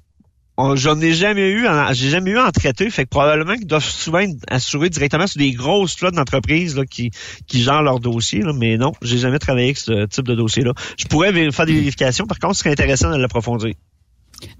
j'en 0.75 0.99
ai 0.99 1.13
jamais 1.13 1.49
eu, 1.51 1.67
j'ai 1.93 2.09
jamais 2.09 2.31
eu 2.31 2.39
en 2.39 2.51
traité, 2.51 2.89
fait 2.89 3.03
que 3.03 3.09
probablement 3.09 3.55
qu'ils 3.55 3.67
doivent 3.67 3.83
souvent 3.83 4.23
assurés 4.49 4.89
directement 4.89 5.27
sur 5.27 5.39
des 5.39 5.51
grosses 5.51 5.95
flottes 5.95 6.15
d'entreprises 6.15 6.81
qui, 6.89 7.11
qui 7.47 7.61
gèrent 7.61 7.83
leur 7.83 7.99
dossier, 7.99 8.41
là, 8.41 8.53
mais 8.53 8.77
non, 8.77 8.93
j'ai 9.01 9.17
jamais 9.17 9.39
travaillé 9.39 9.67
avec 9.67 9.77
ce 9.77 10.05
type 10.05 10.27
de 10.27 10.35
dossier-là. 10.35 10.73
Je 10.97 11.05
pourrais 11.05 11.51
faire 11.51 11.65
des 11.65 11.73
vérifications, 11.73 12.25
par 12.25 12.39
contre, 12.39 12.55
ce 12.55 12.59
serait 12.59 12.71
intéressant 12.71 13.11
de 13.11 13.17
l'approfondir. 13.17 13.73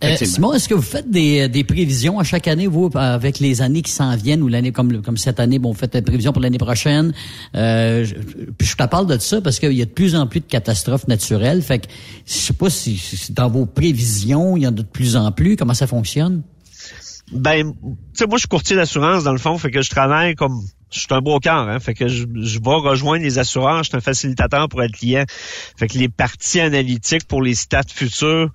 Euh, 0.03 0.16
Simon, 0.16 0.53
est-ce 0.53 0.68
que 0.68 0.74
vous 0.74 0.82
faites 0.82 1.10
des, 1.10 1.48
des 1.48 1.64
prévisions 1.64 2.20
à 2.20 2.24
chaque 2.24 2.48
année, 2.48 2.68
vous, 2.68 2.90
avec 2.95 3.40
les 3.40 3.62
années 3.62 3.82
qui 3.82 3.91
s'en 3.91 4.16
viennent 4.16 4.41
ou 4.41 4.48
l'année 4.48 4.72
comme 4.72 5.02
comme 5.02 5.18
cette 5.18 5.40
année, 5.40 5.60
bon, 5.60 5.72
vous 5.72 5.78
faites 5.78 5.94
des 5.94 6.02
prévisions 6.02 6.34
pour 6.34 6.41
l'année 6.41 6.58
prochaine? 6.58 7.14
Euh, 7.56 8.06
je, 8.06 8.16
je 8.60 8.76
te 8.76 8.88
parle 8.88 9.08
de 9.08 9.18
ça 9.18 9.41
parce 9.41 9.60
qu'il 9.60 9.74
y 9.74 9.82
a 9.82 9.86
de 9.86 9.91
plus 9.91 10.16
en 10.16 10.28
plus 10.28 10.40
de 10.40 10.45
catastrophes 10.45 11.08
naturelles. 11.08 11.62
Fait 11.62 11.80
que 11.80 11.88
je 12.26 12.34
sais 12.34 12.53
pas 12.53 12.70
si, 12.70 12.98
si 12.98 13.34
dans 13.34 13.49
vos 13.49 13.66
prévisions, 13.66 14.58
il 14.58 14.64
y 14.64 14.68
en 14.68 14.72
a 14.72 14.74
de 14.74 14.84
plus 14.84 15.16
en 15.16 15.32
plus. 15.32 15.56
Comment 15.56 15.74
ça 15.74 15.88
fonctionne? 15.88 16.44
Ben, 17.32 17.72
tu 17.72 17.95
sais, 18.14 18.26
moi, 18.28 18.38
je 18.38 18.41
suis 18.41 18.49
courtier 18.49 18.76
d'assurance, 18.76 19.24
dans 19.24 19.32
le 19.32 19.40
fond, 19.40 19.58
fait 19.58 19.72
que 19.72 19.82
je 19.82 19.90
travaille 19.90 20.36
comme... 20.36 20.62
Je 20.94 20.99
suis 20.99 21.08
un 21.12 21.22
broker, 21.22 21.70
hein, 21.70 21.80
fait 21.80 21.94
que 21.94 22.10
je, 22.10 22.26
je 22.36 22.60
vais 22.60 22.76
rejoindre 22.76 23.24
les 23.24 23.40
assureurs, 23.40 23.82
je 23.82 23.88
suis 23.88 23.98
un 23.98 24.02
facilitateur 24.02 24.68
pour 24.68 24.84
être 24.84 24.91
client. 24.91 25.24
Fait 25.78 25.88
que 25.88 25.98
les 25.98 26.10
parties 26.10 26.60
analytiques 26.60 27.26
pour 27.30 27.41
les 27.41 27.56
stats 27.56 27.84
futurs, 27.88 28.52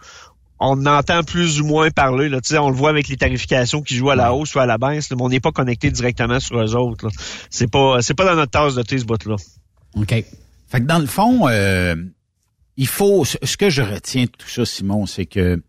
on 0.59 0.87
entend 0.87 1.23
plus 1.23 1.61
ou 1.61 1.67
moins 1.67 1.91
parler. 1.91 2.29
Là, 2.29 2.41
Tu 2.41 2.49
sais, 2.49 2.59
on 2.59 2.71
le 2.71 2.77
voit 2.77 2.91
avec 2.91 3.09
les 3.09 3.17
tarifications 3.17 3.83
qui 3.83 3.95
jouent 3.95 4.11
à 4.11 4.17
la 4.17 4.33
hausse 4.33 4.55
ou 4.55 4.59
à 4.61 4.67
la 4.67 4.79
baisse, 4.79 5.11
là, 5.11 5.17
mais 5.17 5.23
on 5.23 5.29
n'est 5.29 5.41
pas 5.41 5.53
connecté 5.53 5.91
directement 5.91 6.41
sur 6.41 6.59
eux 6.61 6.75
autres. 6.75 7.09
C'est 7.51 7.71
pas 7.71 8.01
c'est 8.03 8.15
pas 8.15 8.25
dans 8.25 8.37
notre 8.37 8.53
tasse 8.53 8.75
de 8.75 8.83
thé, 8.83 8.99
ce 8.99 9.05
bout-là. 9.05 9.37
OK. 9.95 10.11
Fait 10.69 10.81
que 10.81 10.87
dans 10.87 10.99
le 10.99 11.07
fond, 11.07 11.49
euh, 11.49 11.95
il 12.77 12.87
faut. 12.87 13.25
Ce 13.25 13.37
ce 13.43 13.57
que 13.57 13.71
je 13.71 13.83
retiens 13.83 14.25
de 14.25 14.31
tout 14.31 14.49
ça, 14.49 14.65
Simon, 14.65 15.07
c'est 15.07 15.27
que 15.27 15.63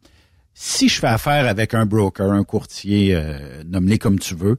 si 0.60 0.90
je 0.90 1.00
fais 1.00 1.06
affaire 1.08 1.48
avec 1.48 1.76
un 1.76 1.86
broker, 1.86 2.32
un 2.32 2.44
courtier, 2.44 3.14
euh, 3.14 3.62
nomme-les 3.70 4.00
comme 4.00 4.18
tu 4.18 4.34
veux, 4.34 4.58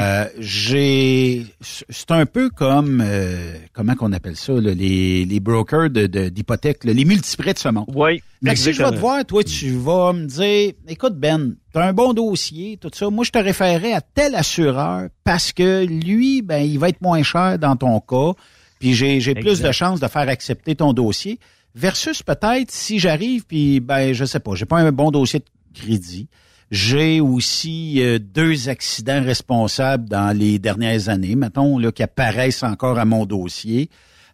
euh, 0.00 0.24
j'ai. 0.38 1.44
C'est 1.60 2.12
un 2.12 2.24
peu 2.24 2.50
comme 2.50 3.02
euh, 3.04 3.54
comment 3.72 3.96
qu'on 3.96 4.12
appelle 4.12 4.36
ça, 4.36 4.52
là, 4.52 4.72
les, 4.74 5.24
les 5.24 5.40
brokers 5.40 5.90
de 5.90 6.06
de- 6.06 6.28
d'hypothèque, 6.28 6.84
là, 6.84 6.92
les 6.92 7.04
multiprêts 7.04 7.52
de 7.54 7.58
ce 7.58 7.68
monde. 7.68 7.86
Oui. 7.88 8.22
Fait 8.44 8.54
que 8.54 8.58
si 8.60 8.72
je 8.72 8.80
vais 8.82 8.90
te 8.92 8.96
voir, 9.00 9.24
toi, 9.26 9.42
tu 9.42 9.70
vas 9.72 10.12
me 10.12 10.26
dire, 10.26 10.72
écoute 10.86 11.18
Ben, 11.18 11.56
t'as 11.72 11.84
un 11.88 11.92
bon 11.92 12.12
dossier, 12.12 12.76
tout 12.80 12.90
ça. 12.94 13.10
Moi, 13.10 13.24
je 13.24 13.32
te 13.32 13.38
référerais 13.38 13.92
à 13.92 14.00
tel 14.02 14.36
assureur 14.36 15.08
parce 15.24 15.52
que 15.52 15.84
lui, 15.84 16.42
ben, 16.42 16.60
il 16.62 16.78
va 16.78 16.90
être 16.90 17.02
moins 17.02 17.24
cher 17.24 17.58
dans 17.58 17.74
ton 17.74 17.98
cas, 17.98 18.38
puis 18.78 18.94
j'ai 18.94 19.18
j'ai 19.20 19.34
plus 19.34 19.60
de 19.60 19.72
chances 19.72 19.98
de 19.98 20.06
faire 20.06 20.28
accepter 20.28 20.76
ton 20.76 20.92
dossier. 20.92 21.40
Versus 21.74 22.22
peut-être 22.22 22.70
si 22.70 22.98
j'arrive, 22.98 23.44
puis 23.46 23.80
ben, 23.80 24.12
je 24.12 24.24
sais 24.24 24.40
pas, 24.40 24.54
j'ai 24.54 24.66
pas 24.66 24.78
un 24.78 24.92
bon 24.92 25.10
dossier 25.10 25.40
de 25.40 25.78
crédit. 25.78 26.28
J'ai 26.70 27.20
aussi 27.20 28.00
euh, 28.00 28.18
deux 28.18 28.68
accidents 28.68 29.22
responsables 29.22 30.08
dans 30.08 30.36
les 30.36 30.58
dernières 30.58 31.08
années, 31.08 31.34
mettons, 31.34 31.78
là, 31.78 31.90
qui 31.90 32.02
apparaissent 32.02 32.62
encore 32.62 32.98
à 32.98 33.04
mon 33.04 33.26
dossier. 33.26 33.90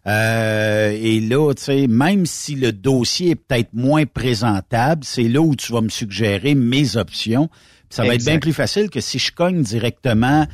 Euh, 0.07 0.91
et 0.91 1.19
là, 1.19 1.53
tu 1.53 1.63
sais, 1.63 1.87
même 1.87 2.25
si 2.25 2.55
le 2.55 2.71
dossier 2.71 3.31
est 3.31 3.35
peut-être 3.35 3.73
moins 3.73 4.05
présentable, 4.05 5.03
c'est 5.03 5.27
là 5.27 5.41
où 5.41 5.55
tu 5.55 5.73
vas 5.73 5.81
me 5.81 5.89
suggérer 5.89 6.55
mes 6.55 6.95
options. 6.95 7.49
Ça 7.89 8.03
va 8.03 8.15
être 8.15 8.25
bien 8.25 8.39
plus 8.39 8.53
facile 8.53 8.89
que 8.89 8.99
si 8.99 9.17
je 9.19 9.31
cogne 9.31 9.61
directement 9.61 10.45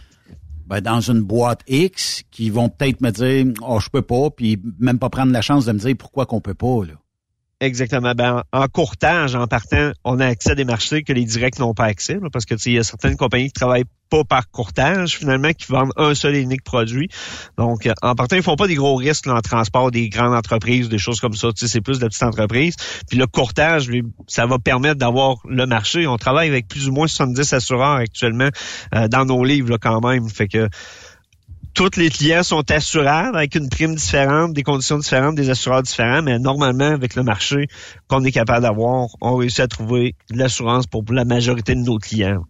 ben, 0.73 0.81
dans 0.81 1.01
une 1.01 1.21
boîte 1.21 1.61
X 1.67 2.23
qui 2.31 2.49
vont 2.49 2.67
peut-être 2.67 2.99
me 2.99 3.11
dire 3.11 3.53
oh 3.61 3.79
je 3.79 3.89
peux 3.91 4.01
pas 4.01 4.31
puis 4.31 4.59
même 4.79 4.97
pas 4.97 5.11
prendre 5.11 5.31
la 5.31 5.43
chance 5.43 5.65
de 5.65 5.71
me 5.71 5.77
dire 5.77 5.95
pourquoi 5.95 6.25
qu'on 6.25 6.41
peut 6.41 6.55
pas 6.55 6.83
là. 6.87 6.93
Exactement. 7.63 8.13
Ben, 8.13 8.43
en 8.51 8.67
courtage, 8.67 9.35
en 9.35 9.47
partant, 9.47 9.91
on 10.03 10.19
a 10.19 10.25
accès 10.25 10.51
à 10.51 10.55
des 10.55 10.65
marchés 10.65 11.03
que 11.03 11.13
les 11.13 11.23
directs 11.23 11.59
n'ont 11.59 11.73
pas 11.73 11.85
accès, 11.85 12.15
là, 12.15 12.27
parce 12.29 12.43
que 12.43 12.55
il 12.65 12.73
y 12.73 12.77
a 12.77 12.83
certaines 12.83 13.15
compagnies 13.15 13.47
qui 13.47 13.53
travaillent 13.53 13.85
pas 14.09 14.25
par 14.25 14.51
courtage, 14.51 15.17
finalement, 15.17 15.53
qui 15.53 15.71
vendent 15.71 15.93
un 15.95 16.13
seul 16.13 16.35
et 16.35 16.41
unique 16.41 16.63
produit. 16.63 17.07
Donc, 17.57 17.87
euh, 17.87 17.93
en 18.01 18.15
partant, 18.15 18.35
ils 18.35 18.43
font 18.43 18.57
pas 18.57 18.67
des 18.67 18.75
gros 18.75 18.95
risques 18.95 19.27
là, 19.27 19.35
en 19.35 19.41
transport 19.41 19.91
des 19.91 20.09
grandes 20.09 20.35
entreprises, 20.35 20.89
des 20.89 20.97
choses 20.97 21.21
comme 21.21 21.35
ça. 21.35 21.51
C'est 21.55 21.79
plus 21.79 21.99
de 21.99 22.07
petites 22.07 22.23
entreprises. 22.23 22.75
Puis 23.09 23.17
le 23.17 23.27
courtage, 23.27 23.87
lui, 23.87 24.03
ça 24.27 24.45
va 24.45 24.59
permettre 24.59 24.97
d'avoir 24.97 25.37
le 25.47 25.65
marché. 25.65 26.05
On 26.05 26.17
travaille 26.17 26.49
avec 26.49 26.67
plus 26.67 26.89
ou 26.89 26.91
moins 26.91 27.07
70 27.07 27.53
assureurs 27.53 27.95
actuellement 27.95 28.49
euh, 28.93 29.07
dans 29.07 29.23
nos 29.23 29.43
livres 29.45 29.69
là, 29.69 29.77
quand 29.81 30.05
même. 30.05 30.27
Fait 30.29 30.49
que 30.49 30.67
tous 31.73 31.97
les 31.97 32.09
clients 32.09 32.43
sont 32.43 32.69
assurables 32.71 33.35
avec 33.35 33.55
une 33.55 33.69
prime 33.69 33.95
différente, 33.95 34.53
des 34.53 34.63
conditions 34.63 34.97
différentes, 34.97 35.35
des 35.35 35.49
assureurs 35.49 35.83
différents, 35.83 36.21
mais 36.21 36.37
normalement, 36.39 36.91
avec 36.91 37.15
le 37.15 37.23
marché 37.23 37.67
qu'on 38.07 38.23
est 38.23 38.31
capable 38.31 38.61
d'avoir, 38.61 39.07
on 39.21 39.35
réussit 39.35 39.61
à 39.61 39.67
trouver 39.67 40.15
de 40.29 40.37
l'assurance 40.37 40.87
pour 40.87 41.03
la 41.09 41.25
majorité 41.25 41.73
de 41.75 41.81
nos 41.81 41.97
clients. 41.97 42.43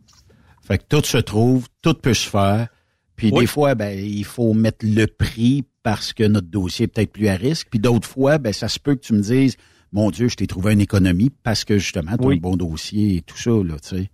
Fait 0.65 0.77
que 0.77 0.83
tout 0.87 1.05
se 1.05 1.17
trouve, 1.17 1.67
tout 1.81 1.93
peut 1.93 2.13
se 2.13 2.29
faire. 2.29 2.67
Puis 3.15 3.31
des 3.31 3.45
fois, 3.45 3.75
ben, 3.75 3.97
il 3.97 4.25
faut 4.25 4.53
mettre 4.53 4.85
le 4.85 5.05
prix 5.05 5.63
parce 5.83 6.13
que 6.13 6.23
notre 6.23 6.47
dossier 6.47 6.85
est 6.85 6.87
peut-être 6.87 7.11
plus 7.11 7.27
à 7.27 7.35
risque. 7.35 7.67
Puis 7.69 7.79
d'autres 7.79 8.07
fois, 8.07 8.37
ben, 8.37 8.53
ça 8.53 8.67
se 8.67 8.79
peut 8.79 8.95
que 8.95 9.01
tu 9.01 9.13
me 9.13 9.21
dises, 9.21 9.55
mon 9.91 10.09
Dieu, 10.09 10.27
je 10.27 10.35
t'ai 10.35 10.47
trouvé 10.47 10.73
une 10.73 10.81
économie 10.81 11.29
parce 11.43 11.63
que 11.63 11.77
justement, 11.77 12.17
tu 12.17 12.27
as 12.27 12.31
un 12.31 12.37
bon 12.37 12.55
dossier 12.55 13.17
et 13.17 13.21
tout 13.21 13.37
ça, 13.37 13.51
là, 13.51 13.75
tu 13.81 13.97
sais. 13.97 14.09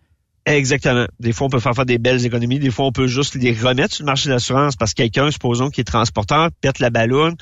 Exactement. 0.46 1.06
Des 1.20 1.32
fois, 1.32 1.48
on 1.48 1.50
peut 1.50 1.60
faire 1.60 1.76
faire 1.76 1.86
des 1.86 1.98
belles 1.98 2.26
économies. 2.26 2.60
Des 2.60 2.72
fois, 2.72 2.86
on 2.86 2.92
peut 2.92 3.08
juste 3.08 3.36
les 3.36 3.54
remettre 3.54 3.94
sur 3.94 4.04
le 4.04 4.08
marché 4.08 4.30
d'assurance 4.30 4.76
parce 4.76 4.94
que 4.94 5.04
quelqu'un, 5.04 5.30
supposons, 5.32 5.70
qui 5.70 5.82
est 5.82 5.84
transporteur, 5.84 6.50
pète 6.62 6.80
la 6.80 6.90
ballonne, 6.90 7.36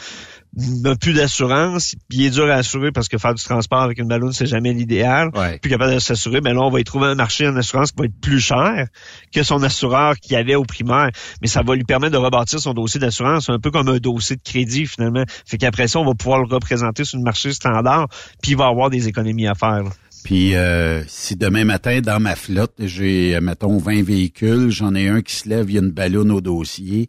n'a 0.55 0.95
plus 0.95 1.13
d'assurance, 1.13 1.95
puis 2.09 2.19
il 2.19 2.25
est 2.25 2.29
dur 2.31 2.49
à 2.49 2.55
assurer 2.55 2.91
parce 2.91 3.07
que 3.07 3.17
faire 3.17 3.33
du 3.35 3.43
transport 3.43 3.81
avec 3.81 3.99
une 3.99 4.07
ballonne, 4.07 4.33
c'est 4.33 4.47
jamais 4.47 4.73
l'idéal. 4.73 5.29
Plus 5.61 5.69
capable 5.69 5.93
de 5.93 5.99
s'assurer, 5.99 6.41
mais 6.41 6.53
là, 6.53 6.61
on 6.61 6.69
va 6.69 6.79
y 6.79 6.83
trouver 6.83 7.07
un 7.07 7.15
marché 7.15 7.47
en 7.47 7.55
assurance 7.55 7.91
qui 7.91 7.99
va 7.99 8.05
être 8.05 8.19
plus 8.19 8.39
cher 8.39 8.87
que 9.33 9.43
son 9.43 9.61
assureur 9.61 10.15
qu'il 10.17 10.35
avait 10.35 10.55
au 10.55 10.63
primaire. 10.63 11.11
Mais 11.41 11.47
ça 11.47 11.61
va 11.61 11.75
lui 11.75 11.83
permettre 11.83 12.13
de 12.13 12.17
rebâtir 12.17 12.59
son 12.59 12.73
dossier 12.73 12.99
d'assurance, 12.99 13.49
un 13.49 13.59
peu 13.59 13.71
comme 13.71 13.87
un 13.89 13.97
dossier 13.97 14.35
de 14.35 14.41
crédit, 14.41 14.87
finalement. 14.87 15.23
Fait 15.45 15.57
qu'après 15.57 15.87
ça, 15.87 15.99
on 15.99 16.05
va 16.05 16.13
pouvoir 16.15 16.39
le 16.39 16.47
représenter 16.47 17.03
sur 17.03 17.17
le 17.17 17.23
marché 17.23 17.53
standard, 17.53 18.07
puis 18.41 18.51
il 18.51 18.57
va 18.57 18.65
avoir 18.65 18.89
des 18.89 19.07
économies 19.07 19.47
à 19.47 19.53
faire. 19.53 19.83
là. 19.83 19.89
Puis 20.27 20.55
euh, 20.55 21.05
si 21.07 21.37
demain 21.37 21.63
matin, 21.63 22.01
dans 22.01 22.19
ma 22.19 22.35
flotte, 22.35 22.73
j'ai, 22.79 23.33
euh, 23.33 23.39
mettons, 23.39 23.77
20 23.77 24.03
véhicules, 24.03 24.69
j'en 24.69 24.93
ai 24.93 25.07
un 25.07 25.21
qui 25.21 25.33
se 25.33 25.47
lève, 25.47 25.69
il 25.69 25.75
y 25.75 25.77
a 25.77 25.81
une 25.81 25.91
ballonne 25.91 26.31
au 26.31 26.41
dossier, 26.41 27.07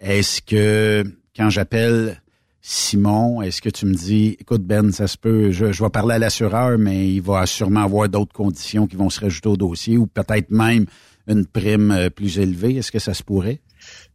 est-ce 0.00 0.40
que 0.40 1.04
quand 1.36 1.50
j'appelle 1.50 2.22
Simon, 2.62 3.42
est-ce 3.42 3.60
que 3.60 3.68
tu 3.68 3.84
me 3.84 3.92
dis, 3.92 4.38
écoute 4.40 4.62
Ben, 4.62 4.90
ça 4.92 5.08
se 5.08 5.18
peut, 5.18 5.50
je, 5.50 5.72
je 5.72 5.84
vais 5.84 5.90
parler 5.90 6.14
à 6.14 6.18
l'assureur, 6.18 6.78
mais 6.78 7.06
il 7.06 7.20
va 7.20 7.44
sûrement 7.44 7.82
avoir 7.82 8.08
d'autres 8.08 8.32
conditions 8.32 8.86
qui 8.86 8.96
vont 8.96 9.10
se 9.10 9.20
rajouter 9.20 9.50
au 9.50 9.58
dossier 9.58 9.98
ou 9.98 10.06
peut-être 10.06 10.50
même 10.50 10.86
une 11.26 11.46
prime 11.46 11.90
euh, 11.90 12.08
plus 12.08 12.38
élevée? 12.38 12.76
Est-ce 12.76 12.92
que 12.92 12.98
ça 12.98 13.14
se 13.14 13.22
pourrait? 13.22 13.60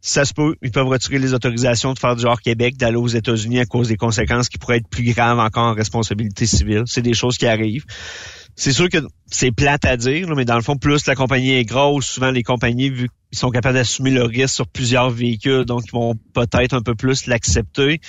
Ça 0.00 0.24
se 0.24 0.34
peut. 0.34 0.56
Ils 0.62 0.72
peuvent 0.72 0.88
retirer 0.88 1.18
les 1.18 1.34
autorisations 1.34 1.92
de 1.92 1.98
faire 1.98 2.16
du 2.16 2.24
hors 2.24 2.40
Québec, 2.40 2.76
d'aller 2.76 2.96
aux 2.96 3.06
États-Unis 3.06 3.60
à 3.60 3.66
cause 3.66 3.88
des 3.88 3.96
conséquences 3.96 4.48
qui 4.48 4.58
pourraient 4.58 4.78
être 4.78 4.88
plus 4.88 5.04
graves 5.04 5.38
encore 5.38 5.64
en 5.64 5.74
responsabilité 5.74 6.46
civile. 6.46 6.82
C'est 6.86 7.02
des 7.02 7.14
choses 7.14 7.38
qui 7.38 7.46
arrivent. 7.46 7.84
C'est 8.60 8.74
sûr 8.74 8.90
que 8.90 8.98
c'est 9.24 9.52
plate 9.52 9.86
à 9.86 9.96
dire, 9.96 10.28
là, 10.28 10.34
mais 10.34 10.44
dans 10.44 10.56
le 10.56 10.60
fond, 10.60 10.76
plus 10.76 11.06
la 11.06 11.14
compagnie 11.14 11.52
est 11.52 11.64
grosse, 11.64 12.04
souvent 12.04 12.30
les 12.30 12.42
compagnies, 12.42 12.90
vu 12.90 13.08
qu'ils 13.30 13.38
sont 13.38 13.48
capables 13.48 13.72
d'assumer 13.72 14.10
le 14.10 14.24
risque 14.24 14.56
sur 14.56 14.66
plusieurs 14.66 15.08
véhicules, 15.08 15.64
donc 15.64 15.84
ils 15.86 15.92
vont 15.92 16.14
peut-être 16.34 16.74
un 16.74 16.82
peu 16.82 16.94
plus 16.94 17.26
l'accepter, 17.26 18.02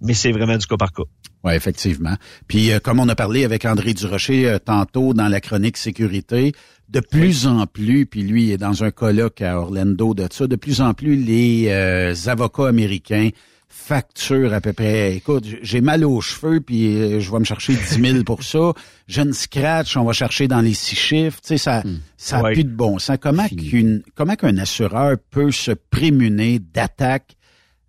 mais 0.00 0.12
c'est 0.12 0.32
vraiment 0.32 0.56
du 0.56 0.66
cas 0.66 0.76
par 0.76 0.90
cas. 0.90 1.04
Oui, 1.44 1.52
effectivement. 1.54 2.16
Puis 2.48 2.72
euh, 2.72 2.80
comme 2.80 2.98
on 2.98 3.08
a 3.08 3.14
parlé 3.14 3.44
avec 3.44 3.64
André 3.64 3.94
Durocher 3.94 4.48
euh, 4.48 4.58
tantôt 4.58 5.14
dans 5.14 5.28
la 5.28 5.40
chronique 5.40 5.76
sécurité, 5.76 6.52
de 6.88 6.98
plus 6.98 7.46
en 7.46 7.68
plus, 7.68 8.04
puis 8.04 8.24
lui 8.24 8.50
est 8.50 8.58
dans 8.58 8.82
un 8.82 8.90
colloque 8.90 9.40
à 9.40 9.56
Orlando 9.60 10.14
de 10.14 10.26
ça, 10.32 10.48
de 10.48 10.56
plus 10.56 10.80
en 10.80 10.94
plus 10.94 11.14
les 11.14 11.66
euh, 11.68 12.12
avocats 12.26 12.66
américains 12.66 13.30
facturent 13.74 14.52
à 14.52 14.60
peu 14.60 14.72
près, 14.74 15.16
écoute, 15.16 15.44
j'ai 15.62 15.80
mal 15.80 16.04
aux 16.04 16.20
cheveux, 16.20 16.60
puis 16.60 16.94
euh, 16.94 17.20
je 17.20 17.32
vais 17.32 17.38
me 17.38 17.44
chercher 17.44 17.74
10 17.74 18.00
000 18.12 18.22
pour 18.24 18.42
ça. 18.42 18.72
J'ai 19.08 19.22
une 19.22 19.32
scratch, 19.32 19.96
on 19.96 20.04
va 20.04 20.12
chercher 20.12 20.46
dans 20.46 20.60
les 20.60 20.74
six 20.74 20.94
chiffres. 20.94 21.40
Tu 21.40 21.48
sais, 21.48 21.58
ça 21.58 21.82
ça 22.18 22.38
a 22.38 22.42
Ouais. 22.42 22.52
plus 22.52 22.64
de 22.64 22.70
bon 22.70 22.98
sens. 22.98 23.16
Comment 23.20 23.48
qu'une 23.48 24.02
comment 24.14 24.36
qu'un 24.36 24.58
assureur 24.58 25.16
peut 25.30 25.50
se 25.50 25.72
prémunir 25.72 26.60
d'attaques 26.72 27.32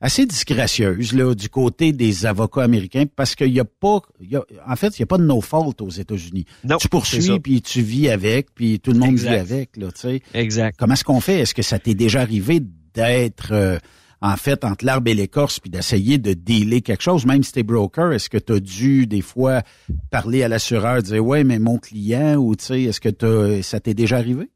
assez 0.02 0.26
disgracieuses 0.26 1.14
là 1.14 1.34
du 1.36 1.50
côté 1.50 1.92
des 1.92 2.26
avocats 2.26 2.64
américains? 2.64 3.04
Parce 3.14 3.36
qu'il 3.36 3.52
y 3.54 3.60
a 3.60 3.66
pas 3.66 4.00
il 4.22 4.32
y 4.32 4.36
a- 4.38 4.46
en 4.68 4.76
fait 4.78 4.98
il 4.98 5.02
y 5.02 5.04
a 5.04 5.06
pas 5.08 5.18
de 5.18 5.26
no 5.26 5.42
fault 5.42 5.76
aux 5.82 5.90
États-Unis. 5.90 6.46
Tu 6.64 6.68
ça. 6.70 6.78
poursuis 6.90 7.40
puis 7.42 7.62
tu 7.62 7.82
vis 7.82 8.10
avec 8.10 8.48
puis 8.56 8.80
tout 8.80 8.94
le 8.94 9.00
monde 9.00 9.12
Exact. 9.12 9.30
vit 9.32 9.54
avec 9.54 9.78
là, 9.78 9.92
tu 9.92 10.00
sais. 10.00 10.22
Exact. 10.34 10.76
Comment 10.80 10.94
est-ce 10.94 11.04
qu'on 11.04 11.20
fait? 11.22 11.40
Est-ce 11.42 11.54
que 11.54 11.62
ça 11.62 11.78
t'est 11.78 11.94
déjà 11.96 12.22
arrivé 12.22 12.62
d'être 12.94 13.50
euh, 13.52 13.78
en 14.24 14.38
fait 14.38 14.64
entre 14.64 14.86
l'arbre 14.86 15.12
et 15.12 15.14
l'écorce 15.14 15.60
puis 15.60 15.70
d'essayer 15.70 16.18
de 16.18 16.34
dealer 16.34 16.82
quelque 16.82 17.04
chose. 17.04 17.26
Même 17.26 17.44
si 17.44 17.52
t'es 17.52 17.62
broker, 17.62 18.14
est-ce 18.14 18.30
que 18.30 18.38
tu 18.38 18.54
as 18.54 18.60
dû 18.60 19.06
des 19.06 19.22
fois 19.22 19.62
parler 20.10 20.44
à 20.44 20.48
l'assureur 20.48 21.04
dire 21.04 21.24
ouais 21.24 21.44
mais 21.44 21.60
mon 21.60 21.78
client 21.78 22.38
ou 22.38 22.56
tu 22.56 22.66
sais 22.66 22.84
est-ce 22.84 23.02
que 23.02 23.62
ça 23.62 23.80
t'est 23.82 23.94
déjà 23.94 24.18
arrivé? 24.18 24.50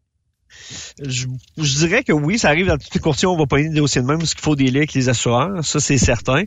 Je, 1.01 1.27
je 1.57 1.77
dirais 1.77 2.03
que 2.03 2.11
oui, 2.13 2.37
ça 2.39 2.49
arrive 2.49 2.67
dans 2.67 2.77
tous 2.77 2.89
les 2.93 2.99
courtiers, 2.99 3.27
on 3.27 3.37
va 3.37 3.45
pas 3.45 3.57
des 3.57 3.69
dossiers 3.69 4.01
de 4.01 4.07
même, 4.07 4.19
parce 4.19 4.33
qu'il 4.33 4.43
faut 4.43 4.55
des 4.55 4.65
liens 4.71 4.77
avec 4.77 4.93
les 4.93 5.09
assureurs, 5.09 5.63
ça 5.63 5.79
c'est 5.79 5.97
certain. 5.97 6.43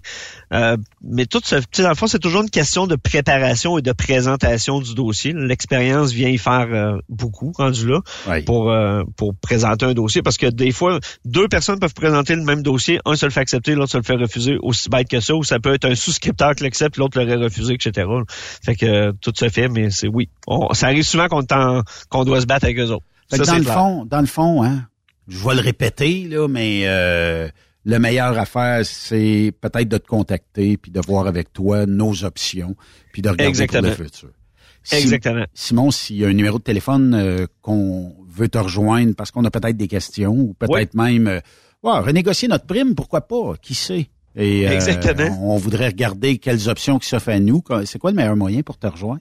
Euh, 0.52 0.76
mais 1.02 1.26
tout 1.26 1.40
ça, 1.44 1.60
dans 1.78 1.88
le 1.88 1.94
fond, 1.94 2.06
c'est 2.06 2.18
toujours 2.18 2.42
une 2.42 2.50
question 2.50 2.86
de 2.86 2.96
préparation 2.96 3.78
et 3.78 3.82
de 3.82 3.92
présentation 3.92 4.80
du 4.80 4.94
dossier. 4.94 5.32
L'expérience 5.34 6.12
vient 6.12 6.28
y 6.28 6.38
faire 6.38 6.68
euh, 6.72 6.98
beaucoup, 7.08 7.52
rendu 7.56 7.86
là, 7.88 8.00
pour 8.44 8.70
euh, 8.70 9.02
pour 9.16 9.34
présenter 9.34 9.86
un 9.86 9.94
dossier, 9.94 10.22
parce 10.22 10.36
que 10.36 10.46
des 10.46 10.72
fois, 10.72 10.98
deux 11.24 11.48
personnes 11.48 11.78
peuvent 11.78 11.94
présenter 11.94 12.34
le 12.34 12.42
même 12.42 12.62
dossier, 12.62 13.00
un 13.04 13.16
se 13.16 13.26
le 13.26 13.32
fait 13.32 13.40
accepter, 13.40 13.74
l'autre 13.74 13.92
se 13.92 13.96
le 13.96 14.02
fait 14.02 14.14
refuser, 14.16 14.56
aussi 14.62 14.88
bête 14.88 15.08
que 15.08 15.20
ça, 15.20 15.34
ou 15.34 15.44
ça 15.44 15.58
peut 15.60 15.74
être 15.74 15.84
un 15.86 15.94
souscripteur 15.94 16.54
qui 16.54 16.64
l'accepte, 16.64 16.96
l'autre 16.96 17.18
l'aurait 17.18 17.36
refusé, 17.36 17.74
etc. 17.74 18.06
Fait 18.64 18.74
que 18.74 18.86
euh, 18.86 19.12
tout 19.20 19.32
se 19.36 19.48
fait, 19.48 19.68
mais 19.68 19.90
c'est 19.90 20.08
oui. 20.08 20.28
On- 20.46 20.72
ça 20.74 20.86
arrive 20.86 21.04
souvent 21.04 21.28
qu'on 21.28 21.44
qu'on 22.08 22.24
doit 22.24 22.40
se 22.40 22.46
battre 22.46 22.64
avec 22.64 22.78
eux 22.78 22.90
autres. 22.90 23.04
Fait 23.31 23.39
que 23.39 23.44
Ça, 23.44 23.52
dans 23.52 23.59
le 23.59 23.65
clair. 23.65 23.74
fond, 23.74 24.05
dans 24.07 24.20
le 24.20 24.27
fond, 24.27 24.62
hein, 24.65 24.86
je 25.28 25.39
vais 25.47 25.55
le 25.55 25.61
répéter 25.61 26.27
là, 26.28 26.48
mais 26.48 26.82
euh, 26.85 27.48
le 27.85 27.98
meilleur 27.98 28.36
à 28.39 28.44
faire, 28.44 28.85
c'est 28.85 29.52
peut-être 29.61 29.89
de 29.89 29.98
te 29.98 30.07
contacter 30.07 30.77
puis 30.77 30.90
de 30.90 31.01
voir 31.07 31.27
avec 31.27 31.52
toi 31.52 31.86
nos 31.86 32.24
options 32.24 32.74
puis 33.12 33.23
de 33.23 33.28
regarder 33.28 33.48
Exactement. 33.48 33.89
pour 33.90 33.98
le 33.98 34.05
futur. 34.05 34.28
Si- 34.82 34.97
Exactement. 34.97 35.44
Simon, 35.55 35.90
s'il 35.90 36.16
y 36.16 36.24
a 36.24 36.28
un 36.28 36.32
numéro 36.32 36.59
de 36.59 36.62
téléphone 36.65 37.15
euh, 37.15 37.47
qu'on 37.62 38.15
veut 38.28 38.48
te 38.48 38.59
rejoindre 38.59 39.15
parce 39.15 39.31
qu'on 39.31 39.44
a 39.44 39.51
peut-être 39.51 39.77
des 39.77 39.89
questions 39.89 40.32
ou 40.35 40.55
peut-être 40.59 40.94
même 40.94 41.27
euh, 41.28 41.40
renégocier 41.82 42.48
notre 42.48 42.66
prime, 42.66 42.94
pourquoi 42.94 43.20
pas, 43.28 43.55
qui 43.61 43.74
sait? 43.74 44.09
Et 44.36 44.66
euh, 44.66 44.73
Exactement. 44.73 45.52
on 45.55 45.57
voudrait 45.59 45.89
regarder 45.89 46.39
quelles 46.39 46.69
options 46.69 46.98
qui 46.98 47.09
s'offrent 47.09 47.28
à 47.31 47.40
nous. 47.40 47.62
C'est 47.85 47.98
quoi 47.98 48.11
le 48.11 48.16
meilleur 48.16 48.36
moyen 48.36 48.62
pour 48.62 48.78
te 48.78 48.86
rejoindre? 48.86 49.20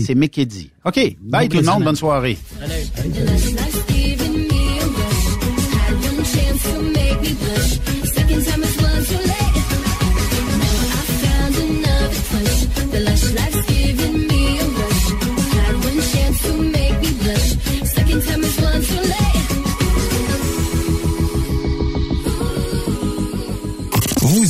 c'est- 0.06 0.16
Mercredi. 0.16 0.72
OK. 0.86 1.16
Bye 1.22 1.48
tout 1.50 1.58
le 1.58 1.64
monde. 1.64 1.84
Bonne 1.84 1.96
soirée. 1.96 2.38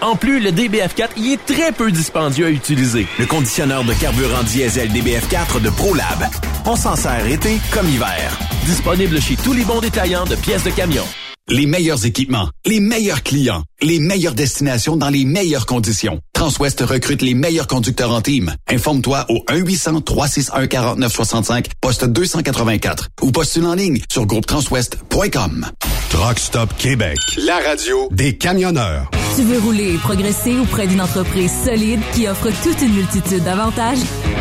En 0.00 0.16
plus, 0.16 0.40
le 0.40 0.50
DBF4 0.50 1.10
y 1.16 1.32
est 1.32 1.46
très 1.46 1.72
peu 1.72 1.90
dispendieux 1.90 2.46
à 2.46 2.50
utiliser. 2.50 3.06
Le 3.18 3.26
conditionneur 3.26 3.84
de 3.84 3.94
carburant 3.94 4.42
diesel 4.42 4.90
DBF4 4.90 5.60
de 5.62 5.70
ProLab. 5.70 6.26
On 6.66 6.76
s'en 6.76 6.96
sert 6.96 7.26
été 7.26 7.58
comme 7.72 7.88
hiver. 7.88 8.38
Disponible 8.64 9.20
chez 9.20 9.36
tous 9.36 9.52
les 9.52 9.64
bons 9.64 9.80
détaillants 9.80 10.26
de 10.26 10.34
pièces 10.36 10.64
de 10.64 10.70
camion. 10.70 11.04
Les 11.48 11.66
meilleurs 11.66 12.04
équipements, 12.04 12.48
les 12.64 12.80
meilleurs 12.80 13.22
clients, 13.22 13.62
les 13.82 14.00
meilleures 14.00 14.34
destinations 14.34 14.96
dans 14.96 15.10
les 15.10 15.24
meilleures 15.24 15.66
conditions. 15.66 16.20
Transwest 16.32 16.80
recrute 16.80 17.22
les 17.22 17.34
meilleurs 17.34 17.66
conducteurs 17.66 18.12
en 18.12 18.22
team. 18.22 18.54
Informe-toi 18.68 19.26
au 19.28 19.44
1-800-361-4965, 19.48 21.66
poste 21.80 22.04
284 22.04 23.08
ou 23.22 23.32
postule 23.32 23.66
en 23.66 23.74
ligne 23.74 24.00
sur 24.10 24.26
groupetranswest.com. 24.26 25.66
Truck 26.10 26.38
Stop 26.38 26.76
Québec. 26.78 27.18
La 27.38 27.58
radio 27.58 28.08
des 28.10 28.38
camionneurs. 28.38 29.10
Tu 29.36 29.42
veux 29.42 29.58
rouler 29.58 29.94
et 29.94 29.98
progresser 29.98 30.58
auprès 30.58 30.86
d'une 30.86 31.02
entreprise 31.02 31.52
solide 31.64 32.00
qui 32.14 32.26
offre 32.26 32.48
toute 32.62 32.80
une 32.80 32.94
multitude 32.94 33.44
d'avantages? 33.44 33.98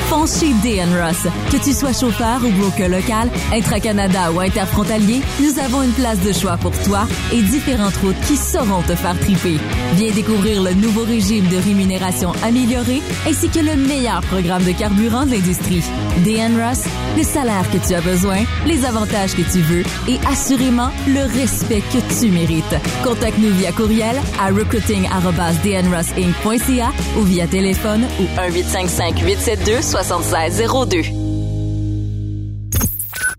Fonce 0.07 0.39
chez 0.39 0.53
DN 0.63 0.87
Ross. 0.97 1.27
Que 1.51 1.61
tu 1.61 1.73
sois 1.73 1.91
chauffeur 1.91 2.39
ou 2.45 2.49
broker 2.51 2.87
local, 2.87 3.29
intra-Canada 3.51 4.31
ou 4.31 4.39
interfrontalier, 4.39 5.19
nous 5.41 5.59
avons 5.59 5.83
une 5.83 5.91
place 5.91 6.21
de 6.21 6.31
choix 6.31 6.55
pour 6.55 6.71
toi 6.83 7.05
et 7.33 7.41
différentes 7.41 7.97
routes 7.97 8.19
qui 8.25 8.37
sauront 8.37 8.83
te 8.83 8.95
faire 8.95 9.19
triper. 9.25 9.57
Viens 9.95 10.11
découvrir 10.11 10.61
le 10.61 10.73
nouveau 10.73 11.03
régime 11.03 11.47
de 11.47 11.57
rémunération 11.57 12.31
amélioré 12.43 13.01
ainsi 13.27 13.49
que 13.49 13.57
le 13.59 13.75
meilleur 13.75 14.21
programme 14.21 14.63
de 14.63 14.71
carburant 14.71 15.25
de 15.25 15.31
l'industrie. 15.31 15.81
DN 16.23 16.61
Ross, 16.61 16.83
le 17.17 17.23
salaire 17.23 17.69
que 17.71 17.77
tu 17.85 17.93
as 17.95 18.01
besoin, 18.01 18.43
les 18.65 18.85
avantages 18.85 19.33
que 19.33 19.41
tu 19.41 19.59
veux 19.61 19.83
et 20.07 20.19
assurément 20.27 20.91
le 21.07 21.23
respect 21.39 21.81
que 21.91 21.97
tu 22.19 22.29
mérites. 22.31 22.75
Contacte-nous 23.03 23.53
via 23.55 23.71
courriel 23.71 24.15
à 24.39 24.47
recruiting@dnrossinc.ca 24.47 26.91
ou 27.17 27.23
via 27.23 27.47
téléphone 27.47 28.05
ou 28.19 28.25
1 28.39 28.51
872 28.51 29.81
7602. 29.81 31.01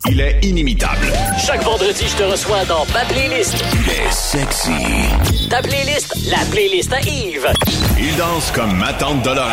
Il 0.08 0.20
est 0.20 0.38
inimitable. 0.44 1.12
Chaque 1.44 1.64
vendredi, 1.64 2.04
je 2.06 2.14
te 2.16 2.22
reçois 2.22 2.64
dans 2.66 2.86
ma 2.94 3.04
playlist. 3.06 3.56
Il 3.74 3.90
est 3.90 4.12
sexy. 4.12 4.70
Ta 5.48 5.62
playlist, 5.62 6.14
la 6.28 6.39
playlist 6.51 6.93
à 6.93 7.01
Yves. 7.01 7.47
Il 7.98 8.16
danse 8.16 8.51
comme 8.51 8.77
ma 8.77 8.93
tante 8.93 9.23
Dolores. 9.23 9.47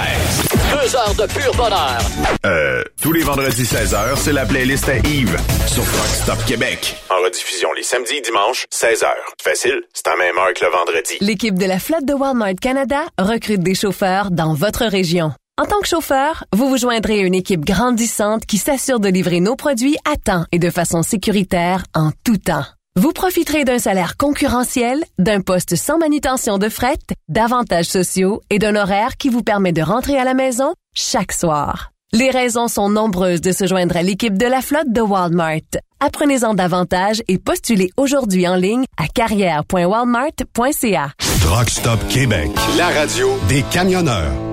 Deux 0.71 0.95
heures 0.95 1.13
de 1.13 1.31
pur 1.31 1.53
bonheur. 1.55 1.99
Euh, 2.45 2.83
tous 3.01 3.11
les 3.11 3.21
vendredis 3.21 3.63
16h, 3.63 4.15
c'est 4.15 4.33
la 4.33 4.45
playlist 4.45 4.89
à 4.89 4.97
Yves 4.97 5.37
sur 5.67 5.83
Truck 5.83 6.07
Stop 6.07 6.45
Québec. 6.47 6.95
En 7.09 7.23
rediffusion 7.23 7.71
les 7.73 7.83
samedis 7.83 8.15
et 8.15 8.21
dimanches, 8.21 8.65
16h. 8.73 9.07
Facile, 9.41 9.83
c'est 9.93 10.07
à 10.07 10.15
même 10.17 10.37
heure 10.37 10.53
que 10.55 10.65
le 10.65 10.71
vendredi. 10.71 11.17
L'équipe 11.21 11.57
de 11.57 11.65
la 11.65 11.79
flotte 11.79 12.05
de 12.05 12.13
Walmart 12.13 12.55
Canada 12.59 13.03
recrute 13.19 13.61
des 13.61 13.75
chauffeurs 13.75 14.31
dans 14.31 14.53
votre 14.53 14.85
région. 14.85 15.31
En 15.61 15.65
tant 15.65 15.79
que 15.79 15.87
chauffeur, 15.87 16.45
vous 16.53 16.69
vous 16.69 16.77
joindrez 16.77 17.19
à 17.19 17.23
une 17.23 17.35
équipe 17.35 17.63
grandissante 17.63 18.47
qui 18.47 18.57
s'assure 18.57 18.99
de 18.99 19.09
livrer 19.09 19.39
nos 19.41 19.55
produits 19.55 19.97
à 20.11 20.17
temps 20.17 20.45
et 20.51 20.57
de 20.57 20.71
façon 20.71 21.03
sécuritaire 21.03 21.83
en 21.93 22.11
tout 22.23 22.37
temps. 22.37 22.65
Vous 22.95 23.11
profiterez 23.11 23.65
d'un 23.65 23.79
salaire 23.79 24.17
concurrentiel, 24.17 25.03
d'un 25.17 25.41
poste 25.41 25.75
sans 25.75 25.97
manutention 25.97 26.59
de 26.59 26.69
fret, 26.69 26.99
d'avantages 27.27 27.87
sociaux 27.87 28.43
et 28.51 28.59
d'un 28.59 28.75
horaire 28.75 29.17
qui 29.17 29.29
vous 29.29 29.41
permet 29.41 29.71
de 29.71 29.81
rentrer 29.81 30.15
à 30.15 30.23
la 30.23 30.35
maison 30.35 30.75
chaque 30.93 31.31
soir. 31.31 31.89
Les 32.11 32.29
raisons 32.29 32.67
sont 32.67 32.89
nombreuses 32.89 33.41
de 33.41 33.51
se 33.51 33.65
joindre 33.65 33.97
à 33.97 34.03
l'équipe 34.03 34.37
de 34.37 34.45
la 34.45 34.61
flotte 34.61 34.91
de 34.91 35.01
Walmart. 35.01 35.61
Apprenez-en 36.01 36.53
davantage 36.53 37.23
et 37.27 37.39
postulez 37.39 37.89
aujourd'hui 37.97 38.47
en 38.47 38.55
ligne 38.55 38.85
à 38.97 39.07
carrière.walmart.ca. 39.07 41.13
Truck 41.41 41.71
Stop 41.71 42.07
Québec. 42.09 42.51
La 42.77 42.89
radio 42.89 43.31
des 43.49 43.63
camionneurs. 43.71 44.52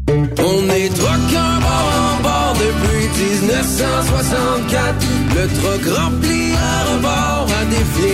On 0.09 0.69
est 0.69 0.89
truckers 0.89 1.59
bord 1.61 1.91
en 1.99 2.21
bord 2.23 2.53
depuis 2.55 3.09
1964. 3.41 5.05
Le 5.35 5.47
truck 5.59 5.83
rempli 5.97 6.53
à 6.53 6.83
rebord 6.93 7.47
a 7.59 7.61
défié 7.65 8.12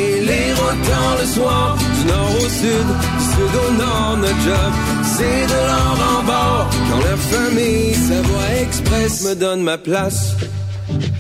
rotants 0.79 1.15
le 1.19 1.25
soir. 1.25 1.77
Du 1.77 2.05
nord 2.07 2.31
au 2.37 2.49
sud, 2.49 2.87
du 3.17 3.23
sud 3.25 3.55
au 3.67 3.71
nord, 3.73 4.17
notre 4.17 4.41
job, 4.41 4.71
c'est 5.17 5.45
de 5.47 5.59
l'or 5.67 5.97
en 6.17 6.23
bord. 6.23 6.69
Quand 6.89 6.99
la 6.99 7.17
famille 7.17 7.93
Savoie 7.93 8.51
Express 8.61 9.21
me 9.23 9.35
donne 9.35 9.61
ma 9.61 9.77
place. 9.77 10.35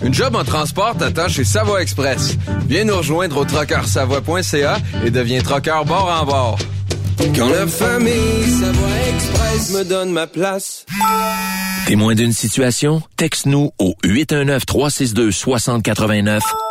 Une 0.03 0.13
job 0.13 0.35
en 0.35 0.43
transport 0.43 0.95
t'attend 0.97 1.27
chez 1.27 1.43
Savoie 1.43 1.81
Express. 1.81 2.37
Viens 2.67 2.85
nous 2.85 2.97
rejoindre 2.97 3.37
au 3.37 3.45
trockeursavoie.ca 3.45 4.77
et 5.05 5.11
deviens 5.11 5.41
trockeur 5.41 5.85
bord 5.85 6.09
en 6.21 6.25
bord. 6.25 6.57
Quand 7.35 7.49
la 7.49 7.67
famille 7.67 8.47
Savoie 8.59 8.97
Express 9.13 9.71
me 9.73 9.83
donne 9.83 10.11
ma 10.11 10.25
place. 10.25 10.85
Témoin 11.85 12.15
d'une 12.15 12.31
situation? 12.31 13.01
Texte-nous 13.17 13.71
au 13.79 13.93
819-362-6089, 14.05 16.39